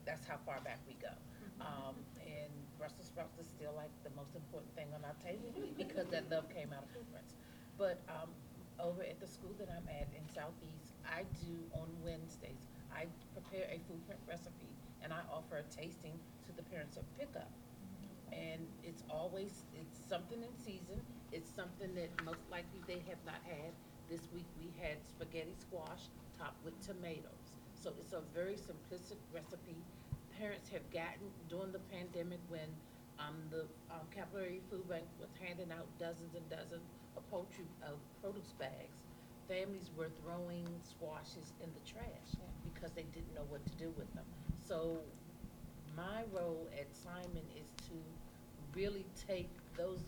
that's 0.06 0.22
how 0.26 0.38
far 0.46 0.62
back 0.62 0.78
we 0.86 0.94
go. 1.02 1.12
Um, 1.58 1.98
and 2.22 2.50
Brussels 2.78 3.10
sprouts 3.10 3.34
is 3.42 3.50
still 3.50 3.74
like 3.74 3.90
the 4.06 4.14
most 4.14 4.30
important 4.38 4.70
thing 4.78 4.86
on 4.94 5.02
our 5.02 5.16
table 5.18 5.50
because 5.74 6.06
that 6.14 6.30
love 6.30 6.46
came 6.54 6.70
out 6.70 6.86
of 6.86 6.90
food 6.94 7.08
prints. 7.10 7.34
But 7.74 7.98
um, 8.06 8.30
over 8.78 9.02
at 9.02 9.18
the 9.18 9.26
school 9.26 9.50
that 9.58 9.66
I'm 9.66 9.86
at 9.90 10.06
in 10.14 10.22
Southeast, 10.30 10.94
I 11.02 11.26
do 11.42 11.54
on 11.74 11.90
Wednesdays, 12.06 12.70
I 12.94 13.10
prepare 13.34 13.66
a 13.74 13.82
food 13.90 13.98
print 14.06 14.22
recipe 14.30 14.67
and 15.02 15.12
I 15.12 15.20
offer 15.32 15.62
a 15.62 15.66
tasting 15.70 16.18
to 16.46 16.52
the 16.56 16.62
parents 16.62 16.96
of 16.96 17.04
pickup. 17.18 17.50
And 18.32 18.66
it's 18.84 19.02
always, 19.08 19.64
it's 19.74 19.98
something 20.08 20.42
in 20.42 20.54
season, 20.56 21.00
it's 21.32 21.50
something 21.50 21.94
that 21.94 22.10
most 22.24 22.44
likely 22.50 22.80
they 22.86 23.00
have 23.08 23.20
not 23.24 23.40
had. 23.44 23.72
This 24.10 24.28
week 24.32 24.46
we 24.60 24.72
had 24.80 24.96
spaghetti 25.04 25.54
squash 25.58 26.08
topped 26.38 26.62
with 26.64 26.78
tomatoes. 26.80 27.52
So 27.74 27.92
it's 28.00 28.12
a 28.12 28.22
very 28.34 28.54
simplistic 28.54 29.20
recipe. 29.32 29.76
Parents 30.38 30.68
have 30.70 30.84
gotten, 30.92 31.30
during 31.48 31.72
the 31.72 31.82
pandemic 31.90 32.40
when 32.48 32.68
um, 33.18 33.36
the 33.50 33.66
um, 33.90 34.06
Capital 34.14 34.40
Area 34.44 34.60
Food 34.70 34.88
Bank 34.88 35.04
was 35.18 35.30
handing 35.42 35.72
out 35.72 35.86
dozens 35.98 36.34
and 36.34 36.48
dozens 36.48 36.86
of 37.16 37.28
poultry, 37.30 37.66
of 37.82 37.98
produce 38.22 38.54
bags, 38.58 39.02
families 39.48 39.90
were 39.96 40.10
throwing 40.22 40.66
squashes 40.84 41.52
in 41.62 41.70
the 41.72 41.82
trash 41.90 42.36
because 42.62 42.92
they 42.92 43.06
didn't 43.14 43.34
know 43.34 43.46
what 43.48 43.64
to 43.66 43.72
do 43.74 43.92
with 43.96 44.12
them. 44.14 44.24
So 44.68 44.98
my 45.96 46.24
role 46.30 46.68
at 46.78 46.94
Simon 46.94 47.46
is 47.56 47.72
to 47.88 47.94
really 48.78 49.06
take 49.26 49.48
those 49.78 50.00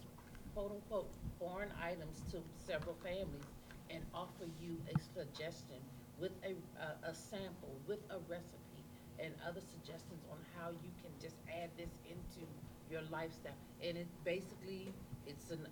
quote-unquote 0.55 1.09
foreign 1.39 1.71
items 1.83 2.21
to 2.31 2.43
several 2.67 2.95
families 3.03 3.49
and 3.89 4.05
offer 4.15 4.45
you 4.61 4.77
a 4.93 4.99
suggestion 5.17 5.81
with 6.21 6.33
a, 6.45 6.53
a, 6.77 7.09
a 7.09 7.15
sample, 7.15 7.73
with 7.89 8.01
a 8.11 8.19
recipe, 8.29 8.85
and 9.19 9.33
other 9.49 9.63
suggestions 9.63 10.21
on 10.31 10.37
how 10.59 10.69
you 10.69 10.93
can 11.01 11.11
just 11.23 11.37
add 11.49 11.71
this 11.79 11.97
into 12.05 12.45
your 12.91 13.01
lifestyle. 13.11 13.57
And 13.83 13.97
it 13.97 14.09
basically, 14.25 14.93
it's 15.27 15.51
an, 15.51 15.67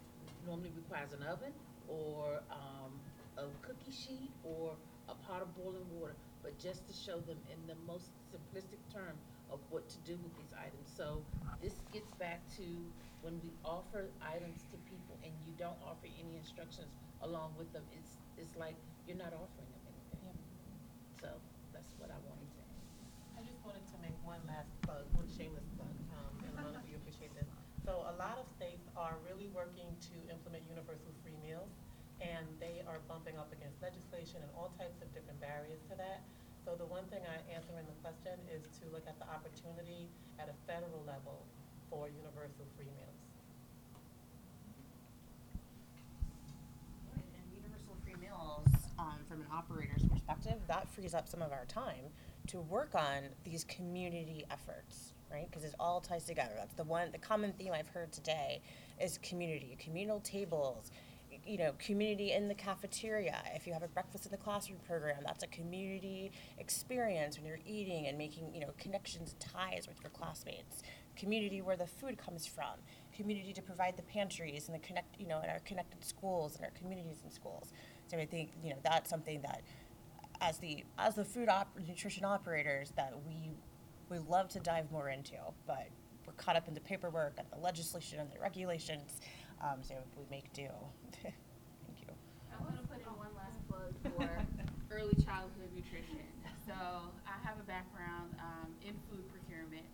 normally 0.47 0.73
requires 0.75 1.13
an 1.13 1.23
oven 1.29 1.53
or, 1.89 2.41
um, 2.51 2.93
a 3.37 3.45
cookie 3.63 3.93
sheet 3.93 4.31
or 4.43 4.73
a 5.09 5.15
pot 5.15 5.43
of 5.43 5.55
boiling 5.57 5.85
water, 6.01 6.15
but 6.43 6.59
just 6.59 6.87
to 6.87 6.93
show 6.93 7.21
them 7.25 7.39
in 7.51 7.61
the 7.67 7.77
most 7.87 8.11
simplistic 8.31 8.81
term 8.93 9.17
of 9.51 9.61
what 9.71 9.89
to 9.89 9.99
do 10.05 10.19
with 10.23 10.35
these 10.37 10.53
items. 10.53 10.89
So 10.93 11.25
this 11.63 11.75
gets 11.93 12.13
back 12.21 12.45
to 12.57 12.67
when 13.23 13.41
we 13.43 13.51
offer 13.65 14.07
items 14.23 14.63
to 14.71 14.77
people 14.87 15.19
and 15.25 15.33
you 15.43 15.53
don't 15.59 15.79
offer 15.83 16.07
any 16.07 16.37
instructions 16.37 16.93
along 17.23 17.55
with 17.59 17.73
them, 17.73 17.83
it's, 17.91 18.15
it's 18.39 18.55
like 18.55 18.77
you're 19.07 19.19
not 19.19 19.35
offering 19.35 19.67
them 19.75 19.85
anything. 19.91 20.23
So 21.19 21.29
that's 21.75 21.91
what 21.99 22.15
I 22.15 22.19
wanted 22.29 22.47
to 22.55 22.61
add. 22.63 22.79
I 23.35 23.43
just 23.43 23.59
wanted 23.67 23.83
to 23.91 23.97
make 23.99 24.15
one 24.23 24.39
last 24.47 24.71
plug, 24.87 25.03
one 25.19 25.27
shameless 25.27 25.67
plug, 25.75 25.91
um, 26.15 26.33
and 26.47 26.53
I 26.55 26.63
don't 26.63 26.75
know 26.75 26.83
if 26.85 26.91
you 26.91 26.99
appreciate 27.01 27.35
this. 27.35 27.49
So 27.83 28.05
a 28.07 28.15
lot 28.21 28.39
of 28.39 28.47
states 28.47 28.87
are 28.95 29.17
really 29.27 29.51
working 29.51 29.89
to 30.13 30.15
implement 30.31 30.63
universal 30.69 31.11
free 31.25 31.39
meals, 31.43 31.73
and 32.21 32.47
they 32.59 32.83
are 32.87 32.99
bumping 33.07 33.37
up 33.39 33.53
against 33.53 33.79
legislation 33.83 34.43
and 34.43 34.51
all 34.57 34.75
types 34.79 34.99
of 35.03 35.09
different 35.15 35.41
barriers 35.41 35.83
to 35.91 35.95
that. 35.97 36.23
So 36.65 36.75
the 36.75 36.87
one 36.87 37.05
thing 37.09 37.23
I 37.25 37.39
answer 37.55 37.73
in 37.79 37.87
the 37.87 37.97
question 38.03 38.37
is 38.51 38.67
to 38.83 38.85
look 38.93 39.07
at 39.07 39.19
the 39.19 39.29
opportunity 39.31 40.11
at 40.39 40.51
a 40.51 40.57
federal 40.67 41.03
level 41.07 41.47
for 41.89 42.09
universal 42.09 42.67
free 42.77 42.91
meals. 42.93 43.19
And 47.15 47.47
universal 47.55 47.97
free 48.05 48.19
meals, 48.21 48.69
um, 48.99 49.23
from 49.29 49.41
an 49.41 49.47
operator's 49.53 50.05
perspective, 50.05 50.61
that 50.67 50.89
frees 50.91 51.15
up 51.15 51.29
some 51.29 51.41
of 51.41 51.53
our 51.53 51.65
time 51.65 52.13
to 52.49 52.61
work 52.61 52.95
on 52.95 53.29
these 53.45 53.65
community 53.65 54.45
efforts, 54.51 55.15
right? 55.31 55.49
Because 55.51 55.65
it 55.65 55.75
all 55.79 56.01
ties 56.01 56.25
together. 56.25 56.53
That's 56.57 56.75
the 56.75 56.85
one, 56.85 57.13
the 57.13 57.19
common 57.19 57.53
theme 57.53 57.73
I've 57.73 57.89
heard 57.89 58.13
today 58.13 58.61
is 59.01 59.19
community, 59.23 59.77
communal 59.79 60.21
tables, 60.21 60.91
you 61.49 61.57
know, 61.57 61.73
community 61.79 62.33
in 62.33 62.47
the 62.47 62.55
cafeteria. 62.55 63.41
If 63.55 63.67
you 63.67 63.73
have 63.73 63.83
a 63.83 63.89
breakfast 63.89 64.27
in 64.27 64.31
the 64.31 64.37
classroom 64.37 64.79
program, 64.87 65.23
that's 65.25 65.43
a 65.43 65.47
community 65.47 66.31
experience 66.59 67.39
when 67.39 67.47
you're 67.47 67.59
eating 67.67 68.07
and 68.07 68.19
making, 68.19 68.55
you 68.55 68.61
know, 68.61 68.75
connections 68.79 69.33
and 69.33 69.41
ties 69.41 69.89
with 69.89 70.01
your 70.03 70.11
classmates. 70.11 70.83
Community 71.17 71.63
where 71.63 71.77
the 71.77 71.87
food 71.87 72.19
comes 72.19 72.47
from, 72.47 72.75
community 73.17 73.53
to 73.53 73.63
provide 73.63 73.97
the 73.97 74.03
pantries 74.03 74.69
and 74.69 74.75
the 74.75 74.87
connect, 74.87 75.19
you 75.19 75.27
know, 75.27 75.41
in 75.43 75.49
our 75.49 75.61
connected 75.61 76.05
schools 76.05 76.57
and 76.57 76.65
our 76.65 76.71
communities 76.73 77.21
and 77.25 77.33
schools. 77.33 77.73
So 78.07 78.19
I 78.19 78.27
think, 78.27 78.51
you 78.63 78.71
know, 78.71 78.79
that's 78.85 79.09
something 79.09 79.41
that 79.43 79.63
as 80.41 80.59
the 80.59 80.85
as 80.99 81.15
the 81.15 81.25
food 81.25 81.49
op- 81.49 81.77
nutrition 81.89 82.25
operators 82.25 82.93
that 82.97 83.13
we 83.27 83.51
we 84.11 84.19
love 84.19 84.49
to 84.51 84.61
dive 84.61 84.91
more 84.93 85.09
into, 85.09 85.37
but 85.67 85.89
we're 86.27 86.33
caught 86.35 86.57
up 86.57 86.69
in 86.69 86.75
the 86.75 86.81
paperwork 86.81 87.35
and 87.39 87.47
the 87.51 87.59
legislation 87.59 88.21
and 88.21 88.31
the 88.31 88.39
regulations. 88.39 89.21
Um, 89.61 89.83
so 89.83 89.95
we 90.17 90.25
make 90.31 90.53
do. 90.53 90.69
Thank 91.23 91.35
you. 92.01 92.13
I 92.53 92.63
want 92.63 92.77
to 92.81 92.87
put 92.87 92.99
in 92.99 93.13
one 93.19 93.35
last 93.37 93.67
plug 93.69 93.83
for 94.05 94.29
early 94.91 95.17
childhood 95.25 95.71
nutrition. 95.75 96.23
So 96.67 96.77
I 97.25 97.37
have 97.43 97.57
a 97.59 97.67
background 97.67 98.37
um, 98.39 98.69
in 98.85 98.93
food 99.09 99.25
procurement, 99.33 99.89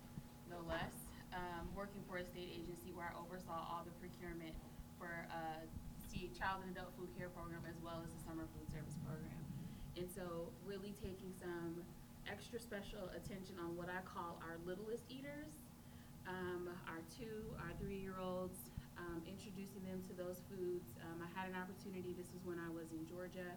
no 0.51 0.59
less, 0.67 1.07
um, 1.31 1.71
working 1.71 2.03
for 2.07 2.19
a 2.19 2.25
state 2.25 2.51
agency 2.51 2.91
where 2.91 3.11
I 3.11 3.15
oversaw 3.15 3.55
all 3.55 3.83
the 3.87 3.95
procurement 4.03 4.55
for 4.99 5.27
uh, 5.31 5.63
the 6.11 6.27
child 6.35 6.63
and 6.67 6.75
adult 6.75 6.91
food 6.99 7.11
care 7.15 7.31
program 7.31 7.63
as 7.67 7.79
well 7.83 8.03
as 8.03 8.11
the 8.11 8.21
summer 8.27 8.43
food 8.55 8.67
service 8.71 8.95
program. 9.07 9.43
And 9.95 10.07
so 10.11 10.51
really 10.67 10.91
taking 10.99 11.31
some 11.39 11.79
extra 12.27 12.59
special 12.59 13.07
attention 13.15 13.55
on 13.63 13.79
what 13.79 13.87
I 13.87 14.03
call 14.03 14.39
our 14.43 14.59
littlest 14.67 15.07
eaters, 15.07 15.51
um, 16.27 16.67
our 16.91 16.99
two, 17.07 17.55
our 17.63 17.71
three-year-olds, 17.79 18.71
um, 18.99 19.23
introducing 19.27 19.83
them 19.87 20.03
to 20.07 20.13
those 20.15 20.43
foods. 20.51 20.87
Um, 21.03 21.23
I 21.23 21.29
had 21.31 21.51
an 21.51 21.55
opportunity, 21.55 22.15
this 22.15 22.31
was 22.35 22.43
when 22.43 22.59
I 22.59 22.71
was 22.71 22.91
in 22.91 23.03
Georgia, 23.07 23.55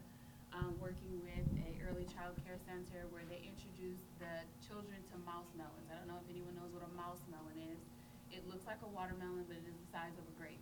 um, 0.53 0.77
working 0.81 1.21
with 1.21 1.47
a 1.65 1.77
early 1.85 2.09
child 2.09 2.37
care 2.45 2.59
center 2.65 3.05
where 3.13 3.25
they 3.29 3.41
introduced 3.45 4.09
the 4.21 4.45
children 4.65 5.01
to 5.13 5.15
mouse 5.25 5.49
melons. 5.57 5.89
I 5.93 6.01
don't 6.01 6.09
know 6.09 6.21
if 6.21 6.29
anyone 6.29 6.57
knows 6.57 6.73
what 6.73 6.85
a 6.85 6.93
mouse 6.97 7.21
melon 7.29 7.59
is. 7.69 7.81
It 8.33 8.45
looks 8.49 8.69
like 8.69 8.81
a 8.85 8.91
watermelon, 8.93 9.49
but 9.49 9.57
it 9.57 9.67
is 9.69 9.77
the 9.77 9.89
size 9.89 10.17
of 10.17 10.25
a 10.29 10.35
grape. 10.37 10.61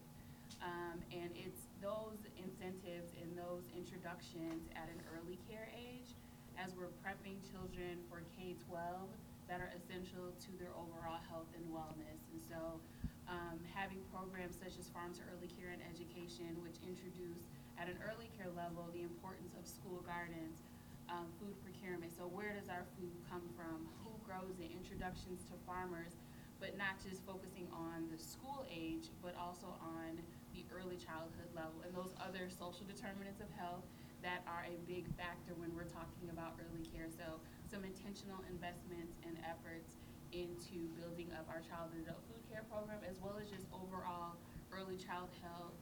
Um, 0.62 1.02
and 1.12 1.28
it's 1.34 1.68
those 1.82 2.18
incentives 2.38 3.12
and 3.18 3.28
those 3.36 3.66
introductions 3.74 4.66
at 4.72 4.88
an 4.88 5.00
early 5.12 5.36
care 5.50 5.68
age 5.74 6.16
as 6.56 6.72
we're 6.72 6.90
prepping 7.04 7.36
children 7.52 8.00
for 8.08 8.24
K-12 8.32 9.10
that 9.46 9.60
are 9.60 9.70
essential 9.76 10.32
to 10.32 10.50
their 10.58 10.72
overall 10.74 11.20
health 11.28 11.50
and 11.54 11.62
wellness. 11.70 12.18
And 12.32 12.40
so 12.40 12.80
um, 13.28 13.58
having 13.74 14.00
programs 14.10 14.56
such 14.58 14.78
as 14.78 14.88
Farm 14.90 15.14
to 15.18 15.22
Early 15.34 15.50
Care 15.58 15.74
and 15.74 15.82
Education, 15.86 16.56
which 16.62 16.78
introduce 16.82 17.46
at 17.76 17.88
an 17.88 17.98
early 18.04 18.28
care 18.36 18.50
level 18.56 18.88
the 18.92 19.04
importance 19.04 19.52
of 19.56 19.68
school 19.68 20.00
gardens, 20.04 20.64
um, 21.08 21.28
food 21.38 21.54
procurement. 21.62 22.10
So 22.12 22.26
where 22.26 22.56
does 22.56 22.68
our 22.68 22.84
food 22.98 23.14
come 23.30 23.44
from? 23.54 23.86
Who 24.02 24.12
grows 24.26 24.58
it? 24.58 24.72
Introductions 24.74 25.44
to 25.52 25.54
farmers, 25.68 26.18
but 26.58 26.74
not 26.74 26.98
just 26.98 27.22
focusing 27.22 27.68
on 27.70 28.08
the 28.10 28.18
school 28.18 28.66
age, 28.72 29.12
but 29.22 29.36
also 29.38 29.76
on 29.78 30.18
the 30.56 30.64
early 30.72 30.96
childhood 30.96 31.52
level 31.52 31.84
and 31.84 31.92
those 31.92 32.16
other 32.16 32.48
social 32.48 32.88
determinants 32.88 33.44
of 33.44 33.50
health 33.54 33.84
that 34.24 34.40
are 34.48 34.64
a 34.64 34.74
big 34.88 35.04
factor 35.14 35.52
when 35.60 35.70
we're 35.76 35.86
talking 35.86 36.32
about 36.32 36.56
early 36.58 36.82
care. 36.90 37.06
So 37.12 37.38
some 37.68 37.84
intentional 37.84 38.40
investments 38.48 39.20
and 39.22 39.36
efforts 39.44 40.00
into 40.34 40.90
building 40.98 41.30
up 41.36 41.46
our 41.46 41.62
child 41.62 41.94
and 41.94 42.02
adult 42.02 42.24
food 42.26 42.42
care 42.50 42.64
program 42.66 43.04
as 43.06 43.20
well 43.22 43.38
as 43.38 43.46
just 43.46 43.68
overall 43.70 44.34
early 44.74 44.98
child 44.98 45.30
health, 45.44 45.76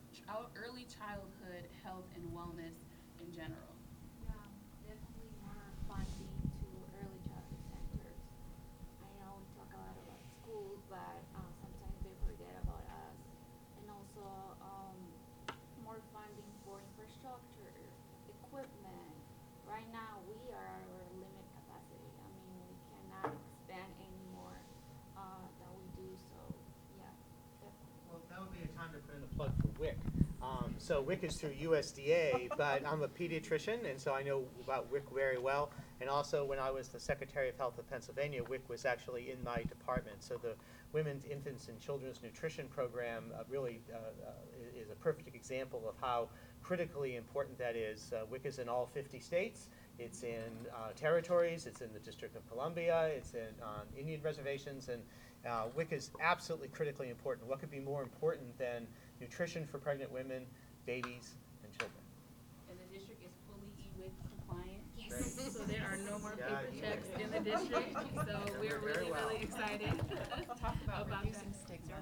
early 0.74 0.86
childhood 0.88 1.68
health 1.84 2.09
and 2.16 2.24
wellness 2.32 2.76
in 3.20 3.28
general. 3.34 3.72
Yeah, 4.24 4.32
definitely 4.82 5.30
more 5.44 5.64
funding 5.84 6.32
to 6.64 6.68
early 6.96 7.20
childhood 7.28 7.64
centers. 7.68 8.20
I 9.05 9.10
know 9.20 9.36
we 9.36 9.46
talk 9.52 9.68
a 9.72 9.80
lot 9.80 9.96
about 10.01 10.20
schools, 10.40 10.80
but 10.88 11.20
uh, 11.36 11.51
sometimes 11.60 11.98
they 12.01 12.16
forget 12.24 12.56
about 12.64 12.84
us. 12.88 13.18
And 13.80 13.86
also 13.92 14.24
um, 14.64 14.98
more 15.84 16.01
funding 16.16 16.52
for 16.64 16.80
infrastructure, 16.94 17.76
equipment. 18.28 19.12
Right 19.68 19.88
now, 19.92 20.24
we 20.24 20.38
are 20.52 20.68
at 20.68 20.84
our 20.88 21.06
limit 21.20 21.46
capacity. 21.52 22.10
I 22.24 22.28
mean, 22.40 22.56
we 22.68 22.76
cannot 22.88 23.32
expand 23.36 23.90
any 24.01 24.24
more 24.32 24.56
uh, 25.20 25.44
than 25.60 25.70
we 25.76 25.86
do. 26.01 26.09
So, 26.32 26.38
yeah, 26.96 27.12
definitely. 27.60 28.01
Well, 28.09 28.22
that 28.32 28.38
would 28.40 28.55
be 28.56 28.64
a 28.64 28.72
time 28.76 28.92
to 28.96 29.01
put 29.05 29.16
in 29.16 29.24
a 29.24 29.32
plug 29.36 29.52
for 29.60 29.70
WIC. 29.80 29.96
Um, 30.44 30.73
so 30.85 31.01
WIC 31.01 31.24
is 31.24 31.36
through 31.40 31.55
USDA, 31.55 32.51
but 32.59 32.86
I'm 32.86 33.01
a 33.01 33.09
pediatrician, 33.09 33.90
and 33.90 33.98
so 33.98 34.12
I 34.12 34.23
know 34.23 34.44
about 34.62 34.93
WIC 34.93 35.05
very 35.15 35.39
well. 35.39 35.70
And 36.02 36.11
also, 36.11 36.44
when 36.44 36.59
I 36.59 36.70
was 36.70 36.89
the 36.89 37.01
Secretary 37.01 37.48
of 37.48 37.56
Health 37.56 37.78
of 37.78 37.89
Pennsylvania, 37.89 38.44
WIC 38.44 38.69
was 38.69 38.85
actually 38.85 39.31
in 39.31 39.43
my 39.43 39.62
department. 39.62 40.23
So 40.23 40.36
the 40.36 40.56
Women's, 40.93 41.24
Infants, 41.24 41.69
and 41.69 41.81
Children's 41.81 42.23
Nutrition 42.23 42.69
Program 42.69 43.32
uh, 43.35 43.44
really 43.48 43.81
uh, 43.90 43.97
uh, 43.97 44.78
is 44.78 44.90
a 44.90 44.94
perfect 44.97 45.35
example 45.35 45.82
of 45.89 45.94
how 46.02 46.28
critically 46.62 47.16
important 47.16 47.56
that 47.59 47.77
is. 47.77 48.12
Uh, 48.12 48.27
WIC 48.31 48.44
is 48.44 48.59
in 48.59 48.69
all 48.69 48.85
50 48.85 49.20
states. 49.20 49.69
It's 49.98 50.23
in 50.23 50.52
uh, 50.70 50.93
territories. 50.94 51.66
It's 51.66 51.81
in 51.81 51.94
the 51.94 52.01
District 52.01 52.36
of 52.36 52.47
Columbia. 52.51 53.06
It's 53.06 53.32
in 53.32 53.55
on 53.62 53.86
Indian 53.97 54.20
reservations, 54.23 54.90
and 54.90 55.02
uh, 55.48 55.65
WIC 55.74 55.93
is 55.93 56.11
absolutely 56.20 56.69
critically 56.69 57.09
important. 57.11 57.48
What 57.48 57.61
could 57.61 57.70
be 57.70 57.81
more 57.81 58.02
important 58.02 58.59
than 58.59 58.86
nutrition 59.20 59.66
for 59.66 59.78
pregnant 59.78 60.12
women, 60.12 60.47
babies, 60.86 61.35
and 61.62 61.73
children? 61.78 62.02
And 62.70 62.78
the 62.78 62.98
district 62.98 63.23
is 63.24 63.32
fully 63.48 63.69
E-WIC 63.78 64.12
compliant. 64.28 64.82
Great. 65.09 65.52
So 65.52 65.62
there 65.65 65.85
are 65.90 65.97
no 66.11 66.19
more 66.19 66.35
Yeah, 66.39 66.48
paper 66.59 66.74
you- 66.74 66.81
checks 66.81 67.09
in 67.20 67.31
the 67.31 67.40
district, 67.40 67.93
so 68.15 68.40
we're 68.61 68.78
Very 68.78 68.81
really, 68.81 69.11
well. 69.12 69.28
really 69.28 69.43
excited 69.43 69.90
Talk 70.61 70.77
about 70.85 71.02
about 71.06 71.24
reducing 71.24 71.51
that. 71.52 71.66
stigma. 71.66 71.94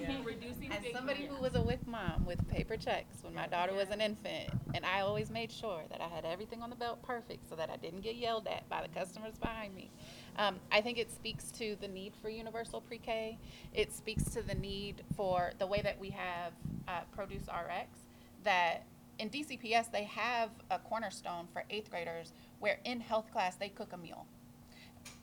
Reducing 0.24 0.72
As 0.72 0.78
stigma. 0.80 0.98
somebody 0.98 1.26
who 1.26 1.36
was 1.42 1.54
a 1.54 1.60
WIC 1.62 1.86
mom 1.86 2.24
with 2.24 2.46
paper 2.48 2.76
checks 2.76 3.22
when 3.22 3.34
my 3.34 3.46
daughter 3.46 3.74
was 3.74 3.90
an 3.90 4.00
infant, 4.00 4.50
and 4.74 4.84
I 4.84 5.00
always 5.02 5.30
made 5.30 5.52
sure 5.52 5.82
that 5.90 6.00
I 6.00 6.08
had 6.08 6.24
everything 6.24 6.62
on 6.62 6.70
the 6.70 6.76
belt 6.76 7.02
perfect 7.02 7.48
so 7.48 7.54
that 7.56 7.68
I 7.70 7.76
didn't 7.76 8.00
get 8.00 8.16
yelled 8.16 8.46
at 8.46 8.66
by 8.70 8.82
the 8.82 8.88
customers 8.88 9.34
behind 9.38 9.74
me. 9.74 9.90
Um, 10.36 10.56
I 10.72 10.80
think 10.80 10.96
it 10.98 11.10
speaks 11.10 11.50
to 11.52 11.76
the 11.80 11.88
need 11.88 12.14
for 12.22 12.30
universal 12.30 12.80
pre-K. 12.80 13.38
It 13.74 13.92
speaks 13.92 14.24
to 14.30 14.42
the 14.42 14.54
need 14.54 15.02
for 15.16 15.52
the 15.58 15.66
way 15.66 15.82
that 15.82 15.98
we 16.00 16.10
have 16.10 16.52
uh, 16.88 17.00
Produce 17.14 17.42
RX. 17.48 17.99
That 18.44 18.84
in 19.18 19.30
DCPS 19.30 19.90
they 19.92 20.04
have 20.04 20.50
a 20.70 20.78
cornerstone 20.78 21.46
for 21.52 21.64
eighth 21.70 21.90
graders 21.90 22.32
where 22.58 22.78
in 22.84 23.00
health 23.00 23.30
class 23.32 23.56
they 23.56 23.68
cook 23.68 23.92
a 23.92 23.96
meal 23.96 24.26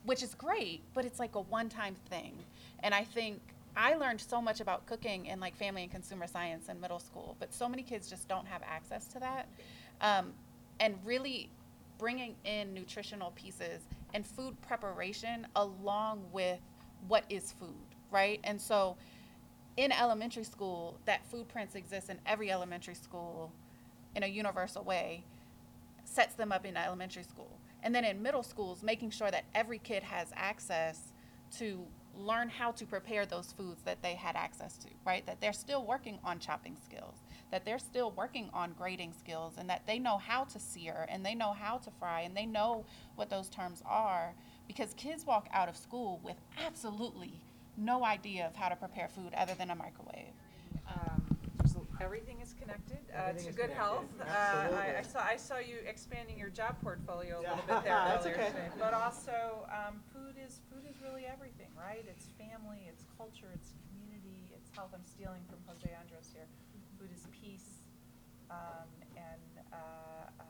which 0.04 0.22
is 0.22 0.34
great, 0.34 0.82
but 0.94 1.04
it's 1.04 1.18
like 1.18 1.34
a 1.34 1.40
one-time 1.40 1.94
thing. 2.08 2.32
And 2.82 2.94
I 2.94 3.04
think 3.04 3.40
I 3.76 3.94
learned 3.94 4.20
so 4.20 4.40
much 4.40 4.60
about 4.60 4.86
cooking 4.86 5.26
in 5.26 5.40
like 5.40 5.54
family 5.56 5.82
and 5.82 5.90
consumer 5.90 6.26
science 6.26 6.68
in 6.68 6.80
middle 6.80 6.98
school, 6.98 7.36
but 7.38 7.52
so 7.52 7.68
many 7.68 7.82
kids 7.82 8.08
just 8.08 8.28
don't 8.28 8.46
have 8.46 8.62
access 8.64 9.06
to 9.08 9.20
that. 9.20 9.48
Um, 10.00 10.32
and 10.80 10.96
really 11.04 11.50
bringing 11.98 12.36
in 12.44 12.72
nutritional 12.72 13.32
pieces 13.32 13.82
and 14.14 14.26
food 14.26 14.60
preparation 14.62 15.46
along 15.56 16.24
with 16.32 16.60
what 17.08 17.24
is 17.28 17.52
food, 17.52 17.74
right? 18.10 18.40
And 18.44 18.60
so 18.60 18.96
in 19.78 19.92
elementary 19.92 20.42
school, 20.42 20.98
that 21.04 21.24
food 21.30 21.46
prints 21.48 21.76
exist 21.76 22.10
in 22.10 22.18
every 22.26 22.50
elementary 22.50 22.96
school 22.96 23.52
in 24.16 24.24
a 24.24 24.26
universal 24.26 24.82
way 24.82 25.22
sets 26.04 26.34
them 26.34 26.50
up 26.50 26.66
in 26.66 26.76
elementary 26.76 27.22
school. 27.22 27.60
And 27.84 27.94
then 27.94 28.04
in 28.04 28.20
middle 28.20 28.42
schools, 28.42 28.82
making 28.82 29.10
sure 29.10 29.30
that 29.30 29.44
every 29.54 29.78
kid 29.78 30.02
has 30.02 30.32
access 30.34 31.12
to 31.58 31.86
learn 32.18 32.48
how 32.48 32.72
to 32.72 32.84
prepare 32.84 33.24
those 33.24 33.52
foods 33.52 33.80
that 33.84 34.02
they 34.02 34.14
had 34.14 34.34
access 34.34 34.76
to, 34.78 34.88
right? 35.06 35.24
That 35.26 35.40
they're 35.40 35.52
still 35.52 35.84
working 35.84 36.18
on 36.24 36.40
chopping 36.40 36.76
skills, 36.84 37.14
that 37.52 37.64
they're 37.64 37.78
still 37.78 38.10
working 38.10 38.50
on 38.52 38.74
grading 38.76 39.12
skills, 39.12 39.54
and 39.58 39.70
that 39.70 39.86
they 39.86 40.00
know 40.00 40.18
how 40.18 40.42
to 40.42 40.58
sear 40.58 41.06
and 41.08 41.24
they 41.24 41.36
know 41.36 41.52
how 41.52 41.78
to 41.78 41.90
fry 42.00 42.22
and 42.22 42.36
they 42.36 42.46
know 42.46 42.84
what 43.14 43.30
those 43.30 43.48
terms 43.48 43.80
are 43.86 44.34
because 44.66 44.92
kids 44.94 45.24
walk 45.24 45.46
out 45.52 45.68
of 45.68 45.76
school 45.76 46.18
with 46.24 46.36
absolutely 46.66 47.40
no 47.78 48.04
idea 48.04 48.46
of 48.46 48.54
how 48.56 48.68
to 48.68 48.76
prepare 48.76 49.08
food 49.08 49.32
other 49.36 49.54
than 49.54 49.70
a 49.70 49.74
microwave. 49.74 50.34
Um, 50.86 51.20
there's 51.58 51.76
a- 51.76 52.02
everything 52.02 52.40
is 52.40 52.54
connected 52.54 52.98
uh, 53.12 53.28
Everything 53.28 53.44
to 53.44 53.50
is 53.50 53.56
good 53.56 53.70
health. 53.70 54.06
connected. 54.18 54.32
Uh, 54.32 54.76
I, 54.76 54.84
I 54.98 55.04
Absolutely. 55.04 55.10
saw 55.12 55.20
I 55.20 55.36
saw 55.36 55.58
you 55.58 55.76
expanding 55.86 56.38
your 56.38 56.48
job 56.50 56.76
portfolio 56.82 57.38
a 57.38 57.44
little 57.44 57.56
bit 57.66 57.82
there 57.84 57.92
That's 57.92 58.24
earlier 58.24 58.36
okay. 58.36 58.50
today. 58.50 58.68
But 58.78 58.94
also, 58.94 59.66
um, 59.70 60.00
food 60.12 60.34
is 60.40 60.60
food 60.70 60.84
is 60.88 60.96
really 61.02 61.26
everything, 61.26 61.68
right? 61.76 62.04
It's 62.08 62.26
family, 62.40 62.88
it's 62.88 63.04
culture, 63.16 63.50
it's 63.52 63.74
community, 63.90 64.50
it's 64.56 64.70
health. 64.74 64.90
I'm 64.94 65.04
stealing 65.04 65.42
from 65.50 65.58
Jose 65.68 65.86
Andres 65.92 66.30
here. 66.32 66.48
Food 66.98 67.10
is 67.12 67.26
peace, 67.30 67.84
um, 68.50 68.88
and 69.16 69.42
uh, 69.72 69.76
uh, 70.40 70.44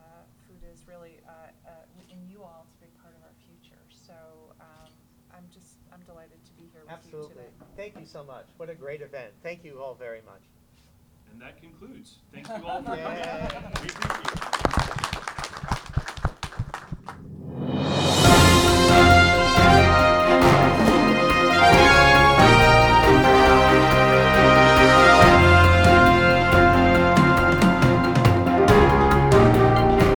food 0.47 0.63
is 0.71 0.87
really 0.87 1.19
uh, 1.27 1.51
uh, 1.67 2.13
in 2.15 2.23
you 2.31 2.43
all. 2.47 2.65
It's 2.69 2.77
a 2.79 2.81
big 2.87 2.95
part 3.03 3.15
of 3.19 3.23
our 3.27 3.35
future. 3.43 3.81
So 3.91 4.15
um, 4.61 4.93
I'm 5.35 5.45
just 5.53 5.83
I'm 5.93 6.01
delighted 6.07 6.38
Absolutely. 6.89 7.29
today. 7.35 7.49
Thank 7.77 7.99
you 7.99 8.07
so 8.07 8.25
much. 8.25 8.47
What 8.57 8.71
a 8.71 8.75
great 8.75 9.03
event. 9.03 9.33
Thank 9.43 9.65
you 9.65 9.81
all 9.81 9.95
very 9.95 10.23
much. 10.25 10.43
And 11.33 11.41
that 11.41 11.61
concludes. 11.61 12.17
Thank 12.33 12.49
you 12.49 12.67
all 12.67 12.83
for 12.83 12.97
coming. 12.97 13.21
We 13.83 13.89
appreciate 13.89 14.73
it. 14.73 14.75